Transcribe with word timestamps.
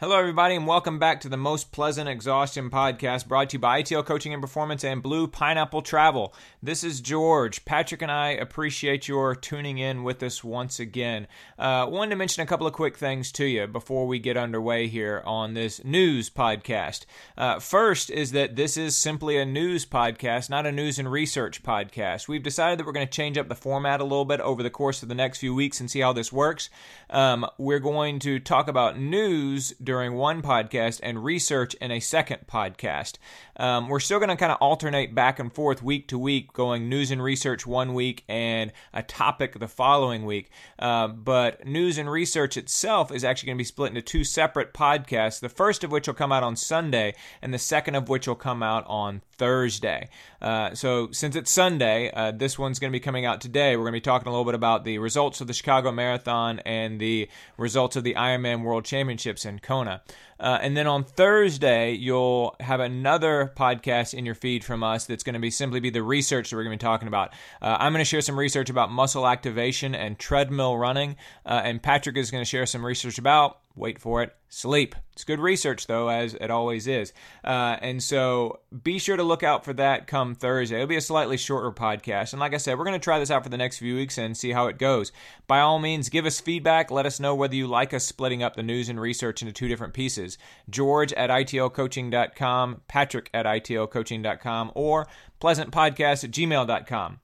Hello, 0.00 0.18
everybody, 0.18 0.54
and 0.54 0.66
welcome 0.66 0.98
back 0.98 1.20
to 1.20 1.28
the 1.28 1.36
Most 1.36 1.72
Pleasant 1.72 2.08
Exhaustion 2.08 2.70
podcast 2.70 3.28
brought 3.28 3.50
to 3.50 3.56
you 3.56 3.58
by 3.58 3.82
ITL 3.82 4.06
Coaching 4.06 4.32
and 4.32 4.40
Performance 4.40 4.82
and 4.82 5.02
Blue 5.02 5.26
Pineapple 5.26 5.82
Travel. 5.82 6.32
This 6.62 6.82
is 6.82 7.02
George. 7.02 7.66
Patrick 7.66 8.00
and 8.00 8.10
I 8.10 8.30
appreciate 8.30 9.08
your 9.08 9.34
tuning 9.34 9.76
in 9.76 10.02
with 10.02 10.22
us 10.22 10.42
once 10.42 10.80
again. 10.80 11.26
Uh, 11.58 11.86
wanted 11.86 12.12
to 12.12 12.16
mention 12.16 12.42
a 12.42 12.46
couple 12.46 12.66
of 12.66 12.72
quick 12.72 12.96
things 12.96 13.30
to 13.32 13.44
you 13.44 13.66
before 13.66 14.06
we 14.06 14.18
get 14.18 14.38
underway 14.38 14.86
here 14.86 15.22
on 15.26 15.52
this 15.52 15.84
news 15.84 16.30
podcast. 16.30 17.04
Uh, 17.36 17.58
first 17.58 18.08
is 18.08 18.32
that 18.32 18.56
this 18.56 18.78
is 18.78 18.96
simply 18.96 19.36
a 19.36 19.44
news 19.44 19.84
podcast, 19.84 20.48
not 20.48 20.64
a 20.64 20.72
news 20.72 20.98
and 20.98 21.12
research 21.12 21.62
podcast. 21.62 22.26
We've 22.26 22.42
decided 22.42 22.78
that 22.78 22.86
we're 22.86 22.92
going 22.92 23.06
to 23.06 23.12
change 23.12 23.36
up 23.36 23.48
the 23.48 23.54
format 23.54 24.00
a 24.00 24.04
little 24.04 24.24
bit 24.24 24.40
over 24.40 24.62
the 24.62 24.70
course 24.70 25.02
of 25.02 25.10
the 25.10 25.14
next 25.14 25.40
few 25.40 25.54
weeks 25.54 25.78
and 25.78 25.90
see 25.90 26.00
how 26.00 26.14
this 26.14 26.32
works. 26.32 26.70
Um, 27.10 27.44
we're 27.58 27.80
going 27.80 28.18
to 28.20 28.38
talk 28.38 28.66
about 28.66 28.98
news 28.98 29.74
during 29.90 30.14
one 30.14 30.40
podcast 30.40 31.00
and 31.02 31.24
research 31.24 31.74
in 31.80 31.90
a 31.90 31.98
second 31.98 32.38
podcast. 32.46 33.14
Um, 33.60 33.90
we're 33.90 34.00
still 34.00 34.18
going 34.18 34.30
to 34.30 34.36
kind 34.36 34.50
of 34.50 34.56
alternate 34.62 35.14
back 35.14 35.38
and 35.38 35.52
forth 35.52 35.82
week 35.82 36.08
to 36.08 36.18
week, 36.18 36.50
going 36.54 36.88
news 36.88 37.10
and 37.10 37.22
research 37.22 37.66
one 37.66 37.92
week 37.92 38.24
and 38.26 38.72
a 38.94 39.02
topic 39.02 39.58
the 39.58 39.68
following 39.68 40.24
week. 40.24 40.50
Uh, 40.78 41.08
but 41.08 41.66
news 41.66 41.98
and 41.98 42.10
research 42.10 42.56
itself 42.56 43.12
is 43.12 43.22
actually 43.22 43.48
going 43.48 43.58
to 43.58 43.60
be 43.60 43.64
split 43.64 43.90
into 43.90 44.00
two 44.00 44.24
separate 44.24 44.72
podcasts, 44.72 45.40
the 45.40 45.50
first 45.50 45.84
of 45.84 45.92
which 45.92 46.06
will 46.06 46.14
come 46.14 46.32
out 46.32 46.42
on 46.42 46.56
Sunday, 46.56 47.14
and 47.42 47.52
the 47.52 47.58
second 47.58 47.96
of 47.96 48.08
which 48.08 48.26
will 48.26 48.34
come 48.34 48.62
out 48.62 48.84
on 48.86 49.20
Thursday. 49.36 50.08
Uh, 50.40 50.74
so, 50.74 51.10
since 51.12 51.36
it's 51.36 51.50
Sunday, 51.50 52.10
uh, 52.12 52.30
this 52.30 52.58
one's 52.58 52.78
going 52.78 52.90
to 52.90 52.96
be 52.96 53.00
coming 53.00 53.26
out 53.26 53.42
today. 53.42 53.76
We're 53.76 53.84
going 53.84 53.92
to 53.92 53.96
be 53.96 54.00
talking 54.00 54.28
a 54.28 54.30
little 54.30 54.46
bit 54.46 54.54
about 54.54 54.84
the 54.84 54.96
results 54.98 55.42
of 55.42 55.48
the 55.48 55.52
Chicago 55.52 55.92
Marathon 55.92 56.60
and 56.60 56.98
the 56.98 57.28
results 57.58 57.96
of 57.96 58.04
the 58.04 58.14
Ironman 58.14 58.62
World 58.62 58.86
Championships 58.86 59.44
in 59.44 59.58
Kona. 59.58 60.00
Uh, 60.40 60.58
and 60.62 60.76
then 60.76 60.86
on 60.86 61.04
Thursday, 61.04 61.92
you'll 61.92 62.56
have 62.60 62.80
another 62.80 63.52
podcast 63.54 64.14
in 64.14 64.24
your 64.24 64.34
feed 64.34 64.64
from 64.64 64.82
us 64.82 65.04
that's 65.04 65.22
going 65.22 65.34
to 65.34 65.40
be 65.40 65.50
simply 65.50 65.80
be 65.80 65.90
the 65.90 66.02
research 66.02 66.50
that 66.50 66.56
we're 66.56 66.64
going 66.64 66.78
to 66.78 66.82
be 66.82 66.88
talking 66.88 67.08
about. 67.08 67.32
Uh, 67.60 67.76
I'm 67.78 67.92
going 67.92 68.00
to 68.00 68.04
share 68.04 68.22
some 68.22 68.38
research 68.38 68.70
about 68.70 68.90
muscle 68.90 69.26
activation 69.26 69.94
and 69.94 70.18
treadmill 70.18 70.76
running, 70.78 71.16
uh, 71.44 71.60
and 71.62 71.82
Patrick 71.82 72.16
is 72.16 72.30
going 72.30 72.42
to 72.42 72.48
share 72.48 72.66
some 72.66 72.84
research 72.84 73.18
about 73.18 73.58
wait 73.76 73.98
for 73.98 74.22
it, 74.22 74.34
sleep. 74.48 74.94
It's 75.12 75.24
good 75.24 75.40
research, 75.40 75.86
though, 75.86 76.08
as 76.08 76.34
it 76.34 76.50
always 76.50 76.86
is. 76.86 77.12
Uh, 77.44 77.76
and 77.80 78.02
so 78.02 78.60
be 78.82 78.98
sure 78.98 79.16
to 79.16 79.22
look 79.22 79.42
out 79.42 79.64
for 79.64 79.72
that 79.74 80.06
come 80.06 80.34
Thursday. 80.34 80.76
It'll 80.76 80.86
be 80.86 80.96
a 80.96 81.00
slightly 81.00 81.36
shorter 81.36 81.70
podcast. 81.70 82.32
And 82.32 82.40
like 82.40 82.54
I 82.54 82.58
said, 82.58 82.78
we're 82.78 82.84
going 82.84 82.98
to 82.98 83.04
try 83.04 83.18
this 83.18 83.30
out 83.30 83.42
for 83.42 83.48
the 83.48 83.56
next 83.56 83.78
few 83.78 83.96
weeks 83.96 84.18
and 84.18 84.36
see 84.36 84.52
how 84.52 84.66
it 84.66 84.78
goes. 84.78 85.12
By 85.46 85.60
all 85.60 85.78
means, 85.78 86.08
give 86.08 86.26
us 86.26 86.40
feedback. 86.40 86.90
Let 86.90 87.06
us 87.06 87.20
know 87.20 87.34
whether 87.34 87.54
you 87.54 87.66
like 87.66 87.94
us 87.94 88.04
splitting 88.04 88.42
up 88.42 88.56
the 88.56 88.62
news 88.62 88.88
and 88.88 89.00
research 89.00 89.42
into 89.42 89.52
two 89.52 89.68
different 89.68 89.94
pieces. 89.94 90.38
George 90.68 91.12
at 91.12 91.30
itlcoaching.com, 91.30 92.82
Patrick 92.88 93.30
at 93.34 93.46
itlcoaching.com, 93.46 94.72
or 94.74 95.06
pleasantpodcast 95.40 96.24
at 96.24 96.30
gmail.com. 96.30 97.20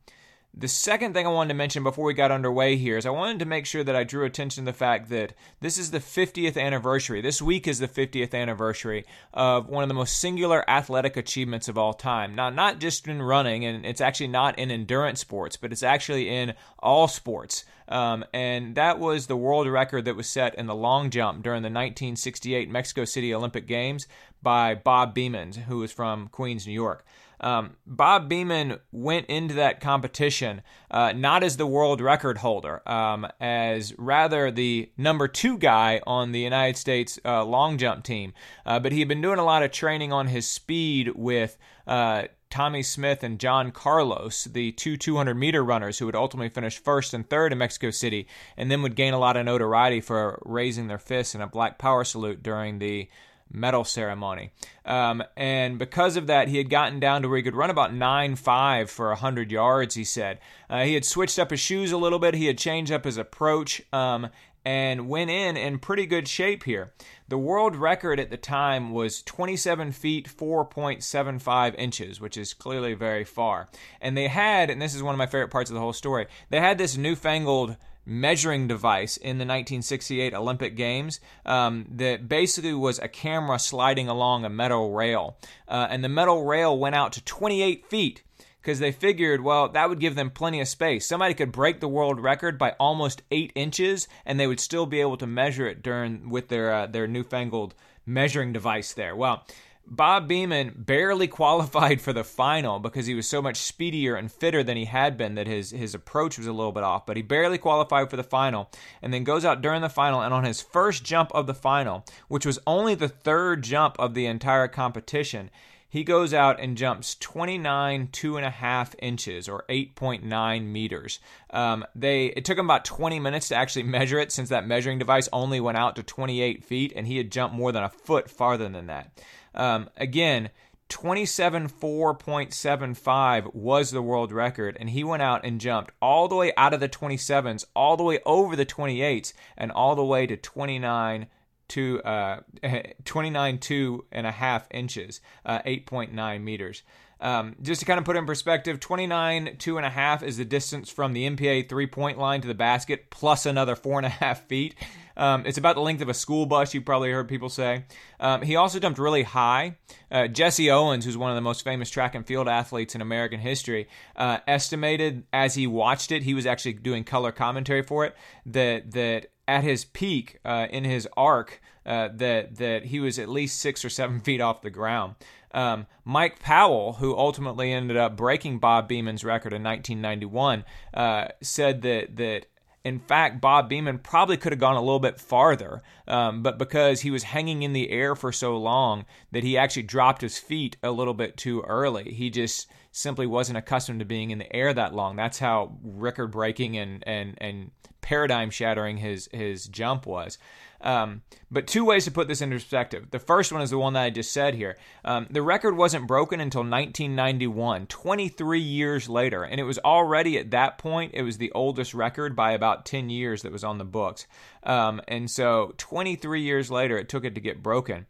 The 0.59 0.69
second 0.69 1.13
thing 1.13 1.27
I 1.27 1.31
wanted 1.31 1.49
to 1.49 1.55
mention 1.55 1.83
before 1.83 2.07
we 2.07 2.15
got 2.15 2.31
underway 2.31 2.77
here 2.77 2.97
is 2.97 3.05
I 3.05 3.11
wanted 3.11 3.41
to 3.41 3.45
make 3.45 3.67
sure 3.67 3.85
that 3.85 3.95
I 3.95 4.05
drew 4.05 4.25
attention 4.25 4.65
to 4.65 4.71
the 4.71 4.77
fact 4.77 5.11
that 5.11 5.35
this 5.61 5.77
is 5.77 5.91
the 5.91 5.99
50th 5.99 6.57
anniversary. 6.57 7.21
This 7.21 7.43
week 7.43 7.69
is 7.69 7.79
the 7.79 7.87
50th 7.87 8.33
anniversary 8.33 9.05
of 9.35 9.69
one 9.69 9.85
of 9.85 9.89
the 9.89 9.95
most 9.95 10.19
singular 10.19 10.65
athletic 10.69 11.19
achievements 11.19 11.69
of 11.69 11.77
all 11.77 11.93
time. 11.93 12.35
Now, 12.35 12.49
not 12.49 12.81
just 12.81 13.07
in 13.07 13.21
running, 13.21 13.67
and 13.67 13.85
it's 13.85 14.01
actually 14.01 14.29
not 14.29 14.59
in 14.59 14.71
endurance 14.71 15.21
sports, 15.21 15.59
but 15.59 15.73
it's 15.73 15.83
actually 15.83 16.31
in 16.31 16.55
all 16.79 17.07
sports. 17.07 17.67
Um, 17.89 18.25
and 18.33 18.77
that 18.77 18.99
was 18.99 19.27
the 19.27 19.37
world 19.37 19.69
record 19.69 20.07
that 20.07 20.17
was 20.17 20.27
set 20.27 20.55
in 20.55 20.67
the 20.67 20.75
long 20.75 21.11
jump 21.11 21.43
during 21.43 21.63
the 21.63 21.67
1968 21.67 22.71
Mexico 22.71 23.05
City 23.05 23.35
Olympic 23.35 23.67
Games 23.67 24.09
by 24.47 24.77
Bob 24.77 25.19
who 25.19 25.79
was 25.79 25.91
from 25.91 26.29
Queens, 26.29 26.69
New 26.69 26.73
York. 26.73 27.05
Um, 27.41 27.75
Bob 27.85 28.31
Beamon 28.31 28.79
went 28.93 29.27
into 29.27 29.55
that 29.55 29.81
competition 29.81 30.63
uh, 30.89 31.11
not 31.17 31.43
as 31.43 31.57
the 31.57 31.67
world 31.67 32.01
record 32.01 32.39
holder, 32.39 32.89
um, 32.89 33.27
as 33.41 33.93
rather 33.99 34.53
the 34.53 34.89
number 34.97 35.27
two 35.27 35.59
guy 35.59 36.01
on 36.07 36.31
the 36.31 36.39
United 36.39 36.77
States 36.77 37.19
uh, 37.25 37.45
long 37.45 37.77
jump 37.77 38.05
team. 38.05 38.35
Uh, 38.65 38.79
but 38.79 38.93
he 38.93 39.01
had 39.01 39.09
been 39.09 39.21
doing 39.21 39.41
a 39.41 39.45
lot 39.45 39.65
of 39.65 39.73
training 39.73 40.13
on 40.13 40.29
his 40.29 40.49
speed 40.49 41.11
with 41.17 41.59
uh, 41.89 42.23
Tommie 42.49 42.85
Smith 42.85 43.25
and 43.25 43.41
John 43.41 43.73
Carlos, 43.73 44.45
the 44.45 44.71
two 44.71 44.97
200 44.97 45.35
meter 45.35 45.65
runners 45.65 45.99
who 45.99 46.07
would 46.07 46.15
ultimately 46.15 46.51
finish 46.51 46.79
first 46.79 47.13
and 47.13 47.29
third 47.29 47.51
in 47.51 47.59
Mexico 47.59 47.91
City, 47.91 48.29
and 48.57 48.71
then 48.71 48.81
would 48.83 48.95
gain 48.95 49.13
a 49.13 49.19
lot 49.19 49.37
of 49.37 49.45
notoriety 49.45 50.01
for 50.01 50.41
raising 50.47 50.87
their 50.87 50.99
fists 50.99 51.35
in 51.35 51.41
a 51.41 51.49
black 51.49 51.79
power 51.79 52.05
salute 52.05 52.45
during 52.45 52.79
the 52.79 53.09
medal 53.51 53.85
ceremony. 53.85 54.51
Um, 54.85 55.23
and 55.37 55.79
because 55.79 56.17
of 56.17 56.27
that, 56.27 56.49
he 56.49 56.59
had 56.59 56.71
gotten 56.71 57.01
down 57.01 57.23
to 57.23 57.29
where 57.29 57.37
he 57.37 57.43
could 57.43 57.57
run 57.57 57.71
about 57.71 57.95
9 57.95 58.37
5 58.37 58.91
for 58.91 59.09
100 59.09 59.51
yards, 59.51 59.95
he 59.95 60.05
said. 60.05 60.39
Uh, 60.69 60.85
he 60.85 60.95
had 60.95 61.05
switched 61.05 61.39
up 61.39 61.51
his 61.51 61.61
shoes 61.61 61.93
a 61.93 61.97
little 61.97 62.19
bit, 62.19 62.35
he 62.35 62.47
had 62.47 62.59
changed 62.59 62.93
up 62.93 63.05
his 63.05 63.19
approach. 63.19 63.83
Um, 63.93 64.31
and 64.67 65.09
went 65.09 65.31
in 65.31 65.57
in 65.57 65.79
pretty 65.79 66.07
good 66.07 66.27
shape 66.27 66.65
here. 66.65 66.93
The 67.29 67.39
world 67.39 67.77
record 67.77 68.19
at 68.19 68.31
the 68.31 68.37
time 68.37 68.91
was 68.91 69.23
27 69.23 69.93
feet 69.93 70.29
4.75 70.29 71.77
inches, 71.79 72.21
which 72.21 72.37
is 72.37 72.53
clearly 72.53 72.95
very 72.95 73.23
far. 73.23 73.69
And 74.01 74.17
they 74.17 74.27
had, 74.27 74.69
and 74.69 74.83
this 74.83 74.93
is 74.93 75.05
one 75.05 75.15
of 75.15 75.19
my 75.19 75.27
favorite 75.27 75.53
parts 75.53 75.71
of 75.71 75.75
the 75.75 75.81
whole 75.81 75.93
story, 75.93 76.27
they 76.51 76.59
had 76.59 76.79
this 76.79 76.97
newfangled 76.97 77.77
measuring 78.07 78.69
device 78.69 79.17
in 79.17 79.39
the 79.39 79.43
1968 79.45 80.33
Olympic 80.33 80.77
Games 80.77 81.21
um, 81.45 81.87
that 81.91 82.29
basically 82.29 82.73
was 82.73 82.99
a 83.01 83.09
camera 83.09 83.59
sliding 83.59 84.09
along 84.09 84.45
a 84.45 84.49
metal 84.49 84.93
rail. 84.93 85.37
Uh, 85.69 85.89
and 85.91 86.03
the 86.05 86.09
metal 86.09 86.45
rail 86.45 86.79
went 86.79 86.95
out 86.95 87.13
to 87.13 87.25
28 87.25 87.85
feet 87.87 88.23
because 88.63 88.79
they 88.79 88.91
figured, 88.91 89.43
well, 89.43 89.69
that 89.69 89.89
would 89.89 90.01
give 90.01 90.15
them 90.15 90.31
plenty 90.31 90.61
of 90.61 90.69
space. 90.69 91.07
Somebody 91.07 91.35
could 91.35 91.53
break 91.53 91.81
the 91.81 91.89
world 91.89 92.19
record 92.19 92.59
by 92.59 92.73
almost 92.81 93.23
eight 93.31 93.53
inches, 93.55 94.09
and 94.25 94.41
they 94.41 94.47
would 94.49 94.59
still 94.59 94.87
be 94.87 95.01
able 95.01 95.17
to 95.19 95.27
measure 95.27 95.69
it 95.69 95.83
during 95.83 96.31
with 96.31 96.49
their 96.49 96.73
uh, 96.73 96.87
their 96.87 97.07
newfangled 97.07 97.75
measuring 98.05 98.53
device 98.53 98.93
there. 98.93 99.15
Well, 99.15 99.45
Bob 99.87 100.29
Beamon 100.29 100.73
barely 100.77 101.27
qualified 101.29 102.01
for 102.01 102.13
the 102.13 102.25
final 102.25 102.79
because 102.79 103.07
he 103.07 103.15
was 103.15 103.29
so 103.29 103.41
much 103.41 103.57
speedier 103.57 104.17
and 104.17 104.31
fitter 104.31 104.63
than 104.63 104.77
he 104.77 104.87
had 104.87 105.17
been 105.17 105.35
that 105.37 105.47
his, 105.47 105.71
his 105.71 105.95
approach 105.95 106.39
was 106.39 106.47
a 106.47 106.53
little 106.53 106.73
bit 106.73 106.83
off. 106.83 107.07
But 107.07 107.17
he 107.17 107.23
barely 107.23 107.59
qualified 107.59 108.11
for 108.11 108.17
the 108.17 108.25
final 108.25 108.71
and 109.01 109.13
then 109.13 109.25
goes 109.25 109.45
out 109.45 109.63
during 109.63 109.83
the 109.83 109.89
final. 109.89 110.21
And 110.21 110.35
on 110.35 110.45
his 110.45 110.61
first 110.61 111.05
jump 111.05 111.31
of 111.33 111.47
the 111.47 111.55
final, 111.55 112.05
which 112.29 112.47
was 112.47 112.59
only 112.67 112.95
the 112.95 113.09
third 113.09 113.63
jump 113.63 113.97
of 113.99 114.15
the 114.15 114.27
entire 114.27 114.69
competition, 114.69 115.51
he 115.89 116.05
goes 116.05 116.35
out 116.35 116.61
and 116.61 116.77
jumps 116.77 117.15
29 117.15 118.09
two 118.13 118.37
and 118.37 118.45
a 118.45 118.51
half 118.51 118.95
inches 118.99 119.49
or 119.49 119.65
8.9 119.69 120.67
meters. 120.67 121.21
Um, 121.51 121.87
they 121.95 122.27
it 122.27 122.45
took 122.45 122.59
him 122.59 122.67
about 122.67 122.85
20 122.85 123.21
minutes 123.21 123.49
to 123.49 123.55
actually 123.55 123.83
measure 123.85 124.19
it 124.19 124.33
since 124.33 124.49
that 124.49 124.67
measuring 124.67 124.99
device 124.99 125.29
only 125.33 125.61
went 125.61 125.79
out 125.79 125.97
to 125.97 126.03
28 126.03 126.65
feet 126.65 126.93
and 126.95 127.07
he 127.07 127.17
had 127.17 127.31
jumped 127.31 127.57
more 127.57 127.73
than 127.73 127.85
a 127.85 127.89
foot 127.89 128.29
farther 128.29 128.69
than 128.69 128.89
that. 128.89 129.11
Um, 129.57 129.89
again, 129.97 130.51
27.4.75 130.89 133.55
was 133.55 133.91
the 133.91 134.03
world 134.03 134.33
record, 134.33 134.77
and 134.79 134.91
he 134.91 135.03
went 135.03 135.23
out 135.23 135.45
and 135.45 135.61
jumped 135.61 135.91
all 136.01 136.29
the 136.29 136.37
way 136.37 136.53
out 136.57 136.73
of 136.73 136.79
the 136.81 136.89
27s, 136.89 137.65
all 137.75 137.97
the 137.97 138.05
way 138.05 138.21
over 138.25 138.55
the 138.55 138.67
28s, 138.67 139.33
and 139.57 139.73
all 139.73 139.97
the 139.97 140.05
way 140.05 140.27
to 140.27 140.37
29 140.37 141.27
to 141.69 142.03
uh, 142.03 142.41
29 143.05 143.59
two 143.59 144.05
and 144.13 144.27
a 144.27 144.33
half 144.33 144.67
inches, 144.71 145.21
uh, 145.45 145.61
8.9 145.63 146.43
meters. 146.43 146.83
Um, 147.21 147.57
just 147.63 147.81
to 147.81 147.87
kind 147.87 147.99
of 147.99 148.05
put 148.05 148.17
in 148.17 148.27
perspective, 148.27 148.79
29 148.81 149.57
two 149.59 149.77
and 149.79 149.87
a 149.87 149.91
half 149.91 150.23
is 150.23 150.37
the 150.37 150.45
distance 150.45 150.91
from 150.91 151.13
the 151.13 151.29
NBA 151.29 151.69
three 151.69 151.87
point 151.87 152.19
line 152.19 152.41
to 152.43 152.49
the 152.49 152.55
basket, 152.55 153.11
plus 153.11 153.47
another 153.47 153.75
four 153.75 153.99
and 153.99 154.07
a 154.07 154.11
half 154.11 154.47
feet. 154.47 154.75
Um, 155.17 155.47
it's 155.47 155.57
about 155.57 155.77
the 155.77 155.81
length 155.81 156.03
of 156.03 156.09
a 156.09 156.15
school 156.15 156.47
bus, 156.47 156.75
you 156.75 156.83
probably 156.83 157.11
heard 157.11 157.29
people 157.29 157.49
say. 157.49 157.85
Um, 158.21 158.43
he 158.43 158.57
also 158.57 158.79
jumped 158.79 158.99
really 158.99 159.23
high. 159.23 159.77
Uh, 160.11 160.29
Jesse 160.29 160.71
Owens, 160.71 161.05
who's 161.05 161.17
one 161.17 161.31
of 161.31 161.37
the 161.37 161.41
most 161.43 161.65
famous 161.65 161.89
track 161.89 162.15
and 162.15 162.27
field 162.27 162.49
athletes 162.49 162.95
in 162.95 163.01
American 163.01 163.41
history, 163.41 163.89
uh, 164.15 164.39
estimated 164.47 165.25
as 165.33 165.55
he 165.55 165.67
watched 165.67 166.13
it, 166.13 166.23
he 166.23 166.35
was 166.35 166.45
actually 166.45 166.75
doing 166.75 167.03
color 167.03 167.33
commentary 167.33 167.83
for 167.83 168.05
it, 168.05 168.15
that, 168.45 168.93
that 168.93 169.29
at 169.49 169.65
his 169.65 169.85
peak 169.87 170.39
uh, 170.45 170.67
in 170.71 170.85
his 170.85 171.09
arc, 171.17 171.61
uh, 171.87 172.09
that, 172.15 172.57
that 172.57 172.87
he 172.87 173.01
was 173.01 173.19
at 173.19 173.29
least 173.29 173.61
six 173.61 173.85
or 173.85 173.89
seven 173.89 174.21
feet 174.25 174.41
off 174.41 174.63
the 174.63 174.71
ground. 174.71 175.15
Um, 175.53 175.87
Mike 176.05 176.39
Powell, 176.39 176.95
who 176.95 177.17
ultimately 177.17 177.73
ended 177.73 177.97
up 177.97 178.17
breaking 178.17 178.59
Bob 178.59 178.89
Beamon's 178.89 179.25
record 179.25 179.55
in 179.55 179.63
1991, 179.63 180.65
uh, 180.93 181.29
said 181.41 181.83
that 181.83 182.17
that 182.17 182.47
in 182.87 183.01
fact, 183.01 183.41
Bob 183.41 183.69
Beamon 183.69 184.01
probably 184.01 184.37
could 184.37 184.53
have 184.53 184.61
gone 184.61 184.77
a 184.77 184.81
little 184.81 185.01
bit 185.01 185.21
farther, 185.21 185.83
um, 186.07 186.45
but 186.45 186.57
because 186.57 187.01
he 187.01 187.11
was 187.11 187.25
hanging 187.25 187.65
in 187.65 187.73
the 187.73 187.91
air 187.91 188.15
for 188.15 188.31
so 188.31 188.57
long 188.57 189.05
that 189.33 189.43
he 189.43 189.59
actually 189.59 189.83
dropped 189.83 190.23
his 190.23 190.39
feet 190.39 190.77
a 190.85 190.93
little 190.93 191.13
bit 191.13 191.37
too 191.37 191.63
early. 191.63 192.13
He 192.13 192.31
just 192.31 192.71
simply 192.93 193.27
wasn't 193.27 193.59
accustomed 193.59 193.99
to 193.99 194.05
being 194.05 194.31
in 194.31 194.39
the 194.39 194.55
air 194.55 194.73
that 194.73 194.95
long. 194.95 195.17
That's 195.17 195.41
how 195.41 195.77
record 195.83 196.31
breaking 196.31 196.79
and, 196.79 197.03
and, 197.09 197.35
and 197.39 197.73
paradigm 198.03 198.51
shattering 198.51 198.99
his, 198.99 199.29
his 199.33 199.67
jump 199.67 200.07
was. 200.07 200.39
Um, 200.87 201.23
but 201.51 201.67
two 201.67 201.85
ways 201.85 202.05
to 202.05 202.13
put 202.13 202.29
this 202.29 202.41
into 202.41 202.55
perspective. 202.55 203.11
The 203.11 203.19
first 203.19 203.51
one 203.51 203.61
is 203.61 203.71
the 203.71 203.79
one 203.79 203.95
that 203.95 204.05
I 204.05 204.11
just 204.11 204.33
said 204.33 204.55
here. 204.55 204.79
Um, 205.05 205.27
the 205.29 205.43
record 205.43 205.77
wasn't 205.77 206.07
broken 206.07 206.41
until 206.41 206.61
1991, 206.61 207.89
23 207.89 208.61
years 208.61 209.09
later, 209.09 209.43
and 209.43 209.59
it 209.59 209.65
was 209.65 209.81
already 209.81 210.39
at 210.39 210.53
that 210.53 210.79
point, 210.79 211.11
it 211.13 211.23
was 211.23 211.39
the 211.39 211.51
oldest 211.53 211.93
record 211.93 212.37
by 212.37 212.53
about 212.53 212.87
10 212.87 213.11
years 213.11 213.43
that 213.43 213.51
was 213.51 213.65
on 213.65 213.79
the 213.79 213.85
books. 213.85 214.29
Um, 214.63 215.01
and 215.09 215.29
so 215.29 215.75
23 215.77 216.43
years 216.43 216.71
later, 216.71 216.97
it 216.97 217.09
took 217.09 217.25
it 217.25 217.35
to 217.35 217.41
get 217.41 217.65
broken. 217.65 218.07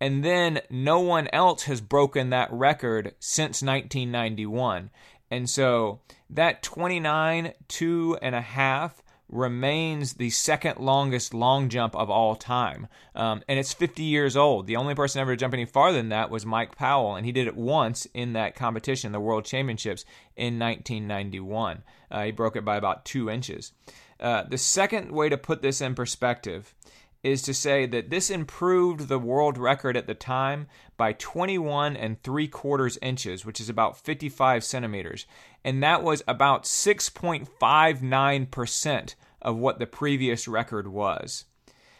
And 0.00 0.24
then 0.24 0.60
no 0.70 1.00
one 1.00 1.28
else 1.34 1.64
has 1.64 1.82
broken 1.82 2.30
that 2.30 2.50
record 2.50 3.14
since 3.18 3.62
1991. 3.62 4.88
And 5.30 5.50
so 5.50 6.00
that 6.30 6.62
29, 6.62 7.52
two 7.68 8.16
and 8.22 8.34
a 8.34 8.40
half 8.40 9.02
remains 9.28 10.14
the 10.14 10.30
second 10.30 10.78
longest 10.78 11.34
long 11.34 11.68
jump 11.68 11.96
of 11.96 12.08
all 12.08 12.36
time. 12.36 12.86
Um, 13.14 13.42
and 13.48 13.58
it's 13.58 13.72
50 13.72 14.02
years 14.02 14.36
old. 14.36 14.66
The 14.66 14.76
only 14.76 14.94
person 14.94 15.20
ever 15.20 15.32
to 15.32 15.36
jump 15.36 15.54
any 15.54 15.64
farther 15.64 15.98
than 15.98 16.10
that 16.10 16.30
was 16.30 16.46
Mike 16.46 16.76
Powell, 16.76 17.16
and 17.16 17.26
he 17.26 17.32
did 17.32 17.46
it 17.46 17.56
once 17.56 18.06
in 18.14 18.34
that 18.34 18.54
competition, 18.54 19.12
the 19.12 19.20
World 19.20 19.44
Championships, 19.44 20.04
in 20.36 20.58
1991. 20.58 21.82
Uh, 22.10 22.24
he 22.24 22.30
broke 22.30 22.56
it 22.56 22.64
by 22.64 22.76
about 22.76 23.04
two 23.04 23.28
inches. 23.28 23.72
Uh, 24.20 24.44
the 24.44 24.58
second 24.58 25.10
way 25.10 25.28
to 25.28 25.36
put 25.36 25.60
this 25.60 25.80
in 25.80 25.94
perspective 25.94 26.74
is 27.22 27.42
to 27.42 27.52
say 27.52 27.86
that 27.86 28.08
this 28.08 28.30
improved 28.30 29.08
the 29.08 29.18
world 29.18 29.58
record 29.58 29.96
at 29.96 30.06
the 30.06 30.14
time 30.14 30.68
by 30.96 31.12
21 31.12 31.96
and 31.96 32.22
3 32.22 32.46
quarters 32.46 32.98
inches, 33.02 33.44
which 33.44 33.60
is 33.60 33.68
about 33.68 33.98
55 33.98 34.62
centimeters. 34.62 35.26
And 35.66 35.82
that 35.82 36.02
was 36.04 36.22
about 36.28 36.62
6.59% 36.62 39.14
of 39.42 39.56
what 39.56 39.80
the 39.80 39.86
previous 39.86 40.46
record 40.46 40.86
was. 40.86 41.46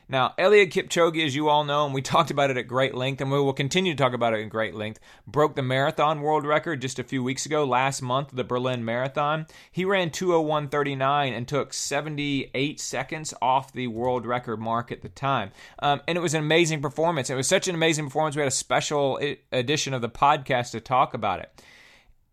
Now, 0.08 0.34
Eliud 0.38 0.70
Kipchoge, 0.70 1.26
as 1.26 1.34
you 1.34 1.48
all 1.48 1.64
know, 1.64 1.84
and 1.84 1.92
we 1.92 2.00
talked 2.02 2.30
about 2.30 2.50
it 2.50 2.56
at 2.56 2.68
great 2.68 2.94
length, 2.94 3.20
and 3.20 3.28
we 3.28 3.40
will 3.40 3.52
continue 3.52 3.92
to 3.92 4.00
talk 4.00 4.12
about 4.12 4.34
it 4.34 4.38
in 4.38 4.48
great 4.48 4.76
length, 4.76 5.00
broke 5.26 5.56
the 5.56 5.62
marathon 5.62 6.20
world 6.20 6.46
record 6.46 6.80
just 6.80 7.00
a 7.00 7.04
few 7.04 7.24
weeks 7.24 7.44
ago, 7.44 7.64
last 7.64 8.02
month, 8.02 8.30
the 8.32 8.44
Berlin 8.44 8.84
Marathon. 8.84 9.48
He 9.72 9.84
ran 9.84 10.10
201.39 10.10 11.36
and 11.36 11.48
took 11.48 11.74
78 11.74 12.78
seconds 12.78 13.34
off 13.42 13.72
the 13.72 13.88
world 13.88 14.26
record 14.26 14.60
mark 14.60 14.92
at 14.92 15.02
the 15.02 15.08
time. 15.08 15.50
Um, 15.80 16.02
and 16.06 16.16
it 16.16 16.20
was 16.20 16.34
an 16.34 16.40
amazing 16.40 16.82
performance. 16.82 17.30
It 17.30 17.34
was 17.34 17.48
such 17.48 17.66
an 17.66 17.74
amazing 17.74 18.04
performance. 18.04 18.36
We 18.36 18.42
had 18.42 18.48
a 18.48 18.52
special 18.52 19.18
edition 19.50 19.92
of 19.92 20.02
the 20.02 20.08
podcast 20.08 20.70
to 20.70 20.80
talk 20.80 21.14
about 21.14 21.40
it. 21.40 21.64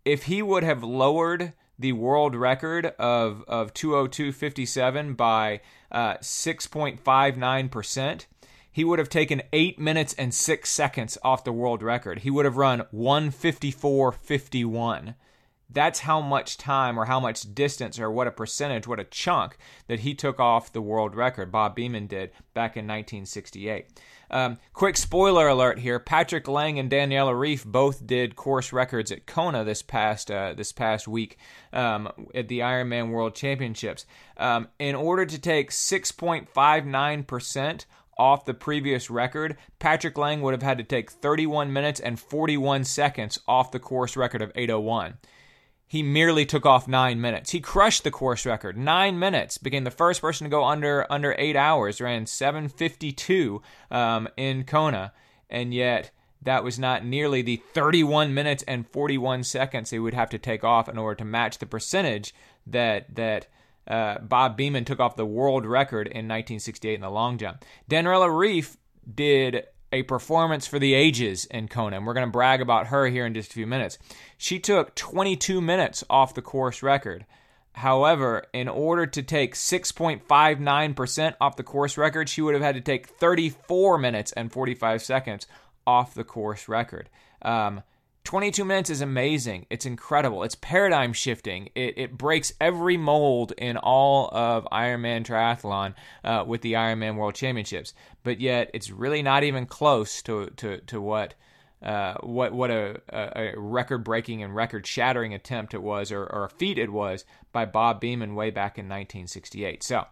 If 0.06 0.24
he 0.24 0.42
would 0.42 0.64
have 0.64 0.84
lowered 0.84 1.54
the 1.80 1.94
world 1.94 2.36
record 2.36 2.88
of, 3.00 3.46
of 3.48 3.74
202.57 3.74 5.16
by 5.16 5.62
uh, 5.92 6.16
6.59%, 6.16 8.26
he 8.72 8.84
would 8.84 9.00
have 9.00 9.10
taken 9.10 9.42
8 9.54 9.80
minutes 9.80 10.14
and 10.18 10.34
6 10.34 10.70
seconds 10.70 11.18
off 11.24 11.44
the 11.44 11.54
world 11.54 11.82
record. 11.82 12.20
He 12.20 12.30
would 12.30 12.46
have 12.46 12.58
run 12.58 12.84
154.51. 12.94 15.16
That's 15.74 16.00
how 16.00 16.22
much 16.22 16.58
time 16.58 17.00
or 17.00 17.06
how 17.06 17.20
much 17.20 17.54
distance 17.54 18.00
or 18.00 18.12
what 18.12 18.28
a 18.28 18.32
percentage, 18.32 18.88
what 18.88 19.00
a 19.00 19.04
chunk 19.04 19.58
that 19.88 20.02
he 20.02 20.14
took 20.14 20.40
off 20.40 20.72
the 20.72 20.82
world 20.82 21.16
record. 21.16 21.52
Bob 21.52 21.76
Beamon 21.76 22.08
did 22.08 22.32
back 22.54 22.78
in 22.78 22.86
1968. 22.86 23.88
Um, 24.30 24.58
quick 24.74 24.98
spoiler 24.98 25.48
alert 25.48 25.80
here: 25.80 26.00
Patrick 26.00 26.48
Lange 26.48 26.80
and 26.80 26.90
Daniela 26.90 27.34
Ryf 27.34 27.66
both 27.66 28.06
did 28.06 28.36
course 28.36 28.74
records 28.74 29.12
at 29.12 29.26
Kona 29.26 29.64
this 29.64 29.82
past 29.82 30.32
uh, 30.32 30.54
this 30.54 30.72
past 30.72 31.08
week 31.08 31.38
um, 31.72 32.10
at 32.34 32.48
the 32.48 32.60
Ironman 32.60 33.12
World 33.12 33.36
Championships. 33.36 34.06
Um, 34.38 34.70
in 34.80 34.96
order 34.96 35.26
to 35.26 35.40
take 35.40 35.72
6.59 35.72 37.28
percent 37.28 37.86
off 38.18 38.46
the 38.46 38.54
previous 38.54 39.10
record, 39.10 39.58
Patrick 39.80 40.18
Lange 40.18 40.42
would 40.42 40.54
have 40.54 40.64
had 40.64 40.78
to 40.78 40.84
take 40.84 41.12
31 41.12 41.74
minutes 41.74 42.00
and 42.00 42.20
41 42.20 42.84
seconds 42.84 43.40
off 43.48 43.72
the 43.72 43.80
course 43.80 44.16
record 44.16 44.42
of 44.42 44.52
801 44.56 45.18
he 45.88 46.02
merely 46.02 46.46
took 46.46 46.66
off 46.66 46.88
nine 46.88 47.22
minutes. 47.22 47.52
He 47.52 47.60
crushed 47.60 48.04
the 48.04 48.12
course 48.12 48.46
record. 48.46 48.78
Nine 48.78 49.20
minutes 49.20 49.58
became 49.58 49.84
the 49.84 49.92
first 49.92 50.22
person 50.22 50.46
to 50.46 50.50
go 50.50 50.64
under 50.64 51.06
under 51.12 51.36
eight 51.38 51.56
hours. 51.56 52.02
Ran 52.02 52.26
7:52 52.26 53.62
um, 53.92 54.28
in 54.36 54.64
Kona, 54.64 55.14
and 55.50 55.74
yet 55.74 56.12
that 56.42 56.64
was 56.64 56.78
not 56.78 57.06
nearly 57.06 57.42
the 57.42 57.62
31 57.74 58.34
minutes 58.34 58.64
and 58.68 58.88
41 58.90 59.44
seconds 59.44 59.92
he 59.92 60.00
would 60.00 60.14
have 60.14 60.30
to 60.30 60.38
take 60.38 60.64
off 60.64 60.90
in 60.90 60.98
order 60.98 61.16
to 61.16 61.26
match 61.26 61.60
the 61.60 61.66
percentage 61.66 62.34
that 62.68 63.16
that 63.16 63.48
uh, 63.88 64.20
Bob 64.20 64.58
Beamon 64.58 64.86
took 64.86 65.00
off 65.00 65.16
the 65.16 65.26
world 65.26 65.66
record 65.66 66.08
in 66.08 66.28
1968 66.28 66.96
in 66.96 67.02
the 67.02 67.10
long 67.10 67.38
jump. 67.38 67.66
Daniela 67.90 68.30
Ryf 68.30 68.78
did 69.14 69.66
a 69.94 70.04
performance 70.04 70.68
for 70.68 70.80
the 70.80 70.94
ages 70.94 71.46
in 71.46 71.70
Kona. 71.70 71.98
And 71.98 72.06
we're 72.06 72.16
going 72.16 72.28
to 72.28 72.32
brag 72.32 72.62
about 72.62 72.88
her 72.88 73.08
here 73.08 73.26
in 73.26 73.34
just 73.34 73.52
a 73.52 73.54
few 73.54 73.68
minutes. 73.68 73.98
She 74.38 74.60
took 74.60 74.96
22 74.96 75.62
minutes 75.62 76.04
off 76.10 76.34
the 76.34 76.42
course 76.42 76.84
record. 76.84 77.26
However, 77.74 78.46
in 78.54 78.68
order 78.68 79.06
to 79.06 79.24
take 79.24 79.56
6.59% 79.56 81.36
off 81.40 81.56
the 81.56 81.64
course 81.64 81.98
record, 81.98 82.28
she 82.28 82.42
would 82.42 82.56
have 82.56 82.64
had 82.64 82.76
to 82.76 82.82
take 82.82 83.08
34 83.08 83.98
minutes 83.98 84.32
and 84.32 84.52
45 84.52 85.02
seconds 85.02 85.48
off 85.88 86.14
the 86.14 86.24
course 86.24 86.68
record. 86.68 87.10
Um, 87.42 87.84
22 88.24 88.64
minutes 88.64 88.90
is 88.90 89.02
amazing. 89.02 89.66
It's 89.70 89.86
incredible. 89.86 90.44
It's 90.44 90.56
paradigm 90.56 91.12
shifting. 91.14 91.70
It, 91.76 91.98
it 91.98 92.18
breaks 92.18 92.54
every 92.62 92.96
mold 92.96 93.52
in 93.58 93.76
all 93.78 94.30
of 94.32 94.66
Ironman 94.72 95.26
triathlon 95.26 95.94
uh, 96.24 96.46
with 96.48 96.62
the 96.62 96.74
Ironman 96.74 97.16
World 97.18 97.36
Championships. 97.36 97.94
But 98.24 98.40
yet, 98.40 98.70
it's 98.74 98.90
really 98.90 99.22
not 99.22 99.44
even 99.44 99.66
close 99.66 100.22
to 100.24 100.48
to 100.58 100.80
to 100.82 101.02
what. 101.02 101.36
Uh, 101.82 102.14
what 102.22 102.54
what 102.54 102.72
a, 102.72 103.02
a 103.10 103.54
record 103.58 104.06
breaking 104.06 104.42
and 104.42 104.56
record 104.56 104.88
shattering 104.88 105.34
attempt 105.34 105.74
it 105.74 105.84
was, 105.84 106.14
or, 106.14 106.24
or 106.24 106.46
a 106.46 106.50
feat 106.50 106.78
it 106.78 106.90
was 106.90 107.26
by 107.52 107.66
Bob 107.66 108.02
Beamon 108.02 108.36
way 108.36 108.52
back 108.52 108.78
in 108.78 108.86
1968. 108.86 109.84
So, 109.84 110.06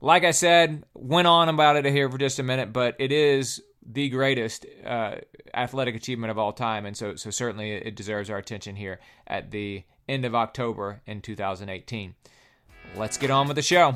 like 0.00 0.22
I 0.22 0.30
said, 0.30 0.84
went 0.94 1.26
on 1.26 1.48
about 1.48 1.74
it 1.74 1.84
here 1.84 2.08
for 2.08 2.16
just 2.16 2.38
a 2.38 2.44
minute, 2.44 2.72
but 2.72 2.94
it 3.00 3.10
is 3.10 3.60
the 3.86 4.08
greatest 4.08 4.66
uh, 4.84 5.16
athletic 5.54 5.94
achievement 5.94 6.30
of 6.30 6.38
all 6.38 6.52
time, 6.52 6.86
and 6.86 6.96
so 6.96 7.16
so 7.16 7.30
certainly 7.30 7.72
it 7.72 7.96
deserves 7.96 8.30
our 8.30 8.38
attention 8.38 8.76
here 8.76 9.00
at 9.26 9.50
the 9.50 9.84
end 10.08 10.24
of 10.24 10.34
October 10.34 11.00
in 11.06 11.20
2018. 11.20 12.14
Let's 12.96 13.16
get 13.16 13.30
on 13.30 13.46
with 13.46 13.56
the 13.56 13.62
show. 13.62 13.94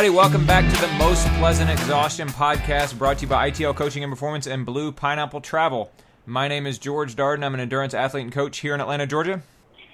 Everybody. 0.00 0.16
Welcome 0.16 0.46
back 0.46 0.64
to 0.72 0.80
the 0.80 0.90
Most 0.94 1.26
Pleasant 1.34 1.68
Exhaustion 1.68 2.28
podcast 2.28 2.96
brought 2.96 3.18
to 3.18 3.22
you 3.22 3.28
by 3.28 3.50
ITL 3.50 3.76
Coaching 3.76 4.02
and 4.02 4.10
Performance 4.10 4.46
and 4.46 4.64
Blue 4.64 4.92
Pineapple 4.92 5.42
Travel. 5.42 5.92
My 6.24 6.48
name 6.48 6.66
is 6.66 6.78
George 6.78 7.14
Darden. 7.16 7.44
I'm 7.44 7.52
an 7.52 7.60
endurance 7.60 7.92
athlete 7.92 8.24
and 8.24 8.32
coach 8.32 8.60
here 8.60 8.72
in 8.72 8.80
Atlanta, 8.80 9.06
Georgia. 9.06 9.42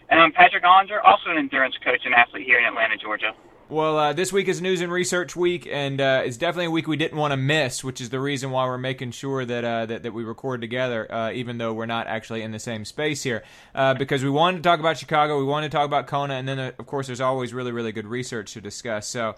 And 0.08 0.20
I'm 0.20 0.30
Patrick 0.30 0.62
Ollinger, 0.62 1.02
also 1.02 1.30
an 1.30 1.38
endurance 1.38 1.74
coach 1.84 2.02
and 2.04 2.14
athlete 2.14 2.46
here 2.46 2.60
in 2.60 2.66
Atlanta, 2.66 2.96
Georgia. 2.96 3.32
Well, 3.68 3.98
uh, 3.98 4.12
this 4.12 4.32
week 4.32 4.46
is 4.46 4.62
News 4.62 4.80
and 4.80 4.92
Research 4.92 5.34
Week, 5.34 5.66
and 5.68 6.00
uh, 6.00 6.22
it's 6.24 6.36
definitely 6.36 6.66
a 6.66 6.70
week 6.70 6.86
we 6.86 6.96
didn't 6.96 7.18
want 7.18 7.32
to 7.32 7.36
miss, 7.36 7.82
which 7.82 8.00
is 8.00 8.10
the 8.10 8.20
reason 8.20 8.52
why 8.52 8.64
we're 8.64 8.78
making 8.78 9.10
sure 9.10 9.44
that 9.44 9.64
uh, 9.64 9.86
that, 9.86 10.04
that, 10.04 10.12
we 10.12 10.22
record 10.22 10.60
together, 10.60 11.12
uh, 11.12 11.32
even 11.32 11.58
though 11.58 11.72
we're 11.72 11.84
not 11.84 12.06
actually 12.06 12.42
in 12.42 12.52
the 12.52 12.60
same 12.60 12.84
space 12.84 13.24
here. 13.24 13.42
Uh, 13.74 13.92
because 13.94 14.22
we 14.22 14.30
wanted 14.30 14.58
to 14.58 14.62
talk 14.62 14.78
about 14.78 14.96
Chicago, 14.98 15.36
we 15.36 15.44
wanted 15.44 15.72
to 15.72 15.76
talk 15.76 15.84
about 15.84 16.06
Kona, 16.06 16.34
and 16.34 16.46
then, 16.46 16.60
uh, 16.60 16.70
of 16.78 16.86
course, 16.86 17.08
there's 17.08 17.20
always 17.20 17.52
really, 17.52 17.72
really 17.72 17.90
good 17.90 18.06
research 18.06 18.52
to 18.52 18.60
discuss. 18.60 19.08
So 19.08 19.34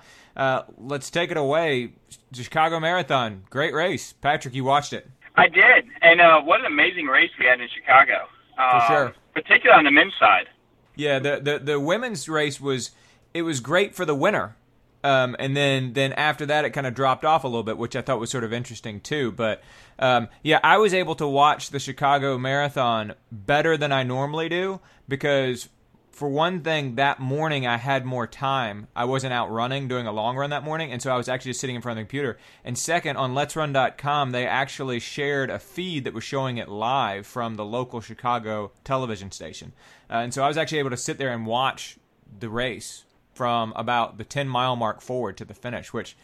let's 0.77 1.09
take 1.09 1.31
it 1.31 1.39
away. 1.39 1.93
Chicago 2.35 2.81
Marathon, 2.81 3.45
great 3.49 3.73
race. 3.73 4.13
Patrick, 4.13 4.53
you 4.53 4.63
watched 4.63 4.93
it. 4.93 5.09
I 5.37 5.49
did, 5.49 5.87
and 6.03 6.47
what 6.47 6.61
an 6.61 6.67
amazing 6.67 7.07
race 7.07 7.31
we 7.39 7.47
had 7.47 7.63
in 7.63 7.69
Chicago. 7.75 8.29
For 8.57 8.87
sure. 8.89 9.15
Particularly 9.33 9.79
on 9.79 9.85
the 9.85 9.91
men's 9.91 10.13
side. 10.21 10.49
Yeah, 10.97 11.19
the, 11.19 11.41
the, 11.41 11.59
the 11.61 11.81
women's 11.81 12.29
race 12.29 12.61
was– 12.61 12.91
it 13.39 13.43
was 13.43 13.61
great 13.61 13.95
for 13.95 14.05
the 14.05 14.15
winner. 14.15 14.57
Um, 15.05 15.37
and 15.39 15.57
then 15.57 15.93
then 15.93 16.13
after 16.15 16.45
that, 16.47 16.65
it 16.65 16.71
kind 16.71 16.87
of 16.87 16.95
dropped 16.95 17.25
off 17.25 17.45
a 17.45 17.49
little 17.49 17.63
bit, 17.63 17.79
which 17.79 17.95
I 17.95 18.03
thought 18.03 18.19
was 18.19 18.31
sort 18.31 18.45
of 18.45 18.53
interesting 18.53 19.01
too. 19.01 19.31
But 19.33 19.63
um, 19.99 20.29
yeah, 20.43 20.61
I 20.65 20.79
was 20.79 20.93
able 20.93 21.15
to 21.17 21.27
watch 21.27 21.71
the 21.71 21.79
Chicago 21.79 22.37
Marathon 22.37 23.15
better 23.31 23.77
than 23.77 23.93
I 23.93 24.03
normally 24.03 24.49
do 24.49 24.81
because, 25.09 25.69
for 26.11 26.29
one 26.29 26.63
thing, 26.63 26.97
that 26.97 27.21
morning 27.21 27.65
I 27.65 27.77
had 27.77 28.05
more 28.05 28.27
time. 28.27 28.89
I 28.97 29.05
wasn't 29.05 29.33
out 29.33 29.53
running, 29.53 29.87
doing 29.87 30.09
a 30.09 30.13
long 30.13 30.37
run 30.37 30.51
that 30.51 30.65
morning, 30.65 30.91
and 30.91 31.01
so 31.01 31.13
I 31.13 31.17
was 31.17 31.29
actually 31.29 31.51
just 31.51 31.61
sitting 31.61 31.77
in 31.77 31.83
front 31.83 31.97
of 31.97 32.03
the 32.03 32.07
computer. 32.07 32.37
And 32.65 32.77
second, 32.77 33.17
on 33.17 33.35
Let'sRun.com, 33.35 34.33
they 34.33 34.49
actually 34.49 34.99
shared 34.99 35.49
a 35.49 35.61
feed 35.61 36.03
that 36.05 36.13
was 36.13 36.25
showing 36.25 36.57
it 36.57 36.69
live 36.69 37.25
from 37.25 37.55
the 37.55 37.65
local 37.65 38.01
Chicago 38.01 38.73
television 38.83 39.31
station, 39.31 39.75
uh, 40.11 40.15
and 40.15 40.35
so 40.35 40.43
I 40.43 40.49
was 40.49 40.57
actually 40.57 40.81
able 40.81 40.91
to 40.91 40.97
sit 40.97 41.19
there 41.19 41.33
and 41.33 41.47
watch 41.47 41.99
the 42.41 42.49
race 42.49 43.05
from 43.39 43.73
about 43.77 44.19
the 44.19 44.25
10 44.25 44.49
mile 44.49 44.75
mark 44.75 45.01
forward 45.01 45.37
to 45.37 45.45
the 45.45 45.55
finish, 45.55 45.93
which 45.93 46.17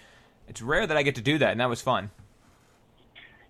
it's 0.48 0.60
rare 0.60 0.84
that 0.84 0.96
I 0.96 1.04
get 1.04 1.14
to 1.14 1.22
do 1.22 1.38
that, 1.38 1.52
and 1.52 1.60
that 1.60 1.68
was 1.68 1.80
fun. 1.80 2.10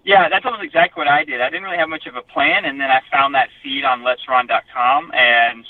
Yeah, 0.04 0.28
that's 0.28 0.44
almost 0.44 0.62
exactly 0.62 1.00
what 1.00 1.08
I 1.08 1.24
did. 1.24 1.40
I 1.40 1.48
didn't 1.48 1.62
really 1.62 1.78
have 1.78 1.88
much 1.88 2.06
of 2.06 2.14
a 2.14 2.20
plan, 2.20 2.66
and 2.66 2.78
then 2.78 2.90
I 2.90 3.00
found 3.10 3.34
that 3.34 3.48
feed 3.62 3.84
on 3.84 4.02
Let'sRun.com, 4.02 5.12
and 5.14 5.64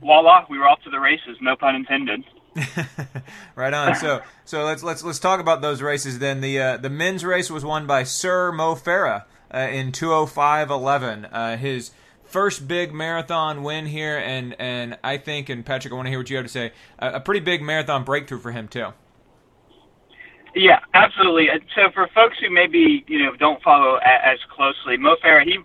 voila, 0.00 0.46
we 0.48 0.58
were 0.58 0.68
off 0.68 0.80
to 0.84 0.90
the 0.90 1.00
races. 1.00 1.36
No 1.40 1.56
pun 1.56 1.74
intended. 1.74 2.22
right 3.56 3.74
on. 3.74 3.96
So 3.96 4.22
so 4.44 4.64
let's 4.64 4.82
let's 4.82 5.02
let's 5.02 5.18
talk 5.18 5.40
about 5.40 5.60
those 5.60 5.82
races 5.82 6.20
then. 6.20 6.40
The 6.40 6.60
uh, 6.60 6.76
the 6.76 6.90
men's 6.90 7.24
race 7.24 7.50
was 7.50 7.64
won 7.64 7.86
by 7.86 8.04
Sir 8.04 8.52
Mo 8.52 8.74
Farah 8.74 9.24
uh, 9.52 9.58
in 9.58 9.92
205.11. 9.92 11.28
Uh, 11.30 11.56
his 11.56 11.90
first 12.30 12.66
big 12.66 12.92
marathon 12.92 13.62
win 13.62 13.86
here, 13.86 14.18
and 14.18 14.54
and 14.58 14.98
I 15.02 15.18
think, 15.18 15.48
and 15.48 15.64
Patrick, 15.64 15.92
I 15.92 15.96
want 15.96 16.06
to 16.06 16.10
hear 16.10 16.18
what 16.18 16.30
you 16.30 16.36
have 16.36 16.46
to 16.46 16.52
say. 16.52 16.72
A, 16.98 17.14
a 17.14 17.20
pretty 17.20 17.40
big 17.40 17.62
marathon 17.62 18.04
breakthrough 18.04 18.38
for 18.38 18.52
him 18.52 18.68
too. 18.68 18.88
Yeah, 20.54 20.80
absolutely. 20.94 21.48
So 21.74 21.90
for 21.94 22.08
folks 22.14 22.36
who 22.40 22.50
maybe 22.50 23.04
you 23.06 23.24
know 23.24 23.36
don't 23.36 23.62
follow 23.62 23.96
as 23.96 24.38
closely, 24.54 24.96
Mo 24.96 25.16
Farah, 25.24 25.44
he 25.44 25.58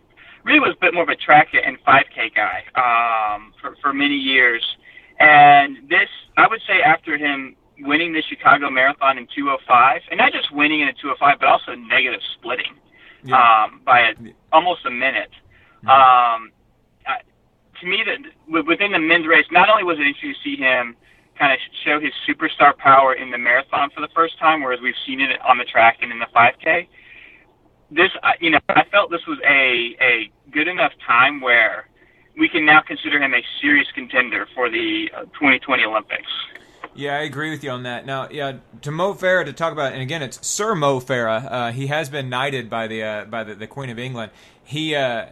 really 0.44 0.60
was 0.60 0.76
a 0.78 0.82
bit 0.82 0.94
more 0.94 1.04
of 1.04 1.10
a 1.10 1.16
track 1.16 1.50
and 1.54 1.78
5K 1.84 2.36
guy 2.36 2.64
um, 2.76 3.54
for 3.62 3.76
for 3.82 3.94
many 3.94 4.16
years, 4.16 4.64
and 5.20 5.78
this 5.90 6.10
I 6.38 6.48
would 6.48 6.62
say 6.68 6.82
after 6.82 7.18
him 7.18 7.56
winning 7.80 8.14
the 8.14 8.22
Chicago 8.22 8.70
Marathon 8.70 9.18
in 9.18 9.28
205, 9.36 10.02
and 10.10 10.18
not 10.18 10.32
just 10.32 10.52
winning 10.54 10.82
in 10.82 10.88
a 10.88 10.94
205, 10.94 11.40
but 11.40 11.48
also 11.48 11.76
negative 11.76 12.22
splitting 12.38 12.74
yeah. 13.24 13.66
um, 13.66 13.82
by 13.86 14.00
a, 14.02 14.14
almost 14.54 14.86
a 14.86 14.92
minute. 14.92 15.32
Um, 15.88 16.52
to 17.82 17.88
me, 17.88 18.04
that 18.06 18.66
within 18.66 18.92
the 18.92 19.00
men's 19.00 19.28
race, 19.28 19.46
not 19.52 19.70
only 19.70 19.84
was 19.84 19.98
it 20.00 20.08
interesting 20.08 20.34
to 20.34 20.40
see 20.44 20.58
him 20.58 20.96
kind 21.38 21.52
of 21.52 21.60
show 21.84 22.00
his 22.00 22.14
superstar 22.28 22.76
power 22.78 23.14
in 23.14 23.32
the 23.32 23.38
marathon 23.38 23.90
for 23.90 24.02
the 24.02 24.08
first 24.16 24.40
time, 24.40 24.64
whereas 24.64 24.80
we've 24.82 24.96
seen 25.06 25.20
it 25.20 25.40
on 25.42 25.58
the 25.58 25.66
track 25.66 25.98
and 26.02 26.12
in 26.12 26.20
the 26.20 26.28
5K. 26.34 26.88
This, 27.92 28.12
you 28.40 28.50
know, 28.50 28.60
I 28.70 28.84
felt 28.92 29.12
this 29.12 29.26
was 29.28 29.38
a 29.46 29.96
a 30.02 30.32
good 30.52 30.68
enough 30.68 30.92
time 31.06 31.40
where 31.40 31.88
we 32.38 32.50
can 32.50 32.66
now 32.66 32.82
consider 32.82 33.22
him 33.22 33.34
a 33.34 33.42
serious 33.62 33.88
contender 33.94 34.48
for 34.56 34.70
the 34.70 35.10
2020 35.34 35.84
uh, 35.84 35.90
Olympics. 35.90 36.32
Yeah, 36.96 37.18
I 37.18 37.22
agree 37.22 37.52
with 37.52 37.64
you 37.64 37.72
on 37.72 37.84
that. 37.84 38.06
Now, 38.06 38.30
yeah, 38.32 38.54
to 38.82 38.92
Mo 38.92 39.14
Farah 39.14 39.46
to 39.46 39.54
talk 39.54 39.74
about, 39.74 39.94
and 39.94 40.02
again, 40.02 40.22
it's 40.22 40.46
Sir 40.48 40.76
Mo 40.76 41.00
Farah. 41.00 41.52
Uh, 41.52 41.72
he 41.72 41.88
has 41.88 42.10
been 42.10 42.30
knighted 42.30 42.70
by 42.70 42.88
the 42.88 43.04
uh, 43.04 43.26
by 43.26 43.44
the, 43.44 43.54
the 43.54 43.68
Queen 43.68 43.90
of 43.90 44.00
England. 44.00 44.32
He 44.64 44.96
uh, 44.96 45.28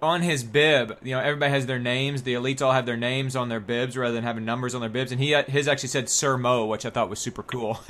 on 0.00 0.22
his 0.22 0.44
bib, 0.44 0.96
you 1.02 1.14
know, 1.14 1.20
everybody 1.20 1.50
has 1.50 1.66
their 1.66 1.78
names. 1.78 2.22
The 2.22 2.34
elites 2.34 2.62
all 2.62 2.72
have 2.72 2.86
their 2.86 2.96
names 2.96 3.34
on 3.34 3.48
their 3.48 3.60
bibs 3.60 3.96
rather 3.96 4.14
than 4.14 4.24
having 4.24 4.44
numbers 4.44 4.74
on 4.74 4.80
their 4.80 4.90
bibs. 4.90 5.12
And 5.12 5.20
he 5.20 5.34
his 5.48 5.68
actually 5.68 5.88
said 5.88 6.08
Sir 6.08 6.36
Mo, 6.36 6.66
which 6.66 6.86
I 6.86 6.90
thought 6.90 7.10
was 7.10 7.18
super 7.18 7.42
cool. 7.42 7.80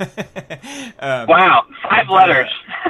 um, 0.99 1.27
wow, 1.27 1.65
five 1.83 2.09
letters. 2.09 2.49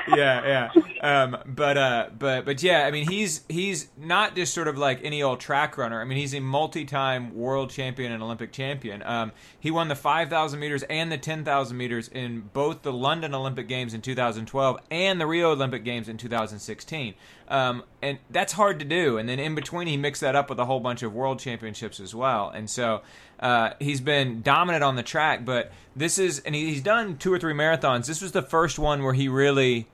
yeah, 0.16 0.70
yeah. 0.74 0.82
Um, 1.02 1.38
but 1.46 1.78
uh, 1.78 2.10
but 2.18 2.46
but 2.46 2.64
yeah, 2.64 2.86
I 2.86 2.92
mean, 2.92 3.10
he's 3.10 3.42
he's 3.50 3.90
not 3.98 4.36
just 4.36 4.54
sort 4.54 4.68
of 4.68 4.78
like 4.78 5.00
any 5.04 5.24
old 5.24 5.40
track 5.40 5.78
runner. 5.78 6.02
I 6.02 6.06
mean, 6.06 6.18
he's 6.18 6.34
a 6.34 6.40
multi-time 6.40 7.36
world 7.36 7.70
champion 7.70 8.12
and 8.12 8.22
Olympic 8.24 8.52
champion. 8.52 9.04
Um, 9.04 9.32
he 9.60 9.72
won 9.72 9.88
the 9.88 9.96
5,000 9.96 10.60
meters 10.60 10.84
and 10.84 11.12
the 11.12 11.18
10,000 11.18 11.76
meters 11.76 12.08
in 12.08 12.50
both 12.54 12.82
the 12.82 12.94
London 12.94 13.34
Olympic 13.34 13.68
Games 13.68 13.94
in 13.94 14.02
2012 14.02 14.80
and 14.90 15.20
the 15.20 15.28
Rio 15.28 15.52
Olympic 15.52 15.84
Games 15.84 16.10
in 16.10 16.18
2016. 16.18 17.14
Um, 17.50 17.84
and 18.02 18.20
that's 18.30 18.54
hard 18.54 18.80
to 18.80 18.86
do. 18.86 19.18
And 19.18 19.28
then 19.28 19.40
in 19.40 19.56
between, 19.56 19.88
he 19.88 19.98
mixed 19.98 20.22
that 20.22 20.36
up 20.36 20.50
with 20.50 20.60
a 20.60 20.66
whole 20.66 20.80
bunch 20.80 21.02
of 21.02 21.14
world 21.14 21.40
championships 21.40 22.00
as 22.00 22.14
well. 22.14 22.50
And 22.50 22.70
so 22.70 23.02
uh, 23.40 23.72
he's 23.80 24.02
been 24.02 24.42
dominant 24.42 24.84
on 24.84 24.96
the 24.96 25.04
track. 25.04 25.46
But 25.46 25.72
this 25.96 26.20
is, 26.20 26.40
and 26.40 26.54
he's 26.54 26.82
done 26.82 27.18
two 27.18 27.34
or 27.34 27.40
three 27.40 27.56
marathons. 27.56 28.06
This 28.06 28.22
was 28.22 28.34
the 28.34 28.44
first 28.44 28.78
one 28.78 29.04
where 29.04 29.14
he 29.14 29.28
really 29.28 29.88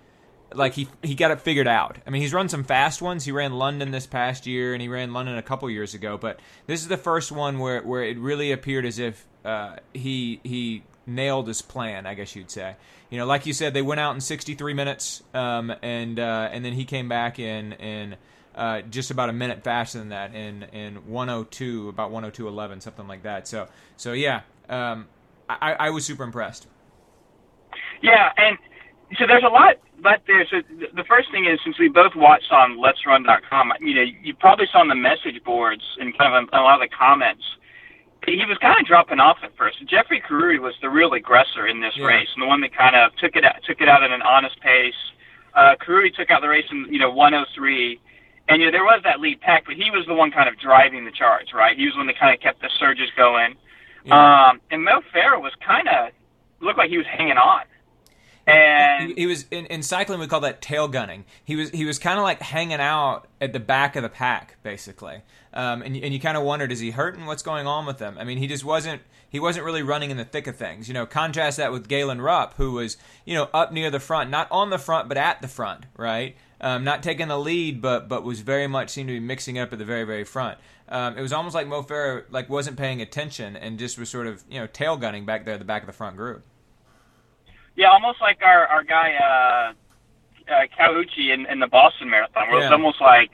like 0.53 0.74
he 0.74 0.88
he 1.01 1.15
got 1.15 1.31
it 1.31 1.41
figured 1.41 1.67
out. 1.67 1.97
I 2.05 2.09
mean, 2.09 2.21
he's 2.21 2.33
run 2.33 2.50
some 2.50 2.63
fast 2.63 3.01
ones. 3.01 3.25
He 3.25 3.31
ran 3.31 3.53
London 3.53 3.91
this 3.91 4.05
past 4.05 4.45
year, 4.45 4.74
and 4.74 4.81
he 4.81 4.88
ran 4.88 5.13
London 5.13 5.38
a 5.38 5.41
couple 5.41 5.69
years 5.69 5.93
ago. 5.93 6.17
But 6.17 6.39
this 6.67 6.81
is 6.81 6.88
the 6.88 6.97
first 6.97 7.31
one 7.31 7.59
where 7.59 7.81
where 7.81 8.03
it 8.03 8.17
really 8.17 8.51
appeared 8.51 8.85
as 8.85 9.00
if 9.00 9.25
uh, 9.43 9.77
he 9.93 10.39
he 10.43 10.83
nailed 11.05 11.47
his 11.47 11.62
plan. 11.62 12.05
I 12.05 12.13
guess 12.13 12.35
you'd 12.35 12.51
say. 12.51 12.75
You 13.15 13.22
know, 13.22 13.27
like 13.27 13.45
you 13.45 13.53
said, 13.53 13.74
they 13.74 13.81
went 13.81 14.01
out 14.01 14.13
in 14.13 14.19
63 14.19 14.74
minutes, 14.74 15.24
um, 15.34 15.74
and 15.81 16.19
uh, 16.19 16.50
and 16.51 16.65
then 16.65 16.74
he 16.74 16.84
came 16.84 17.07
back 17.07 17.39
in 17.39 17.72
in 17.72 18.17
uh, 18.53 18.81
just 18.81 19.10
about 19.10 19.29
a 19.29 19.31
minute 19.31 19.63
faster 19.63 20.00
than 20.00 20.10
that 20.10 20.36
in 20.36 20.63
in 20.74 21.07
102, 21.07 21.88
about 21.88 22.12
102.11, 22.12 22.81
something 22.81 23.07
like 23.07 23.24
that. 23.24 23.48
So 23.48 23.69
so 23.95 24.12
yeah, 24.12 24.41
um, 24.67 25.07
I, 25.48 25.75
I 25.79 25.89
was 25.91 26.03
super 26.03 26.25
impressed. 26.25 26.67
Yeah, 28.01 28.34
and 28.36 28.57
so 29.17 29.24
there's 29.25 29.45
a 29.45 29.48
lot 29.48 29.75
but 30.03 30.19
there's 30.27 30.51
a, 30.51 30.62
the 30.93 31.05
first 31.05 31.31
thing 31.31 31.45
is 31.45 31.57
since 31.63 31.79
we 31.79 31.88
both 31.88 32.17
watched 32.17 32.51
on 32.51 32.77
Let'sRun.com, 32.77 33.72
you 33.79 33.95
know, 33.95 34.03
you 34.24 34.36
probably 34.36 34.65
saw 34.69 34.79
on 34.79 34.89
the 34.89 34.95
message 34.95 35.41
boards 35.45 35.84
and 36.01 36.17
kind 36.17 36.36
of 36.36 36.50
a, 36.51 36.57
a 36.57 36.60
lot 36.60 36.84
of 36.84 36.89
the 36.89 36.93
comments 36.93 37.43
he 38.25 38.46
was 38.46 38.58
kind 38.58 38.79
of 38.79 38.86
dropping 38.86 39.20
off 39.20 39.38
at 39.44 39.55
first. 39.58 39.77
Jeffrey 39.88 40.22
Kirui 40.22 40.60
was 40.60 40.74
the 40.82 40.89
real 40.89 41.13
aggressor 41.13 41.67
in 41.67 41.82
this 41.82 41.94
yeah. 41.96 42.05
race, 42.05 42.27
and 42.34 42.41
the 42.41 42.48
one 42.48 42.62
that 42.62 42.75
kind 42.75 42.96
of 42.96 43.15
took 43.17 43.36
it 43.36 43.46
out, 43.46 43.55
took 43.67 43.82
it 43.82 43.89
out 43.89 44.03
at 44.03 44.12
an 44.12 44.22
honest 44.22 44.60
pace. 44.62 44.98
Uh, 45.53 45.75
Kirui 45.79 46.13
took 46.13 46.32
out 46.32 46.41
the 46.41 46.50
race 46.50 46.65
in 46.72 46.88
you 46.89 47.00
know 47.00 47.12
103, 47.12 48.00
and 48.50 48.62
you 48.62 48.67
know 48.67 48.72
there 48.72 48.84
was 48.84 49.01
that 49.03 49.20
lead 49.20 49.41
pack, 49.41 49.65
but 49.65 49.75
he 49.75 49.91
was 49.91 50.05
the 50.08 50.13
one 50.13 50.32
kind 50.32 50.50
of 50.50 50.60
driving 50.60 51.05
the 51.05 51.12
charge, 51.12 51.53
right? 51.53 51.77
He 51.77 51.86
was 51.86 51.94
the 51.94 52.00
one 52.00 52.08
that 52.08 52.20
kind 52.20 52.34
of 52.34 52.41
kept 52.41 52.62
the 52.62 52.70
surges 52.79 53.10
going. 53.15 53.55
Yeah. 54.03 54.50
Um, 54.50 54.62
and 54.72 54.84
Mo 54.84 55.01
Farah 55.13 55.41
was 55.41 55.53
kind 55.65 55.88
of 55.88 56.12
looked 56.62 56.77
like 56.77 56.89
he 56.89 56.98
was 56.98 57.08
hanging 57.08 57.38
on. 57.38 57.63
And 58.48 59.10
he, 59.10 59.22
he 59.22 59.25
was 59.25 59.46
in, 59.50 59.66
in, 59.68 59.82
cycling. 59.82 60.20
We 60.20 60.28
call 60.28 60.42
that 60.42 60.62
tail 60.62 60.88
gunning. 60.88 61.25
He 61.44 61.56
was 61.56 61.72
he 61.72 61.84
was 61.84 61.98
kind 61.98 62.20
of 62.20 62.24
like 62.24 62.42
hanging 62.42 62.80
out 62.80 63.28
at 63.42 63.54
the 63.54 63.60
back 63.60 63.96
of 63.96 64.04
the 64.04 64.10
pack, 64.10 64.58
basically. 64.62 65.22
Um, 65.54 65.82
and 65.82 65.96
and 65.96 66.14
you 66.14 66.20
kind 66.20 66.38
of 66.38 66.44
wondered, 66.44 66.72
is 66.72 66.80
he 66.80 66.92
hurting? 66.92 67.25
What's 67.25 67.44
going 67.44 67.66
on 67.66 67.86
with 67.86 68.00
him? 68.00 68.18
I 68.20 68.24
mean, 68.24 68.38
he 68.38 68.48
just 68.48 68.64
wasn't 68.64 69.02
he 69.30 69.40
wasn't 69.40 69.66
really 69.66 69.84
running 69.84 70.12
in 70.12 70.18
the 70.18 70.25
thick 70.25 70.48
of 70.48 70.56
things. 70.56 70.88
You 70.88 70.94
know, 70.94 71.06
contrast 71.06 71.58
that 71.58 71.72
with 71.72 71.88
Galen 71.88 72.22
Rupp, 72.22 72.54
who 72.56 72.74
was 72.74 72.98
you 73.25 73.34
know 73.34 73.50
up 73.54 73.72
near 73.72 73.90
the 73.90 74.00
front, 74.00 74.30
not 74.30 74.48
on 74.52 74.70
the 74.70 74.78
front, 74.78 75.10
but 75.10 75.18
at 75.18 75.42
the 75.42 75.48
front, 75.48 75.86
right? 75.98 76.36
Um, 76.62 76.84
not 76.84 77.04
taking 77.04 77.28
the 77.28 77.40
lead, 77.40 77.82
but 77.82 78.08
but 78.08 78.24
was 78.24 78.42
very 78.42 78.68
much 78.68 78.92
seemed 78.92 79.10
to 79.10 79.14
be 79.14 79.20
mixing 79.20 79.58
up 79.58 79.74
at 79.74 79.80
the 79.80 79.86
very 79.86 80.04
very 80.04 80.24
front. 80.24 80.58
Um, 80.88 81.18
it 81.18 81.22
was 81.22 81.34
almost 81.34 81.56
like 81.56 81.68
Mo 81.68 81.82
Farah 81.82 82.24
like 82.30 82.50
wasn't 82.50 82.78
paying 82.78 83.02
attention 83.02 83.56
and 83.56 83.80
just 83.80 83.98
was 83.98 84.10
sort 84.10 84.28
of 84.28 84.44
you 84.50 84.60
know 84.60 84.68
tail 84.68 84.98
gunning 84.98 85.25
back 85.25 85.46
there 85.46 85.56
at 85.56 85.60
the 85.60 85.66
back 85.66 85.82
of 85.82 85.88
the 85.88 85.94
front 85.94 86.16
group. 86.16 86.46
Yeah, 87.75 87.88
almost 87.88 88.22
like 88.22 88.41
our 88.41 88.67
our 88.67 88.84
guy 88.84 89.13
uh, 89.15 89.74
uh, 90.51 90.67
Kawauchi 90.77 91.34
in, 91.34 91.46
in 91.48 91.60
the 91.60 91.67
Boston 91.67 92.10
Marathon, 92.10 92.48
where 92.50 92.60
yeah. 92.60 92.67
it 92.67 92.70
was 92.70 92.72
almost 92.72 93.01
like, 93.01 93.32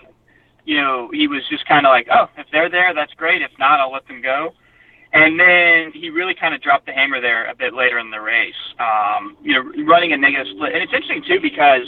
you 0.65 0.77
know, 0.77 1.09
he 1.13 1.27
was 1.27 1.43
just 1.49 1.65
kind 1.67 1.85
of 1.85 1.91
like, 1.91 2.07
oh, 2.11 2.27
if 2.37 2.47
they're 2.51 2.69
there, 2.69 2.93
that's 2.93 3.13
great. 3.13 3.41
If 3.41 3.51
not, 3.59 3.79
I'll 3.79 3.91
let 3.91 4.07
them 4.07 4.21
go. 4.21 4.53
And 5.13 5.39
then 5.39 5.91
he 5.91 6.09
really 6.09 6.33
kind 6.33 6.55
of 6.55 6.61
dropped 6.61 6.85
the 6.85 6.93
hammer 6.93 7.19
there 7.19 7.45
a 7.49 7.53
bit 7.53 7.73
later 7.73 7.99
in 7.99 8.11
the 8.11 8.21
race. 8.21 8.55
Um, 8.79 9.37
you 9.43 9.53
know, 9.53 9.83
running 9.83 10.13
a 10.13 10.17
negative 10.17 10.47
split, 10.55 10.73
and 10.73 10.83
it's 10.83 10.93
interesting 10.93 11.23
too 11.27 11.39
because. 11.41 11.87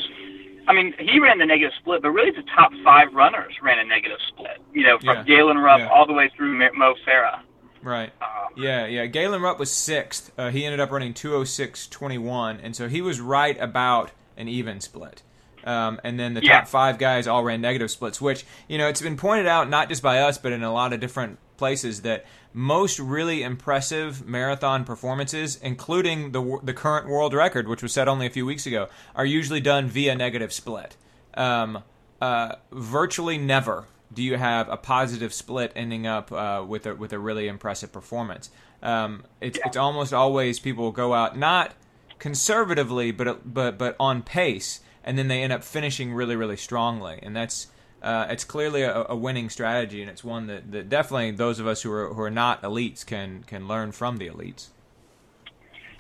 I 0.66 0.72
mean, 0.72 0.94
he 0.98 1.20
ran 1.20 1.40
the 1.40 1.46
negative 1.46 1.74
split, 1.78 2.02
but 2.02 2.12
really 2.12 2.32
the 2.32 2.48
top 2.56 2.72
five 2.86 3.14
runners 3.14 3.54
ran 3.62 3.80
a 3.80 3.84
negative 3.84 4.20
split. 4.30 4.62
You 4.72 4.84
know, 4.84 4.98
from 4.98 5.18
yeah. 5.18 5.24
Galen 5.24 5.58
Rupp 5.58 5.80
yeah. 5.80 5.90
all 5.90 6.08
the 6.08 6.14
way 6.14 6.32
through 6.38 6.58
Mo 6.58 6.96
Farah. 7.06 7.42
Right. 7.84 8.12
Um, 8.22 8.54
yeah, 8.56 8.86
yeah. 8.86 9.06
Galen 9.06 9.42
Rupp 9.42 9.60
was 9.60 9.72
sixth. 9.72 10.32
Uh, 10.38 10.50
he 10.50 10.66
ended 10.66 10.80
up 10.80 10.90
running 10.90 11.14
206.21, 11.14 12.60
and 12.64 12.76
so 12.76 12.88
he 12.88 13.02
was 13.02 13.20
right 13.20 13.60
about 13.60 14.12
an 14.38 14.48
even 14.48 14.80
split. 14.80 15.22
Um, 15.66 16.00
and 16.04 16.20
then 16.20 16.34
the 16.34 16.44
yeah. 16.44 16.60
top 16.60 16.68
five 16.68 16.98
guys 16.98 17.28
all 17.28 17.44
ran 17.44 17.62
negative 17.62 17.92
splits, 17.92 18.20
which, 18.20 18.46
you 18.68 18.78
know, 18.78 18.88
it's 18.88 19.02
been 19.02 19.18
pointed 19.18 19.48
out 19.48 19.70
not 19.70 19.90
just 19.90 20.02
by 20.02 20.20
us, 20.20 20.38
but 20.38 20.52
in 20.52 20.64
a 20.64 20.74
lot 20.74 20.94
of 20.94 21.00
different 21.00 21.40
places 21.58 22.02
that 22.02 22.26
most 22.54 23.00
really 23.00 23.44
impressive 23.44 24.28
marathon 24.28 24.84
performances, 24.84 25.58
including 25.62 26.32
the, 26.32 26.60
the 26.64 26.74
current 26.74 27.08
world 27.08 27.34
record, 27.34 27.68
which 27.68 27.82
was 27.82 27.94
set 27.94 28.08
only 28.08 28.26
a 28.26 28.30
few 28.30 28.46
weeks 28.46 28.66
ago, 28.66 28.90
are 29.16 29.26
usually 29.26 29.62
done 29.62 29.88
via 29.88 30.16
negative 30.16 30.52
split. 30.52 30.98
Um, 31.36 31.84
uh, 32.22 32.56
virtually 32.72 33.38
never 33.38 33.86
do 34.14 34.22
you 34.24 34.38
have 34.38 34.70
a 34.70 34.78
positive 34.78 35.34
split 35.34 35.72
ending 35.76 36.08
up 36.08 36.32
uh, 36.32 36.64
with 36.68 36.86
a 36.86 36.96
with 36.96 37.14
a 37.14 37.20
really 37.20 37.48
impressive 37.48 37.92
performance? 37.92 38.50
Um, 38.82 39.24
it's 39.42 39.60
it's 39.66 39.78
almost 39.78 40.14
always 40.14 40.60
people 40.60 40.92
go 40.92 41.14
out 41.14 41.38
not 41.38 41.74
conservatively, 42.20 43.12
but 43.12 43.54
but 43.54 43.78
but 43.78 43.96
on 44.00 44.22
pace, 44.22 44.82
and 45.04 45.18
then 45.18 45.28
they 45.28 45.44
end 45.44 45.54
up 45.54 45.64
finishing 45.64 46.14
really 46.14 46.36
really 46.36 46.58
strongly, 46.58 47.20
and 47.22 47.36
that's. 47.36 47.68
Uh, 48.02 48.28
it's 48.30 48.44
clearly 48.44 48.82
a, 48.82 49.06
a, 49.08 49.16
winning 49.16 49.50
strategy, 49.50 50.02
and 50.02 50.12
it's 50.12 50.26
one 50.26 50.48
that, 50.48 50.70
that 50.74 50.90
definitely 50.90 51.32
those 51.32 51.58
of 51.58 51.66
us 51.66 51.84
who 51.84 51.90
are 51.90 52.14
who 52.14 52.22
are 52.22 52.30
not 52.30 52.62
elites 52.62 53.06
can 53.06 53.46
can 53.48 53.66
learn 53.66 53.94
from 53.94 54.18
the 54.18 54.28
elites. 54.28 54.68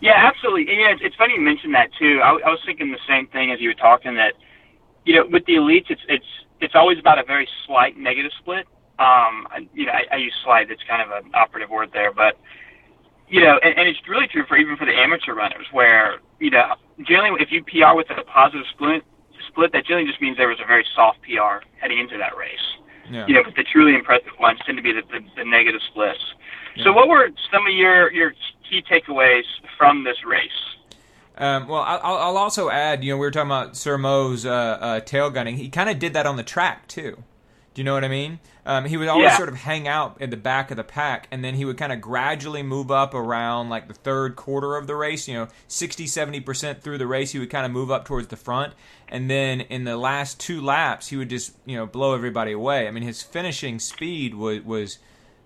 Yeah, 0.01 0.15
absolutely. 0.17 0.69
And, 0.69 0.81
yeah, 0.81 0.91
it's, 0.91 1.01
it's 1.01 1.15
funny 1.15 1.35
you 1.35 1.39
mentioned 1.39 1.73
that 1.75 1.87
too. 1.97 2.19
I, 2.21 2.31
I 2.31 2.49
was 2.49 2.59
thinking 2.65 2.91
the 2.91 2.99
same 3.07 3.27
thing 3.27 3.53
as 3.53 3.61
you 3.61 3.69
were 3.69 3.73
talking. 3.73 4.15
That 4.15 4.33
you 5.05 5.15
know, 5.15 5.25
with 5.31 5.45
the 5.45 5.53
elites, 5.53 5.89
it's 5.89 6.01
it's 6.09 6.25
it's 6.63 6.75
always 6.75 6.99
about 6.99 7.19
a 7.19 7.23
very 7.23 7.47
slight 7.65 7.97
negative 7.97 8.31
split. 8.39 8.65
Um, 8.99 9.47
you 9.73 9.85
know, 9.85 9.91
I, 9.91 10.15
I 10.15 10.17
use 10.17 10.33
slight; 10.43 10.71
it's 10.71 10.83
kind 10.87 11.01
of 11.01 11.25
an 11.25 11.31
operative 11.33 11.69
word 11.69 11.89
there, 11.93 12.11
but 12.13 12.37
you 13.27 13.41
know, 13.41 13.59
and, 13.63 13.77
and 13.77 13.89
it's 13.89 13.99
really 14.07 14.27
true 14.27 14.45
for 14.47 14.57
even 14.57 14.77
for 14.77 14.85
the 14.85 14.93
amateur 14.93 15.33
runners, 15.33 15.67
where 15.71 16.19
you 16.39 16.51
know, 16.51 16.75
generally 17.05 17.41
if 17.41 17.51
you 17.51 17.63
PR 17.63 17.95
with 17.95 18.07
a 18.11 18.23
positive 18.23 18.65
split, 18.73 19.03
split 19.47 19.71
that 19.73 19.85
generally 19.85 20.07
just 20.07 20.21
means 20.21 20.37
there 20.37 20.47
was 20.47 20.61
a 20.63 20.67
very 20.67 20.85
soft 20.95 21.19
PR 21.21 21.65
heading 21.79 21.99
into 21.99 22.17
that 22.17 22.37
race. 22.37 22.67
Yeah. 23.09 23.27
You 23.27 23.33
know, 23.35 23.43
but 23.43 23.55
the 23.55 23.63
truly 23.63 23.95
impressive 23.95 24.31
ones 24.39 24.59
tend 24.65 24.77
to 24.77 24.83
be 24.83 24.93
the, 24.93 25.01
the, 25.11 25.19
the 25.35 25.43
negative 25.43 25.81
splits. 25.91 26.23
Yeah. 26.75 26.85
So, 26.85 26.93
what 26.93 27.09
were 27.09 27.29
some 27.51 27.67
of 27.67 27.73
your 27.73 28.11
your 28.11 28.33
key 28.69 28.81
takeaways 28.81 29.43
from 29.77 30.03
this 30.03 30.17
race? 30.25 30.72
Um, 31.37 31.67
well, 31.67 31.81
I'll, 31.81 32.17
I'll, 32.17 32.37
also 32.37 32.69
add, 32.69 33.03
you 33.03 33.11
know, 33.11 33.17
we 33.17 33.25
were 33.25 33.31
talking 33.31 33.49
about 33.49 33.75
Sir 33.75 33.97
Mo's 33.97 34.45
uh, 34.45 34.51
uh, 34.51 34.99
tail 34.99 35.31
gunning. 35.31 35.57
He 35.57 35.69
kind 35.69 35.89
of 35.89 35.97
did 35.97 36.13
that 36.13 36.27
on 36.27 36.35
the 36.35 36.43
track 36.43 36.87
too. 36.87 37.23
Do 37.73 37.81
you 37.81 37.83
know 37.83 37.95
what 37.95 38.03
I 38.03 38.07
mean? 38.07 38.39
Um, 38.65 38.85
he 38.85 38.97
would 38.97 39.07
always 39.07 39.31
yeah. 39.31 39.37
sort 39.37 39.49
of 39.49 39.55
hang 39.55 39.87
out 39.87 40.21
at 40.21 40.29
the 40.29 40.37
back 40.37 40.69
of 40.69 40.77
the 40.77 40.83
pack, 40.83 41.27
and 41.31 41.43
then 41.43 41.55
he 41.55 41.65
would 41.65 41.77
kind 41.77 41.91
of 41.91 41.99
gradually 41.99 42.61
move 42.61 42.91
up 42.91 43.15
around 43.15 43.69
like 43.69 43.87
the 43.87 43.95
third 43.95 44.35
quarter 44.35 44.77
of 44.77 44.85
the 44.85 44.95
race. 44.95 45.27
You 45.27 45.33
know, 45.33 45.47
60, 45.67 46.05
70% 46.05 46.81
through 46.81 46.99
the 46.99 47.07
race, 47.07 47.31
he 47.31 47.39
would 47.39 47.49
kind 47.49 47.65
of 47.65 47.71
move 47.71 47.89
up 47.89 48.05
towards 48.05 48.27
the 48.27 48.37
front. 48.37 48.73
And 49.07 49.29
then 49.29 49.61
in 49.61 49.85
the 49.85 49.97
last 49.97 50.39
two 50.39 50.61
laps, 50.61 51.07
he 51.07 51.17
would 51.17 51.29
just, 51.29 51.55
you 51.65 51.75
know, 51.75 51.87
blow 51.87 52.13
everybody 52.13 52.51
away. 52.51 52.87
I 52.87 52.91
mean, 52.91 53.03
his 53.03 53.23
finishing 53.23 53.79
speed 53.79 54.35
was, 54.35 54.61
was 54.61 54.99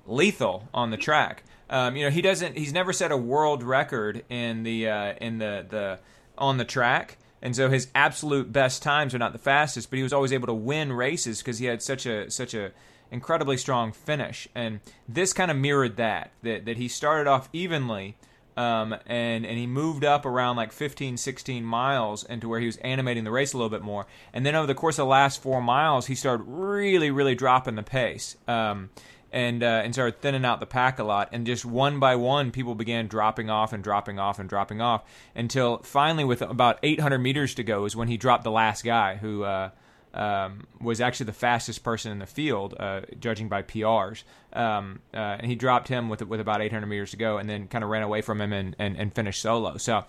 lethal 0.06 0.68
on 0.74 0.92
the 0.92 0.98
track. 0.98 1.44
Um, 1.70 1.96
you 1.96 2.04
know, 2.04 2.10
he 2.10 2.22
doesn't, 2.22 2.58
he's 2.58 2.74
never 2.74 2.94
set 2.94 3.12
a 3.12 3.18
world 3.18 3.64
record 3.64 4.24
in 4.30 4.64
the, 4.64 4.90
uh, 4.90 5.14
in 5.20 5.38
the, 5.38 5.66
the, 5.70 6.00
on 6.38 6.58
the 6.58 6.66
track 6.66 7.18
and 7.42 7.56
so 7.56 7.70
his 7.70 7.88
absolute 7.94 8.52
best 8.52 8.82
times 8.82 9.14
are 9.14 9.20
not 9.20 9.34
the 9.34 9.40
fastest, 9.40 9.90
but 9.90 9.98
he 9.98 10.04
was 10.04 10.14
always 10.14 10.34
able 10.34 10.48
to 10.48 10.54
win 10.54 10.92
races 10.92 11.40
because 11.40 11.60
he 11.60 11.66
had 11.66 11.82
such 11.82 12.06
a 12.06 12.30
such 12.32 12.54
a 12.54 12.72
incredibly 13.12 13.58
strong 13.58 13.92
finish. 13.92 14.48
And 14.56 14.80
this 15.08 15.34
kind 15.34 15.52
of 15.52 15.58
mirrored 15.58 15.98
that 15.98 16.32
that 16.44 16.66
that 16.66 16.78
he 16.78 16.88
started 16.88 17.30
off 17.30 17.50
evenly. 17.54 18.18
Um, 18.56 18.96
and 19.06 19.46
and 19.46 19.56
he 19.56 19.68
moved 19.68 20.04
up 20.04 20.26
around 20.26 20.56
like 20.56 20.72
15, 20.72 21.18
16 21.18 21.64
miles 21.64 22.24
into 22.24 22.50
where 22.50 22.60
he 22.60 22.66
was 22.66 22.78
animating 22.78 23.24
the 23.24 23.30
race 23.30 23.54
a 23.54 23.58
little 23.58 23.70
bit 23.70 23.84
more. 23.84 24.08
And 24.34 24.44
then 24.44 24.56
over 24.56 24.66
the 24.66 24.74
course 24.74 24.96
of 24.96 25.04
the 25.04 25.12
last 25.12 25.44
four 25.44 25.62
miles, 25.62 26.08
he 26.08 26.16
started 26.16 26.44
really, 26.48 27.12
really 27.12 27.36
dropping 27.36 27.76
the 27.76 27.84
pace. 27.84 28.36
Um, 28.48 28.90
and 29.32 29.64
uh, 29.64 29.82
and 29.84 29.94
started 29.94 30.22
thinning 30.22 30.46
out 30.46 30.60
the 30.60 30.66
pack 30.66 31.00
a 31.00 31.04
lot. 31.04 31.30
And 31.32 31.46
just 31.46 31.66
one 31.66 32.00
by 32.00 32.16
one, 32.16 32.52
people 32.52 32.76
began 32.76 33.08
dropping 33.08 33.50
off 33.50 33.74
and 33.74 33.84
dropping 33.84 34.20
off 34.20 34.40
and 34.40 34.50
dropping 34.50 34.82
off 34.82 35.04
until 35.36 35.80
finally, 35.80 36.24
with 36.24 36.42
about 36.42 36.80
800 36.84 37.20
meters 37.20 37.56
to 37.56 37.64
go, 37.64 37.86
is 37.86 37.96
when 37.96 38.08
he 38.08 38.18
dropped 38.18 38.44
the 38.44 38.52
last 38.52 38.84
guy 38.84 39.16
who. 39.16 39.44
Uh, 39.44 39.70
um, 40.14 40.66
was 40.82 41.00
actually 41.00 41.28
the 41.28 41.34
fastest 41.34 41.84
person 41.84 42.12
in 42.12 42.18
the 42.18 42.26
field, 42.26 42.74
uh, 42.80 43.02
judging 43.20 43.50
by 43.50 43.62
PRs. 43.62 44.24
Um, 44.52 45.00
uh, 45.14 45.18
and 45.18 45.46
he 45.46 45.54
dropped 45.54 45.90
him 45.90 46.10
with 46.10 46.24
with 46.24 46.40
about 46.40 46.62
800 46.62 46.88
meters 46.88 47.12
to 47.12 47.18
go, 47.18 47.38
and 47.38 47.48
then 47.48 47.68
kind 47.68 47.84
of 47.84 47.92
ran 47.92 48.02
away 48.02 48.22
from 48.22 48.42
him 48.42 48.52
and, 48.52 48.76
and, 48.80 48.98
and 48.98 49.14
finished 49.14 49.42
solo. 49.44 49.78
So, 49.78 50.06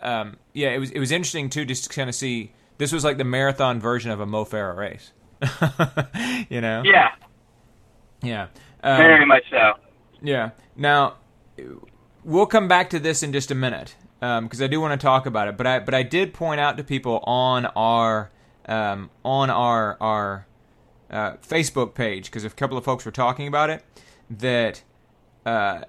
um, 0.00 0.36
yeah, 0.52 0.70
it 0.70 0.78
was 0.78 0.90
it 0.90 0.98
was 0.98 1.12
interesting 1.12 1.48
too, 1.48 1.64
just 1.64 1.84
to 1.84 1.90
kind 1.90 2.08
of 2.08 2.16
see. 2.16 2.52
This 2.78 2.90
was 2.90 3.04
like 3.04 3.18
the 3.18 3.24
marathon 3.24 3.78
version 3.78 4.10
of 4.10 4.18
a 4.18 4.26
Mo 4.26 4.44
Farah 4.44 4.76
race. 4.76 5.12
you 6.50 6.60
know? 6.60 6.82
Yeah, 6.84 7.10
yeah. 8.22 8.48
Um, 8.82 8.96
Very 8.96 9.26
much 9.26 9.44
so. 9.50 9.74
Yeah. 10.22 10.50
Now, 10.76 11.16
we'll 12.24 12.46
come 12.46 12.68
back 12.68 12.90
to 12.90 12.98
this 12.98 13.22
in 13.22 13.32
just 13.32 13.50
a 13.50 13.54
minute 13.54 13.96
because 14.20 14.60
um, 14.60 14.64
I 14.64 14.66
do 14.68 14.80
want 14.80 14.98
to 14.98 15.04
talk 15.04 15.26
about 15.26 15.48
it. 15.48 15.56
But 15.56 15.66
I 15.66 15.78
but 15.80 15.94
I 15.94 16.02
did 16.02 16.32
point 16.32 16.60
out 16.60 16.76
to 16.76 16.84
people 16.84 17.18
on 17.24 17.66
our 17.66 18.30
um, 18.66 19.10
on 19.24 19.50
our 19.50 19.96
our 20.00 20.46
uh, 21.10 21.32
Facebook 21.46 21.94
page 21.94 22.26
because 22.26 22.44
a 22.44 22.50
couple 22.50 22.78
of 22.78 22.84
folks 22.84 23.04
were 23.04 23.10
talking 23.10 23.46
about 23.46 23.70
it 23.70 23.84
that 24.30 24.82
uh, 25.44 25.82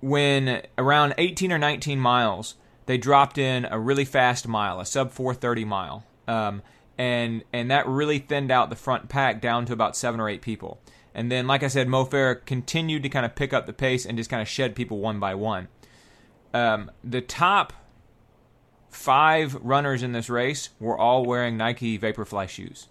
when 0.00 0.62
around 0.76 1.14
18 1.18 1.52
or 1.52 1.58
19 1.58 2.00
miles 2.00 2.56
they 2.86 2.98
dropped 2.98 3.38
in 3.38 3.66
a 3.70 3.78
really 3.78 4.04
fast 4.04 4.46
mile, 4.46 4.80
a 4.80 4.84
sub 4.86 5.10
430 5.10 5.64
mile, 5.64 6.04
um, 6.28 6.62
and 6.98 7.42
and 7.52 7.70
that 7.70 7.86
really 7.86 8.18
thinned 8.18 8.50
out 8.50 8.70
the 8.70 8.76
front 8.76 9.08
pack 9.08 9.40
down 9.40 9.66
to 9.66 9.72
about 9.72 9.96
seven 9.96 10.20
or 10.20 10.28
eight 10.28 10.42
people. 10.42 10.80
And 11.14 11.30
then, 11.30 11.46
like 11.46 11.62
I 11.62 11.68
said, 11.68 11.88
Mo 11.88 12.04
Farah 12.04 12.44
continued 12.44 13.04
to 13.04 13.08
kind 13.08 13.24
of 13.24 13.34
pick 13.34 13.52
up 13.52 13.66
the 13.66 13.72
pace 13.72 14.04
and 14.04 14.18
just 14.18 14.30
kind 14.30 14.42
of 14.42 14.48
shed 14.48 14.74
people 14.74 14.98
one 14.98 15.20
by 15.20 15.34
one. 15.34 15.68
Um, 16.52 16.90
the 17.02 17.20
top 17.20 17.72
five 18.90 19.54
runners 19.56 20.02
in 20.02 20.12
this 20.12 20.28
race 20.28 20.70
were 20.80 20.98
all 20.98 21.24
wearing 21.24 21.56
Nike 21.56 21.98
Vaporfly 21.98 22.48
shoes. 22.48 22.88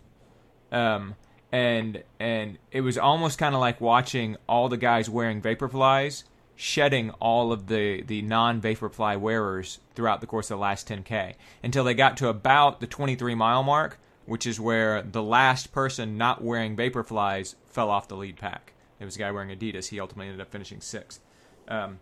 Um, 0.72 1.16
and 1.52 2.04
and 2.20 2.58
it 2.72 2.82
was 2.82 2.98
almost 2.98 3.38
kind 3.38 3.54
of 3.54 3.62
like 3.62 3.80
watching 3.80 4.38
all 4.48 4.70
the 4.70 4.78
guys 4.78 5.10
wearing 5.10 5.42
Vaporflies 5.42 6.24
shedding 6.56 7.10
all 7.20 7.52
of 7.52 7.68
the, 7.68 8.02
the 8.04 8.22
non 8.22 8.62
Vaporfly 8.62 9.20
wearers 9.20 9.80
throughout 9.96 10.22
the 10.22 10.28
course 10.28 10.50
of 10.52 10.58
the 10.58 10.62
last 10.62 10.88
10K 10.88 11.36
until 11.64 11.84
they 11.84 11.94
got 11.94 12.18
to 12.18 12.28
about 12.28 12.80
the 12.80 12.88
23 12.88 13.36
mile 13.36 13.64
mark 13.64 14.00
which 14.26 14.46
is 14.46 14.60
where 14.60 15.02
the 15.02 15.24
last 15.24 15.72
person 15.72 16.18
not 16.18 16.44
wearing 16.44 16.76
Vaporflies 16.76 17.56
fell 17.66 17.90
off 17.90 18.08
the 18.08 18.16
lead 18.16 18.38
pack. 18.38 18.74
It 19.00 19.06
was 19.06 19.16
a 19.16 19.20
guy 19.20 19.32
wearing 19.32 19.50
Adidas. 19.50 19.90
He 19.90 20.00
ultimately 20.00 20.28
ended 20.28 20.42
up 20.42 20.52
finishing 20.52 20.80
sixth. 20.80 21.20
Um, 21.68 22.00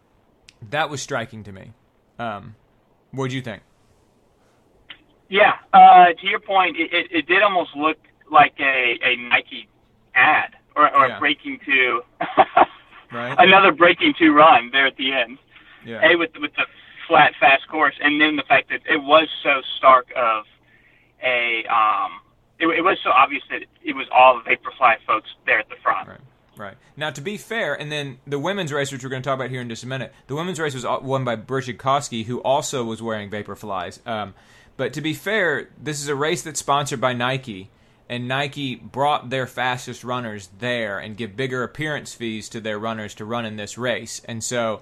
that 0.69 0.89
was 0.89 1.01
striking 1.01 1.43
to 1.43 1.51
me. 1.51 1.73
Um, 2.19 2.55
what 3.12 3.29
do 3.29 3.36
you 3.36 3.41
think? 3.41 3.63
Yeah, 5.29 5.53
uh, 5.73 6.07
to 6.19 6.27
your 6.27 6.39
point, 6.39 6.77
it, 6.77 6.93
it, 6.93 7.07
it, 7.12 7.27
did 7.27 7.41
almost 7.41 7.75
look 7.75 7.97
like 8.29 8.53
a, 8.60 8.99
a 9.01 9.15
Nike 9.15 9.67
ad 10.13 10.55
or, 10.75 10.93
or 10.93 11.07
yeah. 11.07 11.19
breaking 11.19 11.60
two, 11.65 12.01
right. 13.13 13.36
another 13.39 13.71
breaking 13.71 14.13
two 14.19 14.34
run 14.34 14.69
there 14.71 14.88
at 14.88 14.97
the 14.97 15.13
end. 15.13 15.38
Yeah. 15.86 16.05
A 16.05 16.17
with 16.17 16.31
with 16.39 16.51
the 16.55 16.65
flat 17.07 17.34
fast 17.39 17.67
course, 17.69 17.95
and 18.01 18.19
then 18.21 18.36
the 18.36 18.43
fact 18.43 18.69
that 18.69 18.81
it 18.88 19.01
was 19.01 19.27
so 19.41 19.62
stark 19.77 20.07
of 20.15 20.45
a 21.23 21.65
um, 21.67 22.21
it, 22.60 22.67
it 22.67 22.81
was 22.81 22.97
so 23.03 23.10
obvious 23.10 23.43
that 23.49 23.62
it 23.84 23.95
was 23.95 24.07
all 24.12 24.41
Vaporfly 24.41 24.95
folks 25.05 25.29
there 25.45 25.60
at 25.60 25.69
the 25.69 25.75
front. 25.81 26.07
Right. 26.07 26.19
Right. 26.57 26.77
Now, 26.97 27.10
to 27.10 27.21
be 27.21 27.38
fair, 27.38 27.73
and 27.73 27.91
then 27.91 28.19
the 28.27 28.38
women's 28.38 28.71
race, 28.71 28.91
which 28.91 29.03
we're 29.03 29.10
going 29.10 29.23
to 29.23 29.27
talk 29.27 29.36
about 29.36 29.49
here 29.49 29.62
in 29.62 29.69
just 29.69 29.84
a 29.84 29.88
minute, 29.88 30.13
the 30.27 30.36
women's 30.36 30.60
race 30.60 30.75
was 30.75 30.86
won 30.86 31.23
by 31.23 31.36
Brigid 31.36 31.77
Kosgei, 31.79 32.25
who 32.25 32.39
also 32.41 32.84
was 32.84 33.01
wearing 33.01 33.31
Vaporflies. 33.31 34.05
Um, 34.05 34.36
but 34.77 34.93
to 34.93 35.01
be 35.01 35.13
fair, 35.13 35.69
this 35.81 36.01
is 36.01 36.07
a 36.07 36.13
race 36.13 36.43
that's 36.43 36.60
sponsored 36.60 37.01
by 37.01 37.13
Nike, 37.13 37.71
and 38.10 38.27
Nike 38.27 38.75
brought 38.75 39.29
their 39.29 39.47
fastest 39.47 40.03
runners 40.03 40.49
there 40.60 40.99
and 40.99 41.15
give 41.15 41.38
bigger 41.38 41.63
appearance 41.63 42.13
fees 42.13 42.49
to 42.49 42.60
their 42.60 42.77
runners 42.77 43.15
to 43.15 43.25
run 43.25 43.45
in 43.45 43.55
this 43.55 43.77
race. 43.77 44.21
And 44.25 44.43
so 44.43 44.81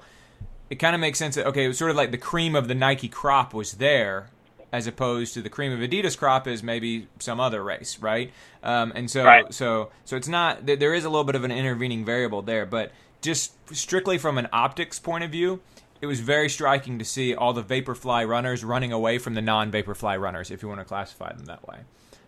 it 0.70 0.76
kind 0.76 0.96
of 0.96 1.00
makes 1.00 1.20
sense 1.20 1.36
that, 1.36 1.46
okay, 1.48 1.66
it 1.66 1.68
was 1.68 1.78
sort 1.78 1.92
of 1.92 1.98
like 1.98 2.12
the 2.12 2.18
cream 2.18 2.56
of 2.56 2.68
the 2.68 2.76
Nike 2.76 3.08
crop 3.08 3.54
was 3.54 3.74
there, 3.74 4.30
as 4.72 4.88
opposed 4.88 5.34
to 5.34 5.42
the 5.42 5.50
cream 5.50 5.72
of 5.72 5.80
Adidas 5.80 6.18
crop 6.18 6.48
is 6.48 6.62
maybe 6.62 7.08
some 7.20 7.40
other 7.40 7.64
race, 7.64 8.00
right? 8.00 8.32
Um, 8.64 8.92
and 8.96 9.10
so, 9.10 9.24
right. 9.24 9.54
so, 9.54 9.92
so 10.06 10.16
it's 10.16 10.28
not. 10.28 10.66
There 10.66 10.94
is 10.94 11.06
a 11.06 11.10
little 11.10 11.24
bit 11.24 11.36
of 11.36 11.44
an 11.44 11.52
intervening 11.52 12.06
variable 12.06 12.42
there, 12.42 12.66
but 12.66 12.92
just 13.22 13.54
strictly 13.76 14.18
from 14.18 14.38
an 14.38 14.48
optics 14.54 15.00
point 15.00 15.24
of 15.24 15.32
view, 15.32 15.62
it 16.02 16.06
was 16.06 16.20
very 16.20 16.50
striking 16.50 17.00
to 17.00 17.06
see 17.06 17.36
all 17.36 17.54
the 17.54 17.64
Vaporfly 17.64 18.28
runners 18.28 18.64
running 18.64 18.92
away 18.92 19.18
from 19.18 19.34
the 19.34 19.42
non-Vaporfly 19.42 20.20
runners, 20.20 20.52
if 20.52 20.62
you 20.62 20.70
want 20.70 20.80
to 20.80 20.86
classify 20.86 21.34
them 21.34 21.46
that 21.46 21.68
way. 21.68 21.80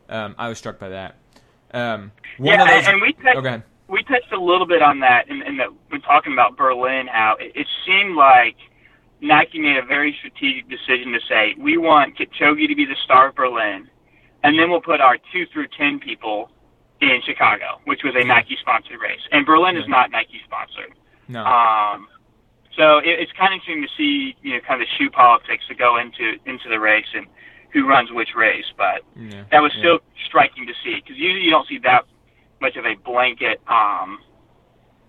Um, 0.10 0.36
I 0.38 0.50
was 0.50 0.58
struck 0.58 0.80
by 0.80 0.90
that. 0.90 1.16
Um, 1.74 2.12
yeah, 2.38 2.66
those, 2.66 2.88
and 2.88 3.02
we 3.02 3.14
touched, 3.14 3.38
oh, 3.38 3.62
we 3.88 4.04
touched 4.04 4.34
a 4.34 4.42
little 4.42 4.68
bit 4.68 4.82
on 4.82 5.00
that 5.00 5.30
in, 5.30 5.42
in 5.44 5.58
that 5.58 5.70
when 5.88 6.02
talking 6.02 6.34
about 6.34 6.58
Berlin, 6.58 7.08
how 7.08 7.38
it, 7.40 7.54
it 7.56 7.68
seemed 7.86 8.16
like– 8.16 8.58
Nike 9.22 9.60
made 9.60 9.78
a 9.78 9.86
very 9.86 10.16
strategic 10.18 10.68
decision 10.68 11.14
to 11.14 11.20
say, 11.30 11.56
we 11.58 11.78
want 11.78 12.18
Kipchoge 12.18 12.68
to 12.68 12.76
be 12.76 12.86
the 12.86 12.98
star 13.06 13.30
of 13.30 13.36
Berlin, 13.36 13.88
and 14.44 14.58
then 14.58 14.70
we'll 14.70 14.82
put 14.82 15.00
our 15.00 15.18
two 15.32 15.46
through 15.54 15.68
ten 15.78 16.00
people 16.00 16.50
in 17.02 17.22
Chicago, 17.26 17.80
which 17.86 18.02
was 18.04 18.14
a. 18.16 18.26
Nike 18.26 18.58
sponsored 18.60 19.00
race. 19.00 19.22
And 19.32 19.46
Berlin 19.46 19.78
is 19.78 19.88
not 19.88 20.12
Nike 20.12 20.42
sponsored. 20.46 20.94
No. 21.28 21.44
Um, 21.46 22.08
so 22.78 22.98
it, 23.00 23.20
it's 23.20 23.32
kind 23.34 23.54
of 23.54 23.60
interesting 23.62 23.82
to 23.84 23.90
see, 23.98 24.36
you 24.42 24.54
know, 24.54 24.60
kind 24.68 24.82
of 24.82 24.88
the 24.88 24.92
shoe 24.98 25.10
politics 25.10 25.66
that 25.70 25.78
go 25.78 25.98
into 25.98 26.38
into 26.46 26.70
the 26.70 26.80
race 26.80 27.10
and 27.14 27.28
who 27.74 27.88
runs 27.88 28.12
which 28.12 28.30
race. 28.36 28.66
But 28.78 29.02
yeah. 29.16 29.44
that 29.52 29.60
was 29.60 29.72
still 29.78 30.00
striking 30.28 30.66
to 30.68 30.74
see 30.84 30.96
because 30.96 31.18
usually 31.18 31.42
you 31.42 31.52
don't 31.52 31.68
see 31.68 31.80
that 31.84 32.06
much 32.62 32.76
of 32.76 32.86
a 32.86 32.96
blanket, 33.04 33.62
um, 33.68 34.20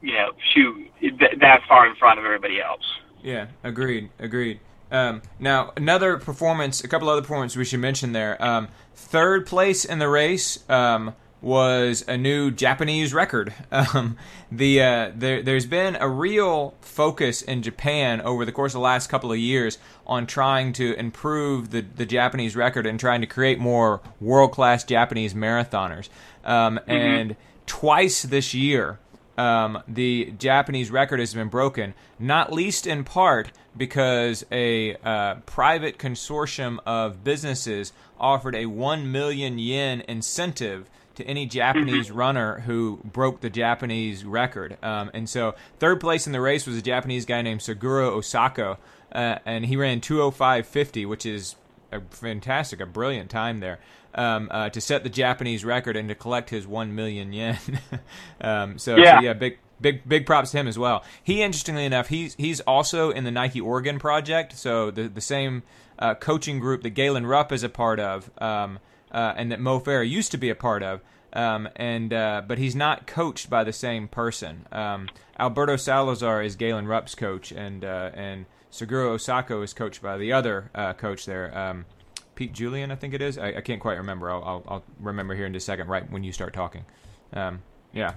you 0.00 0.12
know, 0.12 0.32
shoe 0.54 0.86
th- 1.00 1.38
that 1.40 1.60
far 1.68 1.86
in 1.86 1.94
front 1.96 2.18
of 2.18 2.24
everybody 2.24 2.60
else. 2.60 2.84
Yeah, 3.22 3.46
agreed, 3.62 4.10
agreed. 4.18 4.60
Um, 4.90 5.22
now, 5.38 5.72
another 5.76 6.18
performance, 6.18 6.84
a 6.84 6.88
couple 6.88 7.08
other 7.08 7.22
performances 7.22 7.56
we 7.56 7.64
should 7.64 7.80
mention 7.80 8.12
there. 8.12 8.42
Um, 8.42 8.68
third 8.94 9.46
place 9.46 9.84
in 9.84 9.98
the 9.98 10.08
race 10.08 10.58
um, 10.68 11.14
was 11.40 12.04
a 12.06 12.16
new 12.16 12.50
Japanese 12.50 13.12
record. 13.12 13.54
Um, 13.72 14.18
the 14.50 14.82
uh, 14.82 15.12
there, 15.14 15.42
there's 15.42 15.64
been 15.64 15.96
a 15.96 16.06
real 16.06 16.74
focus 16.82 17.40
in 17.40 17.62
Japan 17.62 18.20
over 18.20 18.44
the 18.44 18.52
course 18.52 18.72
of 18.72 18.80
the 18.80 18.84
last 18.84 19.08
couple 19.08 19.32
of 19.32 19.38
years 19.38 19.78
on 20.06 20.26
trying 20.26 20.74
to 20.74 20.92
improve 20.98 21.70
the, 21.70 21.80
the 21.80 22.04
Japanese 22.04 22.54
record 22.54 22.86
and 22.86 23.00
trying 23.00 23.22
to 23.22 23.26
create 23.26 23.58
more 23.58 24.02
world 24.20 24.52
class 24.52 24.84
Japanese 24.84 25.32
marathoners. 25.32 26.10
Um, 26.44 26.78
mm-hmm. 26.78 26.90
And 26.90 27.36
twice 27.64 28.22
this 28.22 28.52
year, 28.52 28.98
um, 29.38 29.82
the 29.88 30.32
Japanese 30.38 30.90
record 30.90 31.20
has 31.20 31.34
been 31.34 31.48
broken, 31.48 31.94
not 32.18 32.52
least 32.52 32.86
in 32.86 33.04
part 33.04 33.52
because 33.76 34.44
a 34.52 34.96
uh, 34.96 35.36
private 35.46 35.98
consortium 35.98 36.78
of 36.84 37.24
businesses 37.24 37.92
offered 38.20 38.54
a 38.54 38.66
1 38.66 39.10
million 39.10 39.58
yen 39.58 40.02
incentive 40.08 40.88
to 41.14 41.24
any 41.24 41.46
Japanese 41.46 42.08
Mm-hmm. 42.08 42.18
runner 42.18 42.60
who 42.60 43.00
broke 43.04 43.40
the 43.40 43.50
Japanese 43.50 44.24
record. 44.24 44.78
Um, 44.82 45.10
and 45.12 45.28
so, 45.28 45.54
third 45.78 46.00
place 46.00 46.26
in 46.26 46.32
the 46.32 46.40
race 46.40 46.66
was 46.66 46.76
a 46.76 46.82
Japanese 46.82 47.26
guy 47.26 47.42
named 47.42 47.60
Suguru 47.60 48.12
Osako, 48.12 48.78
uh, 49.14 49.38
and 49.44 49.66
he 49.66 49.76
ran 49.76 50.00
205.50, 50.00 51.06
which 51.06 51.26
is 51.26 51.56
a 51.90 52.00
fantastic, 52.10 52.80
a 52.80 52.86
brilliant 52.86 53.30
time 53.30 53.60
there. 53.60 53.78
Um, 54.14 54.48
uh, 54.50 54.68
to 54.68 54.80
set 54.80 55.04
the 55.04 55.08
Japanese 55.08 55.64
record 55.64 55.96
and 55.96 56.08
to 56.10 56.14
collect 56.14 56.50
his 56.50 56.66
one 56.66 56.94
million 56.94 57.32
yen. 57.32 57.56
um, 58.42 58.78
so, 58.78 58.96
Yeah. 58.96 59.18
so 59.18 59.22
yeah, 59.24 59.32
big 59.32 59.58
big 59.80 60.06
big 60.08 60.26
props 60.26 60.50
to 60.50 60.58
him 60.58 60.68
as 60.68 60.78
well. 60.78 61.02
He 61.22 61.42
interestingly 61.42 61.84
enough, 61.86 62.08
he's 62.08 62.34
he's 62.34 62.60
also 62.60 63.10
in 63.10 63.24
the 63.24 63.30
Nike 63.30 63.60
Oregon 63.60 63.98
project, 63.98 64.56
so 64.58 64.90
the 64.90 65.08
the 65.08 65.20
same 65.22 65.62
uh, 65.98 66.14
coaching 66.14 66.58
group 66.58 66.82
that 66.82 66.90
Galen 66.90 67.26
Rupp 67.26 67.52
is 67.52 67.62
a 67.62 67.68
part 67.68 68.00
of, 68.00 68.30
um, 68.38 68.78
uh, 69.10 69.32
and 69.36 69.50
that 69.50 69.60
Mo 69.60 69.80
Farah 69.80 70.08
used 70.08 70.30
to 70.32 70.36
be 70.38 70.50
a 70.50 70.54
part 70.54 70.82
of. 70.82 71.00
Um, 71.34 71.66
and 71.76 72.12
uh, 72.12 72.42
but 72.46 72.58
he's 72.58 72.76
not 72.76 73.06
coached 73.06 73.48
by 73.48 73.64
the 73.64 73.72
same 73.72 74.08
person. 74.08 74.66
Um, 74.70 75.08
Alberto 75.38 75.76
Salazar 75.76 76.42
is 76.42 76.56
Galen 76.56 76.86
Rupp's 76.86 77.14
coach, 77.14 77.50
and 77.50 77.82
uh, 77.84 78.10
and 78.12 78.44
Suguru 78.70 79.14
Osako 79.14 79.64
is 79.64 79.72
coached 79.72 80.02
by 80.02 80.18
the 80.18 80.32
other 80.32 80.70
uh, 80.74 80.92
coach 80.92 81.24
there, 81.24 81.56
um, 81.56 81.86
Pete 82.34 82.52
Julian, 82.52 82.90
I 82.90 82.96
think 82.96 83.14
it 83.14 83.22
is. 83.22 83.36
I, 83.38 83.48
I 83.54 83.60
can't 83.60 83.80
quite 83.80 83.98
remember. 83.98 84.30
I'll, 84.30 84.42
I'll, 84.44 84.64
I'll 84.68 84.84
remember 85.00 85.34
here 85.34 85.46
in 85.46 85.52
just 85.52 85.64
a 85.64 85.66
second, 85.72 85.88
right 85.88 86.08
when 86.10 86.24
you 86.24 86.32
start 86.32 86.52
talking. 86.54 86.84
Um, 87.32 87.62
yeah, 87.92 88.14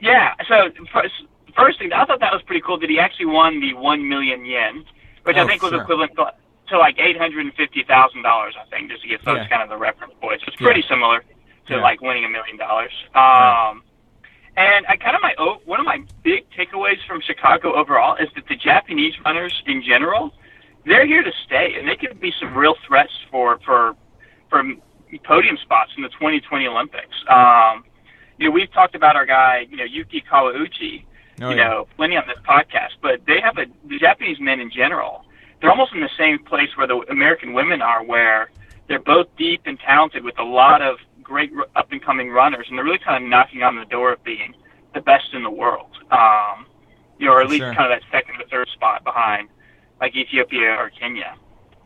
Yeah. 0.00 0.34
So 0.48 0.70
first, 0.92 1.12
first 1.56 1.78
thing, 1.78 1.92
I 1.92 2.04
thought 2.04 2.20
that 2.20 2.32
was 2.32 2.42
pretty 2.42 2.62
cool 2.64 2.78
that 2.80 2.88
he 2.90 2.98
actually 2.98 3.26
won 3.26 3.60
the 3.60 3.74
one 3.74 4.08
million 4.08 4.44
yen, 4.44 4.84
which 5.24 5.36
Oh, 5.36 5.42
I 5.44 5.46
think 5.46 5.62
was 5.62 5.70
sure. 5.72 5.82
equivalent 5.82 6.12
to, 6.16 6.32
to 6.68 6.78
like 6.78 6.98
eight 6.98 7.16
hundred 7.18 7.46
and 7.46 7.54
fifty 7.54 7.82
thousand 7.84 8.22
dollars. 8.22 8.54
I 8.60 8.68
think 8.68 8.90
just 8.90 9.02
to 9.02 9.08
give 9.08 9.20
folks 9.22 9.40
Yeah. 9.42 9.48
kind 9.48 9.62
of 9.62 9.68
the 9.68 9.76
reference 9.76 10.14
point. 10.20 10.40
So 10.40 10.46
it's 10.48 10.56
pretty 10.56 10.80
Yeah. 10.80 10.88
similar 10.88 11.20
to 11.20 11.74
Yeah. 11.74 11.80
like 11.82 12.00
winning 12.00 12.24
a 12.24 12.28
million 12.28 12.56
dollars. 12.58 12.92
Um, 13.14 13.82
and 14.56 14.86
I 14.88 14.96
kind 14.96 15.14
of 15.16 15.22
my 15.22 15.34
oh, 15.38 15.60
one 15.64 15.80
of 15.80 15.86
my 15.86 16.02
big 16.22 16.44
takeaways 16.50 16.98
from 17.06 17.20
Chicago 17.22 17.74
overall 17.74 18.16
is 18.16 18.28
that 18.34 18.44
the 18.48 18.56
Japanese 18.56 19.14
runners 19.24 19.62
in 19.66 19.82
general, 19.82 20.32
they're 20.86 21.06
here 21.06 21.22
to 21.22 21.32
stay, 21.46 21.74
and 21.78 21.88
they 21.88 21.96
could 21.96 22.20
be 22.20 22.32
some 22.40 22.54
real 22.56 22.74
threats 22.86 23.12
for 23.30 23.58
for 23.64 23.94
for 24.50 24.62
podium 25.24 25.56
spots 25.62 25.90
in 25.96 26.02
the 26.02 26.08
2020 26.10 26.66
Olympics. 26.66 27.14
Um, 27.28 27.84
you 28.38 28.46
know, 28.46 28.50
we've 28.52 28.72
talked 28.72 28.94
about 28.94 29.16
our 29.16 29.26
guy, 29.26 29.66
you 29.68 29.76
know, 29.76 29.84
Yuki 29.84 30.22
Kawauchi, 30.30 31.04
Oh, 31.40 31.50
you 31.50 31.56
yeah. 31.56 31.68
know, 31.68 31.88
plenty 31.96 32.16
on 32.16 32.24
this 32.26 32.38
podcast, 32.48 32.96
but 33.00 33.20
they 33.26 33.40
have 33.40 33.58
a 33.58 33.66
the 33.88 33.98
Japanese 33.98 34.38
men 34.40 34.60
in 34.60 34.70
general. 34.70 35.24
They're 35.60 35.70
almost 35.70 35.92
in 35.92 36.00
the 36.00 36.10
same 36.18 36.42
place 36.44 36.68
where 36.76 36.86
the 36.86 36.98
American 37.10 37.52
women 37.52 37.80
are, 37.82 38.02
where 38.04 38.50
they're 38.88 38.98
both 39.00 39.26
deep 39.36 39.62
and 39.64 39.78
talented 39.78 40.24
with 40.24 40.38
a 40.38 40.44
lot 40.44 40.82
of 40.82 40.96
great 41.22 41.52
up 41.76 41.92
and 41.92 42.02
coming 42.02 42.30
runners, 42.30 42.66
and 42.68 42.78
they're 42.78 42.84
really 42.84 42.98
kind 42.98 43.22
of 43.22 43.28
knocking 43.28 43.62
on 43.62 43.76
the 43.76 43.84
door 43.84 44.12
of 44.12 44.22
being 44.24 44.54
the 44.94 45.00
best 45.00 45.32
in 45.32 45.42
the 45.42 45.50
world. 45.50 45.90
Um, 46.10 46.66
you 47.18 47.26
know, 47.26 47.32
or 47.32 47.42
at 47.42 47.48
least 47.50 47.62
sure. 47.62 47.74
kind 47.74 47.92
of 47.92 48.00
that 48.00 48.02
second 48.10 48.40
or 48.40 48.46
third 48.48 48.68
spot 48.74 49.04
behind 49.04 49.48
like 50.00 50.16
Ethiopia 50.16 50.70
or 50.78 50.90
Kenya. 50.90 51.36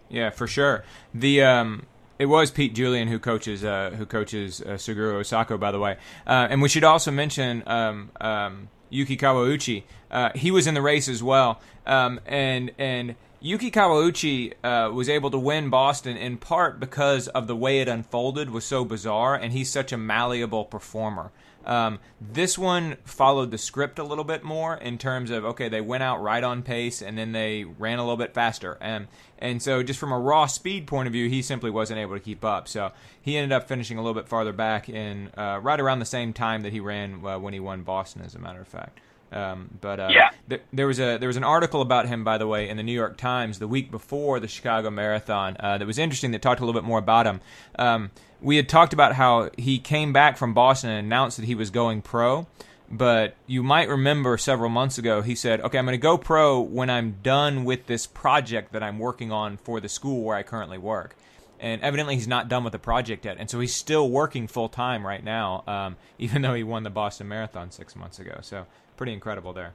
Yeah, 0.08 0.30
for 0.30 0.46
sure. 0.46 0.84
The 1.14 1.42
um, 1.42 1.86
it 2.18 2.26
was 2.26 2.50
Pete 2.50 2.74
Julian 2.74 3.08
who 3.08 3.18
coaches 3.18 3.64
uh, 3.64 3.90
who 3.96 4.06
coaches 4.06 4.60
uh, 4.60 4.74
Suguru 4.74 5.20
Osako, 5.20 5.58
by 5.58 5.72
the 5.72 5.78
way. 5.78 5.96
Uh, 6.26 6.46
and 6.50 6.62
we 6.62 6.68
should 6.68 6.84
also 6.84 7.10
mention 7.10 7.62
um, 7.66 8.10
um, 8.20 8.68
Yuki 8.90 9.16
Kawauchi. 9.16 9.84
Uh, 10.10 10.30
he 10.34 10.50
was 10.50 10.66
in 10.66 10.74
the 10.74 10.82
race 10.82 11.08
as 11.08 11.22
well, 11.22 11.60
um, 11.86 12.20
and 12.26 12.70
and 12.78 13.16
Yuki 13.40 13.70
Kawauchi 13.72 14.52
uh, 14.62 14.92
was 14.92 15.08
able 15.08 15.30
to 15.30 15.38
win 15.38 15.68
Boston 15.68 16.16
in 16.16 16.36
part 16.36 16.78
because 16.78 17.26
of 17.28 17.48
the 17.48 17.56
way 17.56 17.80
it 17.80 17.88
unfolded 17.88 18.50
was 18.50 18.64
so 18.64 18.84
bizarre, 18.84 19.34
and 19.34 19.52
he's 19.52 19.68
such 19.68 19.92
a 19.92 19.96
malleable 19.96 20.64
performer. 20.64 21.32
Um, 21.64 22.00
this 22.20 22.58
one 22.58 22.96
followed 23.04 23.50
the 23.50 23.58
script 23.58 23.98
a 23.98 24.04
little 24.04 24.24
bit 24.24 24.42
more 24.42 24.76
in 24.76 24.98
terms 24.98 25.30
of 25.30 25.44
okay, 25.44 25.68
they 25.68 25.80
went 25.80 26.02
out 26.02 26.22
right 26.22 26.42
on 26.42 26.62
pace 26.62 27.02
and 27.02 27.16
then 27.16 27.32
they 27.32 27.64
ran 27.64 27.98
a 27.98 28.02
little 28.02 28.16
bit 28.16 28.34
faster, 28.34 28.78
and 28.80 29.08
and 29.38 29.62
so 29.62 29.82
just 29.82 29.98
from 29.98 30.12
a 30.12 30.18
raw 30.18 30.46
speed 30.46 30.86
point 30.86 31.06
of 31.06 31.12
view, 31.12 31.28
he 31.28 31.42
simply 31.42 31.70
wasn't 31.70 31.98
able 31.98 32.14
to 32.14 32.20
keep 32.20 32.44
up. 32.44 32.68
So 32.68 32.92
he 33.20 33.36
ended 33.36 33.52
up 33.52 33.68
finishing 33.68 33.98
a 33.98 34.02
little 34.02 34.20
bit 34.20 34.28
farther 34.28 34.52
back 34.52 34.88
in 34.88 35.30
uh, 35.36 35.58
right 35.62 35.80
around 35.80 35.98
the 35.98 36.04
same 36.04 36.32
time 36.32 36.62
that 36.62 36.72
he 36.72 36.80
ran 36.80 37.24
uh, 37.24 37.38
when 37.38 37.52
he 37.52 37.60
won 37.60 37.82
Boston, 37.82 38.22
as 38.22 38.34
a 38.34 38.38
matter 38.38 38.60
of 38.60 38.68
fact. 38.68 39.00
Um, 39.32 39.70
but 39.80 39.98
uh, 39.98 40.08
Yeah. 40.10 40.30
th- 40.48 40.62
there 40.72 40.86
was 40.86 40.98
a 41.00 41.16
there 41.18 41.28
was 41.28 41.36
an 41.36 41.44
article 41.44 41.80
about 41.80 42.06
him, 42.06 42.22
by 42.24 42.38
the 42.38 42.46
way, 42.46 42.68
in 42.68 42.76
the 42.76 42.82
New 42.82 42.92
York 42.92 43.16
Times 43.16 43.58
the 43.58 43.68
week 43.68 43.90
before 43.90 44.40
the 44.40 44.48
Chicago 44.48 44.90
Marathon 44.90 45.56
uh, 45.58 45.78
that 45.78 45.86
was 45.86 45.98
interesting. 45.98 46.32
That 46.32 46.42
talked 46.42 46.60
a 46.60 46.64
little 46.64 46.80
bit 46.80 46.86
more 46.86 46.98
about 46.98 47.26
him. 47.26 47.40
Um, 47.78 48.10
we 48.40 48.56
had 48.56 48.68
talked 48.68 48.92
about 48.92 49.14
how 49.14 49.50
he 49.56 49.78
came 49.78 50.12
back 50.12 50.36
from 50.36 50.52
Boston 50.52 50.90
and 50.90 51.06
announced 51.06 51.36
that 51.38 51.46
he 51.46 51.54
was 51.54 51.70
going 51.70 52.02
pro. 52.02 52.46
But 52.94 53.36
you 53.46 53.62
might 53.62 53.88
remember 53.88 54.36
several 54.36 54.68
months 54.68 54.98
ago, 54.98 55.22
he 55.22 55.34
said, 55.34 55.62
"Okay, 55.62 55.78
I'm 55.78 55.86
going 55.86 55.94
to 55.94 56.02
go 56.02 56.18
pro 56.18 56.60
when 56.60 56.90
I'm 56.90 57.16
done 57.22 57.64
with 57.64 57.86
this 57.86 58.06
project 58.06 58.72
that 58.74 58.82
I'm 58.82 58.98
working 58.98 59.32
on 59.32 59.56
for 59.56 59.80
the 59.80 59.88
school 59.88 60.22
where 60.24 60.36
I 60.36 60.42
currently 60.42 60.76
work." 60.76 61.16
And 61.62 61.80
evidently, 61.80 62.16
he's 62.16 62.26
not 62.26 62.48
done 62.48 62.64
with 62.64 62.72
the 62.72 62.80
project 62.80 63.24
yet, 63.24 63.36
and 63.38 63.48
so 63.48 63.60
he's 63.60 63.72
still 63.72 64.10
working 64.10 64.48
full 64.48 64.68
time 64.68 65.06
right 65.06 65.22
now, 65.22 65.62
um, 65.68 65.96
even 66.18 66.42
though 66.42 66.54
he 66.54 66.64
won 66.64 66.82
the 66.82 66.90
Boston 66.90 67.28
Marathon 67.28 67.70
six 67.70 67.94
months 67.96 68.18
ago. 68.18 68.40
So 68.42 68.66
pretty 68.96 69.12
incredible 69.12 69.52
there. 69.52 69.72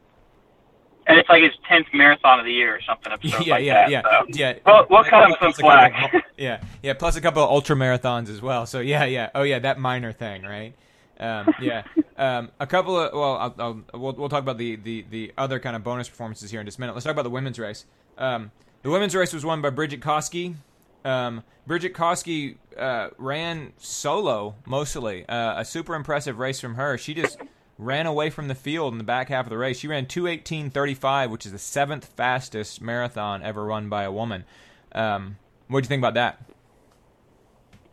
And 1.07 1.17
it's 1.17 1.29
like 1.29 1.41
his 1.41 1.53
tenth 1.67 1.87
marathon 1.93 2.39
of 2.39 2.45
the 2.45 2.51
year 2.51 2.75
or 2.75 2.81
something 2.81 3.13
absurd 3.13 3.45
yeah, 3.47 3.53
like 3.53 3.63
yeah, 3.63 3.73
that. 3.73 3.89
yeah, 3.89 4.01
so. 4.01 4.25
yeah. 4.33 4.53
We'll, 4.65 4.85
we'll 4.89 5.03
cut 5.05 5.23
him 5.23 5.35
some 5.39 5.53
Plus 5.53 5.59
a 5.59 5.61
couple 5.61 6.09
slack. 6.09 6.25
yeah, 6.37 6.61
yeah. 6.83 6.93
Plus 6.95 7.15
a 7.15 7.21
couple 7.21 7.41
of 7.41 7.49
ultra 7.49 7.77
marathons 7.77 8.29
as 8.29 8.41
well. 8.41 8.65
So 8.65 8.81
yeah, 8.81 9.05
yeah. 9.05 9.29
Oh 9.33 9.43
yeah, 9.43 9.59
that 9.59 9.79
minor 9.79 10.11
thing, 10.11 10.43
right? 10.43 10.73
Um, 11.19 11.53
yeah. 11.61 11.83
Um, 12.17 12.51
a 12.59 12.67
couple 12.67 12.99
of 12.99 13.13
well, 13.13 13.37
I'll, 13.37 13.55
I'll, 13.59 13.99
we'll 13.99 14.13
we'll 14.13 14.29
talk 14.29 14.43
about 14.43 14.57
the, 14.57 14.75
the 14.75 15.05
the 15.09 15.33
other 15.37 15.59
kind 15.59 15.75
of 15.77 15.83
bonus 15.85 16.09
performances 16.09 16.51
here 16.51 16.59
in 16.59 16.65
just 16.65 16.77
a 16.77 16.81
minute. 16.81 16.93
Let's 16.93 17.05
talk 17.05 17.13
about 17.13 17.23
the 17.23 17.29
women's 17.29 17.57
race. 17.57 17.85
Um, 18.17 18.51
the 18.83 18.89
women's 18.89 19.15
race 19.15 19.33
was 19.33 19.45
won 19.45 19.61
by 19.61 19.69
Brigid 19.69 20.01
Kosgei. 20.01 20.55
Um, 21.05 21.43
Brigid 21.65 21.93
Kosgei 21.93 22.57
uh, 22.77 23.09
ran 23.17 23.73
solo 23.77 24.55
mostly. 24.65 25.27
Uh, 25.27 25.59
a 25.59 25.65
super 25.65 25.95
impressive 25.95 26.39
race 26.39 26.59
from 26.59 26.75
her. 26.75 26.97
She 26.97 27.13
just 27.13 27.37
ran 27.77 28.07
away 28.07 28.29
from 28.29 28.47
the 28.47 28.55
field 28.55 28.93
in 28.93 28.97
the 28.97 29.03
back 29.03 29.29
half 29.29 29.45
of 29.45 29.49
the 29.49 29.57
race. 29.57 29.79
She 29.79 29.87
ran 29.87 30.05
218.35, 30.05 31.29
which 31.29 31.45
is 31.45 31.51
the 31.51 31.59
seventh 31.59 32.05
fastest 32.05 32.81
marathon 32.81 33.43
ever 33.43 33.65
run 33.65 33.89
by 33.89 34.03
a 34.03 34.11
woman. 34.11 34.45
Um, 34.93 35.37
what 35.67 35.81
do 35.81 35.85
you 35.85 35.89
think 35.89 36.01
about 36.01 36.15
that? 36.15 36.41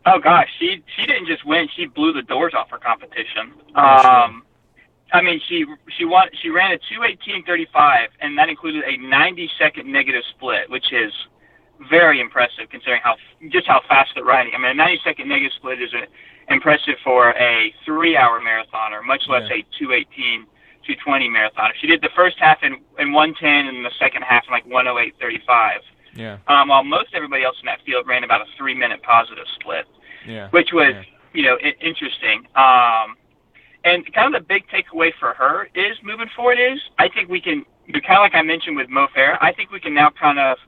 Oh 0.07 0.19
gosh, 0.19 0.49
she 0.59 0.83
she 0.97 1.07
didn't 1.07 1.27
just 1.27 1.47
win; 1.47 1.67
she 1.75 1.87
blew 1.87 2.13
the 2.13 2.23
doors 2.23 2.53
off 2.55 2.69
her 2.71 2.79
competition. 2.79 3.53
Um, 3.75 4.43
I 5.13 5.23
mean, 5.23 5.41
she 5.49 5.65
she 5.97 6.05
won. 6.05 6.29
She 6.43 6.51
ran 6.51 6.73
a 6.73 6.79
two 6.79 7.03
eighteen 7.05 7.43
thirty 7.45 7.67
five, 7.73 8.11
and 8.21 8.37
that 8.37 8.51
included 8.51 8.85
a 8.85 8.99
ninety 8.99 9.49
second 9.59 9.91
negative 9.91 10.23
split, 10.37 10.69
which 10.69 10.93
is 10.93 11.13
very 11.91 12.21
impressive 12.21 12.69
considering 12.71 13.01
how 13.03 13.17
just 13.51 13.67
how 13.67 13.81
fast 13.89 14.11
they're 14.15 14.25
riding. 14.25 14.53
I 14.55 14.59
mean, 14.59 14.71
a 14.71 14.75
ninety 14.75 15.01
second 15.05 15.29
negative 15.29 15.53
split 15.57 15.81
is 15.83 15.93
a, 15.93 16.07
impressive 16.53 16.95
for 17.03 17.31
a 17.31 17.75
three 17.85 18.17
hour 18.17 18.41
marathoner, 18.41 19.05
much 19.05 19.23
less 19.29 19.49
Yeah. 19.51 19.57
a 19.57 19.67
two 19.79 19.93
eighteen. 19.93 20.47
220 20.87 21.31
marathoner. 21.31 21.71
She 21.81 21.87
did 21.87 22.03
the 22.03 22.11
first 22.15 22.37
half 22.39 22.59
in, 22.63 22.75
in 22.99 23.11
110 23.11 23.75
and 23.75 23.83
the 23.87 23.91
second 23.99 24.21
half 24.21 24.45
in 24.47 24.53
like 24.53 24.67
108.35. 24.67 25.79
Yeah, 26.15 26.37
Um, 26.47 26.69
while 26.69 26.85
most 26.85 27.09
everybody 27.15 27.43
else 27.43 27.57
in 27.61 27.65
that 27.65 27.81
field 27.87 28.07
ran 28.07 28.23
about 28.23 28.43
a 28.43 28.45
three 28.59 28.75
minute 28.75 29.03
positive 29.03 29.47
split 29.59 29.87
yeah. 30.29 30.51
which 30.51 30.75
was 30.75 30.93
Yeah. 30.93 31.03
you 31.33 31.43
know 31.45 31.57
I- 31.65 31.75
interesting. 31.81 32.47
Um, 32.55 33.17
and 33.85 34.05
kind 34.13 34.35
of 34.35 34.43
the 34.43 34.47
big 34.47 34.69
takeaway 34.69 35.15
for 35.19 35.33
her 35.33 35.71
is 35.75 35.97
moving 36.03 36.29
forward 36.37 36.59
is 36.61 36.79
I 36.99 37.09
think 37.09 37.31
we 37.31 37.41
can 37.41 37.65
kind 37.91 38.19
of 38.19 38.21
like 38.21 38.35
I 38.35 38.43
mentioned 38.43 38.77
with 38.77 38.91
Mo 38.91 39.07
Farah, 39.17 39.39
I 39.41 39.53
think 39.53 39.71
we 39.71 39.81
can 39.81 39.95
now 39.95 40.11
kind 40.11 40.39
of 40.39 40.59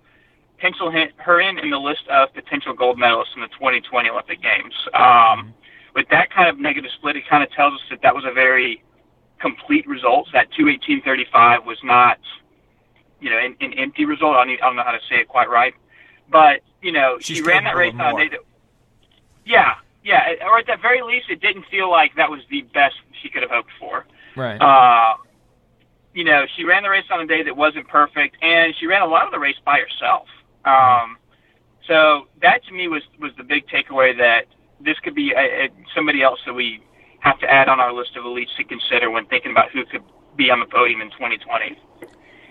pencil 0.59 0.91
her 0.91 1.41
in 1.41 1.59
in 1.59 1.71
the 1.71 1.79
list 1.79 2.07
of 2.09 2.33
potential 2.35 2.75
gold 2.75 2.99
medalists 2.99 3.35
in 3.35 3.43
the 3.43 3.49
2020 3.49 4.09
Olympic 4.09 4.41
Games. 4.43 4.75
Um, 4.95 5.55
with 5.95 6.09
that 6.11 6.31
kind 6.31 6.49
of 6.49 6.59
negative 6.59 6.91
split, 6.97 7.17
it 7.17 7.29
kind 7.29 7.43
of 7.43 7.51
tells 7.53 7.75
us 7.75 7.81
that 7.91 8.03
that 8.03 8.15
was 8.15 8.25
a 8.25 8.33
very 8.33 8.83
complete 9.41 9.87
result. 9.87 10.29
That 10.33 10.49
218.35 10.59 11.65
was 11.65 11.79
not 11.83 12.19
you 13.21 13.31
know 13.31 13.39
an, 13.39 13.57
an 13.61 13.73
empty 13.75 14.05
result. 14.05 14.37
I 14.37 14.45
don't, 14.45 14.55
I 14.55 14.67
don't 14.67 14.77
know 14.77 14.85
how 14.85 14.93
to 14.93 15.01
say 15.09 15.17
it 15.17 15.29
quite 15.29 15.49
right, 15.49 15.75
but 16.31 16.61
you 16.83 16.93
know 16.93 17.19
She's 17.21 17.39
she 17.39 17.43
ran 17.43 17.65
that 17.65 17.77
race 17.77 17.95
on 17.99 18.15
a 18.15 18.25
day 18.25 18.29
that 18.29 18.41
yeah, 19.47 19.75
yeah, 20.05 20.35
or 20.45 20.59
at 20.59 20.67
the 20.67 20.77
very 20.81 21.03
least, 21.03 21.31
it 21.31 21.41
didn't 21.41 21.67
feel 21.71 21.91
like 21.91 22.17
that 22.17 22.31
was 22.31 22.41
the 22.51 22.63
best 22.63 22.97
she 23.23 23.29
could 23.29 23.43
have 23.43 23.51
hoped 23.51 23.71
for. 23.79 24.05
Right. 24.35 24.59
Uh, 24.61 25.17
you 26.13 26.25
know, 26.25 26.47
she 26.57 26.65
ran 26.65 26.83
the 26.83 26.91
race 26.91 27.05
on 27.11 27.21
a 27.21 27.27
day 27.27 27.43
that 27.45 27.57
wasn't 27.57 27.87
perfect, 27.89 28.37
and 28.43 28.75
she 28.79 28.87
ran 28.87 29.03
a 29.03 29.07
lot 29.07 29.25
of 29.25 29.33
the 29.33 29.39
race 29.39 29.57
by 29.65 29.79
herself. 29.79 30.27
Um, 30.67 31.17
so 31.87 32.27
that 32.43 32.65
to 32.65 32.73
me 32.73 32.89
was 32.89 33.03
was 33.21 33.33
the 33.39 33.45
big 33.45 33.67
takeaway 33.69 34.17
that 34.19 34.47
this 34.81 34.99
could 35.03 35.15
be 35.15 35.33
a, 35.33 35.67
a, 35.67 35.69
somebody 35.95 36.23
else 36.23 36.41
that 36.47 36.53
we 36.53 36.83
have 37.21 37.39
to 37.41 37.51
add 37.51 37.69
on 37.69 37.81
our 37.81 37.93
list 37.93 38.17
of 38.17 38.25
elites 38.25 38.55
to 38.57 38.65
consider 38.65 39.11
when 39.11 39.27
thinking 39.27 39.53
about 39.53 39.71
who 39.71 39.85
could 39.87 40.03
be 40.37 40.51
on 40.51 40.61
the 40.61 40.67
podium 40.67 41.01
in 41.01 41.11
2020. 41.11 41.79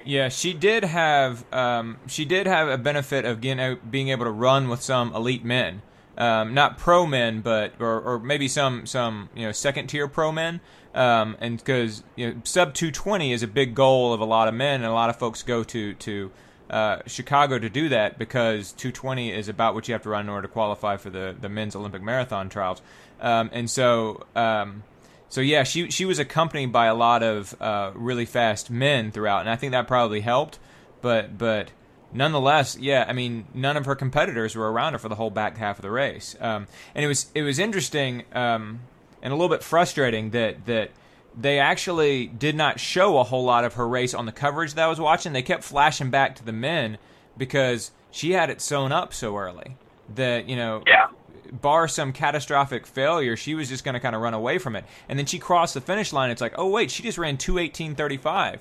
Yeah, 0.05 0.29
she 0.29 0.53
did 0.53 0.83
have 0.83 1.51
um, 1.53 1.97
she 2.07 2.25
did 2.25 2.47
have 2.47 2.67
a 2.67 2.77
benefit 2.77 3.25
of 3.25 3.41
getting, 3.41 3.79
being 3.89 4.09
able 4.09 4.25
to 4.25 4.31
run 4.31 4.69
with 4.69 4.81
some 4.81 5.13
elite 5.15 5.43
men, 5.43 5.81
um, 6.17 6.53
not 6.53 6.77
pro 6.77 7.05
men, 7.05 7.41
but 7.41 7.73
or, 7.79 8.01
or 8.01 8.19
maybe 8.19 8.47
some 8.47 8.85
some 8.85 9.29
you 9.35 9.45
know 9.45 9.51
second 9.51 9.87
tier 9.87 10.07
pro 10.07 10.31
men. 10.31 10.61
Um, 10.93 11.35
and 11.39 11.57
because 11.57 12.03
you 12.15 12.27
know, 12.27 12.41
sub 12.45 12.73
220 12.73 13.33
is 13.33 13.43
a 13.43 13.47
big 13.47 13.75
goal 13.75 14.13
of 14.13 14.21
a 14.21 14.25
lot 14.25 14.47
of 14.47 14.53
men, 14.53 14.75
and 14.75 14.85
a 14.85 14.93
lot 14.93 15.09
of 15.09 15.17
folks 15.17 15.41
go 15.43 15.63
to 15.63 15.93
to 15.95 16.31
uh, 16.69 16.99
Chicago 17.05 17.59
to 17.59 17.69
do 17.69 17.89
that 17.89 18.17
because 18.17 18.71
220 18.73 19.31
is 19.31 19.47
about 19.47 19.73
what 19.73 19.87
you 19.87 19.93
have 19.93 20.03
to 20.03 20.09
run 20.09 20.25
in 20.25 20.29
order 20.29 20.47
to 20.47 20.53
qualify 20.53 20.97
for 20.97 21.09
the 21.09 21.35
the 21.39 21.49
men's 21.49 21.75
Olympic 21.75 22.01
marathon 22.01 22.49
trials. 22.49 22.81
Um, 23.21 23.49
and 23.53 23.69
so 23.69 24.25
um, 24.35 24.83
so 25.29 25.41
yeah, 25.41 25.63
she 25.63 25.89
she 25.91 26.05
was 26.05 26.19
accompanied 26.19 26.71
by 26.71 26.85
a 26.85 26.95
lot 26.95 27.23
of 27.23 27.59
uh, 27.61 27.91
really 27.93 28.25
fast 28.25 28.69
men 28.69 29.11
throughout, 29.11 29.41
and 29.41 29.49
I 29.49 29.55
think 29.55 29.71
that 29.71 29.87
probably 29.87 30.21
helped. 30.21 30.59
But 31.01 31.37
but 31.37 31.71
nonetheless, 32.13 32.77
yeah, 32.79 33.05
I 33.07 33.13
mean, 33.13 33.45
none 33.53 33.77
of 33.77 33.85
her 33.85 33.95
competitors 33.95 34.55
were 34.55 34.71
around 34.71 34.93
her 34.93 34.99
for 34.99 35.09
the 35.09 35.15
whole 35.15 35.29
back 35.29 35.57
half 35.57 35.77
of 35.77 35.81
the 35.81 35.91
race, 35.91 36.35
um, 36.39 36.67
and 36.93 37.03
it 37.03 37.07
was 37.07 37.31
it 37.35 37.41
was 37.41 37.59
interesting 37.59 38.23
um, 38.33 38.81
and 39.21 39.33
a 39.33 39.35
little 39.35 39.49
bit 39.49 39.63
frustrating 39.63 40.29
that 40.31 40.65
that 40.65 40.91
they 41.37 41.59
actually 41.59 42.27
did 42.27 42.55
not 42.55 42.79
show 42.79 43.17
a 43.17 43.23
whole 43.23 43.43
lot 43.43 43.63
of 43.63 43.73
her 43.73 43.87
race 43.87 44.13
on 44.13 44.25
the 44.25 44.31
coverage 44.31 44.73
that 44.73 44.85
I 44.85 44.87
was 44.87 44.99
watching. 44.99 45.33
They 45.33 45.41
kept 45.41 45.63
flashing 45.63 46.09
back 46.09 46.35
to 46.35 46.45
the 46.45 46.53
men 46.53 46.97
because 47.37 47.91
she 48.11 48.31
had 48.31 48.49
it 48.49 48.61
sewn 48.61 48.91
up 48.91 49.13
so 49.13 49.35
early 49.37 49.75
that 50.15 50.47
you 50.47 50.55
know 50.55 50.83
yeah. 50.85 51.07
bar 51.51 51.87
some 51.87 52.13
catastrophic 52.13 52.85
failure 52.85 53.35
she 53.35 53.55
was 53.55 53.67
just 53.67 53.83
going 53.83 53.93
to 53.93 53.99
kind 53.99 54.15
of 54.15 54.21
run 54.21 54.35
away 54.35 54.59
from 54.59 54.75
it 54.75 54.85
and 55.09 55.17
then 55.17 55.25
she 55.25 55.39
crossed 55.39 55.73
the 55.73 55.81
finish 55.81 56.13
line 56.13 56.29
it's 56.29 56.41
like 56.41 56.53
oh 56.57 56.69
wait 56.69 56.91
she 56.91 57.01
just 57.01 57.17
ran 57.17 57.35
218.35 57.37 58.59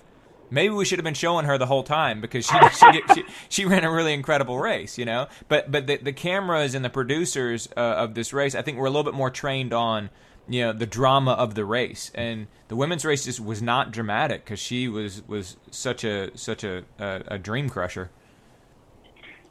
maybe 0.51 0.73
we 0.73 0.85
should 0.85 0.99
have 0.99 1.05
been 1.05 1.15
showing 1.15 1.45
her 1.45 1.59
the 1.59 1.67
whole 1.67 1.83
time 1.83 2.21
because 2.21 2.47
she 2.47 2.57
she, 2.73 3.03
she, 3.15 3.25
she, 3.49 3.65
ran 3.65 3.85
a 3.85 3.91
really 3.91 4.15
incredible 4.15 4.59
race, 4.59 4.97
you 4.97 5.05
know. 5.05 5.27
But 5.49 5.71
but 5.71 5.87
the, 5.87 5.97
the 5.97 6.13
cameras 6.13 6.75
and 6.75 6.85
the 6.85 6.91
producers 6.91 7.69
uh, 7.77 7.81
of 7.81 8.15
this 8.15 8.33
race, 8.33 8.55
I 8.55 8.63
think, 8.63 8.79
were 8.79 8.87
a 8.87 8.91
little 8.91 9.05
bit 9.05 9.15
more 9.15 9.31
trained 9.31 9.73
on 9.73 10.11
you 10.49 10.63
know 10.63 10.73
the 10.73 10.87
drama 10.87 11.33
of 11.33 11.55
the 11.55 11.65
race. 11.65 12.11
And 12.15 12.47
the 12.69 12.77
women's 12.77 13.05
race 13.05 13.25
just 13.25 13.41
was 13.41 13.63
not 13.63 13.93
dramatic 13.93 14.45
because 14.45 14.61
she 14.61 14.89
was 14.89 15.27
was 15.27 15.57
such 15.71 16.05
a 16.05 16.37
such 16.37 16.65
a, 16.65 16.85
a, 16.99 17.23
a 17.29 17.39
dream 17.39 17.69
crusher. 17.69 18.11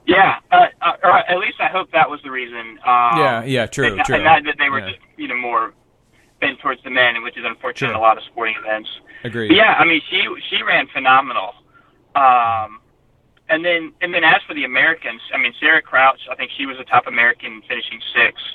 Yeah 0.06 0.40
uh, 0.84 0.92
or 1.04 1.18
at 1.18 1.38
least 1.38 1.60
i 1.60 1.68
hope 1.68 1.92
that 1.92 2.10
was 2.10 2.20
the 2.24 2.32
reason 2.32 2.78
um, 2.86 3.20
yeah 3.20 3.44
yeah 3.44 3.66
true 3.66 3.94
and, 3.94 4.04
true. 4.06 4.16
and 4.16 4.26
that, 4.26 4.44
that 4.44 4.56
they 4.58 4.70
were 4.70 4.80
yeah. 4.80 4.90
just 4.92 5.00
you 5.18 5.28
know 5.28 5.38
more 5.38 5.74
bent 6.42 6.60
towards 6.60 6.84
the 6.84 6.90
men 6.90 7.22
which 7.24 7.38
is 7.38 7.44
unfortunate 7.46 7.92
in 7.92 7.96
a 7.96 8.00
lot 8.00 8.18
of 8.18 8.24
sporting 8.26 8.56
events. 8.60 8.90
Agreed. 9.24 9.50
But 9.50 9.56
yeah 9.56 9.74
i 9.78 9.86
mean 9.86 10.02
she 10.10 10.24
she 10.50 10.62
ran 10.64 10.88
phenomenal. 10.88 11.54
Um 12.16 12.80
and 13.50 13.64
then 13.64 13.94
and 14.02 14.14
then 14.14 14.24
as 14.24 14.42
for 14.48 14.54
the 14.54 14.64
americans 14.64 15.22
i 15.34 15.38
mean 15.38 15.54
sarah 15.60 15.82
crouch 15.82 16.20
i 16.32 16.36
think 16.36 16.52
she 16.58 16.66
was 16.66 16.78
the 16.78 16.86
top 16.86 17.08
american 17.08 17.62
finishing 17.68 18.02
sixth. 18.16 18.46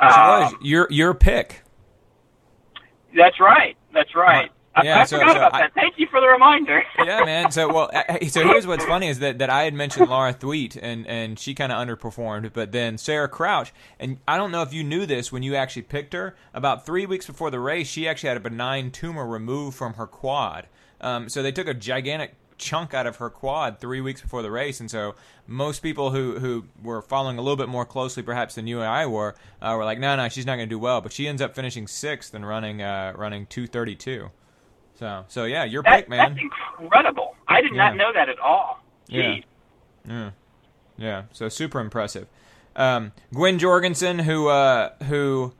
Um, 0.00 0.56
your 0.62 0.86
your 0.90 1.12
pick 1.12 1.62
that's 3.16 3.40
right. 3.40 3.76
That's 3.92 4.14
right. 4.14 4.50
Yeah, 4.82 4.98
I, 4.98 5.00
I 5.00 5.04
so, 5.04 5.18
forgot 5.18 5.32
so 5.32 5.38
about 5.38 5.54
I, 5.54 5.60
that. 5.62 5.74
Thank 5.74 5.98
you 5.98 6.06
for 6.10 6.20
the 6.20 6.28
reminder. 6.28 6.84
yeah, 7.04 7.24
man. 7.24 7.50
So 7.50 7.72
well, 7.72 7.90
so 8.28 8.46
here's 8.46 8.66
what's 8.66 8.84
funny 8.84 9.08
is 9.08 9.18
that, 9.18 9.38
that 9.38 9.50
I 9.50 9.64
had 9.64 9.74
mentioned 9.74 10.08
Laura 10.08 10.32
Thweatt 10.32 10.78
and 10.80 11.06
and 11.06 11.38
she 11.38 11.54
kind 11.54 11.72
of 11.72 11.78
underperformed, 11.78 12.52
but 12.52 12.72
then 12.72 12.98
Sarah 12.98 13.28
Crouch 13.28 13.72
and 13.98 14.18
I 14.28 14.36
don't 14.36 14.52
know 14.52 14.62
if 14.62 14.72
you 14.72 14.84
knew 14.84 15.06
this 15.06 15.32
when 15.32 15.42
you 15.42 15.54
actually 15.54 15.82
picked 15.82 16.12
her. 16.12 16.36
About 16.54 16.86
three 16.86 17.06
weeks 17.06 17.26
before 17.26 17.50
the 17.50 17.60
race, 17.60 17.88
she 17.88 18.08
actually 18.08 18.28
had 18.28 18.36
a 18.36 18.40
benign 18.40 18.90
tumor 18.90 19.26
removed 19.26 19.76
from 19.76 19.94
her 19.94 20.06
quad. 20.06 20.66
Um, 21.00 21.28
so 21.28 21.42
they 21.42 21.52
took 21.52 21.68
a 21.68 21.74
gigantic 21.74 22.34
chunk 22.58 22.92
out 22.92 23.06
of 23.06 23.16
her 23.16 23.30
quad 23.30 23.80
three 23.80 24.00
weeks 24.00 24.20
before 24.20 24.42
the 24.42 24.50
race, 24.50 24.80
and 24.80 24.90
so 24.90 25.14
most 25.46 25.80
people 25.80 26.10
who 26.10 26.38
who 26.38 26.64
were 26.82 27.00
following 27.00 27.38
a 27.38 27.40
little 27.40 27.56
bit 27.56 27.68
more 27.68 27.84
closely, 27.84 28.22
perhaps 28.22 28.54
than 28.56 28.66
you 28.66 28.80
and 28.80 28.88
I 28.88 29.06
were, 29.06 29.34
uh, 29.62 29.74
were 29.76 29.84
like, 29.84 29.98
no, 29.98 30.16
no, 30.16 30.28
she's 30.28 30.44
not 30.44 30.56
going 30.56 30.68
to 30.68 30.74
do 30.74 30.78
well. 30.78 31.00
But 31.00 31.12
she 31.12 31.26
ends 31.26 31.40
up 31.40 31.54
finishing 31.54 31.86
sixth 31.86 32.34
and 32.34 32.46
running 32.46 32.82
uh, 32.82 33.14
running 33.16 33.46
two 33.46 33.66
thirty 33.66 33.94
two. 33.94 34.30
So 34.98 35.24
so 35.28 35.44
yeah, 35.44 35.64
your 35.64 35.82
that, 35.84 36.00
pick, 36.00 36.08
man. 36.08 36.34
That's 36.34 36.40
incredible. 36.80 37.36
I 37.46 37.60
did 37.60 37.72
yeah. 37.72 37.88
not 37.88 37.96
know 37.96 38.12
that 38.12 38.28
at 38.28 38.38
all. 38.38 38.82
Jeez. 39.08 39.44
Yeah. 40.04 40.12
Yeah. 40.12 40.30
Yeah. 40.96 41.22
So 41.32 41.48
super 41.48 41.80
impressive. 41.80 42.26
Um, 42.76 43.12
Gwen 43.32 43.58
Jorgensen, 43.58 44.20
who 44.20 44.48
uh, 44.48 44.90
who 45.04 45.54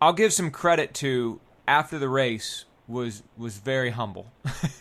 I'll 0.00 0.12
give 0.12 0.32
some 0.32 0.50
credit 0.50 0.94
to 0.94 1.40
after 1.66 1.98
the 1.98 2.08
race 2.08 2.64
was 2.88 3.22
was 3.36 3.58
very 3.58 3.90
humble. 3.90 4.26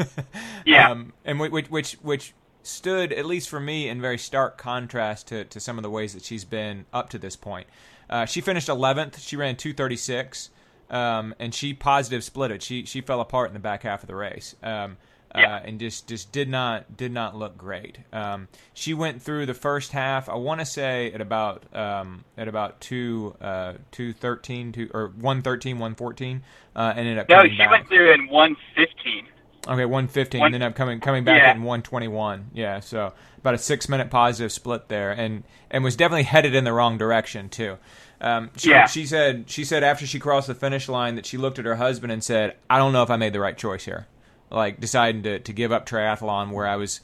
yeah, 0.66 0.92
um, 0.92 1.14
and 1.26 1.40
which 1.40 1.70
which 1.70 1.94
which 2.02 2.34
stood 2.64 3.14
at 3.14 3.26
least 3.26 3.48
for 3.50 3.60
me 3.60 3.88
in 3.88 4.02
very 4.02 4.18
stark 4.18 4.58
contrast 4.58 5.28
to 5.28 5.44
to 5.46 5.60
some 5.60 5.78
of 5.78 5.84
the 5.84 5.90
ways 5.90 6.14
that 6.14 6.24
she's 6.24 6.46
been 6.46 6.86
up 6.94 7.10
to 7.10 7.20
this 7.20 7.36
point. 7.36 7.68
Uh, 8.10 8.26
she 8.26 8.40
finished 8.40 8.70
11th. 8.70 9.20
She 9.20 9.36
ran 9.36 9.58
236, 9.58 10.50
um, 10.90 11.36
and 11.40 11.54
she 11.54 11.74
positive 11.74 12.24
split 12.24 12.52
it. 12.52 12.64
She 12.64 12.86
she 12.86 13.02
fell 13.02 13.20
apart 13.20 13.50
in 13.50 13.54
the 13.54 13.60
back 13.60 13.84
half 13.84 14.02
of 14.02 14.08
the 14.08 14.16
race. 14.16 14.56
Um, 14.64 14.98
yeah. 15.38 15.56
uh, 15.56 15.60
and 15.64 15.80
just 15.80 16.08
just 16.08 16.32
did 16.32 16.50
not 16.50 16.98
did 16.98 17.12
not 17.12 17.36
look 17.36 17.58
great. 17.58 18.00
Um, 18.12 18.48
she 18.74 18.94
went 18.94 19.22
through 19.22 19.46
the 19.46 19.54
first 19.54 19.92
half. 19.92 20.30
I 20.30 20.36
want 20.36 20.60
to 20.60 20.66
say 20.66 21.12
at 21.12 21.22
about 21.22 21.64
um, 21.76 22.24
at 22.38 22.48
about 22.48 22.82
two 22.82 23.36
uh, 23.42 23.74
two 23.92 24.14
thirteen 24.14 24.72
two 24.72 24.90
or 24.94 25.14
one 25.20 25.42
thirteen 25.42 25.80
one 25.80 25.96
fourteen. 25.96 26.44
Uh, 26.76 26.94
ended 26.96 27.18
up 27.18 27.30
no, 27.30 27.44
she 27.44 27.58
back. 27.58 27.72
went 27.72 27.88
through 27.88 28.14
in 28.14 28.28
one 28.28 28.56
fifteen. 28.76 29.28
Okay, 29.68 29.86
one 29.86 30.08
fifteen. 30.08 30.44
Ended 30.44 30.62
up 30.62 30.76
coming 30.76 31.00
coming 31.00 31.24
back 31.24 31.42
yeah. 31.42 31.52
in 31.52 31.64
one 31.64 31.82
twenty 31.82 32.08
one. 32.08 32.50
Yeah, 32.54 32.80
so 32.80 33.14
about 33.38 33.54
a 33.54 33.58
six 33.58 33.90
minute 33.90 34.10
positive 34.10 34.52
split 34.52 34.88
there, 34.88 35.12
and 35.12 35.44
and 35.70 35.84
was 35.84 35.96
definitely 35.96 36.24
headed 36.24 36.56
in 36.56 36.64
the 36.64 36.74
wrong 36.74 36.98
direction 36.98 37.50
too. 37.50 37.78
Um, 38.20 38.50
she, 38.58 38.70
yeah. 38.70 38.88
she 38.88 39.06
said 39.06 39.50
she 39.50 39.64
said 39.64 39.84
after 39.84 40.08
she 40.08 40.20
crossed 40.20 40.48
the 40.48 40.56
finish 40.56 40.90
line 40.90 41.16
that 41.16 41.26
she 41.26 41.38
looked 41.38 41.60
at 41.60 41.66
her 41.66 41.76
husband 41.76 42.12
and 42.12 42.24
said, 42.24 42.56
"I 42.70 42.78
don't 42.78 42.94
know 42.94 43.04
if 43.04 43.10
I 43.10 43.18
made 43.18 43.34
the 43.34 43.40
right 43.40 43.58
choice 43.58 43.86
here." 43.86 44.08
Like 44.50 44.80
deciding 44.80 45.24
to, 45.24 45.40
to 45.40 45.54
give 45.54 45.72
up 45.72 45.86
triathlon 45.86 46.52
where 46.52 46.68
I 46.68 46.76
was 46.76 47.02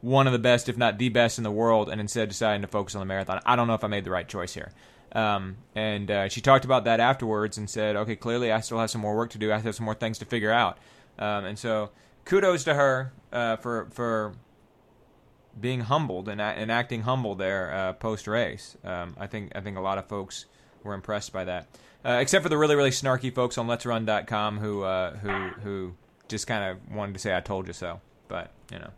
one 0.00 0.26
of 0.26 0.32
the 0.32 0.38
best, 0.38 0.68
if 0.68 0.76
not 0.76 0.98
the 0.98 1.08
best 1.08 1.38
in 1.38 1.44
the 1.44 1.50
world, 1.50 1.88
and 1.88 2.00
instead 2.00 2.28
deciding 2.28 2.62
to 2.62 2.68
focus 2.68 2.94
on 2.94 3.00
the 3.00 3.06
marathon. 3.06 3.40
I 3.44 3.56
don't 3.56 3.66
know 3.66 3.74
if 3.74 3.84
I 3.84 3.88
made 3.88 4.04
the 4.04 4.10
right 4.10 4.26
choice 4.26 4.54
here. 4.54 4.72
Um, 5.12 5.56
and 5.74 6.10
uh, 6.10 6.28
she 6.28 6.40
talked 6.40 6.64
about 6.64 6.84
that 6.84 7.00
afterwards 7.00 7.58
and 7.58 7.68
said, 7.68 7.96
okay, 7.96 8.16
clearly 8.16 8.52
I 8.52 8.60
still 8.60 8.78
have 8.78 8.90
some 8.90 9.00
more 9.00 9.16
work 9.16 9.30
to 9.30 9.38
do. 9.38 9.52
I 9.52 9.58
have 9.58 9.74
some 9.74 9.84
more 9.84 9.94
things 9.94 10.18
to 10.18 10.24
figure 10.24 10.52
out. 10.52 10.78
Um, 11.18 11.44
and 11.44 11.58
so 11.58 11.90
kudos 12.24 12.64
to 12.64 12.74
her 12.74 13.12
uh, 13.32 13.56
for 13.56 13.88
for 13.90 14.34
being 15.60 15.80
humbled 15.80 16.28
and, 16.28 16.40
and 16.40 16.70
acting 16.70 17.02
humble 17.02 17.34
there 17.34 17.74
uh, 17.74 17.92
post 17.94 18.26
race. 18.26 18.76
Um, 18.84 19.16
I 19.18 19.26
think 19.26 19.52
I 19.54 19.60
think 19.60 19.76
a 19.76 19.80
lot 19.80 19.98
of 19.98 20.06
folks 20.06 20.46
were 20.82 20.94
impressed 20.94 21.32
by 21.32 21.44
that, 21.44 21.66
uh, 22.04 22.18
except 22.20 22.42
for 22.42 22.48
the 22.48 22.56
really 22.56 22.76
really 22.76 22.90
snarky 22.90 23.34
folks 23.34 23.58
on 23.58 23.66
Let'sRun.com 23.66 24.58
who 24.58 24.82
uh, 24.82 25.16
who 25.16 25.48
who 25.62 25.94
just 26.30 26.46
kind 26.46 26.64
of 26.64 26.94
wanted 26.94 27.12
to 27.12 27.18
say 27.18 27.36
I 27.36 27.40
told 27.40 27.66
you 27.66 27.72
so, 27.72 28.00
but 28.28 28.52
you 28.72 28.78
know. 28.78 28.90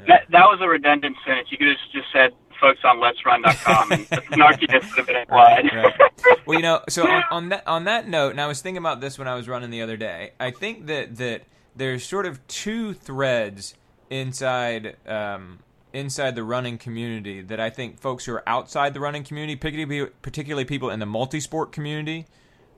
Yeah. 0.00 0.06
That 0.06 0.20
that 0.30 0.44
was 0.44 0.60
a 0.60 0.68
redundant 0.68 1.16
sentence. 1.26 1.48
You 1.50 1.58
could 1.58 1.68
have 1.68 1.76
just 1.92 2.06
said 2.12 2.32
folks 2.60 2.80
on 2.84 2.98
Let'sRun.com, 2.98 3.92
and 3.92 4.06
the 4.06 4.16
snarkiness 4.16 4.88
would 4.90 4.98
have 4.98 5.06
been 5.06 5.16
applied. 5.16 5.64
Right, 5.64 5.84
right. 5.84 6.10
Well, 6.46 6.58
you 6.58 6.62
know, 6.62 6.80
so 6.88 7.08
on, 7.08 7.22
on, 7.30 7.48
that 7.50 7.66
on 7.66 7.84
that 7.84 8.06
note, 8.08 8.30
and 8.30 8.40
I 8.40 8.46
was 8.46 8.60
thinking 8.60 8.78
about 8.78 9.00
this 9.00 9.18
when 9.18 9.28
I 9.28 9.34
was 9.34 9.48
running 9.48 9.70
the 9.70 9.82
other 9.82 9.96
day. 9.96 10.32
I 10.38 10.50
think 10.50 10.86
that 10.86 11.16
that 11.16 11.42
there's 11.74 12.04
sort 12.04 12.26
of 12.26 12.46
two 12.46 12.92
threads 12.92 13.74
inside 14.10 14.96
um, 15.06 15.60
inside 15.92 16.34
the 16.34 16.44
running 16.44 16.76
community 16.76 17.40
that 17.40 17.60
I 17.60 17.70
think 17.70 17.98
folks 17.98 18.26
who 18.26 18.32
are 18.34 18.42
outside 18.46 18.94
the 18.94 19.00
running 19.00 19.24
community, 19.24 19.56
particularly 19.56 20.10
particularly 20.22 20.64
people 20.64 20.90
in 20.90 21.00
the 21.00 21.06
multi-sport 21.06 21.72
community, 21.72 22.26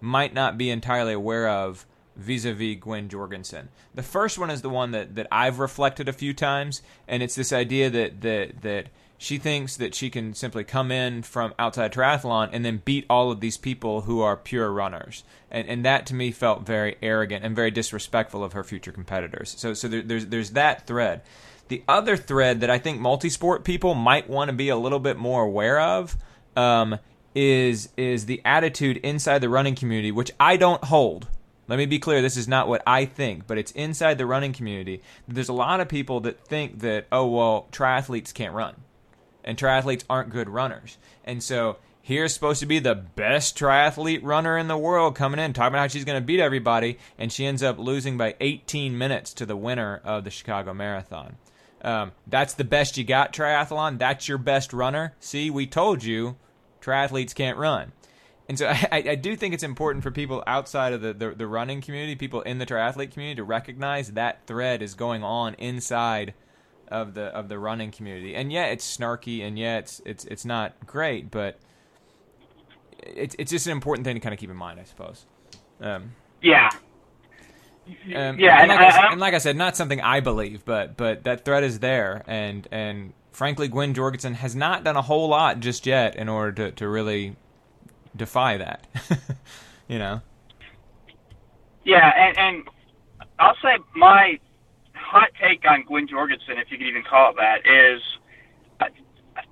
might 0.01 0.35
not 0.35 0.59
be 0.59 0.71
entirely 0.71 1.13
aware 1.13 1.49
of 1.49 1.87
vis-a-vis 2.17 2.77
Gwen 2.81 3.09
Jorgensen. 3.09 3.69
The 3.95 4.03
first 4.03 4.39
one 4.39 4.51
is 4.51 4.63
the 4.63 4.69
one 4.69 4.91
that, 4.93 5.15
that 5.15 5.29
I've 5.31 5.59
reflected 5.59 6.09
a 6.09 6.13
few 6.13 6.35
times, 6.35 6.83
and 7.07 7.23
it's 7.23 7.35
this 7.35 7.53
idea 7.53 7.91
that 7.91 8.21
that 8.23 8.63
that 8.63 8.87
she 9.19 9.39
thinks 9.39 9.77
that 9.77 9.95
she 9.95 10.11
can 10.11 10.35
simply 10.35 10.65
come 10.65 10.91
in 10.93 11.23
from 11.23 11.55
outside 11.59 11.93
triathlon 11.93 12.51
and 12.53 12.65
then 12.65 12.83
beat 12.85 13.07
all 13.09 13.31
of 13.31 13.41
these 13.41 13.57
people 13.57 14.03
who 14.03 14.21
are 14.21 14.37
pure 14.37 14.71
runners, 14.71 15.25
and 15.51 15.69
and 15.69 15.85
that 15.85 16.07
to 16.07 16.15
me 16.15 16.31
felt 16.31 16.67
very 16.67 16.97
arrogant 17.03 17.45
and 17.45 17.57
very 17.57 17.71
disrespectful 17.71 18.43
of 18.43 18.53
her 18.53 18.65
future 18.65 18.93
competitors. 18.93 19.55
So 19.57 19.75
so 19.75 19.89
there, 19.89 20.03
there's 20.03 20.27
there's 20.27 20.51
that 20.51 20.87
thread. 20.87 21.23
The 21.69 21.83
other 21.89 22.17
thread 22.17 22.61
that 22.61 22.71
I 22.71 22.79
think 22.79 23.01
multisport 23.01 23.65
people 23.65 23.95
might 23.95 24.31
want 24.31 24.51
to 24.51 24.57
be 24.57 24.69
a 24.69 24.77
little 24.77 25.01
bit 25.01 25.17
more 25.17 25.43
aware 25.43 25.81
of 25.81 26.17
um, 26.55 26.99
is 27.35 27.89
is 27.97 28.27
the 28.27 28.41
attitude 28.45 28.99
inside 28.99 29.41
the 29.41 29.49
running 29.49 29.75
community, 29.75 30.13
which 30.13 30.31
I 30.39 30.57
don't 30.57 30.85
hold. 30.85 31.27
Let 31.69 31.79
me 31.79 31.87
be 31.87 31.99
clear, 31.99 32.23
this 32.23 32.37
is 32.37 32.47
not 32.47 32.69
what 32.69 32.83
I 32.87 33.05
think, 33.05 33.47
but 33.47 33.59
it's 33.59 33.73
inside 33.73 34.19
the 34.19 34.27
running 34.27 34.53
community. 34.53 35.03
There's 35.27 35.49
a 35.49 35.55
lot 35.55 35.81
of 35.81 35.89
people 35.89 36.21
that 36.21 36.41
think 36.41 36.81
that, 36.81 37.07
oh, 37.11 37.27
well, 37.27 37.67
triathletes 37.73 38.33
can't 38.33 38.55
run. 38.55 38.75
And 39.43 39.59
triathletes 39.59 40.05
aren't 40.09 40.31
good 40.31 40.49
runners. 40.49 40.99
And 41.25 41.43
so 41.43 41.79
here's 42.03 42.33
supposed 42.33 42.61
to 42.61 42.67
be 42.67 42.79
the 42.79 42.95
best 42.95 43.59
triathlete 43.59 44.21
runner 44.23 44.57
in 44.57 44.69
the 44.69 44.79
world 44.79 45.17
coming 45.17 45.41
in, 45.41 45.53
talking 45.53 45.75
about 45.75 45.81
how 45.81 45.89
she's 45.89 46.05
going 46.05 46.21
to 46.21 46.25
beat 46.25 46.41
everybody, 46.41 46.99
and 47.19 47.33
she 47.33 47.45
ends 47.47 47.63
up 47.65 47.79
losing 47.79 48.17
by 48.17 48.37
18 48.41 48.97
minutes 48.97 49.35
to 49.35 49.47
the 49.47 49.57
winner 49.57 50.01
of 50.05 50.23
the 50.23 50.31
Chicago 50.31 50.73
Marathon. 50.73 51.37
Um, 51.83 52.13
that's 52.27 52.55
the 52.55 52.65
best 52.65 52.97
you 52.97 53.05
got 53.05 53.33
triathlon. 53.33 53.99
That's 53.99 54.29
your 54.29 54.39
best 54.39 54.73
runner. 54.73 55.15
See, 55.21 55.51
we 55.51 55.67
told 55.67 56.05
you, 56.05 56.37
triathletes 56.81 57.35
can't 57.35 57.59
run. 57.59 57.93
And 58.49 58.59
so 58.59 58.67
I, 58.69 58.89
I 58.93 59.15
do 59.15 59.37
think 59.37 59.55
it's 59.55 59.63
important 59.63 60.03
for 60.03 60.11
people 60.11 60.43
outside 60.47 60.93
of 60.93 61.01
the, 61.01 61.13
the, 61.13 61.31
the 61.31 61.47
running 61.47 61.81
community, 61.81 62.15
people 62.15 62.43
in 62.43 62.59
the 62.59 62.67
triathlete 62.67 63.13
community, 63.13 63.37
to 63.37 63.45
recognize 63.45 64.13
that 64.13 64.47
thread 64.47 64.83
is 64.83 64.95
going 64.95 65.23
on 65.23 65.55
inside 65.55 66.35
of 66.89 67.15
the 67.15 67.25
of 67.25 67.49
the 67.49 67.59
running 67.59 67.91
community. 67.91 68.35
And 68.35 68.53
yeah, 68.53 68.67
it's 68.67 68.97
snarky, 68.97 69.43
and 69.43 69.59
yeah, 69.59 69.79
it's 69.79 70.01
it's 70.05 70.25
it's 70.27 70.45
not 70.45 70.75
great, 70.87 71.31
but 71.31 71.59
it's 73.03 73.35
it's 73.39 73.51
just 73.51 73.67
an 73.67 73.73
important 73.73 74.05
thing 74.05 74.15
to 74.15 74.21
kind 74.21 74.33
of 74.33 74.39
keep 74.39 74.51
in 74.51 74.57
mind, 74.57 74.81
I 74.81 74.85
suppose. 74.85 75.27
Um, 75.81 76.13
yeah. 76.43 76.71
Um, 78.15 78.39
yeah, 78.41 78.63
and, 78.63 78.71
and, 78.73 78.81
like 78.81 78.81
I, 78.81 78.89
I, 78.89 79.13
and, 79.13 79.21
like 79.21 79.35
I, 79.35 79.39
said, 79.39 79.57
not 79.57 79.77
something 79.77 80.01
I 80.01 80.19
believe, 80.19 80.65
but 80.65 80.97
but 80.97 81.23
that 81.23 81.45
threat 81.45 81.63
is 81.63 81.79
there, 81.79 82.25
and 82.27 82.67
and 82.73 83.13
frankly, 83.31 83.69
Gwen 83.69 83.95
Jorgensen 83.95 84.35
has 84.35 84.57
not 84.57 84.83
done 84.83 84.97
a 84.97 85.03
whole 85.03 85.29
lot 85.29 85.61
just 85.61 85.87
yet 85.87 86.17
in 86.17 86.29
order 86.29 86.71
to, 86.71 86.73
to 86.73 86.89
really 86.89 87.37
defy 88.17 88.57
that. 88.59 88.87
you 89.89 89.99
know. 89.99 90.21
Yeah, 91.85 92.11
and, 92.17 92.39
and 92.39 92.69
I'll 93.39 93.57
say 93.63 93.79
my 93.95 94.39
hot 94.95 95.29
take 95.41 95.65
on 95.69 95.85
Gwen 95.85 96.09
Jorgensen, 96.09 96.59
if 96.59 96.71
you 96.71 96.79
could 96.79 96.87
even 96.87 97.05
call 97.05 97.31
it 97.31 97.37
that, 97.37 97.59
is 97.65 98.03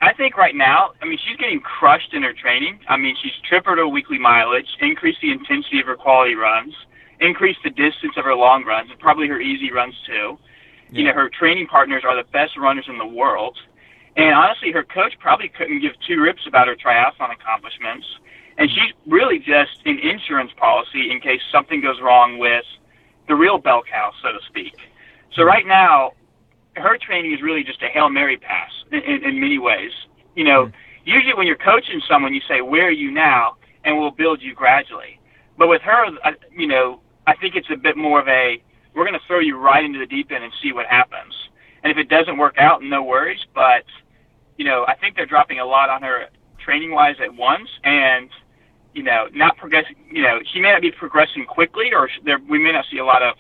I 0.01 0.13
think 0.15 0.37
right 0.37 0.55
now, 0.55 0.93
I 1.03 1.07
mean, 1.07 1.19
she's 1.27 1.37
getting 1.37 1.61
crushed 1.61 2.15
in 2.15 2.23
her 2.23 2.33
training. 2.33 2.81
I 2.89 2.97
mean, 2.97 3.17
she's 3.23 3.33
tripled 3.49 3.79
her 3.79 3.89
weekly 3.89 4.19
mileage, 4.19 4.67
increased 4.81 5.21
the 5.21 5.31
intensity 5.31 5.81
of 5.81 5.87
her 5.87 5.97
quality 5.97 6.35
runs, 6.35 6.75
increased 7.21 7.61
the 7.65 7.71
distance 7.71 8.15
of 8.17 8.25
her 8.25 8.35
long 8.35 8.65
runs, 8.65 8.91
and 8.91 8.99
probably 8.99 9.29
her 9.29 9.41
easy 9.41 9.71
runs 9.71 9.95
too. 10.07 10.39
Yeah. 10.91 10.99
You 10.99 11.05
know, 11.05 11.13
her 11.13 11.31
training 11.31 11.67
partners 11.69 12.03
are 12.07 12.17
the 12.17 12.29
best 12.31 12.57
runners 12.57 12.87
in 12.89 12.99
the 12.99 13.07
world. 13.07 13.57
And 14.17 14.35
honestly, 14.35 14.71
her 14.73 14.85
coach 14.85 15.15
probably 15.21 15.49
couldn't 15.49 15.81
give 15.81 15.93
two 16.07 16.21
rips 16.21 16.47
about 16.47 16.69
her 16.69 16.77
triathlon 16.77 17.33
accomplishments. 17.33 18.07
And 18.57 18.71
she's 18.71 18.93
really 19.07 19.39
just 19.39 19.85
an 19.85 19.99
insurance 19.99 20.53
policy 20.57 21.11
in 21.11 21.21
case 21.21 21.41
something 21.51 21.81
goes 21.81 22.01
wrong 22.01 22.39
with 22.39 22.65
the 23.29 23.35
real 23.35 23.59
bell 23.59 23.83
cow, 23.91 24.13
so 24.23 24.33
to 24.33 24.39
speak. 24.49 24.75
So 25.35 25.43
right 25.43 25.67
now, 25.67 26.13
her 26.77 26.99
training 26.99 27.33
is 27.33 27.43
really 27.43 27.65
just 27.65 27.83
a 27.83 27.89
hail 27.89 28.09
mary 28.09 28.37
pass 28.37 28.71
in, 28.93 29.01
in, 29.01 29.25
in 29.25 29.41
many 29.41 29.59
ways. 29.59 29.93
You 30.35 30.45
know, 30.45 30.67
mm-hmm. 30.67 30.77
usually 31.09 31.35
when 31.35 31.47
you're 31.47 31.57
coaching 31.57 32.01
someone, 32.09 32.35
you 32.35 32.41
say, 32.49 32.61
"Where 32.61 32.87
are 32.87 32.91
you 32.91 33.11
now?" 33.11 33.57
and 33.85 33.99
we'll 33.99 34.11
build 34.11 34.43
you 34.43 34.55
gradually. 34.55 35.21
But 35.59 35.69
with 35.69 35.83
her, 35.83 36.07
you 36.57 36.67
know, 36.67 37.01
I 37.27 37.37
think 37.37 37.55
it's 37.55 37.69
a 37.71 37.77
bit 37.77 37.97
more 37.97 38.21
of 38.21 38.29
a 38.29 38.63
we're 38.95 39.05
going 39.05 39.19
to 39.19 39.27
throw 39.27 39.41
you 39.41 39.59
right 39.59 39.85
into 39.85 39.99
the 39.99 40.07
deep 40.07 40.31
end 40.31 40.45
and 40.45 40.53
see 40.63 40.73
what 40.73 40.87
happens. 40.87 41.35
And 41.83 41.91
if 41.91 41.99
it 41.99 42.09
doesn't 42.09 42.39
work 42.39 42.57
out, 42.59 42.83
no 42.83 43.03
worries. 43.03 43.41
But 43.55 43.85
you 44.57 44.65
know, 44.65 44.85
I 44.87 44.95
think 44.95 45.17
they're 45.17 45.27
dropping 45.27 45.59
a 45.59 45.65
lot 45.65 45.91
on 45.91 46.03
her 46.03 46.29
training 46.65 46.93
wise 46.93 47.17
at 47.23 47.35
once, 47.35 47.69
and 47.83 48.31
you 48.95 49.03
know, 49.03 49.29
not 49.33 49.57
progressing. 49.57 49.97
You 50.11 50.23
know, 50.23 50.39
she 50.53 50.61
may 50.61 50.73
not 50.73 50.83
be 50.83 50.91
progressing 50.91 51.45
quickly, 51.47 51.93
or 51.93 52.09
there, 52.25 52.39
we 52.49 52.59
may 52.59 52.73
not 52.73 52.85
see 52.91 52.99
a 52.99 53.05
lot 53.05 53.23
of 53.23 53.37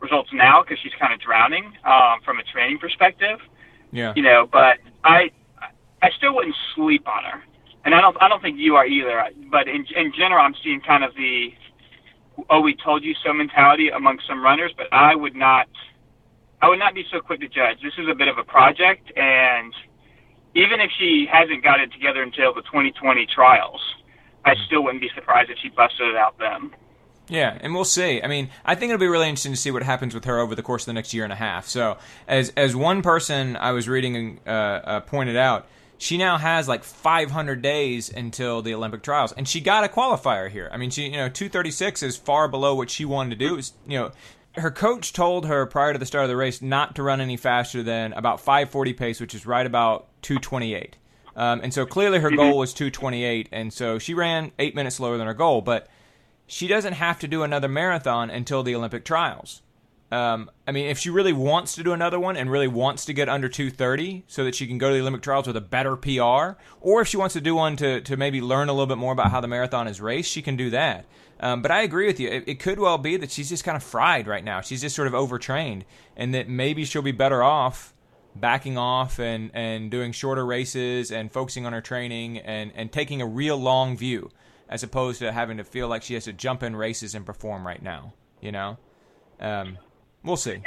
results 0.00 0.30
now 0.32 0.62
because 0.62 0.78
she's 0.82 0.92
kind 0.98 1.12
of 1.12 1.20
drowning 1.20 1.72
um, 1.84 2.20
from 2.24 2.38
a 2.38 2.42
training 2.42 2.78
perspective. 2.78 3.38
Yeah. 3.92 4.12
You 4.16 4.22
know, 4.22 4.48
but 4.50 4.78
I 5.04 5.30
I 6.02 6.10
still 6.16 6.34
wouldn't 6.34 6.56
sleep 6.74 7.06
on 7.06 7.24
her, 7.24 7.42
and 7.84 7.94
I 7.94 8.00
don't 8.00 8.16
I 8.20 8.28
don't 8.28 8.42
think 8.42 8.58
you 8.58 8.76
are 8.76 8.86
either. 8.86 9.24
But 9.50 9.68
in 9.68 9.86
in 9.94 10.12
general, 10.16 10.44
I'm 10.44 10.54
seeing 10.62 10.80
kind 10.80 11.04
of 11.04 11.14
the 11.14 11.52
oh 12.50 12.60
we 12.60 12.74
told 12.74 13.04
you 13.04 13.14
so 13.24 13.32
mentality 13.32 13.90
among 13.90 14.18
some 14.26 14.42
runners, 14.42 14.72
but 14.76 14.86
I 14.92 15.14
would 15.14 15.36
not 15.36 15.68
I 16.62 16.68
would 16.68 16.78
not 16.78 16.94
be 16.94 17.04
so 17.12 17.20
quick 17.20 17.40
to 17.40 17.48
judge. 17.48 17.82
This 17.82 17.92
is 17.98 18.08
a 18.08 18.14
bit 18.14 18.28
of 18.28 18.38
a 18.38 18.44
project, 18.44 19.12
and 19.16 19.72
even 20.54 20.80
if 20.80 20.90
she 20.98 21.26
hasn't 21.30 21.62
got 21.62 21.80
it 21.80 21.92
together 21.92 22.22
until 22.22 22.54
the 22.54 22.62
2020 22.62 23.26
trials, 23.26 23.80
I 24.44 24.54
still 24.66 24.82
wouldn't 24.82 25.00
be 25.00 25.10
surprised 25.14 25.50
if 25.50 25.58
she 25.58 25.68
busted 25.70 26.08
it 26.08 26.16
out 26.16 26.38
then. 26.38 26.70
Yeah, 27.28 27.56
and 27.60 27.74
we'll 27.74 27.84
see. 27.84 28.22
I 28.22 28.26
mean, 28.26 28.50
I 28.64 28.74
think 28.74 28.90
it'll 28.90 29.00
be 29.00 29.06
really 29.06 29.28
interesting 29.28 29.52
to 29.52 29.58
see 29.58 29.70
what 29.70 29.82
happens 29.82 30.14
with 30.14 30.26
her 30.26 30.38
over 30.38 30.54
the 30.54 30.62
course 30.62 30.82
of 30.82 30.86
the 30.86 30.92
next 30.92 31.14
year 31.14 31.24
and 31.24 31.32
a 31.32 31.36
half. 31.36 31.66
So, 31.66 31.96
as 32.28 32.50
as 32.50 32.76
one 32.76 33.00
person 33.00 33.56
I 33.56 33.72
was 33.72 33.88
reading 33.88 34.40
uh, 34.46 34.50
uh, 34.50 35.00
pointed 35.00 35.36
out, 35.36 35.66
she 35.96 36.18
now 36.18 36.36
has 36.36 36.68
like 36.68 36.84
500 36.84 37.62
days 37.62 38.10
until 38.10 38.60
the 38.60 38.74
Olympic 38.74 39.02
trials, 39.02 39.32
and 39.32 39.48
she 39.48 39.60
got 39.60 39.84
a 39.84 39.88
qualifier 39.88 40.50
here. 40.50 40.68
I 40.70 40.76
mean, 40.76 40.90
she 40.90 41.04
you 41.04 41.12
know 41.12 41.30
236 41.30 42.02
is 42.02 42.16
far 42.16 42.46
below 42.46 42.74
what 42.74 42.90
she 42.90 43.06
wanted 43.06 43.30
to 43.38 43.48
do. 43.48 43.56
Was, 43.56 43.72
you 43.86 43.98
know, 43.98 44.12
her 44.56 44.70
coach 44.70 45.14
told 45.14 45.46
her 45.46 45.64
prior 45.64 45.94
to 45.94 45.98
the 45.98 46.06
start 46.06 46.24
of 46.24 46.28
the 46.28 46.36
race 46.36 46.60
not 46.60 46.94
to 46.96 47.02
run 47.02 47.22
any 47.22 47.38
faster 47.38 47.82
than 47.82 48.12
about 48.12 48.40
540 48.40 48.92
pace, 48.92 49.18
which 49.18 49.34
is 49.34 49.46
right 49.46 49.66
about 49.66 50.08
228. 50.22 50.96
Um, 51.36 51.60
and 51.62 51.74
so 51.74 51.84
clearly 51.84 52.20
her 52.20 52.30
goal 52.30 52.58
was 52.58 52.72
228, 52.74 53.48
and 53.50 53.72
so 53.72 53.98
she 53.98 54.14
ran 54.14 54.52
eight 54.58 54.74
minutes 54.74 54.96
slower 54.96 55.18
than 55.18 55.26
her 55.26 55.34
goal, 55.34 55.62
but 55.62 55.88
she 56.46 56.68
doesn't 56.68 56.92
have 56.92 57.18
to 57.20 57.28
do 57.28 57.42
another 57.42 57.68
marathon 57.68 58.30
until 58.30 58.62
the 58.62 58.74
Olympic 58.74 59.04
trials. 59.04 59.62
Um, 60.12 60.48
I 60.68 60.70
mean, 60.70 60.86
if 60.86 60.98
she 60.98 61.10
really 61.10 61.32
wants 61.32 61.74
to 61.74 61.82
do 61.82 61.92
another 61.92 62.20
one 62.20 62.36
and 62.36 62.48
really 62.48 62.68
wants 62.68 63.04
to 63.06 63.12
get 63.12 63.28
under 63.28 63.48
230 63.48 64.24
so 64.28 64.44
that 64.44 64.54
she 64.54 64.66
can 64.66 64.78
go 64.78 64.88
to 64.88 64.94
the 64.94 65.00
Olympic 65.00 65.22
trials 65.22 65.46
with 65.46 65.56
a 65.56 65.60
better 65.60 65.96
PR, 65.96 66.60
or 66.80 67.00
if 67.00 67.08
she 67.08 67.16
wants 67.16 67.32
to 67.32 67.40
do 67.40 67.54
one 67.54 67.76
to, 67.76 68.00
to 68.02 68.16
maybe 68.16 68.40
learn 68.40 68.68
a 68.68 68.72
little 68.72 68.86
bit 68.86 68.98
more 68.98 69.12
about 69.12 69.32
how 69.32 69.40
the 69.40 69.48
marathon 69.48 69.88
is 69.88 70.00
raced, 70.00 70.30
she 70.30 70.42
can 70.42 70.56
do 70.56 70.70
that. 70.70 71.06
Um, 71.40 71.62
but 71.62 71.70
I 71.70 71.82
agree 71.82 72.06
with 72.06 72.20
you. 72.20 72.28
It, 72.28 72.44
it, 72.46 72.60
could 72.60 72.78
well 72.78 72.96
be 72.96 73.16
that 73.16 73.30
she's 73.30 73.48
just 73.48 73.64
kind 73.64 73.76
of 73.76 73.82
fried 73.82 74.28
right 74.28 74.44
now. 74.44 74.60
She's 74.60 74.80
just 74.80 74.94
sort 74.94 75.08
of 75.08 75.14
overtrained, 75.14 75.84
and 76.16 76.32
that 76.32 76.48
maybe 76.48 76.84
she'll 76.84 77.02
be 77.02 77.12
better 77.12 77.42
off 77.42 77.93
backing 78.34 78.76
off 78.76 79.18
and, 79.18 79.50
and 79.54 79.90
doing 79.90 80.12
shorter 80.12 80.44
races 80.44 81.10
and 81.12 81.30
focusing 81.32 81.66
on 81.66 81.72
her 81.72 81.80
training 81.80 82.38
and, 82.38 82.72
and 82.74 82.92
taking 82.92 83.22
a 83.22 83.26
real 83.26 83.56
long 83.56 83.96
view 83.96 84.30
as 84.68 84.82
opposed 84.82 85.20
to 85.20 85.30
having 85.32 85.58
to 85.58 85.64
feel 85.64 85.88
like 85.88 86.02
she 86.02 86.14
has 86.14 86.24
to 86.24 86.32
jump 86.32 86.62
in 86.62 86.74
races 86.74 87.14
and 87.14 87.24
perform 87.24 87.66
right 87.66 87.82
now. 87.82 88.12
You 88.40 88.52
know, 88.52 88.78
um, 89.40 89.78
we'll 90.22 90.36
see. 90.36 90.62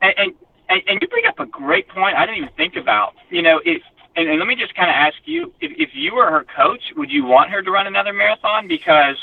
And, 0.00 0.12
and 0.18 0.34
and 0.68 1.00
you 1.00 1.08
bring 1.08 1.26
up 1.26 1.40
a 1.40 1.46
great 1.46 1.88
point. 1.88 2.16
I 2.16 2.26
didn't 2.26 2.42
even 2.42 2.54
think 2.56 2.76
about. 2.76 3.14
You 3.30 3.42
know, 3.42 3.60
if 3.64 3.82
and, 4.16 4.28
and 4.28 4.38
let 4.38 4.46
me 4.48 4.54
just 4.54 4.74
kind 4.74 4.90
of 4.90 4.94
ask 4.94 5.16
you, 5.24 5.52
if, 5.60 5.72
if 5.78 5.90
you 5.94 6.14
were 6.14 6.30
her 6.30 6.44
coach, 6.44 6.82
would 6.96 7.10
you 7.10 7.24
want 7.24 7.50
her 7.50 7.62
to 7.62 7.70
run 7.70 7.86
another 7.86 8.12
marathon? 8.12 8.68
Because, 8.68 9.16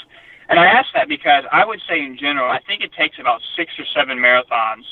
and 0.49 0.59
I 0.59 0.65
ask 0.65 0.87
that 0.93 1.07
because 1.07 1.43
I 1.51 1.65
would 1.65 1.81
say 1.87 1.99
in 1.99 2.17
general, 2.17 2.49
I 2.49 2.59
think 2.65 2.81
it 2.81 2.93
takes 2.93 3.19
about 3.19 3.41
six 3.57 3.73
or 3.77 3.85
seven 3.93 4.17
marathons 4.17 4.85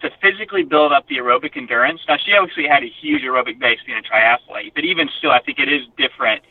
to 0.00 0.10
physically 0.22 0.62
build 0.62 0.92
up 0.92 1.08
the 1.08 1.16
aerobic 1.16 1.56
endurance. 1.56 2.00
Now, 2.06 2.16
she 2.24 2.32
obviously 2.32 2.66
had 2.68 2.82
a 2.82 2.90
huge 3.00 3.22
aerobic 3.22 3.58
base 3.58 3.78
being 3.84 3.98
a 3.98 4.02
triathlete, 4.02 4.74
but 4.74 4.84
even 4.84 5.08
still, 5.18 5.30
I 5.30 5.40
think 5.40 5.58
it 5.58 5.68
is 5.68 5.82
different 5.96 6.42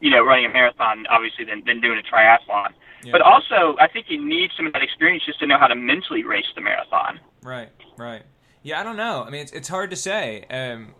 you 0.00 0.10
know, 0.10 0.24
running 0.24 0.46
a 0.46 0.48
marathon 0.48 1.06
obviously 1.08 1.44
than, 1.44 1.62
than 1.66 1.80
doing 1.80 1.98
a 1.98 2.14
triathlon. 2.14 2.70
Yeah. 3.04 3.12
But 3.12 3.22
also, 3.22 3.76
I 3.78 3.88
think 3.88 4.06
you 4.08 4.22
need 4.22 4.50
some 4.56 4.66
of 4.66 4.72
that 4.72 4.82
experience 4.82 5.24
just 5.24 5.38
to 5.40 5.46
know 5.46 5.58
how 5.58 5.68
to 5.68 5.74
mentally 5.74 6.24
race 6.24 6.46
the 6.54 6.60
marathon. 6.60 7.20
Right, 7.42 7.70
right. 7.96 8.22
Yeah, 8.62 8.80
I 8.80 8.82
don't 8.82 8.96
know. 8.96 9.24
I 9.26 9.30
mean, 9.30 9.40
it's 9.40 9.52
it's 9.52 9.68
hard 9.68 9.88
to 9.90 9.96
say. 9.96 10.44
Um, 10.50 10.94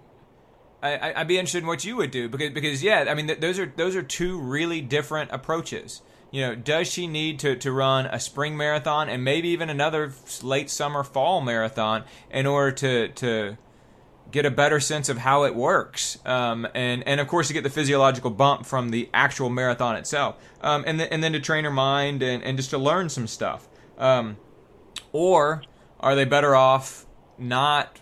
I, 0.82 1.12
I'd 1.14 1.28
be 1.28 1.36
interested 1.36 1.58
in 1.58 1.66
what 1.66 1.84
you 1.84 1.96
would 1.96 2.10
do 2.10 2.28
because 2.30 2.50
because 2.50 2.82
yeah, 2.82 3.04
I 3.08 3.14
mean, 3.14 3.26
th- 3.26 3.40
those 3.40 3.58
are 3.58 3.70
those 3.76 3.96
are 3.96 4.02
two 4.02 4.40
really 4.40 4.80
different 4.80 5.30
approaches. 5.30 6.00
You 6.30 6.42
know, 6.42 6.54
does 6.54 6.88
she 6.88 7.06
need 7.06 7.40
to, 7.40 7.56
to 7.56 7.72
run 7.72 8.06
a 8.06 8.20
spring 8.20 8.56
marathon 8.56 9.08
and 9.08 9.24
maybe 9.24 9.48
even 9.48 9.68
another 9.68 10.12
late 10.42 10.70
summer 10.70 11.02
fall 11.02 11.40
marathon 11.40 12.04
in 12.30 12.46
order 12.46 12.70
to 12.72 13.08
to 13.08 13.58
get 14.30 14.46
a 14.46 14.50
better 14.50 14.78
sense 14.78 15.08
of 15.08 15.18
how 15.18 15.42
it 15.42 15.54
works, 15.54 16.18
um, 16.24 16.66
and 16.74 17.02
and 17.06 17.20
of 17.20 17.26
course 17.26 17.48
to 17.48 17.52
get 17.52 17.64
the 17.64 17.70
physiological 17.70 18.30
bump 18.30 18.64
from 18.64 18.90
the 18.90 19.08
actual 19.12 19.50
marathon 19.50 19.96
itself, 19.96 20.36
um, 20.60 20.84
and 20.86 21.00
and 21.00 21.22
then 21.22 21.32
to 21.32 21.40
train 21.40 21.64
her 21.64 21.70
mind 21.70 22.22
and, 22.22 22.42
and 22.44 22.56
just 22.56 22.70
to 22.70 22.78
learn 22.78 23.08
some 23.08 23.26
stuff. 23.26 23.68
Um, 23.98 24.36
or 25.12 25.62
are 25.98 26.14
they 26.14 26.24
better 26.24 26.54
off 26.54 27.06
not? 27.38 28.00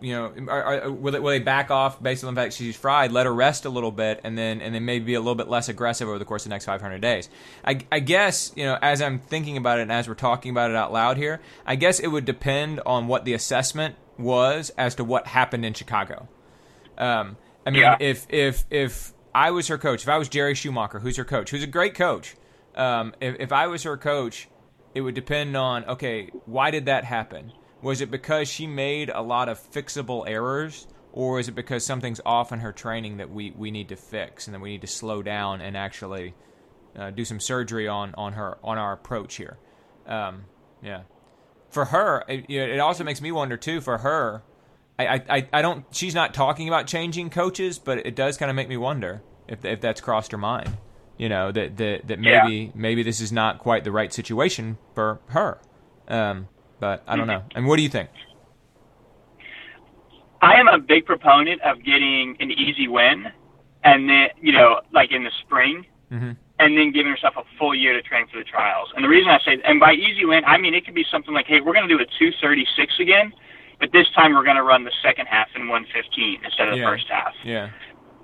You 0.00 0.12
know, 0.12 0.32
are, 0.48 0.82
are, 0.82 0.92
will, 0.92 1.12
they, 1.12 1.20
will 1.20 1.30
they 1.30 1.38
back 1.38 1.70
off 1.70 2.02
based 2.02 2.22
on 2.24 2.34
the 2.34 2.40
fact 2.40 2.54
she's 2.54 2.76
fried? 2.76 3.12
Let 3.12 3.26
her 3.26 3.34
rest 3.34 3.64
a 3.64 3.70
little 3.70 3.90
bit, 3.90 4.20
and 4.24 4.36
then 4.36 4.60
and 4.60 4.74
then 4.74 4.84
maybe 4.84 5.04
be 5.04 5.14
a 5.14 5.20
little 5.20 5.34
bit 5.34 5.48
less 5.48 5.68
aggressive 5.68 6.08
over 6.08 6.18
the 6.18 6.24
course 6.24 6.44
of 6.44 6.50
the 6.50 6.54
next 6.54 6.66
500 6.66 7.00
days. 7.00 7.28
I, 7.64 7.80
I 7.90 8.00
guess 8.00 8.52
you 8.56 8.64
know, 8.64 8.78
as 8.82 9.00
I'm 9.00 9.18
thinking 9.18 9.56
about 9.56 9.78
it 9.78 9.82
and 9.82 9.92
as 9.92 10.08
we're 10.08 10.14
talking 10.14 10.50
about 10.50 10.70
it 10.70 10.76
out 10.76 10.92
loud 10.92 11.16
here, 11.16 11.40
I 11.64 11.76
guess 11.76 11.98
it 11.98 12.08
would 12.08 12.24
depend 12.24 12.80
on 12.84 13.06
what 13.08 13.24
the 13.24 13.32
assessment 13.32 13.96
was 14.18 14.70
as 14.76 14.94
to 14.96 15.04
what 15.04 15.26
happened 15.26 15.64
in 15.64 15.74
Chicago. 15.74 16.28
Um, 16.98 17.36
I 17.64 17.70
mean, 17.70 17.82
yeah. 17.82 17.96
if 18.00 18.26
if 18.30 18.64
if 18.70 19.12
I 19.34 19.50
was 19.50 19.68
her 19.68 19.78
coach, 19.78 20.02
if 20.02 20.08
I 20.08 20.18
was 20.18 20.28
Jerry 20.28 20.54
Schumacher, 20.54 21.00
who's 21.00 21.16
her 21.16 21.24
coach, 21.24 21.50
who's 21.50 21.62
a 21.62 21.68
great 21.68 21.94
coach, 21.94 22.36
um, 22.74 23.14
if 23.20 23.36
if 23.40 23.52
I 23.52 23.66
was 23.66 23.82
her 23.82 23.96
coach, 23.96 24.48
it 24.94 25.00
would 25.00 25.14
depend 25.14 25.56
on 25.56 25.84
okay, 25.84 26.30
why 26.44 26.70
did 26.70 26.86
that 26.86 27.04
happen? 27.04 27.52
Was 27.82 28.00
it 28.00 28.10
because 28.10 28.48
she 28.48 28.66
made 28.66 29.10
a 29.10 29.20
lot 29.22 29.48
of 29.48 29.58
fixable 29.58 30.24
errors, 30.26 30.86
or 31.12 31.38
is 31.38 31.48
it 31.48 31.54
because 31.54 31.84
something's 31.84 32.20
off 32.24 32.52
in 32.52 32.60
her 32.60 32.72
training 32.72 33.18
that 33.18 33.30
we, 33.30 33.50
we 33.50 33.70
need 33.70 33.88
to 33.90 33.96
fix 33.96 34.46
and 34.46 34.54
that 34.54 34.60
we 34.60 34.70
need 34.70 34.80
to 34.80 34.86
slow 34.86 35.22
down 35.22 35.60
and 35.60 35.76
actually 35.76 36.34
uh, 36.96 37.10
do 37.10 37.24
some 37.24 37.40
surgery 37.40 37.86
on, 37.86 38.14
on 38.14 38.32
her 38.32 38.58
on 38.64 38.78
our 38.78 38.92
approach 38.92 39.36
here? 39.36 39.58
Um, 40.06 40.46
yeah 40.82 41.02
for 41.76 41.86
her, 41.86 42.24
it, 42.28 42.48
it 42.48 42.80
also 42.80 43.04
makes 43.04 43.20
me 43.20 43.30
wonder 43.30 43.56
too. 43.56 43.80
For 43.80 43.98
her, 43.98 44.42
I, 44.98 45.22
I, 45.28 45.48
I 45.52 45.62
don't. 45.62 45.84
She's 45.90 46.14
not 46.14 46.34
talking 46.34 46.68
about 46.68 46.86
changing 46.86 47.30
coaches, 47.30 47.78
but 47.78 47.98
it 47.98 48.16
does 48.16 48.36
kind 48.36 48.48
of 48.50 48.56
make 48.56 48.68
me 48.68 48.76
wonder 48.76 49.22
if 49.46 49.64
if 49.64 49.80
that's 49.80 50.00
crossed 50.00 50.32
her 50.32 50.38
mind. 50.38 50.76
You 51.18 51.28
know 51.28 51.52
that 51.52 51.76
that 51.76 52.08
that 52.08 52.18
maybe 52.18 52.56
yeah. 52.56 52.70
maybe 52.74 53.02
this 53.02 53.20
is 53.20 53.30
not 53.30 53.58
quite 53.58 53.84
the 53.84 53.92
right 53.92 54.12
situation 54.12 54.78
for 54.94 55.20
her. 55.28 55.58
Um, 56.08 56.48
but 56.80 57.02
I 57.06 57.16
don't 57.16 57.26
know. 57.26 57.42
And 57.54 57.66
what 57.66 57.76
do 57.76 57.82
you 57.82 57.88
think? 57.88 58.10
I 60.42 60.54
am 60.54 60.68
a 60.68 60.78
big 60.78 61.06
proponent 61.06 61.62
of 61.62 61.82
getting 61.82 62.36
an 62.40 62.50
easy 62.50 62.88
win, 62.88 63.26
and 63.84 64.08
then 64.08 64.28
you 64.40 64.52
know, 64.52 64.80
like 64.92 65.12
in 65.12 65.24
the 65.24 65.30
spring, 65.42 65.86
mm-hmm. 66.10 66.32
and 66.58 66.78
then 66.78 66.92
giving 66.92 67.10
yourself 67.10 67.34
a 67.36 67.42
full 67.58 67.74
year 67.74 67.92
to 67.94 68.02
train 68.02 68.26
for 68.30 68.38
the 68.38 68.44
trials. 68.44 68.90
And 68.94 69.04
the 69.04 69.08
reason 69.08 69.30
I 69.30 69.38
say, 69.44 69.58
and 69.64 69.80
by 69.80 69.92
easy 69.92 70.24
win, 70.24 70.44
I 70.44 70.58
mean 70.58 70.74
it 70.74 70.84
could 70.84 70.94
be 70.94 71.04
something 71.10 71.32
like, 71.32 71.46
hey, 71.46 71.60
we're 71.60 71.72
going 71.72 71.88
to 71.88 71.94
do 71.96 72.02
a 72.02 72.06
236 72.06 73.00
again, 73.00 73.32
but 73.80 73.92
this 73.92 74.06
time 74.14 74.34
we're 74.34 74.44
going 74.44 74.56
to 74.56 74.62
run 74.62 74.84
the 74.84 74.92
second 75.02 75.26
half 75.26 75.48
in 75.54 75.68
115 75.68 76.44
instead 76.44 76.68
of 76.68 76.76
yeah. 76.76 76.84
the 76.84 76.86
first 76.86 77.06
half. 77.08 77.32
Yeah. 77.44 77.70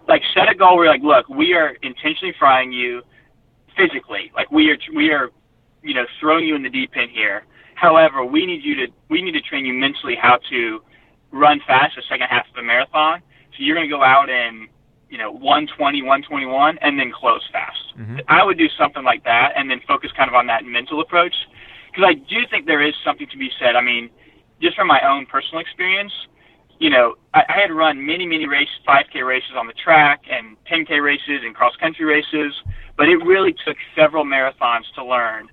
Like 0.09 0.22
set 0.34 0.48
a 0.48 0.55
goal 0.55 0.76
where 0.76 0.86
you're 0.86 0.94
like, 0.94 1.03
look, 1.03 1.28
we 1.28 1.55
are 1.55 1.76
intentionally 1.82 2.34
frying 2.38 2.72
you 2.72 3.03
physically. 3.76 4.32
Like 4.34 4.50
we 4.50 4.70
are, 4.70 4.78
we 4.94 5.11
are, 5.11 5.30
you 5.82 5.94
know, 5.94 6.05
throwing 6.20 6.46
you 6.46 6.57
in 6.57 6.62
the 6.62 6.70
deep 6.70 6.92
end 6.96 7.11
here. 7.11 7.44
However, 7.83 8.24
we 8.24 8.47
need 8.47 8.62
you 8.62 8.76
to, 8.76 8.87
we 9.11 9.20
need 9.22 9.33
to 9.33 9.41
train 9.41 9.66
you 9.66 9.74
mentally 9.74 10.14
how 10.14 10.39
to 10.51 10.80
run 11.33 11.59
fast 11.66 11.97
the 11.97 12.03
second 12.09 12.28
half 12.30 12.47
of 12.47 12.55
the 12.55 12.62
marathon. 12.62 13.20
So 13.51 13.57
you're 13.59 13.74
going 13.74 13.91
to 13.91 13.93
go 13.93 14.05
out 14.05 14.30
and, 14.30 14.68
you 15.11 15.18
know, 15.18 15.33
120, 15.33 16.01
121, 16.01 16.78
and 16.80 16.97
then 16.97 17.11
close 17.11 17.43
fast. 17.51 17.83
Mm-hmm. 17.99 18.18
I 18.28 18.45
would 18.45 18.57
do 18.57 18.68
something 18.78 19.03
like 19.03 19.24
that 19.24 19.55
and 19.57 19.68
then 19.68 19.80
focus 19.89 20.12
kind 20.16 20.30
of 20.30 20.35
on 20.37 20.47
that 20.47 20.64
mental 20.64 21.01
approach. 21.01 21.35
Because 21.91 22.07
I 22.07 22.14
do 22.14 22.47
think 22.49 22.66
there 22.66 22.87
is 22.87 22.95
something 23.05 23.26
to 23.26 23.37
be 23.37 23.51
said. 23.59 23.74
I 23.74 23.83
mean, 23.83 24.11
just 24.62 24.76
from 24.76 24.87
my 24.87 25.01
own 25.03 25.26
personal 25.26 25.59
experience, 25.59 26.12
you 26.78 26.89
know, 26.89 27.16
I, 27.35 27.43
I 27.49 27.61
had 27.66 27.72
run 27.74 28.07
many, 28.07 28.26
many 28.26 28.47
races, 28.47 28.78
5K 28.87 29.26
races 29.26 29.59
on 29.59 29.66
the 29.66 29.74
track 29.74 30.22
and 30.30 30.57
10K 30.70 31.03
races 31.03 31.43
and 31.43 31.53
cross 31.53 31.74
country 31.83 32.05
races, 32.05 32.55
but 32.97 33.09
it 33.09 33.16
really 33.26 33.57
took 33.66 33.76
several 33.99 34.24
marathons 34.24 34.87
to 34.95 35.05
learn 35.05 35.49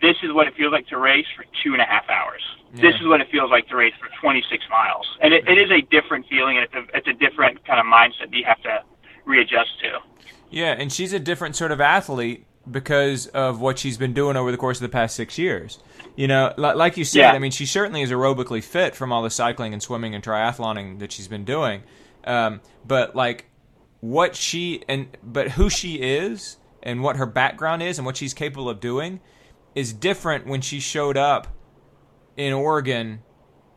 this 0.00 0.16
is 0.22 0.32
what 0.32 0.46
it 0.46 0.54
feels 0.56 0.72
like 0.72 0.86
to 0.88 0.98
race 0.98 1.26
for 1.36 1.44
two 1.62 1.72
and 1.72 1.82
a 1.82 1.84
half 1.84 2.08
hours. 2.08 2.42
Yeah. 2.74 2.82
This 2.82 3.00
is 3.00 3.06
what 3.06 3.20
it 3.20 3.28
feels 3.30 3.50
like 3.50 3.68
to 3.68 3.76
race 3.76 3.94
for 4.00 4.08
26 4.20 4.64
miles. 4.70 5.06
And 5.20 5.32
it, 5.32 5.46
it 5.48 5.58
is 5.58 5.70
a 5.70 5.80
different 5.90 6.26
feeling, 6.28 6.58
and 6.58 6.66
it's 6.66 6.74
a, 6.74 6.96
it's 6.96 7.08
a 7.08 7.12
different 7.12 7.64
kind 7.64 7.78
of 7.78 7.86
mindset 7.86 8.30
that 8.30 8.36
you 8.36 8.44
have 8.44 8.60
to 8.62 8.82
readjust 9.24 9.78
to. 9.80 9.98
Yeah, 10.50 10.74
and 10.78 10.92
she's 10.92 11.12
a 11.12 11.20
different 11.20 11.56
sort 11.56 11.72
of 11.72 11.80
athlete 11.80 12.46
because 12.70 13.26
of 13.28 13.60
what 13.60 13.78
she's 13.78 13.96
been 13.96 14.14
doing 14.14 14.36
over 14.36 14.50
the 14.50 14.56
course 14.56 14.78
of 14.78 14.82
the 14.82 14.88
past 14.88 15.14
six 15.16 15.38
years. 15.38 15.78
You 16.16 16.28
know, 16.28 16.54
like 16.56 16.96
you 16.96 17.04
said, 17.04 17.20
yeah. 17.20 17.32
I 17.32 17.38
mean, 17.38 17.50
she 17.50 17.66
certainly 17.66 18.02
is 18.02 18.10
aerobically 18.10 18.62
fit 18.62 18.94
from 18.94 19.12
all 19.12 19.22
the 19.22 19.30
cycling 19.30 19.72
and 19.72 19.82
swimming 19.82 20.14
and 20.14 20.22
triathloning 20.22 20.98
that 21.00 21.12
she's 21.12 21.28
been 21.28 21.44
doing. 21.44 21.82
Um, 22.24 22.60
but 22.86 23.14
like 23.14 23.46
what 24.00 24.36
she 24.36 24.82
and 24.88 25.08
but 25.22 25.52
who 25.52 25.68
she 25.68 25.96
is 25.96 26.56
and 26.82 27.02
what 27.02 27.16
her 27.16 27.26
background 27.26 27.82
is 27.82 27.98
and 27.98 28.06
what 28.06 28.16
she's 28.16 28.34
capable 28.34 28.68
of 28.68 28.80
doing 28.80 29.20
is 29.74 29.92
different 29.92 30.46
when 30.46 30.60
she 30.60 30.80
showed 30.80 31.16
up 31.16 31.48
in 32.36 32.52
Oregon 32.52 33.22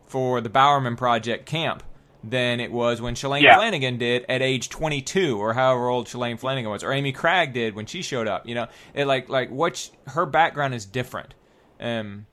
for 0.06 0.40
the 0.40 0.48
Bowerman 0.48 0.96
Project 0.96 1.46
camp 1.46 1.82
than 2.24 2.60
it 2.60 2.72
was 2.72 3.00
when 3.00 3.14
Shalane 3.14 3.42
yeah. 3.42 3.56
Flanagan 3.56 3.98
did 3.98 4.24
at 4.28 4.42
age 4.42 4.68
22 4.68 5.38
or 5.38 5.54
however 5.54 5.88
old 5.88 6.08
Shalane 6.08 6.38
Flanagan 6.38 6.70
was 6.70 6.82
or 6.82 6.92
Amy 6.92 7.12
Cragg 7.12 7.52
did 7.52 7.74
when 7.74 7.86
she 7.86 8.02
showed 8.02 8.26
up 8.26 8.46
you 8.46 8.54
know 8.56 8.66
it 8.92 9.06
like 9.06 9.28
like 9.28 9.50
what 9.50 9.76
she, 9.76 9.90
her 10.08 10.26
background 10.26 10.74
is 10.74 10.84
different 10.84 11.34
um 11.78 12.26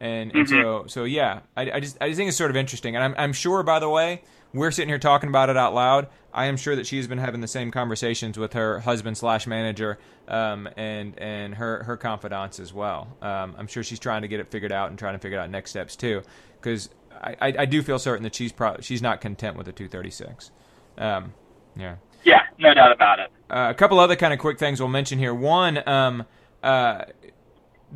and, 0.00 0.32
and 0.32 0.46
mm-hmm. 0.46 0.62
so 0.62 0.84
so 0.86 1.04
yeah 1.04 1.40
I, 1.56 1.72
I 1.72 1.80
just 1.80 1.98
I 2.00 2.06
just 2.08 2.18
think 2.18 2.28
it's 2.28 2.36
sort 2.36 2.50
of 2.50 2.56
interesting 2.56 2.94
and 2.94 3.04
I'm 3.04 3.14
I'm 3.18 3.32
sure 3.32 3.64
by 3.64 3.80
the 3.80 3.88
way 3.88 4.22
we're 4.54 4.70
sitting 4.70 4.88
here 4.88 5.00
talking 5.00 5.28
about 5.28 5.50
it 5.50 5.56
out 5.56 5.74
loud 5.74 6.06
I 6.34 6.46
am 6.46 6.56
sure 6.56 6.74
that 6.76 6.86
she's 6.86 7.06
been 7.06 7.18
having 7.18 7.40
the 7.40 7.48
same 7.48 7.70
conversations 7.70 8.38
with 8.38 8.54
her 8.54 8.80
husband 8.80 9.18
slash 9.18 9.46
manager 9.46 9.98
um, 10.28 10.68
and 10.76 11.18
and 11.18 11.54
her 11.54 11.82
her 11.84 11.96
confidants 11.96 12.58
as 12.58 12.72
well. 12.72 13.16
Um, 13.20 13.54
I'm 13.58 13.66
sure 13.66 13.82
she's 13.82 13.98
trying 13.98 14.22
to 14.22 14.28
get 14.28 14.40
it 14.40 14.50
figured 14.50 14.72
out 14.72 14.90
and 14.90 14.98
trying 14.98 15.14
to 15.14 15.18
figure 15.18 15.38
out 15.38 15.50
next 15.50 15.70
steps 15.70 15.96
too, 15.96 16.22
because 16.60 16.88
I, 17.12 17.36
I, 17.40 17.54
I, 17.60 17.64
do 17.66 17.82
feel 17.82 17.98
certain 17.98 18.22
that 18.24 18.34
she's 18.34 18.52
pro- 18.52 18.80
she's 18.80 19.02
not 19.02 19.20
content 19.20 19.56
with 19.56 19.66
the 19.66 19.72
236. 19.72 20.50
Um, 20.98 21.34
yeah. 21.76 21.96
Yeah, 22.24 22.42
no 22.58 22.72
doubt 22.74 22.92
about 22.92 23.18
it. 23.18 23.30
Uh, 23.50 23.68
a 23.70 23.74
couple 23.74 23.98
other 23.98 24.16
kind 24.16 24.32
of 24.32 24.38
quick 24.38 24.58
things 24.58 24.80
we'll 24.80 24.88
mention 24.88 25.18
here. 25.18 25.34
One, 25.34 25.86
um, 25.88 26.24
uh, 26.62 27.04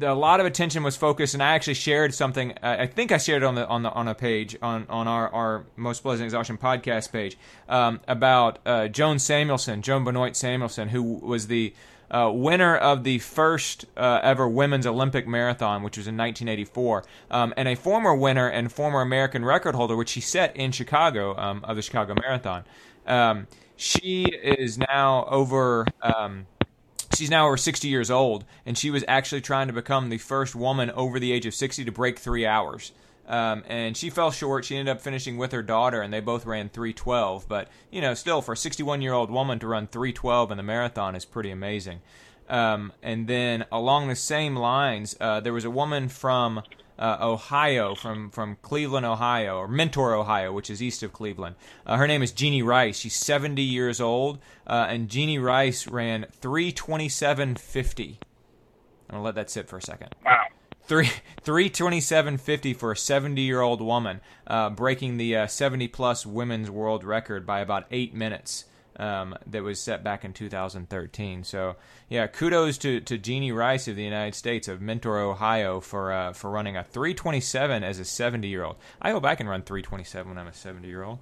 a 0.00 0.14
lot 0.14 0.40
of 0.40 0.46
attention 0.46 0.82
was 0.82 0.96
focused, 0.96 1.34
and 1.34 1.42
I 1.42 1.54
actually 1.54 1.74
shared 1.74 2.14
something. 2.14 2.54
I 2.62 2.86
think 2.86 3.12
I 3.12 3.18
shared 3.18 3.42
on 3.42 3.54
the 3.54 3.66
on 3.66 3.82
the 3.82 3.90
on 3.90 4.08
a 4.08 4.14
page 4.14 4.56
on 4.62 4.86
on 4.88 5.08
our 5.08 5.32
our 5.32 5.64
most 5.76 6.02
pleasant 6.02 6.26
exhaustion 6.26 6.58
podcast 6.58 7.12
page 7.12 7.36
um, 7.68 8.00
about 8.08 8.58
uh, 8.66 8.88
Joan 8.88 9.18
Samuelson, 9.18 9.82
Joan 9.82 10.04
Benoit 10.04 10.36
Samuelson, 10.36 10.88
who 10.88 11.02
was 11.02 11.46
the 11.46 11.74
uh, 12.10 12.30
winner 12.32 12.76
of 12.76 13.04
the 13.04 13.18
first 13.18 13.84
uh, 13.96 14.20
ever 14.22 14.48
women's 14.48 14.86
Olympic 14.86 15.26
marathon, 15.26 15.82
which 15.82 15.96
was 15.96 16.06
in 16.06 16.16
1984, 16.16 17.04
um, 17.30 17.54
and 17.56 17.68
a 17.68 17.74
former 17.74 18.14
winner 18.14 18.48
and 18.48 18.72
former 18.72 19.00
American 19.00 19.44
record 19.44 19.74
holder, 19.74 19.96
which 19.96 20.10
she 20.10 20.20
set 20.20 20.56
in 20.56 20.72
Chicago 20.72 21.36
um, 21.36 21.64
of 21.64 21.76
the 21.76 21.82
Chicago 21.82 22.14
Marathon. 22.14 22.64
Um, 23.06 23.46
she 23.76 24.24
is 24.24 24.78
now 24.78 25.26
over 25.28 25.86
um, 26.02 26.46
she's 27.16 27.30
now 27.30 27.46
over 27.46 27.56
60 27.56 27.88
years 27.88 28.10
old, 28.10 28.44
and 28.64 28.76
she 28.76 28.90
was 28.90 29.04
actually 29.08 29.40
trying 29.40 29.66
to 29.66 29.72
become 29.72 30.08
the 30.08 30.18
first 30.18 30.54
woman 30.54 30.90
over 30.90 31.18
the 31.18 31.32
age 31.32 31.46
of 31.46 31.54
60 31.54 31.84
to 31.84 31.92
break 31.92 32.18
three 32.18 32.46
hours. 32.46 32.92
Um, 33.28 33.64
and 33.66 33.96
she 33.96 34.10
fell 34.10 34.30
short. 34.30 34.64
She 34.64 34.76
ended 34.76 34.94
up 34.94 35.02
finishing 35.02 35.36
with 35.36 35.52
her 35.52 35.62
daughter, 35.62 36.00
and 36.00 36.12
they 36.12 36.20
both 36.20 36.46
ran 36.46 36.68
312. 36.68 37.48
But 37.48 37.68
you 37.90 38.00
know, 38.00 38.14
still 38.14 38.40
for 38.40 38.52
a 38.52 38.56
61 38.56 39.02
year 39.02 39.12
old 39.12 39.30
woman 39.30 39.58
to 39.60 39.66
run 39.66 39.86
312 39.86 40.52
in 40.52 40.56
the 40.56 40.62
marathon 40.62 41.16
is 41.16 41.24
pretty 41.24 41.50
amazing. 41.50 42.00
Um, 42.48 42.92
and 43.02 43.26
then 43.26 43.64
along 43.72 44.08
the 44.08 44.14
same 44.14 44.54
lines, 44.54 45.16
uh, 45.20 45.40
there 45.40 45.52
was 45.52 45.64
a 45.64 45.70
woman 45.70 46.08
from 46.08 46.62
uh, 46.98 47.18
Ohio, 47.20 47.94
from 47.94 48.30
from 48.30 48.56
Cleveland, 48.62 49.06
Ohio, 49.06 49.56
or 49.56 49.68
Mentor, 49.68 50.14
Ohio, 50.14 50.52
which 50.52 50.70
is 50.70 50.82
east 50.82 51.02
of 51.02 51.12
Cleveland. 51.12 51.56
Uh, 51.84 51.96
her 51.96 52.06
name 52.06 52.22
is 52.22 52.32
Jeannie 52.32 52.62
Rice. 52.62 52.98
She's 52.98 53.14
70 53.14 53.62
years 53.62 54.00
old, 54.00 54.38
uh, 54.66 54.86
and 54.88 55.08
Jeannie 55.08 55.38
Rice 55.38 55.86
ran 55.86 56.26
327.50. 56.40 58.16
I'm 59.08 59.14
gonna 59.14 59.22
let 59.22 59.34
that 59.36 59.50
sit 59.50 59.68
for 59.68 59.76
a 59.78 59.82
second. 59.82 60.14
Wow. 60.24 60.46
Three 60.82 61.10
three 61.42 61.68
twenty 61.68 62.00
seven 62.00 62.38
fifty 62.38 62.72
for 62.72 62.92
a 62.92 62.96
seventy 62.96 63.42
year 63.42 63.60
old 63.60 63.80
woman, 63.80 64.20
uh, 64.46 64.70
breaking 64.70 65.16
the 65.16 65.36
uh, 65.36 65.46
seventy 65.48 65.88
plus 65.88 66.24
women's 66.24 66.70
world 66.70 67.02
record 67.02 67.44
by 67.44 67.60
about 67.60 67.86
eight 67.90 68.14
minutes 68.14 68.66
um, 68.98 69.36
that 69.46 69.62
was 69.62 69.80
set 69.80 70.02
back 70.02 70.24
in 70.24 70.32
2013. 70.32 71.44
So 71.44 71.76
yeah, 72.08 72.26
kudos 72.26 72.78
to, 72.78 73.00
to 73.00 73.18
Jeannie 73.18 73.52
Rice 73.52 73.88
of 73.88 73.96
the 73.96 74.04
United 74.04 74.34
States 74.34 74.68
of 74.68 74.80
Mentor, 74.80 75.18
Ohio, 75.18 75.80
for 75.80 76.12
uh, 76.12 76.32
for 76.32 76.50
running 76.50 76.76
a 76.76 76.84
327 76.84 77.84
as 77.84 77.98
a 77.98 78.04
70 78.04 78.48
year 78.48 78.64
old. 78.64 78.76
I 79.00 79.10
hope 79.10 79.24
I 79.24 79.34
can 79.34 79.48
run 79.48 79.62
327 79.62 80.28
when 80.28 80.38
I'm 80.38 80.46
a 80.46 80.52
70 80.52 80.88
year 80.88 81.02
old. 81.04 81.18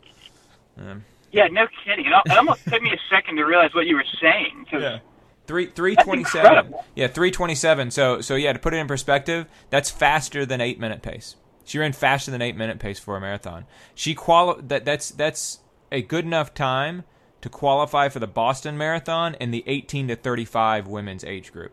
Um, 0.79 1.05
yeah, 1.33 1.49
no 1.49 1.67
kidding. 1.85 2.07
It 2.07 2.33
almost 2.33 2.65
took 2.65 2.81
me 2.81 2.93
a 2.93 2.99
second 3.11 3.37
to 3.37 3.45
realize 3.45 3.75
what 3.75 3.87
you 3.87 3.97
were 3.97 4.05
saying. 4.21 4.67
yeah. 4.73 4.99
Three 5.47 5.67
three 5.67 5.95
twenty 5.97 6.25
seven. 6.25 6.73
Yeah, 6.95 7.09
three 7.09 7.31
twenty 7.31 7.55
seven. 7.55 7.91
So 7.91 8.23
so 8.23 8.35
yeah, 8.35 8.55
to 8.55 8.59
put 8.59 8.73
it 8.73 8.79
in 8.79 8.87
perspective, 8.87 9.47
that's 9.69 9.91
faster 9.91 10.47
than 10.47 10.63
eight 10.63 10.81
minute 10.81 11.03
pace. 11.03 11.37
She 11.67 11.79
ran 11.79 11.93
faster 11.93 12.31
than 12.31 12.41
eight 12.41 12.57
minute 12.57 12.79
pace 12.79 12.99
for 12.99 13.17
a 13.17 13.21
marathon. 13.21 13.67
She 13.95 14.15
quali- 14.15 14.63
that 14.69 14.87
that's 14.87 15.11
that's 15.11 15.59
a 15.93 16.01
good 16.01 16.25
enough 16.25 16.55
time 16.55 17.05
to 17.45 17.51
qualify 17.51 18.09
for 18.09 18.21
the 18.21 18.27
Boston 18.27 18.79
Marathon 18.79 19.35
in 19.35 19.51
the 19.51 19.63
18 19.67 20.09
to 20.09 20.17
35 20.17 20.87
women's 20.87 21.23
age 21.25 21.53
group, 21.53 21.73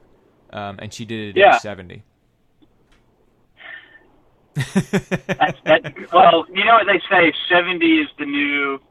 um, 0.51 0.77
and 0.79 0.93
she 0.93 1.05
did 1.05 1.29
it 1.29 1.39
yeah. 1.39 1.55
at 1.55 1.61
70. 1.61 2.03
that's, 4.53 5.61
that, 5.63 5.93
well, 6.11 6.45
you 6.53 6.65
know 6.65 6.73
what 6.73 6.87
they 6.87 6.99
say: 7.09 7.31
70 7.47 7.85
is 7.85 8.09
the 8.19 8.25
new 8.25 8.81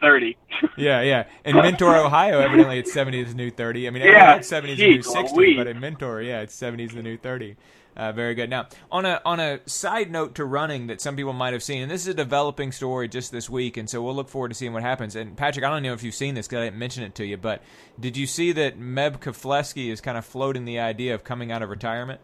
30. 0.00 0.36
yeah, 0.76 1.02
yeah. 1.02 1.26
In 1.44 1.54
Mentor, 1.54 1.96
Ohio, 1.96 2.40
evidently 2.40 2.80
it's 2.80 2.92
70 2.92 3.20
is 3.20 3.28
the 3.28 3.36
new 3.36 3.52
30. 3.52 3.86
I 3.86 3.90
mean, 3.90 4.02
yeah, 4.02 4.40
70 4.40 4.72
is 4.72 4.78
the 4.80 4.88
new 4.88 5.02
60, 5.02 5.56
but 5.56 5.68
in 5.68 5.78
Mentor, 5.78 6.20
yeah, 6.20 6.40
it's 6.40 6.54
70 6.56 6.82
is 6.82 6.94
the 6.94 7.02
new 7.04 7.16
30. 7.16 7.54
Uh, 7.98 8.12
very 8.12 8.36
good. 8.36 8.48
Now, 8.48 8.68
on 8.92 9.04
a 9.04 9.20
on 9.24 9.40
a 9.40 9.58
side 9.66 10.12
note 10.12 10.36
to 10.36 10.44
running 10.44 10.86
that 10.86 11.00
some 11.00 11.16
people 11.16 11.32
might 11.32 11.52
have 11.52 11.64
seen, 11.64 11.82
and 11.82 11.90
this 11.90 12.02
is 12.02 12.08
a 12.08 12.14
developing 12.14 12.70
story 12.70 13.08
just 13.08 13.32
this 13.32 13.50
week, 13.50 13.76
and 13.76 13.90
so 13.90 14.00
we'll 14.00 14.14
look 14.14 14.28
forward 14.28 14.50
to 14.50 14.54
seeing 14.54 14.72
what 14.72 14.84
happens. 14.84 15.16
And 15.16 15.36
Patrick, 15.36 15.64
I 15.64 15.70
don't 15.70 15.82
know 15.82 15.94
if 15.94 16.04
you've 16.04 16.14
seen 16.14 16.36
this 16.36 16.46
because 16.46 16.60
I 16.60 16.64
didn't 16.66 16.78
mention 16.78 17.02
it 17.02 17.16
to 17.16 17.26
you, 17.26 17.36
but 17.36 17.60
did 17.98 18.16
you 18.16 18.28
see 18.28 18.52
that 18.52 18.78
Meb 18.78 19.18
Keflezighi 19.18 19.90
is 19.90 20.00
kind 20.00 20.16
of 20.16 20.24
floating 20.24 20.64
the 20.64 20.78
idea 20.78 21.12
of 21.12 21.24
coming 21.24 21.50
out 21.50 21.60
of 21.60 21.70
retirement? 21.70 22.20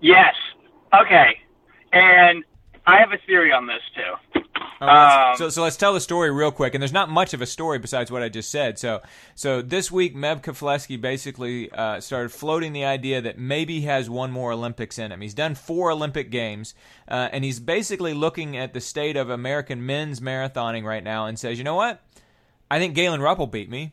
Yes. 0.00 0.34
Okay. 0.94 1.38
And 1.92 2.42
I 2.86 3.00
have 3.00 3.12
a 3.12 3.18
theory 3.26 3.52
on 3.52 3.66
this 3.66 3.82
too. 3.94 4.39
Um, 4.80 5.36
so, 5.36 5.50
so 5.50 5.62
let's 5.62 5.76
tell 5.76 5.92
the 5.92 6.00
story 6.00 6.30
real 6.30 6.50
quick. 6.50 6.74
And 6.74 6.82
there's 6.82 6.92
not 6.92 7.10
much 7.10 7.34
of 7.34 7.42
a 7.42 7.46
story 7.46 7.78
besides 7.78 8.10
what 8.10 8.22
I 8.22 8.28
just 8.28 8.50
said. 8.50 8.78
So, 8.78 9.02
so 9.34 9.60
this 9.60 9.90
week, 9.90 10.16
Meb 10.16 10.42
Keflezighi 10.42 11.00
basically 11.00 11.70
uh, 11.70 12.00
started 12.00 12.30
floating 12.30 12.72
the 12.72 12.84
idea 12.84 13.20
that 13.20 13.38
maybe 13.38 13.80
he 13.80 13.86
has 13.86 14.08
one 14.08 14.30
more 14.30 14.52
Olympics 14.52 14.98
in 14.98 15.12
him. 15.12 15.20
He's 15.20 15.34
done 15.34 15.54
four 15.54 15.90
Olympic 15.90 16.30
games, 16.30 16.74
uh, 17.08 17.28
and 17.32 17.44
he's 17.44 17.60
basically 17.60 18.14
looking 18.14 18.56
at 18.56 18.72
the 18.72 18.80
state 18.80 19.16
of 19.16 19.28
American 19.28 19.84
men's 19.84 20.20
marathoning 20.20 20.84
right 20.84 21.04
now 21.04 21.26
and 21.26 21.38
says, 21.38 21.58
you 21.58 21.64
know 21.64 21.74
what? 21.74 22.02
I 22.70 22.78
think 22.78 22.94
Galen 22.94 23.20
Rupp 23.20 23.38
will 23.38 23.46
beat 23.46 23.68
me 23.68 23.92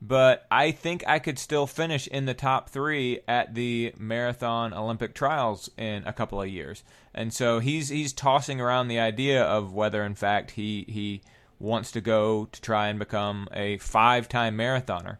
but 0.00 0.46
I 0.50 0.72
think 0.72 1.04
I 1.06 1.18
could 1.18 1.38
still 1.38 1.66
finish 1.66 2.06
in 2.06 2.26
the 2.26 2.34
top 2.34 2.68
three 2.68 3.20
at 3.26 3.54
the 3.54 3.94
marathon 3.98 4.74
Olympic 4.74 5.14
trials 5.14 5.70
in 5.76 6.04
a 6.06 6.12
couple 6.12 6.40
of 6.40 6.48
years. 6.48 6.82
And 7.14 7.32
so 7.32 7.60
he's 7.60 7.88
he's 7.88 8.12
tossing 8.12 8.60
around 8.60 8.88
the 8.88 8.98
idea 8.98 9.42
of 9.42 9.72
whether, 9.72 10.02
in 10.04 10.14
fact, 10.14 10.52
he 10.52 10.84
he 10.88 11.22
wants 11.58 11.90
to 11.92 12.00
go 12.00 12.46
to 12.52 12.60
try 12.60 12.88
and 12.88 12.98
become 12.98 13.48
a 13.52 13.78
five-time 13.78 14.56
marathoner. 14.56 15.16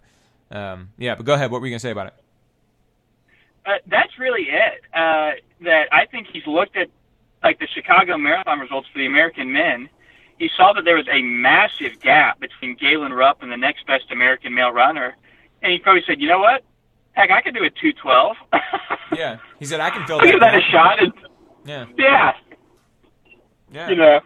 Um, 0.51 0.91
yeah, 0.99 1.15
but 1.15 1.25
go 1.25 1.35
ahead. 1.35 1.51
What 1.51 1.61
were 1.61 1.67
you 1.67 1.73
gonna 1.73 1.81
say 1.81 1.91
about 1.91 2.09
it? 2.09 2.15
Uh, 3.65 3.71
that's 3.87 4.19
really 4.19 4.43
it. 4.43 4.83
Uh, 4.95 5.31
that 5.63 5.85
I 5.91 6.07
think 6.11 6.29
he's 6.33 6.47
looked 6.47 6.77
at 6.77 6.89
like 7.43 7.59
the 7.59 7.67
Chicago 7.75 8.19
Marathon 8.19 8.61
results 8.61 8.89
for 8.93 8.99
the 8.99 9.07
American 9.07 9.53
men 9.53 9.89
he 10.39 10.51
saw 10.57 10.73
that 10.75 10.85
there 10.85 10.97
was 10.97 11.07
a 11.11 11.23
massive 11.23 12.01
gap 12.01 12.41
between 12.41 12.77
Galen 12.77 13.13
Rupp 13.13 13.43
and 13.43 13.51
the 13.51 13.57
next 13.57 13.87
best 13.87 14.11
American 14.11 14.55
male 14.55 14.71
runner, 14.71 15.17
and 15.63 15.73
he 15.73 15.79
probably 15.79 16.03
said, 16.07 16.21
"You 16.21 16.29
know 16.29 16.39
what? 16.39 16.65
Heck, 17.13 17.31
I 17.31 17.41
could 17.41 17.55
do 17.55 17.65
a 17.65 17.71
two 17.71 17.93
twelve. 17.93 18.37
yeah, 19.17 19.39
he 19.59 19.65
said, 19.65 19.81
"I 19.81 19.91
can 19.91 20.07
fill 20.07 20.19
that." 20.19 20.27
Give 20.27 20.41
that 20.41 20.55
a 20.55 20.61
shot. 20.61 21.03
And, 21.03 21.13
yeah. 21.65 21.87
Yeah. 21.97 22.33
Yeah. 23.73 23.89
You 23.89 23.97
know. 23.97 24.21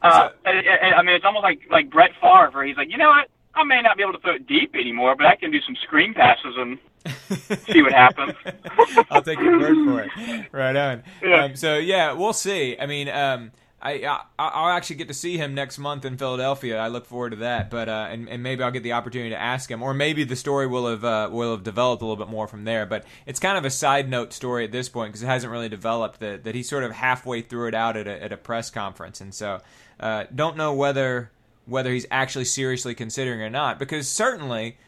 Uh, 0.00 0.28
so, 0.28 0.34
and, 0.44 0.94
I 0.94 1.02
mean, 1.02 1.16
it's 1.16 1.24
almost 1.24 1.42
like 1.42 1.60
like 1.70 1.90
Brett 1.90 2.10
Favre, 2.20 2.50
where 2.52 2.64
he's 2.64 2.76
like, 2.76 2.90
you 2.90 2.98
know 2.98 3.08
what? 3.08 3.28
I 3.54 3.64
may 3.64 3.82
not 3.82 3.96
be 3.96 4.02
able 4.04 4.12
to 4.12 4.20
throw 4.20 4.34
it 4.34 4.46
deep 4.46 4.76
anymore, 4.76 5.16
but 5.16 5.26
I 5.26 5.34
can 5.34 5.50
do 5.50 5.60
some 5.62 5.74
screen 5.82 6.14
passes 6.14 6.54
and 6.56 6.78
see 7.66 7.82
what 7.82 7.92
happens. 7.92 8.34
I'll 9.10 9.22
take 9.22 9.40
your 9.40 9.58
word 9.58 9.74
for 9.84 10.02
it. 10.02 10.48
Right 10.52 10.76
on. 10.76 11.02
Yeah. 11.22 11.44
Um, 11.44 11.56
so 11.56 11.76
yeah, 11.76 12.12
we'll 12.12 12.32
see. 12.32 12.76
I 12.78 12.86
mean, 12.86 13.08
um, 13.08 13.50
I, 13.80 14.20
I 14.38 14.62
will 14.62 14.70
actually 14.70 14.96
get 14.96 15.08
to 15.08 15.14
see 15.14 15.36
him 15.36 15.54
next 15.54 15.78
month 15.78 16.04
in 16.04 16.16
Philadelphia. 16.16 16.78
I 16.78 16.88
look 16.88 17.06
forward 17.06 17.30
to 17.30 17.36
that. 17.36 17.70
But 17.70 17.88
uh, 17.88 18.08
and, 18.10 18.28
and 18.28 18.42
maybe 18.42 18.62
I'll 18.62 18.72
get 18.72 18.82
the 18.82 18.92
opportunity 18.92 19.30
to 19.30 19.40
ask 19.40 19.70
him, 19.70 19.82
or 19.82 19.94
maybe 19.94 20.24
the 20.24 20.34
story 20.34 20.66
will 20.66 20.88
have 20.88 21.04
uh, 21.04 21.28
will 21.30 21.52
have 21.52 21.62
developed 21.62 22.02
a 22.02 22.04
little 22.04 22.22
bit 22.22 22.30
more 22.30 22.48
from 22.48 22.64
there. 22.64 22.86
But 22.86 23.04
it's 23.24 23.38
kind 23.38 23.56
of 23.56 23.64
a 23.64 23.70
side 23.70 24.08
note 24.08 24.32
story 24.32 24.64
at 24.64 24.72
this 24.72 24.88
point 24.88 25.12
because 25.12 25.22
it 25.22 25.26
hasn't 25.26 25.52
really 25.52 25.68
developed. 25.68 26.18
That 26.20 26.44
that 26.44 26.56
he's 26.56 26.68
sort 26.68 26.82
of 26.82 26.90
halfway 26.90 27.40
threw 27.40 27.68
it 27.68 27.74
out 27.74 27.96
at 27.96 28.08
a, 28.08 28.22
at 28.22 28.32
a 28.32 28.36
press 28.36 28.68
conference, 28.70 29.20
and 29.20 29.32
so 29.32 29.60
uh, 30.00 30.24
don't 30.34 30.56
know 30.56 30.74
whether 30.74 31.30
whether 31.66 31.92
he's 31.92 32.06
actually 32.10 32.46
seriously 32.46 32.94
considering 32.94 33.40
or 33.42 33.50
not. 33.50 33.78
Because 33.78 34.08
certainly. 34.08 34.78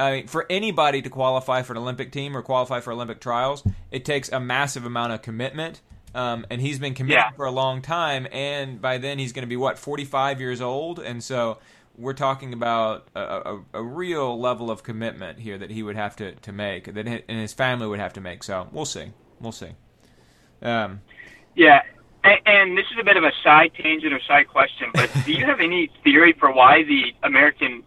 I 0.00 0.12
mean, 0.12 0.26
for 0.28 0.46
anybody 0.48 1.02
to 1.02 1.10
qualify 1.10 1.62
for 1.62 1.72
an 1.72 1.78
Olympic 1.78 2.12
team 2.12 2.36
or 2.36 2.42
qualify 2.42 2.78
for 2.78 2.92
Olympic 2.92 3.20
trials, 3.20 3.64
it 3.90 4.04
takes 4.04 4.28
a 4.28 4.38
massive 4.38 4.84
amount 4.84 5.12
of 5.12 5.22
commitment 5.22 5.80
um, 6.14 6.46
and 6.50 6.60
he's 6.60 6.78
been 6.78 6.94
committed 6.94 7.24
yeah. 7.30 7.36
for 7.36 7.46
a 7.46 7.50
long 7.50 7.82
time. 7.82 8.26
And 8.32 8.80
by 8.80 8.98
then, 8.98 9.18
he's 9.18 9.32
going 9.32 9.42
to 9.42 9.48
be 9.48 9.56
what 9.56 9.78
45 9.78 10.40
years 10.40 10.60
old, 10.60 10.98
and 10.98 11.22
so 11.22 11.58
we're 11.98 12.14
talking 12.14 12.52
about 12.52 13.08
a, 13.14 13.20
a, 13.20 13.60
a, 13.74 13.82
real 13.82 14.38
level 14.40 14.70
of 14.70 14.84
commitment 14.84 15.40
here 15.40 15.58
that 15.58 15.70
he 15.70 15.82
would 15.82 15.96
have 15.96 16.14
to, 16.14 16.32
to 16.36 16.52
make, 16.52 16.94
that 16.94 17.06
and 17.06 17.40
his 17.40 17.52
family 17.52 17.88
would 17.88 17.98
have 17.98 18.12
to 18.12 18.20
make. 18.20 18.44
So 18.44 18.68
we'll 18.70 18.84
see, 18.84 19.06
we'll 19.40 19.52
see. 19.52 19.72
Um, 20.62 21.00
yeah, 21.56 21.82
and, 22.22 22.40
and, 22.46 22.78
this 22.78 22.86
is 22.92 22.98
a 23.00 23.04
bit 23.04 23.16
of 23.16 23.24
a 23.24 23.32
side 23.42 23.72
tangent 23.74 24.12
or 24.12 24.20
side 24.28 24.46
question, 24.48 24.90
but 24.94 25.10
do 25.26 25.32
you 25.32 25.44
have 25.44 25.60
any 25.60 25.90
theory 26.04 26.34
for 26.38 26.52
why 26.52 26.84
the 26.84 27.12
American 27.24 27.82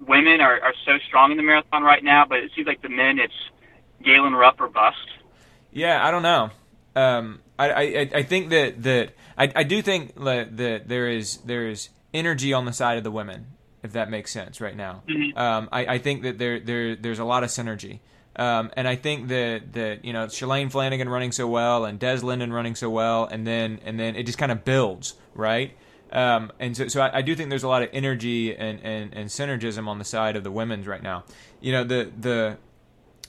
women 0.00 0.40
are, 0.40 0.60
are 0.60 0.74
so 0.84 0.98
strong 1.06 1.30
in 1.30 1.36
the 1.36 1.42
marathon 1.44 1.84
right 1.84 2.02
now? 2.02 2.24
But 2.28 2.38
it 2.38 2.50
seems 2.56 2.66
like 2.66 2.82
the 2.82 2.88
men, 2.88 3.20
it's 3.20 3.32
Galen 4.02 4.34
Rupp 4.34 4.60
or 4.60 4.68
bust. 4.68 4.98
Yeah, 5.72 6.04
I 6.04 6.10
don't 6.10 6.22
know. 6.22 6.50
Um, 6.96 7.40
I, 7.58 7.70
I, 7.70 8.10
I 8.14 8.22
think 8.22 8.50
that 8.50 8.82
that 8.82 9.14
I, 9.38 9.52
I 9.54 9.62
do 9.62 9.82
think 9.82 10.14
that, 10.24 10.56
there 10.56 11.08
is 11.08 11.38
there 11.38 11.68
is 11.68 11.88
energy 12.12 12.52
on 12.52 12.64
the 12.64 12.72
side 12.72 12.98
of 12.98 13.04
the 13.04 13.10
women, 13.10 13.46
if 13.82 13.92
that 13.92 14.10
makes 14.10 14.32
sense 14.32 14.60
right 14.60 14.76
now. 14.76 15.02
Mm-hmm. 15.08 15.38
Um, 15.38 15.68
I, 15.70 15.86
I 15.86 15.98
think 15.98 16.22
that 16.22 16.38
there 16.38 16.60
there 16.60 16.96
there's 16.96 17.18
a 17.18 17.24
lot 17.24 17.44
of 17.44 17.50
synergy. 17.50 18.00
Um, 18.36 18.72
and 18.76 18.88
I 18.88 18.96
think 18.96 19.28
that 19.28 19.72
that 19.74 20.04
you 20.04 20.12
know 20.12 20.26
Shalane 20.26 20.70
Flanagan 20.70 21.08
running 21.08 21.30
so 21.30 21.46
well 21.46 21.84
and 21.84 21.98
Des 22.00 22.18
Linden 22.18 22.52
running 22.52 22.74
so 22.74 22.90
well, 22.90 23.26
and 23.26 23.46
then 23.46 23.80
and 23.84 23.98
then 23.98 24.16
it 24.16 24.24
just 24.24 24.38
kind 24.38 24.50
of 24.50 24.64
builds, 24.64 25.14
right? 25.34 25.76
Um, 26.12 26.52
and 26.60 26.76
so, 26.76 26.86
so 26.86 27.00
I, 27.00 27.18
I, 27.18 27.22
do 27.22 27.34
think 27.34 27.48
there's 27.48 27.64
a 27.64 27.68
lot 27.68 27.82
of 27.82 27.88
energy 27.92 28.54
and, 28.56 28.78
and, 28.84 29.12
and 29.14 29.28
synergism 29.28 29.88
on 29.88 29.98
the 29.98 30.04
side 30.04 30.36
of 30.36 30.44
the 30.44 30.50
women's 30.50 30.86
right 30.86 31.02
now. 31.02 31.24
You 31.60 31.72
know, 31.72 31.82
the 31.82 32.12
the 32.16 32.58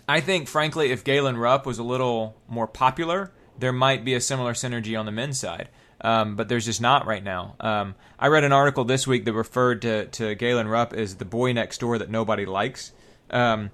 I 0.08 0.20
think 0.20 0.48
frankly, 0.48 0.92
if 0.92 1.04
Galen 1.04 1.36
Rupp 1.38 1.66
was 1.66 1.80
a 1.80 1.84
little 1.84 2.36
more 2.48 2.68
popular, 2.68 3.32
there 3.60 3.74
might 3.74 4.06
be 4.06 4.14
a 4.14 4.22
similar 4.22 4.54
synergy 4.54 5.00
on 5.00 5.06
the 5.06 5.12
men's 5.12 5.40
side. 5.40 5.70
Um, 6.02 6.36
but 6.36 6.50
there's 6.50 6.66
just 6.66 6.82
not 6.82 7.08
right 7.08 7.24
now. 7.24 7.56
Um, 7.60 7.96
I 8.20 8.28
read 8.28 8.44
an 8.44 8.52
article 8.52 8.84
this 8.84 9.08
week 9.08 9.26
that 9.26 9.34
referred 9.34 9.82
to, 9.84 10.06
to 10.08 10.36
Galen 10.36 10.68
Rupp 10.68 10.94
as 10.94 11.16
the 11.16 11.26
boy 11.26 11.54
next 11.54 11.80
door 11.80 11.98
that 11.98 12.10
nobody 12.10 12.46
likes. 12.46 12.92
Um, 13.32 13.72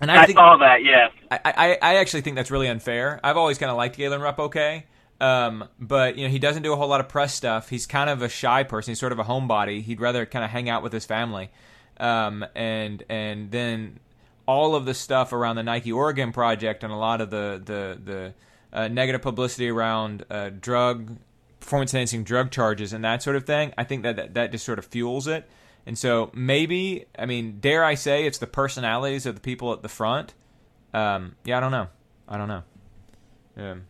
and 0.00 0.10
I, 0.10 0.22
I 0.22 0.26
think, 0.26 0.38
saw 0.38 0.56
that, 0.58 0.84
yes. 0.84 1.10
I, 1.30 1.40
I, 1.44 1.78
I, 1.82 1.96
actually 1.96 2.20
think 2.20 2.36
that's 2.36 2.50
really 2.50 2.68
unfair. 2.68 3.20
I've 3.22 3.36
always 3.36 3.58
kind 3.58 3.70
of 3.70 3.76
liked 3.76 3.96
Galen 3.96 4.20
Rupp 4.20 4.38
okay. 4.38 4.86
Um, 5.20 5.68
but 5.78 6.16
you 6.16 6.24
know 6.24 6.30
he 6.30 6.38
doesn't 6.38 6.62
do 6.62 6.72
a 6.72 6.76
whole 6.76 6.88
lot 6.88 7.00
of 7.00 7.08
press 7.08 7.34
stuff. 7.34 7.70
He's 7.70 7.86
kind 7.86 8.10
of 8.10 8.22
a 8.22 8.28
shy 8.28 8.62
person. 8.64 8.90
He's 8.92 9.00
sort 9.00 9.12
of 9.12 9.18
a 9.18 9.24
homebody. 9.24 9.82
He'd 9.82 10.00
rather 10.00 10.26
kind 10.26 10.44
of 10.44 10.50
hang 10.50 10.68
out 10.68 10.82
with 10.82 10.92
his 10.92 11.06
family. 11.06 11.50
Um, 11.98 12.44
and 12.54 13.02
and 13.08 13.50
then 13.50 13.98
all 14.46 14.74
of 14.74 14.84
the 14.84 14.92
stuff 14.92 15.32
around 15.32 15.56
the 15.56 15.62
Nike 15.62 15.90
Oregon 15.90 16.32
project 16.32 16.84
and 16.84 16.92
a 16.92 16.96
lot 16.96 17.22
of 17.22 17.30
the 17.30 17.60
the 17.64 17.98
the 18.04 18.34
uh, 18.76 18.88
negative 18.88 19.22
publicity 19.22 19.68
around 19.68 20.24
uh, 20.30 20.50
drug 20.50 21.16
performance 21.58 21.92
enhancing 21.92 22.22
drug 22.22 22.50
charges 22.50 22.92
and 22.92 23.04
that 23.04 23.22
sort 23.22 23.34
of 23.34 23.44
thing, 23.44 23.72
I 23.76 23.82
think 23.82 24.04
that, 24.04 24.16
that 24.16 24.34
that 24.34 24.52
just 24.52 24.64
sort 24.64 24.78
of 24.78 24.84
fuels 24.84 25.26
it. 25.26 25.48
And 25.86 25.96
so 25.96 26.30
maybe, 26.34 27.06
I 27.18 27.26
mean, 27.26 27.58
dare 27.60 27.84
I 27.84 27.94
say, 27.94 28.26
it's 28.26 28.38
the 28.38 28.46
personalities 28.46 29.24
of 29.24 29.34
the 29.34 29.40
people 29.40 29.72
at 29.72 29.82
the 29.82 29.88
front. 29.88 30.34
Um, 30.92 31.36
yeah, 31.44 31.56
I 31.56 31.60
don't 31.60 31.72
know. 31.72 31.88
I 32.28 32.36
don't 32.36 32.48
know. 32.48 32.62
Um, 33.56 33.84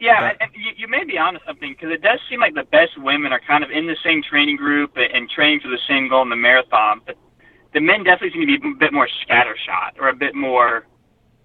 yeah, 0.00 0.34
but, 0.38 0.48
you, 0.54 0.72
you 0.76 0.88
may 0.88 1.04
be 1.04 1.16
onto 1.16 1.40
something 1.46 1.72
because 1.72 1.90
it 1.90 2.02
does 2.02 2.20
seem 2.28 2.40
like 2.40 2.54
the 2.54 2.64
best 2.64 2.98
women 2.98 3.32
are 3.32 3.40
kind 3.40 3.64
of 3.64 3.70
in 3.70 3.86
the 3.86 3.96
same 4.04 4.22
training 4.22 4.56
group 4.56 4.96
and 4.96 5.28
training 5.30 5.60
for 5.60 5.68
the 5.68 5.78
same 5.88 6.08
goal 6.08 6.22
in 6.22 6.28
the 6.28 6.36
marathon. 6.36 7.00
But 7.06 7.16
the 7.72 7.80
men 7.80 8.04
definitely 8.04 8.38
seem 8.38 8.46
to 8.48 8.60
be 8.60 8.68
a 8.68 8.78
bit 8.78 8.92
more 8.92 9.08
scattershot 9.26 9.98
or 9.98 10.08
a 10.08 10.14
bit 10.14 10.34
more 10.34 10.86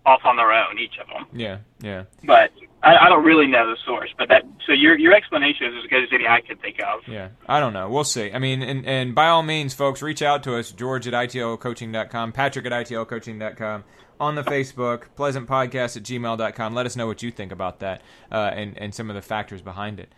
off 0.05 0.21
on 0.25 0.35
their 0.35 0.51
own, 0.51 0.77
each 0.79 0.97
of 0.99 1.07
them. 1.07 1.25
Yeah, 1.33 1.59
yeah. 1.81 2.03
But 2.25 2.51
I, 2.83 3.05
I 3.05 3.09
don't 3.09 3.23
really 3.23 3.47
know 3.47 3.65
the 3.65 3.77
source, 3.85 4.09
but 4.17 4.27
that 4.29 4.43
so 4.67 4.73
your 4.73 4.97
your 4.97 5.13
explanation 5.13 5.67
is 5.67 5.83
as 5.83 5.89
good 5.89 6.03
as 6.03 6.09
any 6.11 6.27
I 6.27 6.41
could 6.41 6.61
think 6.61 6.77
of. 6.81 7.07
Yeah, 7.07 7.29
I 7.47 7.59
don't 7.59 7.73
know. 7.73 7.89
We'll 7.89 8.03
see. 8.03 8.31
I 8.31 8.39
mean, 8.39 8.61
and 8.61 8.85
and 8.85 9.15
by 9.15 9.27
all 9.27 9.41
means, 9.41 9.73
folks, 9.73 10.01
reach 10.01 10.21
out 10.21 10.43
to 10.43 10.57
us, 10.57 10.71
George 10.71 11.07
at 11.07 11.13
itlcoaching.com, 11.13 12.33
Patrick 12.33 12.65
at 12.65 12.71
itlcoaching.com, 12.71 13.83
on 14.19 14.35
the 14.35 14.43
Facebook, 14.43 15.05
pleasantpodcast 15.17 15.97
at 15.97 16.03
gmail.com. 16.03 16.73
Let 16.75 16.85
us 16.85 16.95
know 16.95 17.07
what 17.07 17.23
you 17.23 17.31
think 17.31 17.51
about 17.53 17.79
that 17.79 18.01
uh, 18.31 18.51
and 18.53 18.77
and 18.77 18.93
some 18.93 19.09
of 19.09 19.15
the 19.15 19.21
factors 19.21 19.61
behind 19.61 19.99
it. 19.99 20.11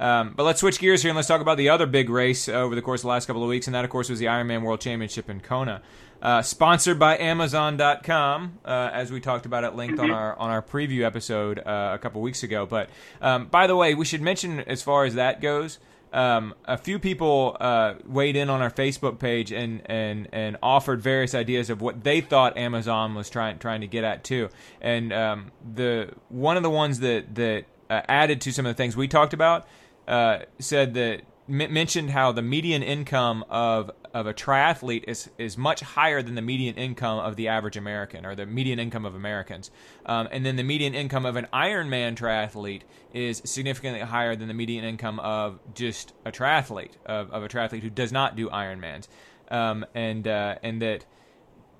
Um, 0.00 0.32
but 0.34 0.44
let's 0.44 0.60
switch 0.60 0.78
gears 0.78 1.02
here 1.02 1.10
and 1.10 1.16
let's 1.16 1.28
talk 1.28 1.42
about 1.42 1.58
the 1.58 1.68
other 1.68 1.86
big 1.86 2.08
race 2.08 2.48
uh, 2.48 2.52
over 2.52 2.74
the 2.74 2.82
course 2.82 3.00
of 3.00 3.02
the 3.02 3.08
last 3.08 3.26
couple 3.26 3.42
of 3.42 3.48
weeks, 3.48 3.68
and 3.68 3.74
that, 3.74 3.84
of 3.84 3.90
course, 3.90 4.08
was 4.08 4.18
the 4.18 4.26
Ironman 4.26 4.62
World 4.62 4.80
Championship 4.80 5.28
in 5.28 5.40
Kona. 5.40 5.82
Uh, 6.22 6.42
sponsored 6.42 6.98
by 6.98 7.16
Amazon.com, 7.18 8.58
uh, 8.64 8.90
as 8.92 9.12
we 9.12 9.20
talked 9.20 9.46
about 9.46 9.64
at 9.64 9.76
length 9.76 9.98
on 9.98 10.10
our 10.10 10.36
on 10.36 10.50
our 10.50 10.60
preview 10.60 11.02
episode 11.02 11.58
uh, 11.58 11.92
a 11.94 11.98
couple 11.98 12.20
weeks 12.20 12.42
ago. 12.42 12.66
But 12.66 12.90
um, 13.22 13.46
by 13.46 13.66
the 13.66 13.76
way, 13.76 13.94
we 13.94 14.04
should 14.04 14.20
mention 14.20 14.60
as 14.60 14.82
far 14.82 15.04
as 15.04 15.14
that 15.14 15.40
goes, 15.40 15.78
um, 16.12 16.54
a 16.64 16.76
few 16.76 16.98
people 16.98 17.56
uh, 17.60 17.94
weighed 18.04 18.36
in 18.36 18.50
on 18.50 18.60
our 18.60 18.70
Facebook 18.70 19.18
page 19.18 19.52
and, 19.52 19.82
and, 19.86 20.28
and 20.32 20.56
offered 20.62 21.00
various 21.00 21.34
ideas 21.34 21.70
of 21.70 21.80
what 21.80 22.02
they 22.02 22.20
thought 22.20 22.56
Amazon 22.56 23.14
was 23.14 23.30
trying 23.30 23.58
trying 23.58 23.80
to 23.80 23.86
get 23.86 24.04
at 24.04 24.24
too. 24.24 24.48
And 24.80 25.12
um, 25.12 25.52
the 25.74 26.12
one 26.28 26.56
of 26.56 26.62
the 26.62 26.70
ones 26.70 27.00
that 27.00 27.34
that 27.36 27.64
uh, 27.88 28.02
added 28.08 28.40
to 28.42 28.52
some 28.52 28.66
of 28.66 28.70
the 28.70 28.76
things 28.76 28.96
we 28.96 29.08
talked 29.08 29.34
about 29.34 29.66
uh, 30.10 30.40
said 30.58 30.94
that 30.94 31.22
m- 31.48 31.72
mentioned 31.72 32.10
how 32.10 32.32
the 32.32 32.42
median 32.42 32.82
income 32.82 33.44
of 33.48 33.90
of 34.12 34.26
a 34.26 34.34
triathlete 34.34 35.04
is 35.06 35.30
is 35.38 35.56
much 35.56 35.80
higher 35.80 36.20
than 36.20 36.34
the 36.34 36.42
median 36.42 36.74
income 36.74 37.20
of 37.20 37.36
the 37.36 37.46
average 37.46 37.76
American 37.76 38.26
or 38.26 38.34
the 38.34 38.44
median 38.44 38.80
income 38.80 39.04
of 39.04 39.14
Americans, 39.14 39.70
um, 40.06 40.28
and 40.32 40.44
then 40.44 40.56
the 40.56 40.64
median 40.64 40.94
income 40.94 41.24
of 41.24 41.36
an 41.36 41.46
Ironman 41.52 42.16
triathlete 42.16 42.82
is 43.14 43.40
significantly 43.44 44.00
higher 44.00 44.34
than 44.34 44.48
the 44.48 44.54
median 44.54 44.84
income 44.84 45.20
of 45.20 45.60
just 45.74 46.12
a 46.24 46.32
triathlete 46.32 46.96
of, 47.06 47.30
of 47.30 47.44
a 47.44 47.48
triathlete 47.48 47.82
who 47.82 47.90
does 47.90 48.10
not 48.10 48.34
do 48.34 48.50
Ironmans, 48.50 49.06
um, 49.48 49.86
and 49.94 50.26
uh, 50.26 50.56
and 50.64 50.82
that 50.82 51.04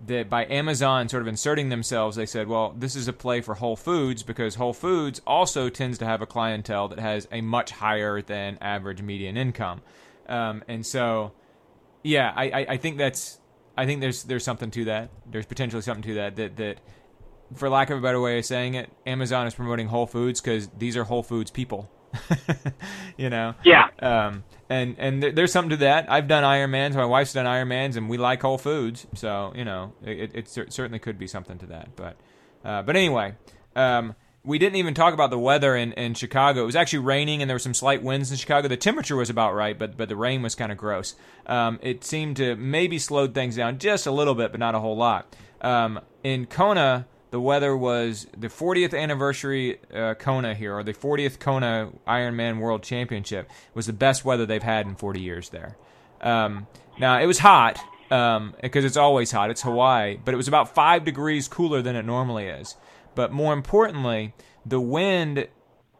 that 0.07 0.31
by 0.31 0.47
Amazon 0.47 1.09
sort 1.09 1.23
of 1.23 1.29
inserting 1.29 1.69
themselves, 1.69 2.17
they 2.17 2.27
said, 2.27 2.49
well, 2.49 2.75
this 2.77 2.97
is 2.97 3.09
a 3.09 3.13
play 3.13 3.41
for 3.41 3.55
Whole 3.55 3.77
Foods 3.77 4.23
because 4.23 4.55
Whole 4.55 4.73
Foods 4.73 5.21
also 5.27 5.69
tends 5.69 5.99
to 5.99 6.07
have 6.07 6.23
a 6.23 6.27
clientele 6.27 6.89
that 6.89 6.99
has 6.99 7.29
a 7.31 7.41
much 7.41 7.71
higher 7.71 8.23
than 8.23 8.59
average 8.61 9.03
median 9.03 9.37
income. 9.37 9.83
Um, 10.29 10.65
and 10.69 10.87
so, 10.87 11.33
yeah, 12.03 12.33
I, 12.35 12.45
I, 12.45 12.67
I 12.71 12.77
think 12.77 12.99
that's 12.99 13.41
I 13.77 13.87
think 13.87 14.01
there's 14.01 14.25
there's 14.25 14.45
something 14.45 14.71
to 14.73 14.85
that. 14.87 15.11
There's 15.31 15.47
potentially 15.47 15.83
something 15.83 16.03
to 16.03 16.15
that 16.15 16.37
that 16.37 16.57
that 16.57 16.81
for 17.55 17.69
lack 17.69 17.91
of 17.91 17.99
a 17.99 18.01
better 18.01 18.21
way 18.21 18.39
of 18.39 18.45
saying 18.45 18.75
it, 18.75 18.91
Amazon 19.07 19.47
is 19.47 19.55
promoting 19.55 19.89
Whole 19.89 20.07
Foods 20.07 20.41
because 20.41 20.69
these 20.79 20.97
are 20.97 21.05
Whole 21.05 21.23
Foods 21.23 21.51
people. 21.51 21.91
you 23.17 23.31
know. 23.31 23.55
Yeah. 23.65 23.89
Um, 24.01 24.45
and 24.69 24.97
and 24.99 25.23
th- 25.23 25.35
there's 25.35 25.53
something 25.53 25.71
to 25.71 25.77
that. 25.79 26.11
I've 26.11 26.29
done 26.29 26.45
Ironmans. 26.45 26.95
My 26.95 27.05
wife's 27.05 27.33
done 27.33 27.47
Ironmans, 27.47 27.97
and 27.97 28.09
we 28.09 28.19
like 28.19 28.43
Whole 28.43 28.59
Foods. 28.59 29.07
So 29.15 29.53
you 29.55 29.65
know, 29.65 29.93
it, 30.05 30.31
it 30.35 30.49
cer- 30.49 30.71
certainly 30.71 30.99
could 30.99 31.19
be 31.19 31.27
something 31.27 31.59
to 31.59 31.67
that. 31.67 31.97
But 31.97 32.17
uh, 32.65 32.83
but 32.83 32.97
anyway, 32.97 33.35
um, 33.75 34.15
we 34.45 34.59
didn't 34.59 34.77
even 34.77 34.95
talk 34.95 35.13
about 35.13 35.31
the 35.31 35.39
weather 35.39 35.77
in, 35.77 35.93
in 35.93 36.15
Chicago. 36.15 36.63
It 36.63 36.67
was 36.67 36.77
actually 36.77 37.01
raining, 37.01 37.43
and 37.43 37.51
there 37.51 37.55
were 37.55 37.61
some 37.61 37.75
slight 37.75 38.03
winds 38.03 38.31
in 38.31 38.39
Chicago. 38.39 38.69
The 38.69 38.77
temperature 38.77 39.17
was 39.17 39.31
about 39.31 39.55
right, 39.55 39.79
but 39.79 39.97
but 39.97 40.09
the 40.09 40.17
rain 40.17 40.43
was 40.43 40.55
kind 40.55 40.73
of 40.73 40.79
gross. 40.79 41.15
Um, 41.47 41.79
it 41.83 42.05
seemed 42.05 42.37
to 42.37 42.57
maybe 42.57 42.99
slowed 42.99 43.35
things 43.35 43.57
down 43.57 43.79
just 43.79 44.07
a 44.07 44.11
little 44.11 44.35
bit, 44.35 44.53
but 44.53 44.61
not 44.61 44.75
a 44.75 44.81
whole 44.81 44.97
lot. 44.97 45.35
Um, 45.61 46.01
in 46.23 46.47
Kona 46.47 47.07
the 47.31 47.41
weather 47.41 47.77
was 47.77 48.27
the 48.37 48.49
40th 48.49 48.99
anniversary 48.99 49.79
uh, 49.95 50.15
Kona 50.15 50.55
here, 50.55 50.77
or 50.77 50.83
the 50.83 50.93
40th 50.93 51.39
Kona 51.39 51.91
Ironman 52.07 52.59
World 52.59 52.83
Championship 52.83 53.49
was 53.75 53.87
the 53.87 53.93
best 53.93 54.25
weather 54.25 54.47
they've 54.47 54.63
had 54.63 54.87
in 54.87 54.97
40 54.97 55.21
years 55.21 55.49
there. 55.51 55.77
Um, 56.21 56.67
now 56.99 57.21
it 57.21 57.27
was 57.27 57.39
hot 57.39 57.79
um, 58.11 58.55
because 58.61 58.85
it's 58.85 58.97
always 58.97 59.31
hot. 59.31 59.51
It's 59.51 59.63
Hawaii, 59.63 60.19
but 60.23 60.35
it 60.35 60.37
was 60.37 60.49
about 60.49 60.75
five 60.75 61.05
degrees 61.05 61.47
cooler 61.49 61.83
than 61.83 61.97
it 61.97 62.05
normally 62.05 62.47
is. 62.47 62.77
But 63.15 63.33
more 63.33 63.53
importantly, 63.53 64.35
the 64.67 64.81
wind 64.81 65.49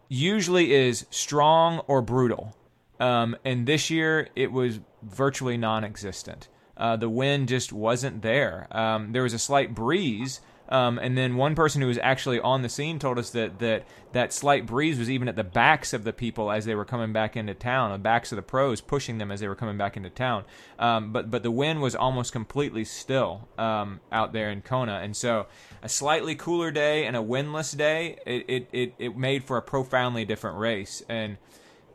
usually 0.09 0.73
is 0.73 1.07
strong 1.11 1.79
or 1.87 2.03
brutal, 2.03 2.57
um, 2.99 3.37
and 3.45 3.67
this 3.67 3.89
year 3.89 4.29
it 4.35 4.51
was 4.51 4.81
virtually 5.03 5.57
non-existent. 5.57 6.49
Uh, 6.77 6.97
the 6.97 7.09
wind 7.09 7.49
just 7.49 7.73
wasn't 7.73 8.23
there. 8.23 8.67
Um, 8.71 9.13
there 9.13 9.23
was 9.23 9.35
a 9.35 9.39
slight 9.39 9.75
breeze 9.75 10.41
um, 10.71 10.99
and 10.99 11.19
then 11.19 11.37
one 11.37 11.55
person 11.55 11.83
who 11.83 11.89
was 11.89 11.99
actually 11.99 12.41
on 12.41 12.63
the 12.63 12.69
scene 12.69 12.99
told 12.99 13.19
us 13.19 13.31
that, 13.31 13.59
that 13.59 13.87
that 14.13 14.33
slight 14.33 14.67
breeze 14.67 14.99
was 14.99 15.11
even 15.11 15.29
at 15.29 15.37
the 15.37 15.45
backs 15.45 15.93
of 15.93 16.05
the 16.05 16.13
people 16.13 16.51
as 16.51 16.65
they 16.65 16.75
were 16.75 16.85
coming 16.85 17.13
back 17.13 17.37
into 17.37 17.55
town, 17.55 17.93
the 17.93 17.99
backs 17.99 18.33
of 18.33 18.37
the 18.37 18.43
pros 18.43 18.81
pushing 18.81 19.19
them 19.19 19.31
as 19.31 19.41
they 19.41 19.49
were 19.49 19.55
coming 19.55 19.77
back 19.77 19.97
into 19.97 20.11
town. 20.11 20.45
Um, 20.79 21.13
but 21.13 21.31
but 21.31 21.43
the 21.43 21.51
wind 21.51 21.81
was 21.81 21.95
almost 21.95 22.33
completely 22.33 22.85
still 22.85 23.49
um, 23.59 24.01
out 24.13 24.33
there 24.33 24.51
in 24.51 24.63
Kona, 24.63 25.01
and 25.03 25.17
so 25.17 25.47
a 25.83 25.89
slightly 25.89 26.35
cooler 26.35 26.71
day 26.71 27.07
and 27.07 27.17
a 27.17 27.23
windless 27.23 27.73
day, 27.73 28.19
it, 28.27 28.45
it, 28.49 28.69
it, 28.73 28.95
it 28.99 29.17
made 29.17 29.45
for 29.45 29.57
a 29.57 29.63
profoundly 29.63 30.25
different 30.25 30.59
race. 30.59 31.03
And 31.09 31.39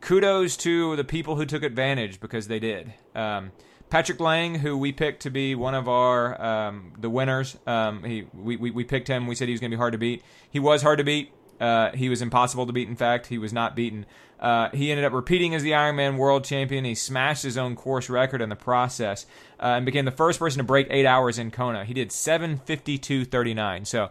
kudos 0.02 0.58
to 0.58 0.96
the 0.96 1.04
people 1.04 1.36
who 1.36 1.46
took 1.46 1.64
advantage 1.64 2.20
because 2.20 2.48
they 2.48 2.60
did. 2.60 2.94
Um, 3.14 3.52
Patrick 3.96 4.20
Lange, 4.20 4.56
who 4.56 4.78
we 4.78 4.92
picked 4.92 5.22
to 5.22 5.30
be 5.30 5.56
one 5.56 5.74
of 5.74 5.88
our 5.88 6.42
um, 6.42 6.92
the 7.00 7.10
winners, 7.10 7.56
um, 7.66 8.04
he 8.04 8.26
we, 8.34 8.58
we, 8.58 8.70
we 8.70 8.84
picked 8.84 9.08
him. 9.08 9.26
We 9.26 9.36
said 9.36 9.48
he 9.48 9.54
was 9.54 9.62
going 9.62 9.72
to 9.72 9.78
be 9.78 9.80
hard 9.80 9.94
to 9.94 9.98
beat. 9.98 10.22
He 10.52 10.60
was 10.60 10.82
hard 10.82 10.98
to 10.98 11.06
beat. 11.06 11.32
Uh, 11.62 11.92
he 11.92 12.10
was 12.10 12.22
impossible 12.22 12.68
to 12.68 12.74
beat. 12.74 12.90
In 12.90 12.98
fact, 12.98 13.28
he 13.28 13.38
was 13.38 13.54
not 13.54 13.74
beaten. 13.74 14.06
Uh, 14.38 14.68
he 14.74 14.92
ended 14.92 15.06
up 15.06 15.14
repeating 15.14 15.56
as 15.56 15.64
the 15.64 15.72
Ironman 15.72 16.18
World 16.18 16.44
Champion. 16.44 16.84
He 16.84 16.94
smashed 16.94 17.44
his 17.44 17.58
own 17.58 17.78
course 17.78 18.10
record 18.10 18.42
in 18.42 18.50
the 18.50 18.58
process 18.58 19.26
uh, 19.62 19.76
and 19.78 19.86
became 19.86 20.04
the 20.04 20.12
first 20.12 20.40
person 20.40 20.58
to 20.58 20.66
break 20.66 20.88
eight 20.90 21.06
hours 21.06 21.40
in 21.40 21.50
Kona. 21.50 21.86
He 21.86 21.94
did 21.94 22.10
7:52:39. 22.10 23.88
So, 23.88 24.10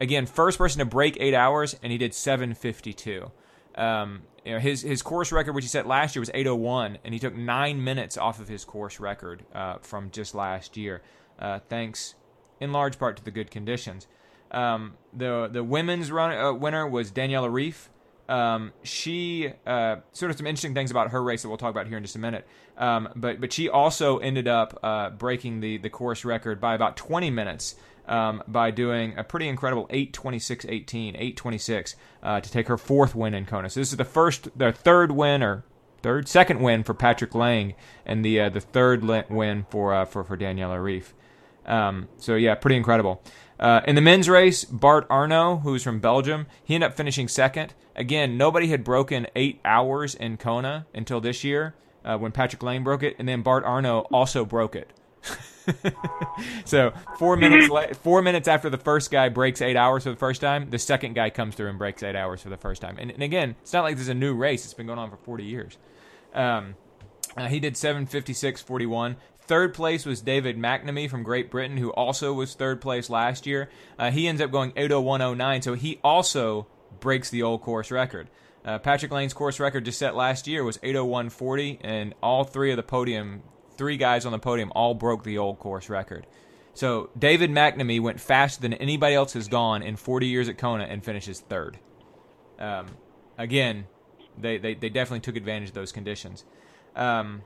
again, 0.00 0.24
first 0.24 0.56
person 0.56 0.78
to 0.78 0.86
break 0.86 1.18
eight 1.20 1.34
hours, 1.34 1.76
and 1.82 1.92
he 1.92 1.98
did 1.98 2.12
7:52. 2.12 3.30
Um, 3.74 4.22
you 4.46 4.52
know, 4.52 4.60
his 4.60 4.82
his 4.82 5.02
course 5.02 5.32
record, 5.32 5.54
which 5.54 5.64
he 5.64 5.68
set 5.68 5.88
last 5.88 6.14
year, 6.14 6.20
was 6.20 6.30
8:01, 6.30 6.98
and 7.04 7.12
he 7.12 7.18
took 7.18 7.34
nine 7.34 7.82
minutes 7.82 8.16
off 8.16 8.38
of 8.38 8.46
his 8.46 8.64
course 8.64 9.00
record 9.00 9.44
uh, 9.52 9.78
from 9.80 10.10
just 10.12 10.36
last 10.36 10.76
year, 10.76 11.02
uh, 11.40 11.58
thanks 11.68 12.14
in 12.60 12.72
large 12.72 12.98
part 12.98 13.16
to 13.16 13.24
the 13.24 13.32
good 13.32 13.50
conditions. 13.50 14.06
Um, 14.52 14.94
the 15.12 15.48
the 15.50 15.64
women's 15.64 16.12
run 16.12 16.32
uh, 16.32 16.52
winner 16.52 16.86
was 16.86 17.10
Daniela 17.10 17.50
Ryf. 17.50 17.88
Um, 18.32 18.72
she 18.84 19.52
uh, 19.66 19.96
sort 20.12 20.30
of 20.30 20.36
some 20.36 20.46
interesting 20.46 20.74
things 20.74 20.92
about 20.92 21.10
her 21.10 21.22
race 21.22 21.42
that 21.42 21.48
we'll 21.48 21.58
talk 21.58 21.70
about 21.70 21.88
here 21.88 21.96
in 21.96 22.04
just 22.04 22.14
a 22.14 22.20
minute. 22.20 22.46
Um, 22.78 23.08
but 23.16 23.40
but 23.40 23.52
she 23.52 23.68
also 23.68 24.18
ended 24.18 24.46
up 24.46 24.78
uh, 24.80 25.10
breaking 25.10 25.58
the 25.58 25.78
the 25.78 25.90
course 25.90 26.24
record 26.24 26.60
by 26.60 26.76
about 26.76 26.96
20 26.96 27.30
minutes 27.30 27.74
um, 28.06 28.42
by 28.46 28.70
doing 28.70 29.16
a 29.16 29.24
pretty 29.24 29.48
incredible 29.48 29.86
826-18, 29.88 31.08
826 31.14 31.96
uh, 32.22 32.40
to 32.40 32.50
take 32.50 32.68
her 32.68 32.76
fourth 32.76 33.14
win 33.14 33.34
in 33.34 33.46
Kona. 33.46 33.70
So 33.70 33.80
this 33.80 33.90
is 33.90 33.96
the 33.96 34.04
first, 34.04 34.48
the 34.56 34.72
third 34.72 35.12
win 35.12 35.42
or 35.42 35.64
third, 36.02 36.28
second 36.28 36.60
win 36.60 36.84
for 36.84 36.94
Patrick 36.94 37.34
Lange, 37.34 37.74
and 38.04 38.24
the 38.24 38.40
uh, 38.40 38.48
the 38.48 38.60
third 38.60 39.04
win 39.04 39.66
for 39.70 39.94
uh, 39.94 40.04
for 40.04 40.22
for 40.24 40.36
Daniela 40.36 40.78
Ryf. 40.78 41.12
Um, 41.70 42.08
so 42.16 42.36
yeah, 42.36 42.54
pretty 42.54 42.76
incredible. 42.76 43.22
Uh, 43.58 43.80
in 43.86 43.94
the 43.94 44.00
men's 44.00 44.28
race, 44.28 44.64
Bart 44.64 45.08
Aernouts, 45.08 45.62
who's 45.62 45.82
from 45.82 45.98
Belgium, 45.98 46.46
he 46.62 46.74
ended 46.74 46.90
up 46.90 46.96
finishing 46.96 47.26
second. 47.26 47.74
Again, 47.94 48.36
nobody 48.36 48.68
had 48.68 48.84
broken 48.84 49.26
eight 49.34 49.60
hours 49.64 50.14
in 50.14 50.36
Kona 50.36 50.86
until 50.94 51.20
this 51.20 51.42
year 51.42 51.74
uh, 52.04 52.18
when 52.18 52.32
Patrick 52.32 52.62
Lange 52.62 52.84
broke 52.84 53.02
it, 53.02 53.16
and 53.18 53.26
then 53.26 53.42
Bart 53.42 53.64
Aernouts 53.64 54.06
also 54.12 54.44
broke 54.44 54.76
it. 54.76 54.92
so 56.64 56.92
four 57.18 57.36
minutes 57.38 57.68
la- 57.68 57.92
four 57.92 58.22
minutes 58.22 58.48
after 58.48 58.70
the 58.70 58.78
first 58.78 59.10
guy 59.10 59.28
breaks 59.28 59.60
eight 59.60 59.76
hours 59.76 60.04
for 60.04 60.10
the 60.10 60.16
first 60.16 60.40
time, 60.40 60.70
the 60.70 60.78
second 60.78 61.14
guy 61.14 61.30
comes 61.30 61.54
through 61.54 61.68
and 61.68 61.78
breaks 61.78 62.02
eight 62.02 62.16
hours 62.16 62.42
for 62.42 62.48
the 62.48 62.56
first 62.56 62.82
time. 62.82 62.96
And, 62.98 63.10
and 63.10 63.22
again, 63.22 63.56
it's 63.62 63.72
not 63.72 63.82
like 63.82 63.96
this 63.96 64.02
is 64.02 64.08
a 64.08 64.14
new 64.14 64.34
race; 64.34 64.64
it's 64.64 64.74
been 64.74 64.86
going 64.86 64.98
on 64.98 65.10
for 65.10 65.16
forty 65.16 65.44
years. 65.44 65.78
Um, 66.34 66.76
uh, 67.36 67.48
he 67.48 67.60
did 67.60 67.76
seven 67.76 68.06
fifty 68.06 68.32
six 68.32 68.60
forty 68.60 68.86
one. 68.86 69.16
Third 69.46 69.74
place 69.74 70.04
was 70.04 70.20
David 70.20 70.58
McNamee 70.58 71.08
from 71.08 71.22
Great 71.22 71.52
Britain, 71.52 71.76
who 71.76 71.90
also 71.90 72.32
was 72.32 72.54
third 72.54 72.80
place 72.80 73.08
last 73.08 73.46
year. 73.46 73.70
Uh, 73.96 74.10
he 74.10 74.26
ends 74.26 74.42
up 74.42 74.50
going 74.50 74.72
80109, 74.74 75.62
so 75.62 75.74
he 75.74 76.00
also 76.02 76.66
breaks 76.98 77.30
the 77.30 77.44
old 77.44 77.62
course 77.62 77.92
record. 77.92 78.28
Uh, 78.64 78.80
Patrick 78.80 79.12
Lange's 79.12 79.32
course 79.32 79.60
record 79.60 79.84
just 79.84 80.00
set 80.00 80.16
last 80.16 80.48
year 80.48 80.64
was 80.64 80.80
80140, 80.82 81.78
and 81.82 82.12
all 82.20 82.42
three 82.42 82.72
of 82.72 82.76
the 82.76 82.82
podium 82.82 83.42
three 83.76 83.96
guys 83.96 84.26
on 84.26 84.32
the 84.32 84.38
podium 84.38 84.72
all 84.74 84.94
broke 84.94 85.24
the 85.24 85.38
old 85.38 85.58
course 85.58 85.88
record. 85.88 86.26
So 86.74 87.10
David 87.18 87.50
McNamee 87.50 88.00
went 88.00 88.20
faster 88.20 88.60
than 88.60 88.74
anybody 88.74 89.14
else 89.14 89.32
has 89.32 89.48
gone 89.48 89.82
in 89.82 89.96
40 89.96 90.26
years 90.26 90.48
at 90.48 90.58
Kona 90.58 90.84
and 90.84 91.02
finishes 91.02 91.40
third. 91.40 91.78
Um, 92.58 92.86
again, 93.38 93.86
they, 94.36 94.58
they, 94.58 94.74
they 94.74 94.90
definitely 94.90 95.20
took 95.20 95.36
advantage 95.36 95.68
of 95.68 95.74
those 95.74 95.92
conditions. 95.92 96.44
Um, 96.94 97.42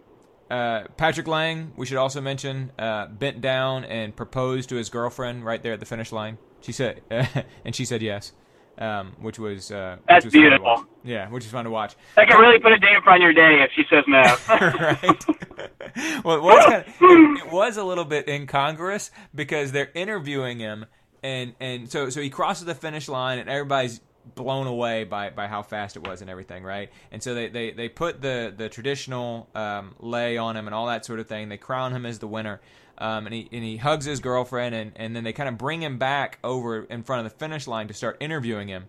uh, 0.50 0.84
Patrick 0.96 1.28
Lange, 1.28 1.72
we 1.76 1.86
should 1.86 1.96
also 1.96 2.20
mention, 2.20 2.72
uh, 2.76 3.06
bent 3.06 3.40
down 3.40 3.84
and 3.84 4.16
proposed 4.16 4.68
to 4.70 4.74
his 4.74 4.88
girlfriend 4.88 5.44
right 5.44 5.62
there 5.62 5.74
at 5.74 5.80
the 5.80 5.86
finish 5.86 6.10
line. 6.10 6.38
She 6.60 6.72
said, 6.72 7.02
and 7.64 7.74
she 7.74 7.84
said 7.84 8.02
yes 8.02 8.32
um, 8.80 9.12
which 9.20 9.38
was 9.38 9.70
uh, 9.70 9.96
that's 10.08 10.24
which 10.24 10.34
was 10.34 10.40
beautiful. 10.40 10.86
Yeah, 11.04 11.28
which 11.28 11.44
is 11.44 11.50
fun 11.50 11.64
to 11.64 11.70
watch. 11.70 11.94
That 12.16 12.28
can 12.28 12.40
really 12.40 12.58
put 12.58 12.72
a 12.72 12.78
damper 12.78 13.10
on 13.10 13.20
your 13.20 13.32
day 13.32 13.62
if 13.62 13.70
she 13.72 13.84
says 13.88 14.04
no. 14.08 14.22
right. 14.48 16.24
well, 16.24 16.36
it 16.36 16.42
was, 16.42 16.64
kind 16.64 16.84
of, 16.84 17.46
it, 17.46 17.52
was 17.52 17.76
a 17.76 17.84
little 17.84 18.04
bit 18.04 18.28
incongruous 18.28 19.10
because 19.34 19.72
they're 19.72 19.90
interviewing 19.94 20.58
him, 20.58 20.86
and 21.22 21.54
and 21.60 21.90
so 21.90 22.10
so 22.10 22.20
he 22.20 22.30
crosses 22.30 22.64
the 22.64 22.74
finish 22.74 23.08
line, 23.08 23.38
and 23.38 23.48
everybody's 23.48 24.00
blown 24.34 24.66
away 24.66 25.04
by, 25.04 25.30
by 25.30 25.46
how 25.46 25.62
fast 25.62 25.96
it 25.96 26.06
was 26.06 26.20
and 26.20 26.30
everything, 26.30 26.62
right? 26.62 26.90
And 27.10 27.22
so 27.22 27.34
they, 27.34 27.48
they, 27.48 27.72
they 27.72 27.88
put 27.88 28.20
the 28.20 28.52
the 28.56 28.68
traditional 28.68 29.48
um, 29.54 29.94
lei 29.98 30.36
on 30.36 30.56
him 30.56 30.66
and 30.66 30.74
all 30.74 30.86
that 30.86 31.04
sort 31.04 31.20
of 31.20 31.26
thing. 31.26 31.48
They 31.48 31.56
crown 31.56 31.92
him 31.92 32.06
as 32.06 32.18
the 32.18 32.28
winner, 32.28 32.60
um, 33.00 33.26
and 33.26 33.34
he 33.34 33.48
and 33.50 33.64
he 33.64 33.78
hugs 33.78 34.04
his 34.04 34.20
girlfriend, 34.20 34.74
and, 34.74 34.92
and 34.96 35.16
then 35.16 35.24
they 35.24 35.32
kind 35.32 35.48
of 35.48 35.56
bring 35.58 35.82
him 35.82 35.98
back 35.98 36.38
over 36.44 36.84
in 36.84 37.02
front 37.02 37.26
of 37.26 37.32
the 37.32 37.38
finish 37.38 37.66
line 37.66 37.88
to 37.88 37.94
start 37.94 38.16
interviewing 38.20 38.68
him. 38.68 38.84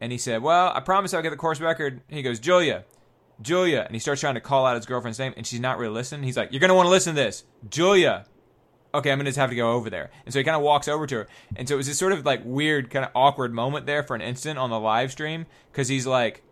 And 0.00 0.10
he 0.12 0.18
said, 0.18 0.42
"Well, 0.42 0.72
I 0.74 0.80
promise 0.80 1.14
I'll 1.14 1.22
get 1.22 1.30
the 1.30 1.36
course 1.36 1.60
record." 1.60 2.02
He 2.08 2.22
goes, 2.22 2.40
"Julia, 2.40 2.84
Julia," 3.40 3.84
and 3.86 3.94
he 3.94 4.00
starts 4.00 4.20
trying 4.20 4.34
to 4.34 4.40
call 4.40 4.66
out 4.66 4.76
his 4.76 4.86
girlfriend's 4.86 5.18
name, 5.18 5.32
and 5.36 5.46
she's 5.46 5.60
not 5.60 5.78
really 5.78 5.94
listening. 5.94 6.24
He's 6.24 6.36
like, 6.36 6.52
"You're 6.52 6.60
gonna 6.60 6.74
want 6.74 6.86
to 6.86 6.90
listen 6.90 7.14
to 7.14 7.20
this, 7.20 7.44
Julia." 7.70 8.26
Okay, 8.92 9.10
I'm 9.10 9.18
gonna 9.18 9.30
just 9.30 9.38
have 9.38 9.50
to 9.50 9.56
go 9.56 9.72
over 9.72 9.88
there. 9.88 10.10
And 10.24 10.32
so 10.32 10.38
he 10.38 10.44
kind 10.44 10.56
of 10.56 10.62
walks 10.62 10.88
over 10.88 11.06
to 11.06 11.14
her, 11.14 11.28
and 11.56 11.68
so 11.68 11.74
it 11.74 11.78
was 11.78 11.86
this 11.86 11.98
sort 11.98 12.12
of 12.12 12.26
like 12.26 12.42
weird, 12.44 12.90
kind 12.90 13.04
of 13.04 13.12
awkward 13.14 13.54
moment 13.54 13.86
there 13.86 14.02
for 14.02 14.14
an 14.14 14.20
instant 14.20 14.58
on 14.58 14.70
the 14.70 14.78
live 14.80 15.12
stream 15.12 15.46
because 15.70 15.88
he's 15.88 16.06
like, 16.06 16.42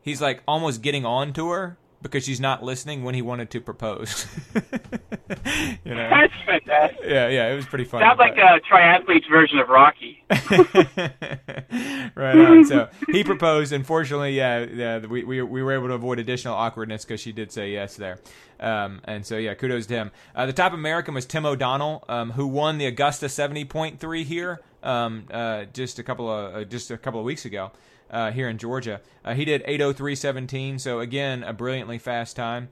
he's 0.00 0.20
like 0.20 0.42
almost 0.48 0.82
getting 0.82 1.04
on 1.04 1.32
to 1.34 1.50
her, 1.50 1.78
because 2.04 2.24
she's 2.24 2.38
not 2.38 2.62
listening 2.62 3.02
when 3.02 3.14
he 3.14 3.22
wanted 3.22 3.50
to 3.50 3.60
propose. 3.60 4.26
you 5.84 5.94
know? 5.94 6.10
That's 6.10 6.32
fantastic. 6.44 7.00
Yeah, 7.04 7.28
yeah, 7.28 7.52
it 7.52 7.56
was 7.56 7.66
pretty 7.66 7.84
fun. 7.84 8.02
Sounds 8.02 8.18
like 8.18 8.36
a 8.36 8.60
triathlete's 8.70 9.26
version 9.26 9.58
of 9.58 9.68
Rocky. 9.68 10.24
right 12.14 12.36
on. 12.36 12.64
So 12.64 12.88
he 13.10 13.24
proposed. 13.24 13.72
Unfortunately, 13.72 14.36
yeah, 14.36 14.64
yeah, 14.64 14.98
we, 14.98 15.24
we, 15.24 15.42
we 15.42 15.62
were 15.62 15.72
able 15.72 15.88
to 15.88 15.94
avoid 15.94 16.18
additional 16.18 16.54
awkwardness 16.54 17.04
because 17.04 17.20
she 17.20 17.32
did 17.32 17.52
say 17.52 17.72
yes 17.72 17.96
there. 17.96 18.18
Um, 18.60 19.00
and 19.04 19.24
so 19.24 19.36
yeah, 19.36 19.54
kudos 19.54 19.86
to 19.86 19.94
him. 19.94 20.10
Uh, 20.34 20.46
the 20.46 20.52
top 20.52 20.72
American 20.72 21.14
was 21.14 21.26
Tim 21.26 21.46
O'Donnell, 21.46 22.04
um, 22.08 22.32
who 22.32 22.46
won 22.46 22.78
the 22.78 22.86
Augusta 22.86 23.26
70.3 23.26 24.24
here 24.24 24.60
um, 24.84 25.24
uh, 25.30 25.64
just 25.72 25.98
a 25.98 26.02
couple 26.02 26.30
of 26.30 26.54
uh, 26.54 26.64
just 26.64 26.90
a 26.90 26.98
couple 26.98 27.18
of 27.18 27.26
weeks 27.26 27.44
ago 27.44 27.72
uh, 28.10 28.30
here 28.30 28.48
in 28.48 28.58
Georgia. 28.58 29.00
Uh, 29.24 29.34
he 29.34 29.44
did 29.44 29.64
8:03:17, 29.64 30.80
so 30.80 31.00
again 31.00 31.42
a 31.42 31.52
brilliantly 31.52 31.98
fast 31.98 32.36
time. 32.36 32.68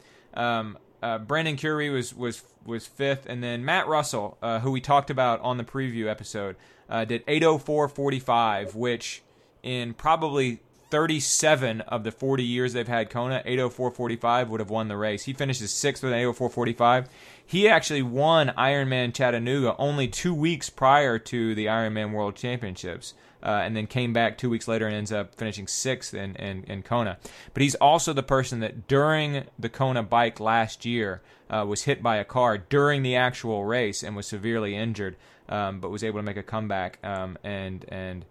Uh, 1.02 1.18
Brandon 1.18 1.56
Currie 1.56 1.90
was 1.90 2.14
was 2.14 2.42
was 2.64 2.86
fifth, 2.86 3.26
and 3.26 3.42
then 3.42 3.64
Matt 3.64 3.88
Russell, 3.88 4.38
uh, 4.40 4.60
who 4.60 4.70
we 4.70 4.80
talked 4.80 5.10
about 5.10 5.40
on 5.40 5.56
the 5.56 5.64
preview 5.64 6.08
episode, 6.08 6.56
uh, 6.88 7.04
did 7.04 7.26
804.45, 7.26 8.74
which 8.74 9.22
in 9.62 9.94
probably 9.94 10.60
37 10.90 11.80
of 11.82 12.04
the 12.04 12.12
40 12.12 12.44
years 12.44 12.74
they've 12.74 12.86
had 12.86 13.08
Kona, 13.08 13.42
804.45 13.46 14.48
would 14.48 14.60
have 14.60 14.68
won 14.68 14.88
the 14.88 14.96
race. 14.96 15.24
He 15.24 15.32
finishes 15.32 15.72
sixth 15.72 16.02
with 16.02 16.12
an 16.12 16.18
804.45. 16.18 17.06
He 17.44 17.66
actually 17.66 18.02
won 18.02 18.48
Ironman 18.58 19.14
Chattanooga 19.14 19.74
only 19.78 20.06
two 20.06 20.34
weeks 20.34 20.68
prior 20.68 21.18
to 21.18 21.54
the 21.54 21.66
Ironman 21.66 22.12
World 22.12 22.36
Championships. 22.36 23.14
Uh, 23.42 23.60
and 23.64 23.76
then 23.76 23.88
came 23.88 24.12
back 24.12 24.38
two 24.38 24.48
weeks 24.48 24.68
later 24.68 24.86
and 24.86 24.94
ends 24.94 25.10
up 25.10 25.34
finishing 25.34 25.66
sixth 25.66 26.14
in, 26.14 26.36
in, 26.36 26.62
in, 26.64 26.82
Kona. 26.82 27.18
But 27.52 27.62
he's 27.62 27.74
also 27.74 28.12
the 28.12 28.22
person 28.22 28.60
that 28.60 28.86
during 28.86 29.44
the 29.58 29.68
Kona 29.68 30.04
bike 30.04 30.38
last 30.38 30.84
year 30.84 31.22
uh, 31.50 31.64
was 31.66 31.82
hit 31.82 32.02
by 32.02 32.16
a 32.16 32.24
car 32.24 32.58
during 32.58 33.02
the 33.02 33.16
actual 33.16 33.64
race 33.64 34.04
and 34.04 34.14
was 34.14 34.26
severely 34.26 34.76
injured, 34.76 35.16
um, 35.48 35.80
but 35.80 35.90
was 35.90 36.04
able 36.04 36.20
to 36.20 36.22
make 36.22 36.36
a 36.36 36.42
comeback 36.42 36.98
um, 37.02 37.36
and 37.42 37.84
and 37.88 38.24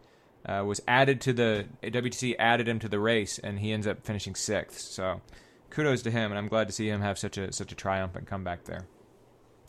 uh, 0.46 0.64
was 0.66 0.82
added 0.88 1.22
to 1.22 1.34
the 1.34 1.66
WTC 1.84 2.36
added 2.40 2.68
him 2.68 2.80
to 2.80 2.90
the 2.90 3.00
race, 3.00 3.38
and 3.38 3.60
he 3.60 3.72
ends 3.72 3.86
up 3.86 4.06
finishing 4.06 4.36
sixth. 4.36 4.80
So 4.80 5.22
kudos 5.70 6.02
to 6.04 6.12
him, 6.12 6.32
and 6.32 6.38
I'm 6.38 6.48
glad 6.48 6.68
to 6.68 6.74
see 6.74 6.90
him 6.90 7.02
have 7.02 7.20
such 7.20 7.38
a 7.38 7.52
such 7.52 7.72
a 7.72 7.76
triumphant 7.76 8.28
comeback 8.28 8.64
there. 8.66 8.86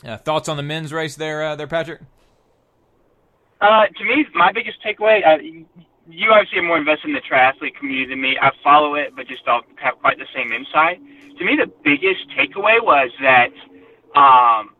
Uh, 0.05 0.17
thoughts 0.17 0.49
on 0.49 0.57
the 0.57 0.63
men's 0.63 0.91
race 0.91 1.15
there, 1.15 1.43
uh, 1.43 1.55
there, 1.55 1.67
Patrick? 1.67 2.01
Uh, 3.63 3.87
to 3.87 4.03
me, 4.03 4.25
my 4.35 4.51
biggest 4.51 4.77
takeaway, 4.83 5.25
uh, 5.25 5.41
you 6.09 6.29
obviously 6.31 6.59
are 6.59 6.63
more 6.63 6.77
invested 6.77 7.07
in 7.07 7.13
the 7.13 7.21
triathlete 7.21 7.75
community 7.75 8.09
than 8.09 8.19
me. 8.19 8.37
I 8.41 8.51
follow 8.61 8.95
it, 8.95 9.15
but 9.15 9.25
just 9.25 9.45
don't 9.45 9.65
have 9.77 9.97
quite 9.99 10.17
the 10.19 10.27
same 10.35 10.51
insight. 10.51 10.99
To 11.39 11.45
me, 11.45 11.55
the 11.55 11.71
biggest 11.81 12.27
takeaway 12.37 12.83
was 12.83 13.09
that 13.21 13.51
um, 14.19 14.71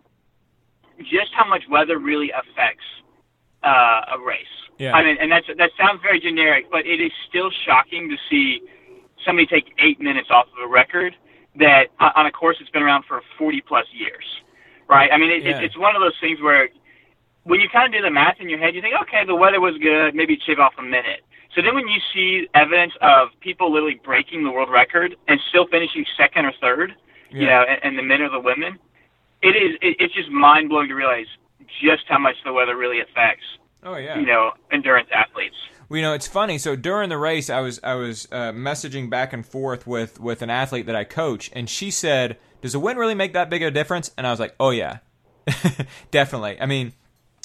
just 0.99 1.31
how 1.33 1.47
much 1.47 1.63
weather 1.69 1.97
really 1.97 2.31
affects 2.31 2.83
uh, 3.63 4.15
a 4.15 4.19
race. 4.19 4.45
Yeah. 4.77 4.91
I 4.91 5.03
mean, 5.03 5.15
and 5.17 5.31
that's 5.31 5.47
that 5.47 5.71
sounds 5.79 6.01
very 6.01 6.19
generic, 6.19 6.65
but 6.69 6.85
it 6.85 6.99
is 6.99 7.11
still 7.29 7.51
shocking 7.65 8.09
to 8.09 8.17
see 8.29 8.61
somebody 9.25 9.47
take 9.47 9.71
eight 9.79 10.01
minutes 10.01 10.27
off 10.29 10.47
of 10.57 10.61
a 10.61 10.67
record 10.67 11.15
that 11.55 11.85
on 11.99 12.25
a 12.25 12.31
course 12.31 12.57
that's 12.59 12.71
been 12.71 12.83
around 12.83 13.05
for 13.07 13.21
40 13.37 13.61
plus 13.61 13.85
years, 13.93 14.25
right? 14.89 15.09
I 15.13 15.17
mean, 15.17 15.31
it, 15.31 15.43
Yeah. 15.43 15.59
it's 15.61 15.77
one 15.77 15.95
of 15.95 16.01
those 16.01 16.17
things 16.19 16.41
where 16.41 16.67
when 17.43 17.59
you 17.59 17.67
kind 17.69 17.87
of 17.93 17.99
do 17.99 18.01
the 18.01 18.11
math 18.11 18.39
in 18.39 18.49
your 18.49 18.59
head, 18.59 18.75
you 18.75 18.81
think, 18.81 18.95
okay, 19.03 19.25
the 19.25 19.35
weather 19.35 19.59
was 19.59 19.77
good, 19.81 20.15
maybe 20.15 20.37
shave 20.45 20.59
off 20.59 20.73
a 20.77 20.81
minute. 20.83 21.21
So 21.55 21.61
then 21.61 21.75
when 21.75 21.87
you 21.87 21.99
see 22.13 22.47
evidence 22.55 22.93
of 23.01 23.29
people 23.41 23.71
literally 23.71 23.99
breaking 24.03 24.43
the 24.43 24.51
world 24.51 24.69
record 24.71 25.15
and 25.27 25.39
still 25.49 25.67
finishing 25.67 26.05
second 26.17 26.45
or 26.45 26.53
third, 26.59 26.95
you 27.29 27.41
Yeah. 27.41 27.47
know, 27.59 27.65
and, 27.69 27.79
and 27.83 27.97
the 27.99 28.03
men 28.03 28.21
or 28.21 28.29
the 28.29 28.39
women, 28.39 28.79
it 29.41 29.55
is 29.55 29.75
it, 29.81 29.97
it's 29.99 30.13
just 30.13 30.29
mind 30.29 30.69
blowing 30.69 30.87
to 30.87 30.95
realize 30.95 31.27
just 31.81 32.03
how 32.07 32.17
much 32.17 32.35
the 32.45 32.53
weather 32.53 32.75
really 32.75 33.01
affects, 33.01 33.43
Oh 33.83 33.97
yeah. 33.97 34.17
you 34.17 34.25
know, 34.25 34.51
endurance 34.71 35.09
athletes. 35.13 35.55
Well, 35.89 35.97
you 35.97 36.01
know, 36.01 36.13
it's 36.13 36.27
funny. 36.27 36.57
So 36.57 36.75
during 36.75 37.09
the 37.09 37.17
race, 37.17 37.49
I 37.49 37.59
was 37.59 37.79
I 37.83 37.95
was 37.95 38.27
uh, 38.31 38.51
messaging 38.53 39.09
back 39.09 39.33
and 39.33 39.45
forth 39.45 39.85
with 39.85 40.19
with 40.19 40.41
an 40.41 40.49
athlete 40.49 40.85
that 40.87 40.95
I 40.95 41.03
coach, 41.03 41.51
and 41.53 41.69
she 41.69 41.91
said, 41.91 42.37
"Does 42.61 42.71
the 42.71 42.79
wind 42.79 42.97
really 42.97 43.15
make 43.15 43.33
that 43.33 43.49
big 43.49 43.61
of 43.61 43.67
a 43.67 43.71
difference?" 43.71 44.09
And 44.17 44.25
I 44.25 44.31
was 44.31 44.39
like, 44.39 44.55
"Oh 44.59 44.69
yeah, 44.71 44.99
definitely." 46.11 46.59
I 46.59 46.65
mean, 46.65 46.93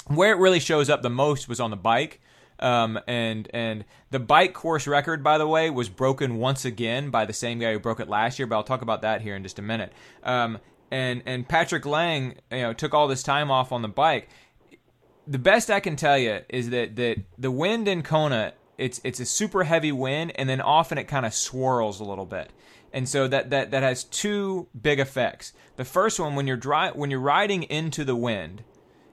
where 0.09 0.32
it 0.32 0.38
really 0.38 0.61
shows 0.61 0.90
up 0.90 1.02
the 1.02 1.11
most 1.11 1.48
was 1.48 1.61
on 1.61 1.70
the 1.70 1.76
bike. 1.76 2.20
Um, 2.61 2.98
and 3.06 3.48
and 3.54 3.84
the 4.11 4.18
bike 4.18 4.52
course 4.52 4.88
record, 4.88 5.22
by 5.22 5.38
the 5.38 5.46
way, 5.46 5.70
was 5.70 5.88
broken 5.88 6.36
once 6.38 6.64
again 6.64 7.11
by 7.11 7.24
the 7.24 7.32
same 7.32 7.61
guy 7.61 7.72
who 7.72 7.78
broke 7.78 8.00
it 8.00 8.09
last 8.09 8.38
year. 8.38 8.46
But 8.46 8.56
I'll 8.56 8.64
talk 8.64 8.82
about 8.82 9.02
that 9.02 9.20
here 9.20 9.36
in 9.36 9.44
just 9.44 9.61
a 9.61 9.62
minute. 9.62 9.92
Um, 10.24 10.59
and 10.90 11.22
and 11.24 11.48
Patrick 11.48 11.86
Lange, 11.86 12.34
you 12.50 12.59
know, 12.59 12.72
took 12.72 12.94
all 12.94 13.06
this 13.06 13.22
time 13.22 13.50
off 13.50 13.70
on 13.70 13.82
the 13.82 13.88
bike 13.88 14.28
the 15.28 15.38
best 15.38 15.70
I 15.70 15.80
can 15.80 15.94
tell 15.94 16.16
you 16.16 16.40
is 16.48 16.70
that 16.70 16.96
that 16.96 17.18
the 17.36 17.50
wind 17.50 17.86
in 17.86 18.02
Kona 18.02 18.54
it's 18.78 19.00
it's 19.04 19.20
a 19.20 19.26
super 19.26 19.64
heavy 19.64 19.92
wind 19.92 20.32
and 20.36 20.48
then 20.48 20.61
often 20.61 20.96
it 20.96 21.04
kind 21.04 21.26
of 21.26 21.34
swirls 21.34 22.00
a 22.00 22.04
little 22.04 22.24
bit. 22.24 22.50
And 22.92 23.06
so 23.06 23.28
that, 23.28 23.50
that 23.50 23.72
that 23.72 23.82
has 23.82 24.04
two 24.04 24.68
big 24.80 24.98
effects. 24.98 25.52
The 25.76 25.84
first 25.84 26.18
one 26.18 26.34
when 26.36 26.46
you're 26.46 26.56
dry, 26.56 26.90
when 26.90 27.11
you're 27.11 27.20
riding 27.20 27.64
into 27.64 28.04
the 28.04 28.16
wind, 28.16 28.62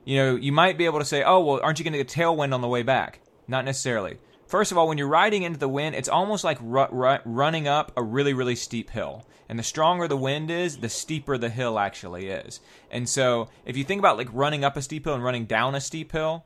you 0.06 0.18
know, 0.18 0.36
you 0.36 0.52
might 0.52 0.78
be 0.78 0.86
able 0.86 1.00
to 1.00 1.06
say, 1.06 1.24
"Oh, 1.24 1.40
well, 1.42 1.60
aren't 1.62 1.80
you 1.80 1.84
going 1.84 1.94
to 1.94 1.98
get 2.00 2.08
tailwind 2.08 2.54
on 2.54 2.62
the 2.62 2.68
way 2.68 2.84
back?" 2.84 3.20
Not 3.48 3.66
necessarily. 3.66 4.18
First 4.48 4.72
of 4.72 4.78
all, 4.78 4.88
when 4.88 4.98
you're 4.98 5.08
riding 5.08 5.42
into 5.44 5.60
the 5.60 5.68
wind, 5.68 5.96
it's 5.96 6.08
almost 6.08 6.44
like 6.44 6.58
ru- 6.62 6.88
ru- 6.92 7.18
running 7.26 7.68
up 7.68 7.92
a 7.98 8.04
really, 8.04 8.34
really 8.34 8.56
steep 8.56 8.92
hill. 8.92 9.26
And 9.50 9.58
the 9.60 9.64
stronger 9.64 10.08
the 10.08 10.18
wind 10.18 10.50
is, 10.52 10.78
the 10.78 10.90
steeper 10.90 11.38
the 11.38 11.50
hill 11.50 11.78
actually 11.80 12.28
is. 12.30 12.60
And 12.92 13.10
so, 13.10 13.50
if 13.66 13.76
you 13.76 13.84
think 13.84 14.00
about 14.00 14.18
like 14.18 14.30
running 14.32 14.64
up 14.64 14.78
a 14.78 14.82
steep 14.82 15.06
hill 15.06 15.14
and 15.16 15.24
running 15.24 15.46
down 15.46 15.76
a 15.76 15.82
steep 15.82 16.12
hill, 16.12 16.46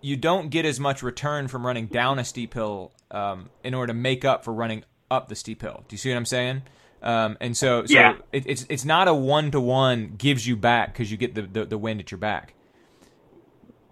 you 0.00 0.16
don't 0.16 0.48
get 0.50 0.64
as 0.64 0.80
much 0.80 1.02
return 1.02 1.46
from 1.48 1.66
running 1.66 1.86
down 1.86 2.18
a 2.18 2.24
steep 2.24 2.54
hill 2.54 2.92
um, 3.10 3.50
in 3.62 3.74
order 3.74 3.92
to 3.92 3.98
make 3.98 4.24
up 4.24 4.44
for 4.44 4.52
running 4.52 4.84
up 5.10 5.28
the 5.28 5.34
steep 5.36 5.62
hill. 5.62 5.84
Do 5.88 5.94
you 5.94 5.98
see 5.98 6.10
what 6.10 6.16
I'm 6.16 6.24
saying? 6.24 6.62
Um, 7.02 7.36
and 7.40 7.56
so, 7.56 7.84
so 7.86 7.92
Yeah. 7.94 8.16
it, 8.32 8.44
it's 8.46 8.66
it's 8.68 8.84
not 8.84 9.08
a 9.08 9.14
one 9.14 9.50
to 9.52 9.60
one 9.60 10.14
gives 10.16 10.46
you 10.46 10.56
back 10.56 10.92
because 10.92 11.10
you 11.10 11.16
get 11.16 11.34
the, 11.34 11.42
the 11.42 11.64
the 11.64 11.78
wind 11.78 12.00
at 12.00 12.10
your 12.10 12.18
back 12.18 12.54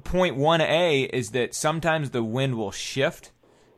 point 0.08 0.38
1A 0.38 1.10
is 1.10 1.32
that 1.32 1.54
sometimes 1.54 2.10
the 2.10 2.24
wind 2.24 2.56
will 2.56 2.70
shift 2.70 3.30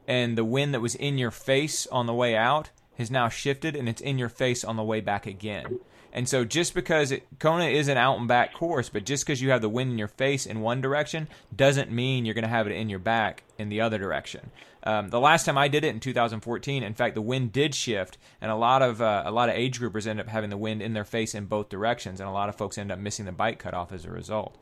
and 0.07 0.39
the 0.39 0.45
wind 0.45 0.73
that 0.73 0.81
was 0.81 0.95
in 0.95 1.19
your 1.19 1.33
face 1.33 1.89
on 1.89 2.07
the 2.07 2.15
way 2.15 2.37
out 2.37 2.71
has 2.99 3.11
now 3.11 3.29
shifted 3.29 3.75
and 3.75 3.89
it's 3.89 4.01
in 4.01 4.17
your 4.17 4.29
face 4.29 4.63
on 4.63 4.77
the 4.77 4.85
way 4.85 5.01
back 5.01 5.27
again. 5.27 5.81
And 6.13 6.29
so 6.29 6.45
just 6.45 6.73
because 6.73 7.11
it, 7.11 7.27
Kona 7.41 7.65
is 7.65 7.89
an 7.89 7.97
out 7.97 8.19
and 8.19 8.29
back 8.29 8.55
course, 8.55 8.89
but 8.89 9.05
just 9.05 9.27
because 9.27 9.43
you 9.43 9.51
have 9.51 9.61
the 9.61 9.69
wind 9.69 9.91
in 9.91 9.99
your 9.99 10.07
face 10.07 10.47
in 10.47 10.61
one 10.61 10.81
direction 10.81 11.27
doesn't 11.55 11.91
mean 11.91 12.25
you're 12.25 12.35
going 12.35 12.43
to 12.43 12.49
have 12.49 12.69
it 12.69 12.77
in 12.77 12.89
your 12.89 13.01
back 13.01 13.43
in 13.59 13.69
the 13.69 13.81
other 13.81 13.99
direction. 13.99 14.53
Um, 14.85 15.09
the 15.09 15.21
last 15.21 15.47
time 15.47 15.59
I 15.59 15.67
did 15.67 15.85
it 15.85 15.89
in 15.89 15.99
2014, 15.99 16.85
in 16.85 16.95
fact, 16.95 17.17
the 17.17 17.23
wind 17.23 17.53
did 17.53 17.75
shift, 17.75 18.19
and 18.41 18.51
a 18.51 18.57
lot 18.57 18.83
of 18.83 19.03
uh, 19.03 19.25
a 19.27 19.31
lot 19.31 19.51
of 19.51 19.57
age 19.57 19.79
groupers 19.79 20.07
end 20.07 20.21
up 20.21 20.29
having 20.29 20.49
the 20.49 20.57
wind 20.57 20.81
in 20.81 20.95
their 20.95 21.05
face 21.05 21.35
in 21.35 21.45
both 21.45 21.69
directions, 21.69 22.19
and 22.19 22.29
a 22.29 22.33
lot 22.33 22.49
of 22.49 22.57
folks 22.57 22.79
end 22.79 22.91
up 22.91 22.99
missing 22.99 23.27
the 23.27 23.33
bike 23.33 23.59
cutoff 23.59 23.93
as 23.93 24.07
a 24.07 24.11
result. 24.11 24.57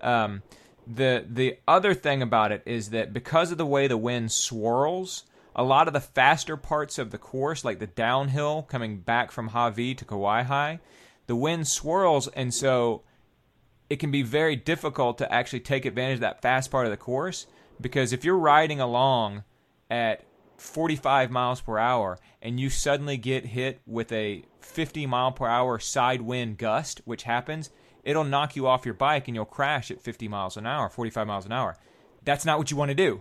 Um, 0.00 0.42
the 0.88 1.24
the 1.28 1.58
other 1.68 1.94
thing 1.94 2.22
about 2.22 2.52
it 2.52 2.62
is 2.64 2.90
that 2.90 3.12
because 3.12 3.52
of 3.52 3.58
the 3.58 3.66
way 3.66 3.86
the 3.86 3.96
wind 3.96 4.32
swirls, 4.32 5.24
a 5.54 5.62
lot 5.62 5.86
of 5.86 5.94
the 5.94 6.00
faster 6.00 6.56
parts 6.56 6.98
of 6.98 7.10
the 7.10 7.18
course, 7.18 7.64
like 7.64 7.78
the 7.78 7.86
downhill 7.86 8.62
coming 8.62 8.98
back 8.98 9.30
from 9.30 9.50
Hawi 9.50 9.94
to 9.96 10.04
Kawaihae, 10.04 10.80
the 11.26 11.36
wind 11.36 11.68
swirls, 11.68 12.28
and 12.28 12.54
so 12.54 13.02
it 13.90 13.96
can 13.96 14.10
be 14.10 14.22
very 14.22 14.56
difficult 14.56 15.18
to 15.18 15.32
actually 15.32 15.60
take 15.60 15.84
advantage 15.84 16.16
of 16.16 16.20
that 16.20 16.42
fast 16.42 16.70
part 16.70 16.86
of 16.86 16.90
the 16.90 16.96
course 16.96 17.46
because 17.80 18.12
if 18.12 18.24
you're 18.24 18.38
riding 18.38 18.80
along 18.80 19.44
at 19.90 20.24
45 20.56 21.30
miles 21.30 21.60
per 21.60 21.78
hour 21.78 22.18
and 22.42 22.58
you 22.58 22.70
suddenly 22.70 23.16
get 23.16 23.46
hit 23.46 23.80
with 23.86 24.10
a 24.12 24.44
50 24.60 25.06
mile 25.06 25.32
per 25.32 25.46
hour 25.46 25.78
side 25.78 26.20
wind 26.20 26.58
gust, 26.58 27.00
which 27.04 27.22
happens, 27.22 27.70
it'll 28.08 28.24
knock 28.24 28.56
you 28.56 28.66
off 28.66 28.86
your 28.86 28.94
bike 28.94 29.28
and 29.28 29.34
you'll 29.34 29.44
crash 29.44 29.90
at 29.90 30.00
50 30.00 30.28
miles 30.28 30.56
an 30.56 30.66
hour, 30.66 30.88
45 30.88 31.26
miles 31.26 31.44
an 31.44 31.52
hour. 31.52 31.76
That's 32.24 32.46
not 32.46 32.58
what 32.58 32.70
you 32.70 32.76
want 32.76 32.88
to 32.88 32.94
do. 32.94 33.20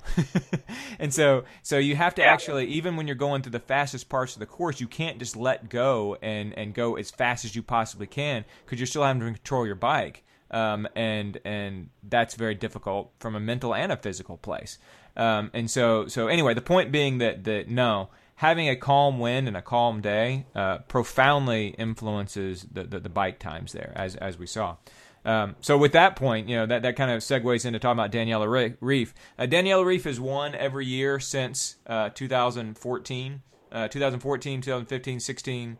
and 1.00 1.14
so 1.14 1.44
so 1.62 1.78
you 1.78 1.96
have 1.96 2.16
to 2.16 2.24
actually 2.24 2.68
even 2.68 2.96
when 2.96 3.06
you're 3.06 3.16
going 3.16 3.42
through 3.42 3.52
the 3.52 3.60
fastest 3.60 4.10
parts 4.10 4.34
of 4.36 4.40
the 4.40 4.46
course, 4.46 4.80
you 4.80 4.88
can't 4.88 5.20
just 5.20 5.36
let 5.36 5.70
go 5.70 6.18
and 6.22 6.58
and 6.58 6.74
go 6.74 6.96
as 6.96 7.12
fast 7.12 7.46
as 7.46 7.56
you 7.56 7.62
possibly 7.62 8.08
can 8.08 8.46
because 8.66 8.80
you're 8.80 8.88
still 8.88 9.04
having 9.04 9.20
to 9.20 9.26
control 9.26 9.66
your 9.66 9.76
bike. 9.76 10.24
Um, 10.50 10.88
and 10.96 11.38
and 11.44 11.90
that's 12.04 12.36
very 12.36 12.56
difficult 12.56 13.12
from 13.20 13.36
a 13.36 13.40
mental 13.40 13.76
and 13.76 13.92
a 13.92 13.98
physical 13.98 14.38
place. 14.38 14.78
Um, 15.18 15.52
and 15.54 15.70
so 15.70 16.08
so 16.08 16.28
anyway, 16.28 16.54
the 16.54 16.62
point 16.62 16.92
being 16.92 17.18
that 17.18 17.44
that 17.44 17.70
no, 17.70 18.10
having 18.38 18.70
a 18.70 18.76
calm 18.76 19.20
wind 19.20 19.48
and 19.48 19.58
a 19.58 19.62
calm 19.62 20.00
day 20.00 20.46
uh, 20.56 20.78
profoundly 20.80 21.70
influences 21.70 22.68
the, 22.72 22.84
the 22.84 23.00
the 23.00 23.10
bike 23.10 23.40
times 23.40 23.74
there, 23.74 23.92
as 23.96 24.16
as 24.16 24.38
we 24.38 24.48
saw. 24.48 24.78
Um, 25.26 25.56
so 25.60 25.78
with 25.78 25.92
that 25.92 26.16
point, 26.16 26.48
you 26.48 26.56
know 26.56 26.66
that, 26.66 26.84
that 26.84 26.96
kind 26.96 27.12
of 27.12 27.22
segues 27.22 27.66
into 27.66 27.80
talking 27.80 28.00
about 28.00 28.12
Daniela 28.12 28.50
Re- 28.50 28.78
Ryf. 28.82 29.14
Uh, 29.38 29.44
Daniela 29.44 29.84
Ryf 29.84 30.04
has 30.06 30.20
won 30.20 30.56
every 30.56 30.86
year 30.86 31.20
since 31.20 31.76
uh, 31.86 32.10
2014, 32.10 33.42
uh, 33.72 33.88
2014, 33.90 34.62
2015, 34.62 35.20
16, 35.20 35.78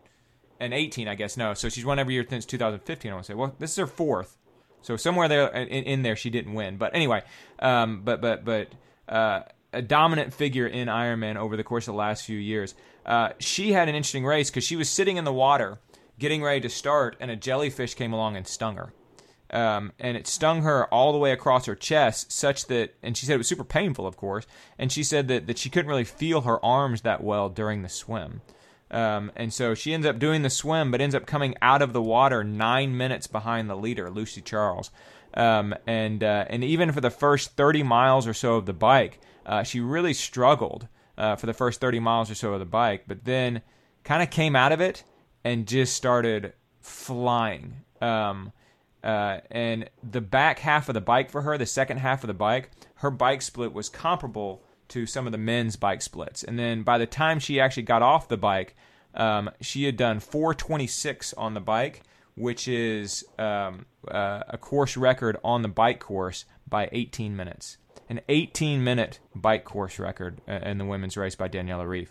and 0.60 0.74
18, 0.74 1.08
I 1.08 1.14
guess. 1.14 1.36
No, 1.36 1.54
so 1.54 1.68
she's 1.68 1.84
won 1.84 1.98
every 1.98 2.14
year 2.14 2.26
since 2.28 2.44
2015. 2.44 3.10
I 3.10 3.14
want 3.14 3.24
to 3.24 3.32
say. 3.32 3.34
Well, 3.34 3.54
this 3.58 3.70
is 3.70 3.76
her 3.76 3.86
fourth. 3.86 4.36
So 4.82 4.96
somewhere 4.96 5.28
there 5.28 5.48
in, 5.48 5.84
in 5.84 6.02
there 6.02 6.16
she 6.16 6.30
didn't 6.30 6.54
win, 6.54 6.76
but 6.76 6.94
anyway, 6.94 7.22
um, 7.60 8.02
but 8.04 8.20
but 8.20 8.44
but 8.44 8.68
uh, 9.08 9.42
a 9.72 9.82
dominant 9.82 10.32
figure 10.32 10.66
in 10.66 10.88
Ironman 10.88 11.36
over 11.36 11.56
the 11.56 11.64
course 11.64 11.88
of 11.88 11.94
the 11.94 11.98
last 11.98 12.24
few 12.24 12.38
years. 12.38 12.74
Uh, 13.04 13.30
she 13.38 13.72
had 13.72 13.88
an 13.88 13.94
interesting 13.94 14.24
race 14.24 14.50
because 14.50 14.64
she 14.64 14.76
was 14.76 14.88
sitting 14.88 15.16
in 15.16 15.24
the 15.24 15.32
water, 15.32 15.78
getting 16.18 16.42
ready 16.42 16.60
to 16.60 16.68
start, 16.68 17.16
and 17.20 17.30
a 17.30 17.36
jellyfish 17.36 17.94
came 17.94 18.12
along 18.12 18.36
and 18.36 18.46
stung 18.46 18.76
her. 18.76 18.92
Um, 19.50 19.92
and 19.98 20.16
it 20.16 20.26
stung 20.26 20.62
her 20.62 20.86
all 20.92 21.12
the 21.12 21.18
way 21.18 21.32
across 21.32 21.66
her 21.66 21.74
chest, 21.74 22.32
such 22.32 22.66
that, 22.66 22.94
and 23.02 23.16
she 23.16 23.24
said 23.24 23.34
it 23.34 23.38
was 23.38 23.48
super 23.48 23.64
painful, 23.64 24.06
of 24.06 24.16
course. 24.16 24.46
And 24.78 24.92
she 24.92 25.02
said 25.02 25.28
that, 25.28 25.46
that 25.46 25.58
she 25.58 25.70
couldn't 25.70 25.88
really 25.88 26.04
feel 26.04 26.42
her 26.42 26.62
arms 26.64 27.02
that 27.02 27.22
well 27.22 27.48
during 27.48 27.82
the 27.82 27.88
swim. 27.88 28.42
Um, 28.90 29.32
and 29.36 29.52
so 29.52 29.74
she 29.74 29.92
ends 29.92 30.06
up 30.06 30.18
doing 30.18 30.42
the 30.42 30.50
swim, 30.50 30.90
but 30.90 31.00
ends 31.00 31.14
up 31.14 31.26
coming 31.26 31.54
out 31.60 31.82
of 31.82 31.92
the 31.92 32.02
water 32.02 32.42
nine 32.44 32.96
minutes 32.96 33.26
behind 33.26 33.68
the 33.68 33.76
leader, 33.76 34.10
Lucy 34.10 34.40
Charles. 34.40 34.90
Um, 35.34 35.74
and 35.86 36.24
uh, 36.24 36.46
and 36.48 36.64
even 36.64 36.92
for 36.92 37.02
the 37.02 37.10
first 37.10 37.52
30 37.52 37.82
miles 37.82 38.26
or 38.26 38.32
so 38.32 38.56
of 38.56 38.66
the 38.66 38.72
bike, 38.72 39.20
uh, 39.48 39.62
she 39.62 39.80
really 39.80 40.12
struggled 40.12 40.86
uh, 41.16 41.34
for 41.34 41.46
the 41.46 41.54
first 41.54 41.80
30 41.80 41.98
miles 42.00 42.30
or 42.30 42.34
so 42.34 42.52
of 42.52 42.60
the 42.60 42.66
bike, 42.66 43.04
but 43.08 43.24
then 43.24 43.62
kind 44.04 44.22
of 44.22 44.30
came 44.30 44.54
out 44.54 44.72
of 44.72 44.80
it 44.80 45.02
and 45.42 45.66
just 45.66 45.94
started 45.94 46.52
flying. 46.80 47.82
Um, 48.00 48.52
uh, 49.02 49.38
and 49.50 49.88
the 50.08 50.20
back 50.20 50.58
half 50.58 50.88
of 50.88 50.94
the 50.94 51.00
bike 51.00 51.30
for 51.30 51.42
her, 51.42 51.56
the 51.56 51.66
second 51.66 51.98
half 51.98 52.22
of 52.22 52.28
the 52.28 52.34
bike, 52.34 52.70
her 52.96 53.10
bike 53.10 53.42
split 53.42 53.72
was 53.72 53.88
comparable 53.88 54.62
to 54.88 55.06
some 55.06 55.26
of 55.26 55.32
the 55.32 55.38
men's 55.38 55.76
bike 55.76 56.02
splits. 56.02 56.44
And 56.44 56.58
then 56.58 56.82
by 56.82 56.98
the 56.98 57.06
time 57.06 57.38
she 57.38 57.58
actually 57.58 57.84
got 57.84 58.02
off 58.02 58.28
the 58.28 58.36
bike, 58.36 58.76
um, 59.14 59.50
she 59.60 59.84
had 59.84 59.96
done 59.96 60.20
426 60.20 61.32
on 61.34 61.54
the 61.54 61.60
bike, 61.60 62.02
which 62.34 62.68
is 62.68 63.24
um, 63.38 63.86
uh, 64.06 64.42
a 64.48 64.58
course 64.58 64.96
record 64.96 65.38
on 65.42 65.62
the 65.62 65.68
bike 65.68 66.00
course 66.00 66.44
by 66.68 66.88
18 66.92 67.34
minutes. 67.34 67.78
An 68.08 68.20
18 68.28 68.82
minute 68.82 69.20
bike 69.34 69.64
course 69.64 69.98
record 69.98 70.40
uh, 70.48 70.60
in 70.62 70.78
the 70.78 70.84
women's 70.84 71.16
race 71.16 71.34
by 71.34 71.48
Daniela 71.48 71.86
Ryf. 71.86 72.08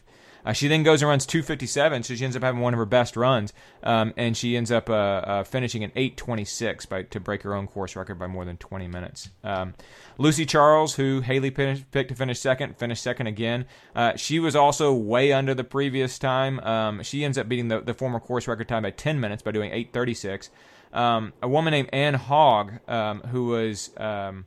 Uh, 0.48 0.54
she 0.54 0.70
then 0.70 0.82
goes 0.82 1.02
and 1.02 1.10
runs 1.10 1.26
257, 1.26 2.04
so 2.04 2.16
she 2.16 2.24
ends 2.24 2.38
up 2.38 2.41
having 2.41 2.62
one 2.62 2.74
of 2.74 2.78
her 2.78 2.86
best 2.86 3.18
runs, 3.18 3.52
um, 3.84 4.14
and 4.16 4.38
she 4.38 4.56
ends 4.56 4.72
up 4.72 4.89
uh, 4.89 4.93
uh, 4.93 5.43
finishing 5.43 5.84
at 5.84 5.91
826 5.93 6.86
by, 6.86 7.04
to 7.04 7.20
break 7.20 7.41
her 7.43 7.54
own 7.54 7.68
course 7.68 7.98
record 7.98 8.18
by 8.18 8.28
more 8.28 8.45
than 8.45 8.56
20 8.56 8.88
minutes. 8.88 9.30
Um, 9.43 9.74
Lucy 10.18 10.45
Charles, 10.45 10.95
who 10.95 11.20
Haley 11.20 11.52
picked 11.52 12.08
to 12.10 12.16
finish 12.16 12.39
second, 12.39 12.78
finished 12.78 13.04
second 13.04 13.28
again. 13.28 13.66
Uh, 13.93 14.16
she 14.16 14.39
was 14.39 14.56
also 14.56 14.93
way 14.93 15.34
under 15.34 15.54
the 15.54 15.66
previous 15.66 16.18
time. 16.18 16.62
Um, 16.62 17.04
she 17.04 17.26
ends 17.26 17.38
up 17.38 17.50
beating 17.50 17.68
the, 17.68 17.82
the 17.82 17.93
former 17.93 18.22
course 18.22 18.48
record 18.48 18.70
time 18.70 18.84
by 18.84 18.91
10 18.91 19.20
minutes 19.20 19.43
by 19.43 19.52
doing 19.52 19.72
836. 19.72 20.50
Um, 20.93 21.34
a 21.41 21.50
woman 21.50 21.72
named 21.72 21.89
Anne 21.91 22.14
Haug, 22.14 22.72
um, 22.88 23.20
who 23.20 23.48
was 23.48 23.91
um, 23.98 24.45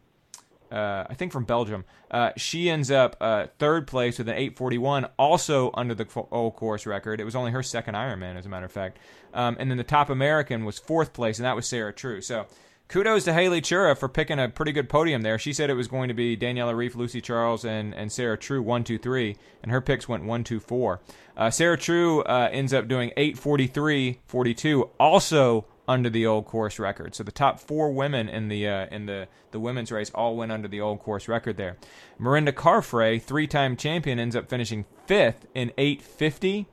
uh, 0.70 1.04
I 1.08 1.14
think 1.14 1.32
from 1.32 1.44
Belgium. 1.44 1.84
Uh, 2.10 2.30
she 2.36 2.70
ends 2.70 2.90
up 2.90 3.16
uh, 3.20 3.46
third 3.58 3.86
place 3.86 4.18
with 4.18 4.28
an 4.28 4.34
841, 4.34 5.06
also 5.18 5.70
under 5.74 5.94
the 5.94 6.06
old 6.30 6.56
course 6.56 6.86
record. 6.86 7.20
It 7.20 7.24
was 7.24 7.36
only 7.36 7.52
her 7.52 7.62
second 7.62 7.94
Ironman, 7.94 8.36
as 8.36 8.46
a 8.46 8.48
matter 8.48 8.66
of 8.66 8.72
fact. 8.72 8.98
Um, 9.34 9.56
and 9.58 9.70
then 9.70 9.78
the 9.78 9.84
top 9.84 10.10
American 10.10 10.64
was 10.64 10.78
fourth 10.78 11.12
place, 11.12 11.38
and 11.38 11.46
that 11.46 11.56
was 11.56 11.66
Sarah 11.66 11.92
True. 11.92 12.20
So 12.20 12.46
kudos 12.88 13.24
to 13.24 13.32
Haley 13.32 13.60
Chura 13.60 13.96
for 13.96 14.08
picking 14.08 14.38
a 14.38 14.48
pretty 14.48 14.72
good 14.72 14.88
podium 14.88 15.22
there. 15.22 15.38
She 15.38 15.52
said 15.52 15.70
it 15.70 15.74
was 15.74 15.88
going 15.88 16.08
to 16.08 16.14
be 16.14 16.36
Daniela 16.36 16.74
Ryf, 16.74 16.96
Lucy 16.96 17.20
Charles, 17.20 17.64
and, 17.64 17.94
and 17.94 18.10
Sarah 18.10 18.36
True, 18.36 18.62
1, 18.62 18.84
2, 18.84 18.98
3, 18.98 19.36
and 19.62 19.70
her 19.70 19.80
picks 19.80 20.08
went 20.08 20.24
1, 20.24 20.44
2, 20.44 20.60
4. 20.60 21.00
Uh, 21.36 21.50
Sarah 21.50 21.78
True 21.78 22.22
uh, 22.22 22.48
ends 22.50 22.74
up 22.74 22.88
doing 22.88 23.12
843, 23.16 24.20
42, 24.26 24.90
also 24.98 25.66
under 25.90 26.08
the 26.08 26.24
old 26.24 26.46
course 26.46 26.78
record. 26.78 27.16
So 27.16 27.24
the 27.24 27.32
top 27.32 27.58
four 27.58 27.90
women 27.90 28.28
in 28.28 28.46
the 28.46 28.68
uh, 28.68 28.86
in 28.92 29.06
the 29.06 29.26
the 29.50 29.58
women's 29.58 29.90
race 29.90 30.08
all 30.14 30.36
went 30.36 30.52
under 30.52 30.68
the 30.68 30.80
old 30.80 31.00
course 31.00 31.26
record 31.26 31.56
there. 31.56 31.76
Mirinda 32.18 32.52
Carfrae, 32.52 33.20
three-time 33.20 33.76
champion, 33.76 34.20
ends 34.20 34.36
up 34.36 34.48
finishing 34.48 34.84
fifth 35.06 35.46
in 35.52 35.72
850, 35.76 36.66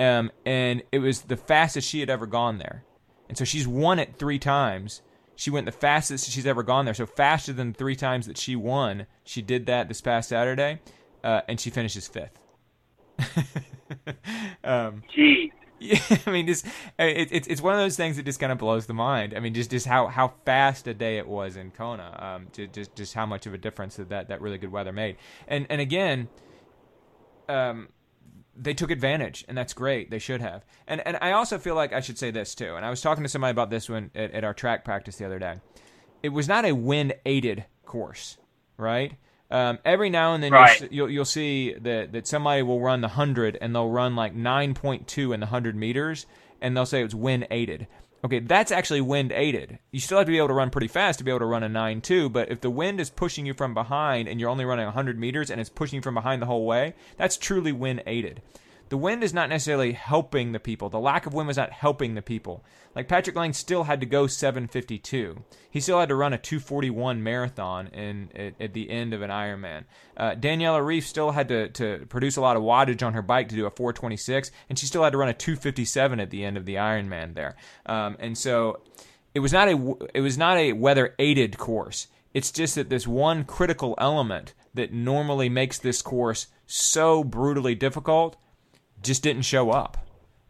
um, 0.00 0.32
and 0.44 0.82
it 0.90 0.98
was 0.98 1.22
the 1.22 1.36
fastest 1.36 1.88
she 1.88 2.00
had 2.00 2.10
ever 2.10 2.26
gone 2.26 2.58
there. 2.58 2.82
And 3.28 3.38
so 3.38 3.44
she's 3.44 3.68
won 3.68 4.00
it 4.00 4.16
three 4.18 4.40
times. 4.40 5.00
She 5.36 5.50
went 5.50 5.66
the 5.66 5.72
fastest 5.72 6.28
she's 6.28 6.46
ever 6.46 6.64
gone 6.64 6.86
there, 6.86 6.94
so 6.94 7.06
faster 7.06 7.52
than 7.52 7.72
three 7.72 7.94
times 7.94 8.26
that 8.26 8.36
she 8.36 8.56
won. 8.56 9.06
She 9.22 9.42
did 9.42 9.66
that 9.66 9.86
this 9.86 10.00
past 10.00 10.30
Saturday, 10.30 10.80
uh, 11.22 11.42
and 11.46 11.60
she 11.60 11.70
finishes 11.70 12.08
fifth. 12.08 12.36
um. 14.64 15.04
Yeah, 15.78 16.00
I 16.26 16.30
mean, 16.30 16.46
just 16.46 16.66
it, 16.98 17.28
it's 17.30 17.46
it's 17.48 17.60
one 17.60 17.74
of 17.74 17.80
those 17.80 17.96
things 17.96 18.16
that 18.16 18.24
just 18.24 18.40
kind 18.40 18.52
of 18.52 18.58
blows 18.58 18.86
the 18.86 18.94
mind. 18.94 19.34
I 19.34 19.40
mean, 19.40 19.54
just 19.54 19.70
just 19.70 19.86
how, 19.86 20.06
how 20.06 20.34
fast 20.44 20.86
a 20.86 20.94
day 20.94 21.18
it 21.18 21.28
was 21.28 21.56
in 21.56 21.70
Kona. 21.70 22.16
Um, 22.18 22.48
just 22.52 22.72
just 22.72 22.96
just 22.96 23.14
how 23.14 23.26
much 23.26 23.46
of 23.46 23.54
a 23.54 23.58
difference 23.58 23.96
that 23.96 24.08
that, 24.08 24.28
that 24.28 24.40
really 24.40 24.58
good 24.58 24.72
weather 24.72 24.92
made. 24.92 25.16
And 25.46 25.66
and 25.68 25.80
again, 25.80 26.28
um, 27.48 27.88
they 28.56 28.74
took 28.74 28.90
advantage, 28.90 29.44
and 29.48 29.56
that's 29.56 29.74
great. 29.74 30.10
They 30.10 30.18
should 30.18 30.40
have. 30.40 30.64
And 30.86 31.06
and 31.06 31.18
I 31.20 31.32
also 31.32 31.58
feel 31.58 31.74
like 31.74 31.92
I 31.92 32.00
should 32.00 32.18
say 32.18 32.30
this 32.30 32.54
too. 32.54 32.74
And 32.76 32.84
I 32.84 32.90
was 32.90 33.00
talking 33.00 33.22
to 33.22 33.28
somebody 33.28 33.50
about 33.50 33.70
this 33.70 33.88
one 33.88 34.10
at, 34.14 34.30
at 34.32 34.44
our 34.44 34.54
track 34.54 34.84
practice 34.84 35.16
the 35.16 35.26
other 35.26 35.38
day. 35.38 35.56
It 36.22 36.30
was 36.30 36.48
not 36.48 36.64
a 36.64 36.72
wind 36.72 37.14
aided 37.26 37.66
course, 37.84 38.38
right? 38.78 39.14
Um, 39.50 39.78
every 39.84 40.10
now 40.10 40.34
and 40.34 40.42
then 40.42 40.52
right. 40.52 40.80
you'll, 40.80 40.90
you'll, 40.92 41.10
you'll 41.10 41.24
see 41.24 41.74
that 41.74 42.12
that 42.12 42.26
somebody 42.26 42.62
will 42.62 42.80
run 42.80 43.00
the 43.00 43.08
hundred 43.08 43.56
and 43.60 43.74
they'll 43.74 43.88
run 43.88 44.16
like 44.16 44.34
nine 44.34 44.74
point 44.74 45.06
two 45.06 45.32
in 45.32 45.40
the 45.40 45.46
hundred 45.46 45.76
meters, 45.76 46.26
and 46.60 46.76
they'll 46.76 46.86
say 46.86 47.02
it's 47.02 47.14
wind 47.14 47.46
aided. 47.50 47.86
Okay, 48.24 48.40
that's 48.40 48.72
actually 48.72 49.02
wind 49.02 49.30
aided. 49.30 49.78
You 49.92 50.00
still 50.00 50.18
have 50.18 50.26
to 50.26 50.32
be 50.32 50.38
able 50.38 50.48
to 50.48 50.54
run 50.54 50.70
pretty 50.70 50.88
fast 50.88 51.18
to 51.18 51.24
be 51.24 51.30
able 51.30 51.40
to 51.40 51.46
run 51.46 51.62
a 51.62 51.68
9 51.68 52.00
2, 52.00 52.28
but 52.30 52.50
if 52.50 52.60
the 52.60 52.70
wind 52.70 52.98
is 52.98 53.08
pushing 53.08 53.46
you 53.46 53.54
from 53.54 53.72
behind 53.72 54.26
and 54.26 54.40
you're 54.40 54.48
only 54.48 54.64
running 54.64 54.86
100 54.86 55.18
meters 55.18 55.48
and 55.48 55.60
it's 55.60 55.70
pushing 55.70 55.98
you 55.98 56.02
from 56.02 56.14
behind 56.14 56.42
the 56.42 56.46
whole 56.46 56.66
way, 56.66 56.94
that's 57.18 57.36
truly 57.36 57.70
wind 57.70 58.02
aided 58.04 58.42
the 58.88 58.96
wind 58.96 59.24
is 59.24 59.34
not 59.34 59.48
necessarily 59.48 59.92
helping 59.92 60.52
the 60.52 60.60
people. 60.60 60.88
The 60.88 61.00
lack 61.00 61.26
of 61.26 61.34
wind 61.34 61.48
was 61.48 61.56
not 61.56 61.72
helping 61.72 62.14
the 62.14 62.22
people. 62.22 62.64
Like 62.94 63.08
Patrick 63.08 63.36
Lange 63.36 63.52
still 63.52 63.84
had 63.84 64.00
to 64.00 64.06
go 64.06 64.26
752. 64.26 65.44
He 65.70 65.80
still 65.80 66.00
had 66.00 66.08
to 66.08 66.14
run 66.14 66.32
a 66.32 66.38
241 66.38 67.22
marathon 67.22 67.88
in 67.88 68.30
at, 68.34 68.54
at 68.60 68.72
the 68.74 68.88
end 68.88 69.12
of 69.12 69.22
an 69.22 69.30
Ironman. 69.30 69.84
Uh, 70.16 70.34
Daniela 70.34 70.80
Ryf 70.80 71.02
still 71.02 71.32
had 71.32 71.48
to, 71.48 71.68
to 71.70 72.06
produce 72.08 72.36
a 72.36 72.40
lot 72.40 72.56
of 72.56 72.62
wattage 72.62 73.04
on 73.04 73.12
her 73.12 73.22
bike 73.22 73.48
to 73.48 73.56
do 73.56 73.66
a 73.66 73.70
426, 73.70 74.50
and 74.68 74.78
she 74.78 74.86
still 74.86 75.02
had 75.02 75.12
to 75.12 75.18
run 75.18 75.28
a 75.28 75.34
257 75.34 76.20
at 76.20 76.30
the 76.30 76.44
end 76.44 76.56
of 76.56 76.64
the 76.64 76.76
Ironman 76.76 77.34
there. 77.34 77.56
Um, 77.86 78.16
and 78.20 78.38
so 78.38 78.80
it 79.34 79.40
was 79.40 79.52
not 79.52 79.68
a 79.68 79.94
it 80.14 80.20
was 80.20 80.38
not 80.38 80.56
a 80.56 80.72
weather 80.72 81.14
aided 81.18 81.58
course. 81.58 82.06
It's 82.32 82.50
just 82.50 82.74
that 82.76 82.88
this 82.88 83.06
one 83.06 83.44
critical 83.44 83.94
element 83.98 84.54
that 84.74 84.92
normally 84.92 85.48
makes 85.48 85.78
this 85.78 86.02
course 86.02 86.46
so 86.66 87.24
brutally 87.24 87.74
difficult 87.74 88.36
just 89.06 89.22
didn't 89.22 89.42
show 89.42 89.70
up. 89.70 89.98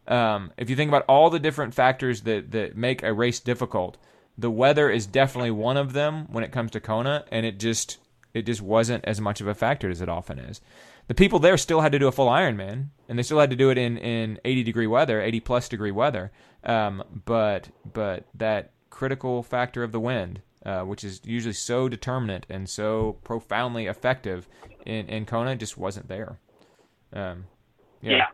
Um, 0.07 0.51
if 0.57 0.69
you 0.69 0.75
think 0.75 0.89
about 0.89 1.05
all 1.07 1.29
the 1.29 1.39
different 1.39 1.73
factors 1.73 2.21
that, 2.21 2.51
that 2.51 2.77
make 2.77 3.03
a 3.03 3.13
race 3.13 3.39
difficult, 3.39 3.97
the 4.37 4.51
weather 4.51 4.89
is 4.89 5.05
definitely 5.05 5.51
one 5.51 5.77
of 5.77 5.93
them 5.93 6.27
when 6.31 6.43
it 6.43 6.51
comes 6.51 6.71
to 6.71 6.79
Kona, 6.79 7.25
and 7.31 7.45
it 7.45 7.59
just 7.59 7.97
it 8.33 8.45
just 8.45 8.61
wasn't 8.61 9.03
as 9.05 9.19
much 9.19 9.41
of 9.41 9.47
a 9.47 9.55
factor 9.55 9.89
as 9.89 10.01
it 10.01 10.09
often 10.09 10.37
is. 10.37 10.61
The 11.07 11.15
people 11.15 11.39
there 11.39 11.57
still 11.57 11.81
had 11.81 11.93
to 11.93 11.99
do 11.99 12.07
a 12.07 12.11
full 12.11 12.27
Ironman, 12.27 12.89
and 13.07 13.17
they 13.17 13.23
still 13.23 13.39
had 13.39 13.49
to 13.49 13.55
do 13.55 13.69
it 13.69 13.77
in, 13.77 13.97
in 13.97 14.39
80 14.43 14.63
degree 14.63 14.87
weather, 14.87 15.21
80 15.21 15.39
plus 15.39 15.69
degree 15.69 15.91
weather. 15.91 16.31
Um, 16.63 17.03
but 17.25 17.69
but 17.93 18.25
that 18.35 18.71
critical 18.89 19.41
factor 19.41 19.83
of 19.83 19.91
the 19.91 19.99
wind, 19.99 20.41
uh, 20.65 20.81
which 20.81 21.03
is 21.03 21.21
usually 21.23 21.53
so 21.53 21.87
determinant 21.87 22.45
and 22.49 22.69
so 22.69 23.17
profoundly 23.23 23.87
effective 23.87 24.47
in, 24.85 25.07
in 25.07 25.25
Kona, 25.25 25.55
just 25.55 25.77
wasn't 25.77 26.07
there. 26.07 26.39
Um, 27.13 27.45
yeah. 28.01 28.11
yeah. 28.11 28.27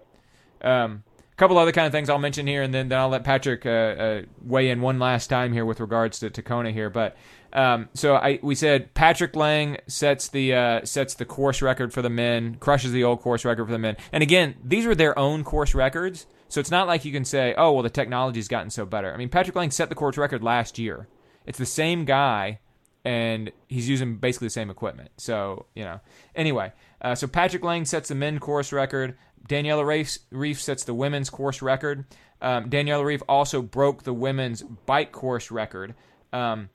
Um, 0.64 1.04
a 1.34 1.36
couple 1.36 1.58
other 1.58 1.72
kind 1.72 1.88
of 1.88 1.92
things 1.92 2.10
I'll 2.10 2.20
mention 2.20 2.46
here, 2.46 2.62
and 2.62 2.74
then, 2.74 2.90
then 2.90 3.00
I'll 3.00 3.10
let 3.10 3.24
Patrick 3.24 3.66
uh, 3.66 3.70
uh, 3.70 4.22
weigh 4.44 4.70
in 4.70 4.82
one 4.82 5.00
last 5.00 5.28
time 5.28 5.52
here 5.52 5.66
with 5.66 5.80
regards 5.80 6.20
to, 6.20 6.30
to 6.30 6.42
Kona 6.44 6.72
here. 6.72 6.92
But 6.92 7.18
um, 7.54 7.90
so 7.94 8.16
I 8.16 8.40
we 8.44 8.54
said 8.54 8.94
Patrick 8.94 9.36
Lange 9.36 9.78
sets 9.88 10.28
the 10.28 10.54
uh, 10.54 10.86
sets 10.86 11.16
the 11.16 11.26
course 11.26 11.62
record 11.62 11.92
for 11.92 12.04
the 12.04 12.10
men, 12.10 12.56
crushes 12.56 12.92
the 12.92 13.04
old 13.04 13.22
course 13.22 13.46
record 13.46 13.66
for 13.66 13.72
the 13.72 13.80
men. 13.80 13.98
And 14.12 14.22
again, 14.22 14.56
these 14.64 14.86
were 14.86 14.96
their 14.96 15.18
own 15.18 15.44
course 15.44 15.74
records, 15.74 16.28
so 16.50 16.60
it's 16.60 16.72
not 16.72 16.88
like 16.88 17.04
you 17.04 17.12
can 17.12 17.26
say, 17.26 17.56
oh 17.58 17.72
well, 17.72 17.84
the 17.84 17.90
technology's 17.90 18.48
gotten 18.48 18.70
so 18.70 18.86
better. 18.86 19.12
I 19.12 19.18
mean, 19.18 19.30
Patrick 19.30 19.56
Lange 19.56 19.72
set 19.72 19.90
the 19.90 19.96
course 19.96 20.18
record 20.18 20.44
last 20.44 20.78
year. 20.78 21.08
It's 21.48 21.58
the 21.58 21.66
same 21.66 22.06
guy, 22.06 22.60
and 23.04 23.52
he's 23.68 23.90
using 23.90 24.18
basically 24.18 24.48
the 24.48 24.52
same 24.52 24.70
equipment. 24.70 25.10
So 25.18 25.66
you 25.74 25.84
know, 25.84 26.00
anyway. 26.36 26.74
Uh, 27.02 27.16
so 27.16 27.28
Patrick 27.28 27.64
Lange 27.64 27.86
sets 27.86 28.08
the 28.08 28.16
men 28.16 28.40
course 28.40 28.72
record. 28.72 29.18
Daniela 29.48 29.84
Ryf, 29.84 30.20
Ryf 30.32 30.58
sets 30.58 30.84
the 30.84 30.94
women's 30.94 31.30
course 31.30 31.62
record. 31.62 32.06
Um, 32.42 32.70
Daniela 32.70 33.04
Ryf 33.04 33.22
also 33.28 33.62
broke 33.62 34.04
the 34.04 34.14
women's 34.14 34.62
bike 34.62 35.12
course 35.12 35.52
record. 35.52 35.96
Um, 36.32 36.70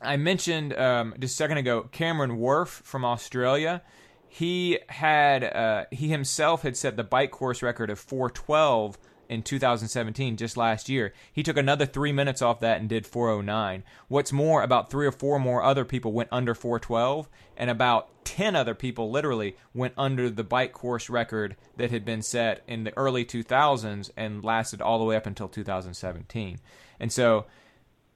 I 0.00 0.16
mentioned 0.16 0.74
um, 0.74 1.14
just 1.18 1.34
a 1.34 1.36
second 1.36 1.58
ago 1.58 1.88
Cameron 1.90 2.38
Wurf 2.38 2.68
from 2.68 3.04
Australia. 3.04 3.82
He 4.28 4.78
had 4.88 5.44
uh, 5.44 5.84
he 5.90 6.08
himself 6.08 6.62
had 6.62 6.76
set 6.76 6.96
the 6.96 7.04
bike 7.04 7.30
course 7.30 7.62
record 7.62 7.90
of 7.90 7.98
412 7.98 8.98
in 9.28 9.42
2017, 9.42 10.36
just 10.36 10.56
last 10.56 10.88
year. 10.88 11.12
He 11.32 11.42
took 11.42 11.56
another 11.56 11.86
three 11.86 12.12
minutes 12.12 12.42
off 12.42 12.60
that 12.60 12.80
and 12.80 12.88
did 12.88 13.06
409. 13.06 13.84
What's 14.08 14.32
more, 14.32 14.62
about 14.62 14.90
three 14.90 15.06
or 15.06 15.12
four 15.12 15.38
more 15.38 15.62
other 15.62 15.84
people 15.84 16.12
went 16.12 16.28
under 16.32 16.54
412, 16.54 17.28
and 17.56 17.70
about 17.70 18.24
10 18.24 18.56
other 18.56 18.74
people 18.74 19.10
literally 19.10 19.56
went 19.74 19.94
under 19.96 20.30
the 20.30 20.44
bike 20.44 20.72
course 20.72 21.08
record 21.08 21.56
that 21.76 21.90
had 21.90 22.04
been 22.04 22.22
set 22.22 22.62
in 22.66 22.84
the 22.84 22.96
early 22.96 23.24
2000s 23.24 24.10
and 24.16 24.44
lasted 24.44 24.80
all 24.80 24.98
the 24.98 25.04
way 25.04 25.16
up 25.16 25.26
until 25.26 25.48
2017. 25.48 26.58
And 27.00 27.12
so, 27.12 27.46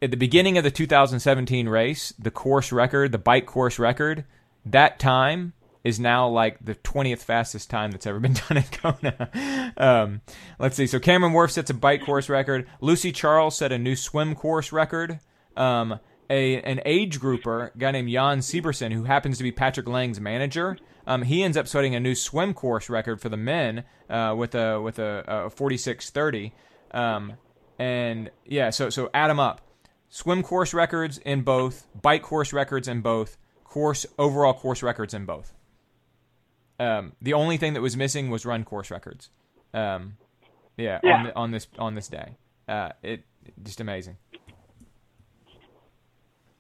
at 0.01 0.11
the 0.11 0.17
beginning 0.17 0.57
of 0.57 0.65
the 0.65 0.71
2017 0.71 1.69
race, 1.69 2.13
the 2.19 2.31
course 2.31 2.71
record, 2.71 3.11
the 3.11 3.19
bike 3.19 3.47
course 3.47 3.79
record, 3.79 4.25
that 4.65 4.99
time 4.99 5.53
is 5.89 5.99
now 5.99 6.29
like 6.29 6.65
the 6.65 6.75
20th 6.75 7.21
fastest 7.21 7.71
time 7.71 7.91
that's 7.91 8.07
ever 8.07 8.21
been 8.21 8.35
done 8.49 8.59
at 8.59 8.71
Kona. 8.71 9.73
Um, 9.77 10.21
let's 10.59 10.77
see. 10.77 10.87
So 10.87 10.99
Cameron 11.01 11.33
Wurf 11.33 11.51
sets 11.51 11.71
a 11.71 11.75
bike 11.75 12.05
course 12.05 12.29
record. 12.29 12.69
Lucy 12.81 13.11
Charles 13.11 13.57
set 13.57 13.73
a 13.73 13.79
new 13.79 13.97
swim 13.97 14.35
course 14.35 14.71
record. 14.71 15.21
Um, 15.57 15.99
a 16.31 16.61
an 16.61 16.81
age 16.85 17.19
grouper, 17.21 17.73
a 17.75 17.79
guy 17.79 17.91
named 17.91 18.11
Jan 18.11 18.41
Sibbersen, 18.41 18.93
who 18.93 19.05
happens 19.05 19.39
to 19.39 19.45
be 19.45 19.51
Patrick 19.51 19.89
Lange's 19.89 20.21
manager. 20.21 20.77
Um, 21.07 21.23
he 21.23 21.43
ends 21.43 21.57
up 21.57 21.67
setting 21.67 21.95
a 21.95 22.01
new 22.01 22.15
swim 22.15 22.53
course 22.53 22.91
record 22.91 23.21
for 23.21 23.31
the 23.31 23.37
men 23.39 23.85
uh, 24.11 24.35
with 24.37 24.55
a 24.55 24.81
with 24.81 24.99
a, 24.99 25.25
a 25.27 25.51
46:30. 25.51 26.53
Um, 26.91 27.35
and 27.79 28.31
yeah, 28.45 28.71
so 28.71 28.91
so 28.91 29.09
add 29.15 29.29
them 29.29 29.41
up. 29.41 29.63
Swim 30.11 30.43
course 30.43 30.75
records 30.75 31.19
in 31.19 31.43
both, 31.43 31.87
bike 32.01 32.23
course 32.23 32.53
records 32.53 32.89
in 32.89 33.01
both, 33.01 33.39
course 33.65 34.05
overall 34.19 34.55
course 34.55 34.83
records 34.83 35.15
in 35.15 35.25
both. 35.25 35.55
Um, 36.79 37.13
the 37.21 37.35
only 37.35 37.57
thing 37.57 37.75
that 37.75 37.81
was 37.81 37.97
missing 37.97 38.31
was 38.31 38.47
run 38.47 38.65
course 38.65 38.91
records. 38.91 39.31
Um, 39.75 40.17
yeah, 40.77 41.01
Yeah. 41.03 41.17
On, 41.17 41.25
the, 41.25 41.37
on 41.37 41.51
this 41.51 41.67
on 41.79 41.95
this 41.95 42.09
day, 42.09 42.37
uh, 42.69 42.91
it 43.03 43.25
just 43.63 43.81
amazing, 43.81 44.17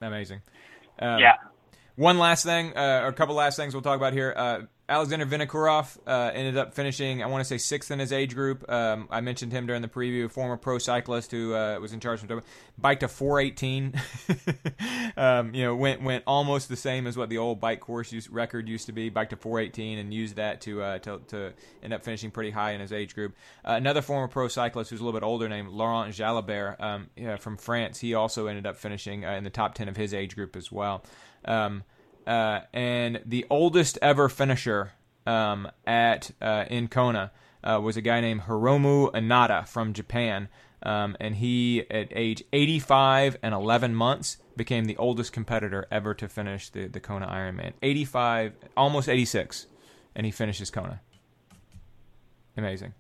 amazing. 0.01 0.43
Um, 0.99 1.21
yeah. 1.21 1.35
One 1.97 2.19
last 2.19 2.45
thing, 2.45 2.77
uh, 2.77 3.01
or 3.03 3.09
a 3.09 3.13
couple 3.13 3.35
last 3.35 3.57
things 3.57 3.75
we'll 3.75 3.83
talk 3.83 3.97
about 3.97 4.13
here. 4.13 4.33
Uh, 4.37 4.61
Alexander 4.91 5.27
Vinokourov 5.27 5.99
uh, 6.07 6.31
ended 6.33 6.57
up 6.57 6.73
finishing, 6.73 7.23
I 7.23 7.27
want 7.27 7.43
to 7.43 7.45
say, 7.45 7.59
sixth 7.59 7.91
in 7.91 7.99
his 7.99 8.11
age 8.11 8.35
group. 8.35 8.69
Um, 8.71 9.07
I 9.11 9.21
mentioned 9.21 9.53
him 9.53 9.67
during 9.67 9.83
the 9.83 9.89
preview. 9.89 10.31
Former 10.31 10.57
pro 10.57 10.79
cyclist 10.79 11.31
who 11.31 11.55
uh, 11.55 11.79
was 11.79 11.93
in 11.93 12.01
charge 12.01 12.23
of 12.23 12.43
bike 12.79 13.01
to 13.01 13.09
418. 13.09 13.93
um, 15.19 15.55
you 15.55 15.63
know, 15.63 15.77
went 15.77 16.03
went 16.03 16.25
almost 16.27 16.71
the 16.71 16.77
same 16.77 17.07
as 17.07 17.19
what 17.19 17.29
the 17.29 17.37
old 17.37 17.61
bike 17.61 17.81
course 17.81 18.13
use, 18.13 18.31
record 18.31 18.67
used 18.67 18.87
to 18.87 18.93
be, 18.93 19.11
bike 19.11 19.29
to 19.29 19.37
418, 19.37 19.99
and 19.99 20.15
used 20.15 20.37
that 20.37 20.63
to 20.63 20.81
uh, 20.81 20.99
to, 21.01 21.21
to 21.29 21.53
end 21.83 21.93
up 21.93 22.03
finishing 22.03 22.31
pretty 22.31 22.51
high 22.51 22.71
in 22.71 22.81
his 22.81 22.93
age 22.93 23.15
group. 23.15 23.35
Uh, 23.67 23.73
another 23.73 24.01
former 24.01 24.27
pro 24.27 24.49
cyclist 24.49 24.91
who's 24.91 25.01
a 25.01 25.05
little 25.05 25.19
bit 25.19 25.25
older, 25.25 25.51
named 25.51 25.69
Laurent 25.69 26.15
Jalabert 26.15 26.81
um, 26.81 27.11
yeah, 27.15 27.37
from 27.37 27.59
France. 27.59 28.01
He 28.01 28.15
also 28.15 28.47
ended 28.47 28.67
up 28.67 28.77
finishing 28.77 29.27
uh, 29.27 29.33
in 29.33 29.45
the 29.45 29.51
top 29.51 29.75
10 29.75 29.89
of 29.89 29.99
his 29.99 30.15
age 30.15 30.35
group 30.35 30.57
as 30.57 30.73
well. 30.73 31.05
Um, 31.45 31.85
uh, 32.29 32.61
and 32.75 33.21
the 33.25 33.47
oldest 33.49 33.99
ever 34.03 34.29
finisher 34.29 34.93
um, 35.27 35.69
at 35.87 36.31
uh, 36.43 36.67
in 36.69 36.89
Kona 36.89 37.33
uh, 37.65 37.81
was 37.83 37.97
a 37.97 38.03
guy 38.03 38.21
named 38.21 38.43
Hiromu 38.43 39.11
Inada 39.13 39.67
from 39.67 39.95
Japan, 39.95 40.49
um, 40.83 41.17
and 41.19 41.37
he 41.37 41.85
at 41.91 42.09
age 42.13 42.45
85 42.53 43.39
and 43.43 43.55
11 43.55 43.95
months 43.95 44.37
became 44.57 44.85
the 44.85 44.97
oldest 44.99 45.33
competitor 45.33 45.87
ever 45.91 46.13
to 46.15 46.29
finish 46.29 46.69
the 46.69 46.87
the 46.87 47.01
Kona 47.01 47.27
Ironman. 47.27 47.73
85, 47.83 48.53
almost 48.77 49.09
86, 49.09 49.67
and 50.15 50.27
he 50.27 50.31
finishes 50.31 50.71
Kona. 50.71 51.01
Amazing. 52.57 52.93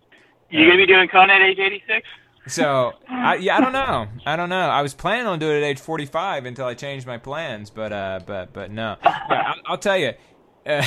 You 0.50 0.64
gonna 0.64 0.78
be 0.78 0.86
doing 0.86 1.08
Kona 1.08 1.34
at 1.34 1.42
age 1.42 1.58
86? 1.58 2.06
So 2.49 2.92
I, 3.09 3.36
yeah, 3.36 3.57
I 3.57 3.61
don't 3.61 3.72
know. 3.72 4.09
I 4.26 4.36
don't 4.36 4.49
know. 4.49 4.59
I 4.59 4.82
was 4.82 4.94
planning 4.94 5.26
on 5.26 5.38
doing 5.38 5.57
it 5.57 5.59
at 5.59 5.64
age 5.64 5.80
45 5.80 6.46
until 6.46 6.66
I 6.66 6.74
changed 6.74 7.07
my 7.07 7.18
plans, 7.18 7.70
but 7.70 7.92
uh, 7.92 8.20
but 8.26 8.53
but 8.53 8.70
no. 8.70 8.96
Yeah, 9.05 9.12
I, 9.28 9.55
I'll 9.66 9.78
tell 9.78 9.99
you. 9.99 10.12
Uh, 10.66 10.82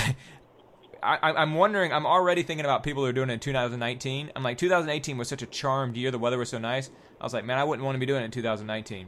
I, 1.03 1.18
I'm 1.32 1.55
wondering. 1.55 1.91
I'm 1.91 2.05
already 2.05 2.43
thinking 2.43 2.66
about 2.66 2.84
people 2.84 3.03
who 3.03 3.09
are 3.09 3.14
doing 3.14 3.30
it 3.30 3.34
in 3.34 3.39
2019. 3.39 4.32
I'm 4.36 4.43
like, 4.43 4.57
2018 4.57 5.18
was 5.18 5.28
such 5.28 5.41
a 5.41 5.47
charmed 5.47 5.97
year. 5.97 6.12
The 6.12 6.20
weather 6.20 6.38
was 6.38 6.49
so 6.49 6.59
nice. 6.59 6.89
I 7.20 7.24
was 7.24 7.34
like, 7.34 7.45
man, 7.45 7.57
I 7.57 7.64
wouldn't 7.64 7.86
want 7.86 7.95
to 7.95 7.99
be 7.99 8.05
doing 8.05 8.22
it 8.22 8.26
in 8.26 8.32
2019. 8.32 9.07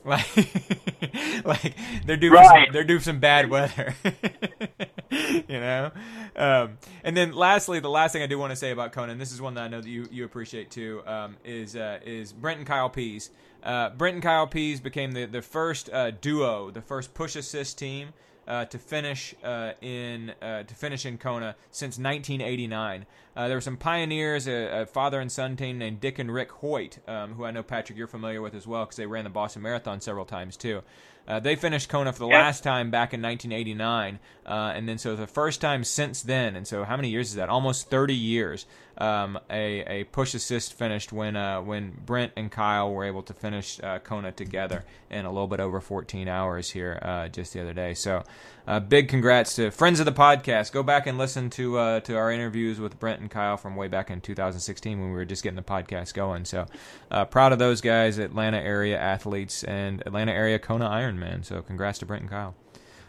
Like, 0.04 1.44
like 1.44 1.76
they're 2.06 2.16
due 2.16 2.32
Right. 2.32 2.66
some, 2.66 2.72
they're 2.72 2.84
due 2.84 3.00
some 3.00 3.20
bad 3.20 3.50
weather. 3.50 3.94
you 5.10 5.42
know. 5.60 5.90
Um, 6.36 6.78
and 7.04 7.16
then 7.16 7.32
lastly, 7.32 7.80
the 7.80 7.90
last 7.90 8.12
thing 8.12 8.22
I 8.22 8.26
do 8.26 8.38
want 8.38 8.50
to 8.50 8.56
say 8.56 8.70
about 8.70 8.92
Kona, 8.92 9.14
this 9.16 9.32
is 9.32 9.40
one 9.42 9.54
that 9.54 9.64
I 9.64 9.68
know 9.68 9.80
that 9.80 9.88
you, 9.88 10.08
you 10.10 10.24
appreciate 10.24 10.70
too, 10.70 11.02
um, 11.06 11.36
is 11.44 11.76
uh, 11.76 11.98
is 12.04 12.32
Brent 12.32 12.58
and 12.58 12.66
Kyle 12.66 12.88
Pease. 12.88 13.30
Uh, 13.62 13.90
Brent 13.90 14.14
and 14.14 14.22
Kyle 14.22 14.46
Pease 14.46 14.80
became 14.80 15.12
the 15.12 15.26
the 15.26 15.42
first 15.42 15.90
uh, 15.92 16.12
duo, 16.12 16.70
the 16.70 16.80
first 16.82 17.12
push 17.12 17.36
assist 17.36 17.78
team 17.78 18.14
uh, 18.50 18.64
to 18.66 18.78
finish 18.78 19.34
uh, 19.44 19.72
in 19.80 20.30
uh, 20.42 20.64
to 20.64 20.74
finish 20.74 21.06
in 21.06 21.16
Kona 21.18 21.54
since 21.70 21.98
1989. 21.98 23.06
Uh, 23.36 23.46
there 23.48 23.56
were 23.56 23.60
some 23.60 23.76
pioneers, 23.76 24.48
a, 24.48 24.82
a 24.82 24.86
father 24.86 25.20
and 25.20 25.30
son 25.30 25.56
team 25.56 25.78
named 25.78 26.00
Dick 26.00 26.18
and 26.18 26.32
Rick 26.34 26.50
Hoyt, 26.50 26.98
um, 27.08 27.34
who 27.34 27.44
I 27.44 27.52
know 27.52 27.62
Patrick 27.62 27.96
you're 27.96 28.08
familiar 28.08 28.42
with 28.42 28.54
as 28.54 28.66
well 28.66 28.84
because 28.84 28.96
they 28.96 29.06
ran 29.06 29.24
the 29.24 29.30
Boston 29.30 29.62
Marathon 29.62 30.00
several 30.00 30.24
times 30.24 30.56
too. 30.56 30.82
Uh, 31.28 31.38
they 31.38 31.54
finished 31.54 31.88
Kona 31.88 32.12
for 32.12 32.18
the 32.18 32.26
Yeah. 32.26 32.38
last 32.42 32.64
time 32.64 32.90
back 32.90 33.14
in 33.14 33.22
1989, 33.22 34.18
uh, 34.46 34.72
and 34.74 34.88
then 34.88 34.98
so 34.98 35.14
the 35.14 35.28
first 35.28 35.60
time 35.60 35.84
since 35.84 36.22
then. 36.22 36.56
And 36.56 36.66
so 36.66 36.82
how 36.82 36.96
many 36.96 37.10
years 37.10 37.28
is 37.28 37.34
that? 37.36 37.48
Almost 37.48 37.88
30 37.88 38.14
years. 38.14 38.66
Um, 39.00 39.38
a, 39.48 39.80
a 40.00 40.04
push 40.04 40.34
assist 40.34 40.74
finished 40.74 41.10
when 41.10 41.34
uh, 41.34 41.62
when 41.62 41.96
Brent 42.04 42.32
and 42.36 42.50
Kyle 42.50 42.92
were 42.92 43.04
able 43.04 43.22
to 43.22 43.32
finish 43.32 43.80
uh, 43.82 43.98
Kona 43.98 44.30
together 44.30 44.84
in 45.10 45.24
a 45.24 45.30
little 45.30 45.46
bit 45.46 45.58
over 45.58 45.80
14 45.80 46.28
hours 46.28 46.70
here 46.70 46.98
uh, 47.00 47.28
just 47.28 47.54
the 47.54 47.62
other 47.62 47.72
day. 47.72 47.94
So 47.94 48.22
uh, 48.66 48.78
big 48.78 49.08
congrats 49.08 49.56
to 49.56 49.70
friends 49.70 50.00
of 50.00 50.06
the 50.06 50.12
podcast. 50.12 50.72
Go 50.72 50.82
back 50.82 51.06
and 51.06 51.16
listen 51.16 51.48
to 51.50 51.78
uh, 51.78 52.00
to 52.00 52.14
our 52.14 52.30
interviews 52.30 52.78
with 52.78 53.00
Brent 53.00 53.20
and 53.22 53.30
Kyle 53.30 53.56
from 53.56 53.74
way 53.74 53.88
back 53.88 54.10
in 54.10 54.20
2016 54.20 55.00
when 55.00 55.08
we 55.08 55.16
were 55.16 55.24
just 55.24 55.42
getting 55.42 55.56
the 55.56 55.62
podcast 55.62 56.12
going. 56.12 56.44
So 56.44 56.66
uh, 57.10 57.24
proud 57.24 57.52
of 57.52 57.58
those 57.58 57.80
guys, 57.80 58.18
Atlanta 58.18 58.58
area 58.58 58.98
athletes 58.98 59.64
and 59.64 60.02
Atlanta 60.04 60.32
area 60.32 60.58
Kona 60.58 60.88
Ironman. 60.90 61.42
So 61.42 61.62
congrats 61.62 62.00
to 62.00 62.06
Brent 62.06 62.22
and 62.22 62.30
Kyle. 62.30 62.54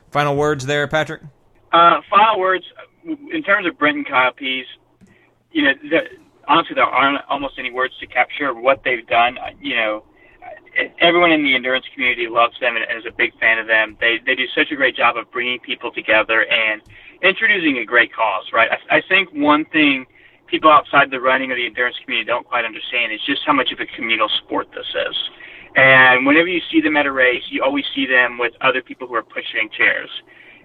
Final 0.09 0.37
words 0.37 0.65
there, 0.65 0.87
Patrick. 0.87 1.21
Final 1.71 2.39
words 2.39 2.63
in 3.03 3.43
terms 3.43 3.67
of 3.67 3.77
Brent 3.77 3.97
and 3.97 4.07
Kyle 4.07 4.31
Pease. 4.31 4.65
You 5.51 5.63
know, 5.63 5.73
the, 5.89 5.99
honestly, 6.47 6.75
there 6.75 6.85
aren't 6.85 7.23
almost 7.29 7.55
any 7.57 7.71
words 7.71 7.93
to 7.99 8.07
capture 8.07 8.53
what 8.53 8.81
they've 8.83 9.05
done. 9.07 9.37
You 9.59 9.75
know, 9.75 10.03
everyone 10.99 11.31
in 11.31 11.43
the 11.43 11.55
endurance 11.55 11.85
community 11.93 12.27
loves 12.27 12.55
them 12.59 12.75
and 12.75 12.85
is 12.97 13.05
a 13.05 13.15
big 13.15 13.37
fan 13.39 13.59
of 13.59 13.67
them. 13.67 13.97
They 13.99 14.19
they 14.25 14.35
do 14.35 14.45
such 14.55 14.71
a 14.71 14.75
great 14.75 14.95
job 14.95 15.17
of 15.17 15.31
bringing 15.31 15.59
people 15.59 15.91
together 15.91 16.45
and 16.45 16.81
introducing 17.21 17.77
a 17.77 17.85
great 17.85 18.13
cause. 18.13 18.45
Right. 18.53 18.69
I, 18.71 18.97
I 18.97 19.01
think 19.07 19.29
one 19.33 19.65
thing 19.65 20.05
people 20.47 20.71
outside 20.71 21.09
the 21.11 21.19
running 21.19 21.51
or 21.51 21.55
the 21.55 21.65
endurance 21.65 21.95
community 22.03 22.27
don't 22.27 22.45
quite 22.45 22.65
understand 22.65 23.13
is 23.13 23.21
just 23.25 23.41
how 23.45 23.53
much 23.53 23.71
of 23.71 23.79
a 23.79 23.85
communal 23.95 24.29
sport 24.43 24.67
this 24.75 24.87
is. 25.07 25.15
And 25.75 26.25
whenever 26.25 26.47
you 26.47 26.61
see 26.69 26.81
them 26.81 26.97
at 26.97 27.05
a 27.05 27.11
race, 27.11 27.43
you 27.49 27.63
always 27.63 27.85
see 27.95 28.05
them 28.05 28.37
with 28.37 28.53
other 28.59 28.81
people 28.81 29.07
who 29.07 29.15
are 29.15 29.23
pushing 29.23 29.69
chairs. 29.75 30.09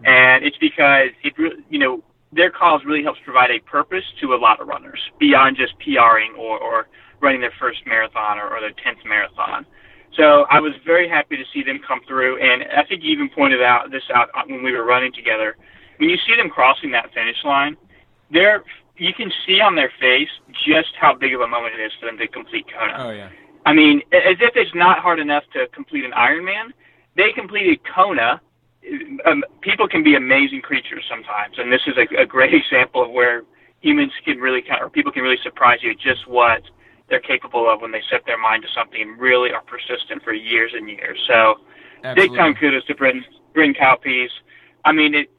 And 0.05 0.45
it's 0.45 0.59
because 0.59 1.11
it 1.23 1.39
really, 1.39 1.63
you 1.71 1.79
know, 1.79 2.03
their 2.37 2.51
cause 2.51 2.83
really 2.85 3.03
helps 3.03 3.21
provide 3.25 3.51
a 3.51 3.59
purpose 3.61 4.05
to 4.21 4.35
a 4.35 4.39
lot 4.39 4.61
of 4.61 4.69
runners 4.69 5.01
beyond 5.19 5.57
just 5.57 5.73
PRing 5.81 6.35
or, 6.39 6.59
or 6.59 6.87
running 7.21 7.41
their 7.41 7.53
first 7.59 7.81
marathon 7.87 8.39
or, 8.39 8.49
or 8.55 8.61
their 8.61 8.71
10th 8.71 9.05
marathon. 9.05 9.67
So 10.17 10.47
I 10.51 10.61
was 10.61 10.73
very 10.85 11.09
happy 11.09 11.37
to 11.37 11.45
see 11.53 11.63
them 11.63 11.81
come 11.87 12.01
through. 12.07 12.41
And 12.41 12.65
I 12.77 12.85
think 12.85 13.03
you 13.03 13.11
even 13.11 13.29
pointed 13.29 13.63
out 13.63 13.91
this 13.91 14.03
out 14.15 14.29
when 14.47 14.63
we 14.63 14.73
were 14.73 14.85
running 14.85 15.13
together. 15.13 15.57
When 15.99 16.09
you 16.09 16.17
see 16.27 16.37
them 16.37 16.51
crossing 16.51 16.91
that 16.93 17.13
finish 17.13 17.37
line, 17.45 17.77
they're, 18.31 18.63
you 18.97 19.13
can 19.15 19.31
see 19.47 19.61
on 19.61 19.75
their 19.75 19.93
face 20.01 20.29
just 20.67 20.95
how 21.01 21.15
big 21.15 21.35
of 21.35 21.41
a 21.41 21.49
moment 21.49 21.75
it 21.79 21.83
is 21.83 21.93
for 22.01 22.07
them 22.07 22.19
to 22.19 22.29
complete 22.29 22.67
Kona. 22.73 22.95
Oh 22.99 23.11
yeah. 23.11 23.31
I 23.67 23.73
mean, 23.73 24.01
as 24.13 24.37
if 24.41 24.55
it's 24.55 24.75
not 24.75 25.01
hard 25.01 25.19
enough 25.19 25.43
to 25.53 25.67
complete 25.75 26.05
an 26.05 26.13
Ironman, 26.13 26.71
they 27.17 27.33
completed 27.33 27.81
Kona. 27.95 28.41
Um, 29.25 29.45
people 29.61 29.89
can 29.89 30.03
be 30.03 30.15
amazing 30.15 30.63
creatures 30.63 31.05
sometimes, 31.09 31.59
and 31.59 31.73
this 31.73 31.83
is 31.87 31.95
a, 31.97 32.23
a 32.23 32.27
great 32.27 32.55
example 32.63 33.03
of 33.03 33.11
where 33.11 33.43
humans 33.81 34.13
can 34.25 34.39
really 34.39 34.63
kind 34.63 34.81
of, 34.81 34.87
or 34.87 34.91
people 34.91 35.13
can 35.13 35.23
really 35.23 35.39
surprise 35.43 35.79
you 35.83 35.95
just 35.95 36.27
what 36.27 36.63
they're 37.09 37.21
capable 37.21 37.71
of 37.71 37.81
when 37.81 37.93
they 37.93 38.03
set 38.11 38.25
their 38.27 38.39
mind 38.39 38.63
to 38.63 38.69
something 38.75 39.01
and 39.01 39.19
really 39.19 39.53
are 39.53 39.63
persistent 39.63 40.23
for 40.23 40.33
years 40.33 40.73
and 40.75 40.89
years. 40.89 41.19
So, 41.27 41.57
big 42.15 42.35
time 42.35 42.55
kudos 42.55 42.85
to 42.87 42.95
Brent 42.95 43.25
Bryn 43.55 43.75
Kyle 43.75 43.97
Pease. 43.97 44.31
I 44.85 44.93
mean, 44.93 45.15
it. 45.15 45.31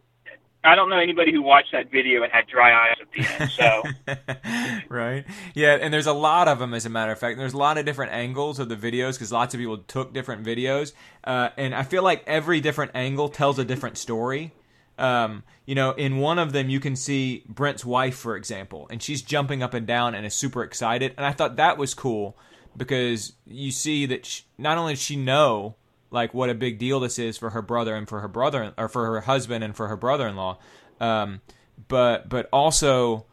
I 0.68 0.76
don't 0.76 0.90
know 0.90 1.00
anybody 1.00 1.32
who 1.32 1.42
watched 1.42 1.72
that 1.72 1.90
video 1.92 2.24
and 2.24 2.32
had 2.32 2.48
dry 2.48 2.90
eyes 2.90 2.98
at 3.02 3.12
the 3.12 3.44
end. 3.44 3.52
So. 3.52 4.84
right? 4.90 5.26
Yeah, 5.54 5.78
and 5.80 5.94
there's 5.94 6.08
a 6.08 6.14
lot 6.14 6.48
of 6.48 6.60
them, 6.60 6.74
as 6.74 6.86
a 6.86 6.90
matter 6.90 7.12
of 7.12 7.20
fact. 7.20 7.38
There's 7.38 7.54
a 7.54 7.58
lot 7.58 7.78
of 7.78 7.86
different 7.86 8.12
angles 8.12 8.60
of 8.60 8.70
the 8.70 8.76
videos 8.76 9.14
because 9.14 9.32
lots 9.32 9.54
of 9.54 9.60
people 9.60 9.78
took 9.78 10.14
different 10.14 10.46
videos, 10.46 10.94
uh, 11.24 11.50
and 11.58 11.74
I 11.74 11.84
feel 11.84 12.04
like 12.04 12.24
every 12.28 12.60
different 12.60 12.92
angle 12.96 13.30
tells 13.30 13.60
a 13.60 13.66
different 13.66 13.98
story. 13.98 14.54
Um, 14.98 15.44
you 15.66 15.76
know, 15.76 15.92
in 15.92 16.18
one 16.18 16.40
of 16.40 16.54
them, 16.54 16.70
you 16.70 16.80
can 16.80 16.96
see 16.96 17.44
Brent's 17.48 17.86
wife, 17.86 18.16
for 18.16 18.36
example, 18.36 18.88
and 18.90 19.02
she's 19.02 19.22
jumping 19.22 19.62
up 19.62 19.74
and 19.74 19.86
down 19.86 20.16
and 20.16 20.26
is 20.26 20.34
super 20.34 20.64
excited. 20.64 21.14
And 21.18 21.26
I 21.26 21.32
thought 21.32 21.58
that 21.58 21.78
was 21.78 21.94
cool 21.94 22.38
because 22.76 23.34
you 23.46 23.72
see 23.72 24.06
that 24.08 24.26
she, 24.26 24.44
not 24.58 24.78
only 24.78 24.94
does 24.94 25.02
she 25.02 25.16
know 25.16 25.76
like 26.12 26.34
what 26.34 26.50
a 26.50 26.54
big 26.56 26.80
deal 26.80 27.00
this 27.00 27.20
is 27.20 27.38
for 27.38 27.50
her 27.52 27.62
brother 27.62 27.96
and 27.96 28.08
for 28.08 28.22
her 28.22 28.28
brother 28.28 28.74
or 28.78 28.88
for 28.88 29.06
her 29.08 29.22
husband 29.22 29.64
and 29.64 29.76
for 29.76 29.88
her 29.88 29.98
brother-in-law, 29.98 30.58
um, 31.00 31.42
but 31.88 32.30
but 32.30 32.48
also 32.52 33.26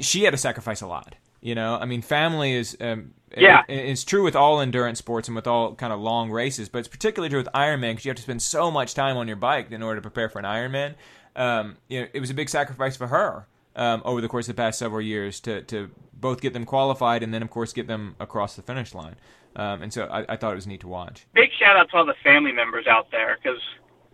she 0.00 0.24
had 0.24 0.30
to 0.32 0.36
sacrifice 0.36 0.80
a 0.80 0.86
lot. 0.86 1.14
You 1.40 1.54
know, 1.54 1.76
I 1.76 1.84
mean, 1.84 2.02
family 2.02 2.54
is 2.54 2.76
um, 2.80 3.12
Yeah. 3.36 3.62
it- 3.68 3.86
it's 3.90 4.04
true 4.04 4.24
with 4.24 4.34
all 4.34 4.60
endurance 4.60 4.98
sports 4.98 5.28
and 5.28 5.34
with 5.36 5.46
all 5.46 5.74
kind 5.74 5.92
of 5.92 6.00
long 6.00 6.30
races, 6.30 6.68
but 6.68 6.78
it's 6.78 6.88
particularly 6.88 7.28
true 7.30 7.38
with 7.38 7.48
Ironman 7.54 7.92
because 7.92 8.04
you 8.04 8.10
have 8.10 8.16
to 8.16 8.22
spend 8.22 8.42
so 8.42 8.70
much 8.70 8.94
time 8.94 9.16
on 9.16 9.28
your 9.28 9.36
bike 9.36 9.70
in 9.70 9.82
order 9.82 10.00
to 10.00 10.02
prepare 10.02 10.28
for 10.28 10.38
an 10.40 10.44
Ironman. 10.44 10.94
um, 11.36 11.76
you 11.88 12.00
know, 12.00 12.06
it 12.14 12.20
was 12.20 12.30
a 12.30 12.34
big 12.34 12.48
sacrifice 12.48 12.96
for 12.96 13.08
her 13.08 13.46
um, 13.76 14.00
over 14.06 14.20
the 14.22 14.28
course 14.28 14.48
of 14.48 14.56
the 14.56 14.60
past 14.62 14.78
several 14.78 15.02
years 15.02 15.38
to 15.40 15.60
to 15.62 15.90
both 16.14 16.40
get 16.40 16.54
them 16.54 16.64
qualified 16.64 17.22
and 17.22 17.32
then, 17.34 17.42
of 17.42 17.50
course, 17.50 17.74
get 17.74 17.86
them 17.86 18.16
across 18.18 18.56
the 18.56 18.62
finish 18.62 18.94
line. 18.94 19.16
Um, 19.56 19.82
and 19.82 19.92
so 19.92 20.04
I, 20.04 20.34
I, 20.34 20.36
thought 20.36 20.52
it 20.52 20.56
was 20.56 20.66
neat 20.66 20.80
to 20.80 20.88
watch. 20.88 21.26
Big 21.32 21.48
shout 21.58 21.78
out 21.78 21.88
to 21.90 21.96
all 21.96 22.04
the 22.04 22.14
family 22.22 22.52
members 22.52 22.86
out 22.86 23.10
there 23.10 23.38
because 23.42 23.58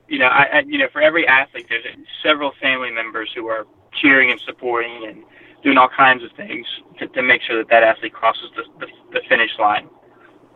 you 0.08 0.18
know, 0.18 0.26
I, 0.26 0.44
I 0.44 0.58
you 0.60 0.78
know 0.78 0.86
for 0.92 1.02
every 1.02 1.26
athlete 1.26 1.66
there's 1.68 1.84
several 2.22 2.52
family 2.60 2.92
members 2.92 3.30
who 3.34 3.48
are 3.48 3.66
cheering 3.92 4.30
and 4.30 4.40
supporting 4.40 5.04
and 5.08 5.24
doing 5.64 5.78
all 5.78 5.88
kinds 5.88 6.22
of 6.22 6.30
things 6.36 6.66
to, 6.98 7.08
to 7.08 7.22
make 7.22 7.42
sure 7.42 7.58
that 7.58 7.68
that 7.70 7.82
athlete 7.82 8.12
crosses 8.12 8.50
the, 8.56 8.86
the, 8.86 8.92
the 9.12 9.20
finish 9.28 9.50
line. 9.58 9.88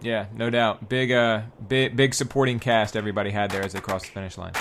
Yeah, 0.03 0.27
no 0.35 0.51
doubt. 0.51 0.89
Big, 0.89 1.11
uh, 1.11 1.43
big, 1.67 1.97
big 1.97 2.15
supporting 2.15 2.59
cast 2.59 2.97
everybody 2.97 3.31
had 3.31 3.51
there 3.51 3.63
as 3.63 3.73
they 3.73 3.81
crossed 3.81 4.07
the 4.07 4.13
finish 4.13 4.37
line. 4.37 4.53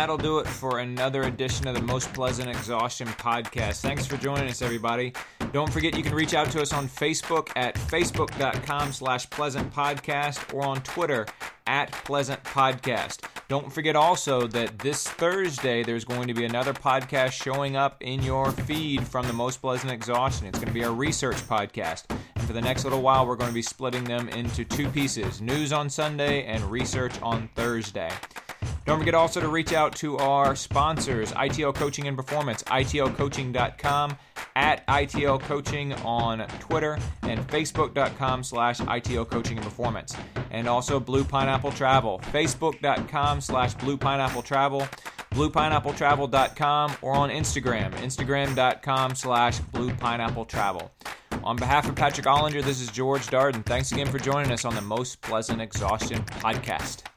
That'll 0.00 0.16
do 0.16 0.38
it 0.38 0.46
for 0.46 0.78
another 0.78 1.24
edition 1.24 1.68
of 1.68 1.74
the 1.74 1.82
Most 1.82 2.10
Pleasant 2.14 2.48
Exhaustion 2.48 3.06
podcast. 3.06 3.82
Thanks 3.82 4.06
for 4.06 4.16
joining 4.16 4.48
us, 4.48 4.62
everybody. 4.62 5.12
Don't 5.52 5.70
forget 5.70 5.94
you 5.94 6.02
can 6.02 6.14
reach 6.14 6.32
out 6.32 6.50
to 6.52 6.62
us 6.62 6.72
on 6.72 6.88
Facebook 6.88 7.50
at 7.54 7.74
facebook.com 7.74 8.94
slash 8.94 9.28
pleasant 9.28 9.70
podcast 9.74 10.54
or 10.54 10.64
on 10.64 10.80
Twitter 10.84 11.26
at 11.66 11.92
pleasant 11.92 12.42
podcast. 12.44 13.26
Don't 13.48 13.70
forget 13.70 13.94
also 13.94 14.46
that 14.46 14.78
this 14.78 15.06
Thursday 15.06 15.82
there's 15.82 16.06
going 16.06 16.28
to 16.28 16.34
be 16.34 16.46
another 16.46 16.72
podcast 16.72 17.32
showing 17.32 17.76
up 17.76 17.98
in 18.00 18.22
your 18.22 18.52
feed 18.52 19.06
from 19.06 19.26
the 19.26 19.34
Most 19.34 19.60
Pleasant 19.60 19.92
Exhaustion. 19.92 20.46
It's 20.46 20.58
going 20.58 20.68
to 20.68 20.74
be 20.74 20.82
our 20.82 20.94
research 20.94 21.36
podcast. 21.46 22.04
And 22.36 22.44
for 22.46 22.54
the 22.54 22.62
next 22.62 22.84
little 22.84 23.02
while, 23.02 23.26
we're 23.26 23.36
going 23.36 23.50
to 23.50 23.54
be 23.54 23.60
splitting 23.60 24.04
them 24.04 24.30
into 24.30 24.64
two 24.64 24.88
pieces 24.88 25.42
news 25.42 25.74
on 25.74 25.90
Sunday 25.90 26.44
and 26.46 26.64
research 26.70 27.20
on 27.20 27.50
Thursday. 27.54 28.10
Don't 28.86 28.98
forget 28.98 29.14
also 29.14 29.40
to 29.40 29.48
reach 29.48 29.72
out 29.72 29.94
to 29.96 30.18
our 30.18 30.56
sponsors, 30.56 31.32
ITL 31.32 31.74
Coaching 31.74 32.08
and 32.08 32.16
Performance, 32.16 32.62
itlcoaching.com, 32.64 34.16
at 34.56 34.86
ITL 34.86 35.40
Coaching 35.40 35.92
on 35.94 36.46
Twitter, 36.58 36.98
and 37.22 37.46
facebook.com 37.48 38.42
slash 38.42 38.78
ITL 38.80 39.28
Coaching 39.28 39.58
and 39.58 39.64
Performance. 39.64 40.16
And 40.50 40.68
also 40.68 40.98
Blue 40.98 41.24
Pineapple 41.24 41.72
Travel, 41.72 42.20
facebook.com 42.32 43.40
slash 43.40 43.74
Blue 43.74 43.96
Pineapple 43.96 44.42
Travel, 44.42 44.88
bluepineappletravel.com, 45.30 46.96
or 47.02 47.14
on 47.14 47.30
Instagram, 47.30 47.92
instagram.com 47.94 49.14
slash 49.14 49.60
Blue 49.60 49.92
Pineapple 49.94 50.44
Travel. 50.44 50.90
On 51.44 51.56
behalf 51.56 51.88
of 51.88 51.94
Patrick 51.94 52.26
Ollinger, 52.26 52.62
this 52.62 52.80
is 52.80 52.90
George 52.90 53.26
Darden. 53.28 53.64
Thanks 53.64 53.92
again 53.92 54.08
for 54.08 54.18
joining 54.18 54.52
us 54.52 54.64
on 54.64 54.74
the 54.74 54.82
Most 54.82 55.20
Pleasant 55.22 55.60
Exhaustion 55.60 56.22
podcast. 56.24 57.09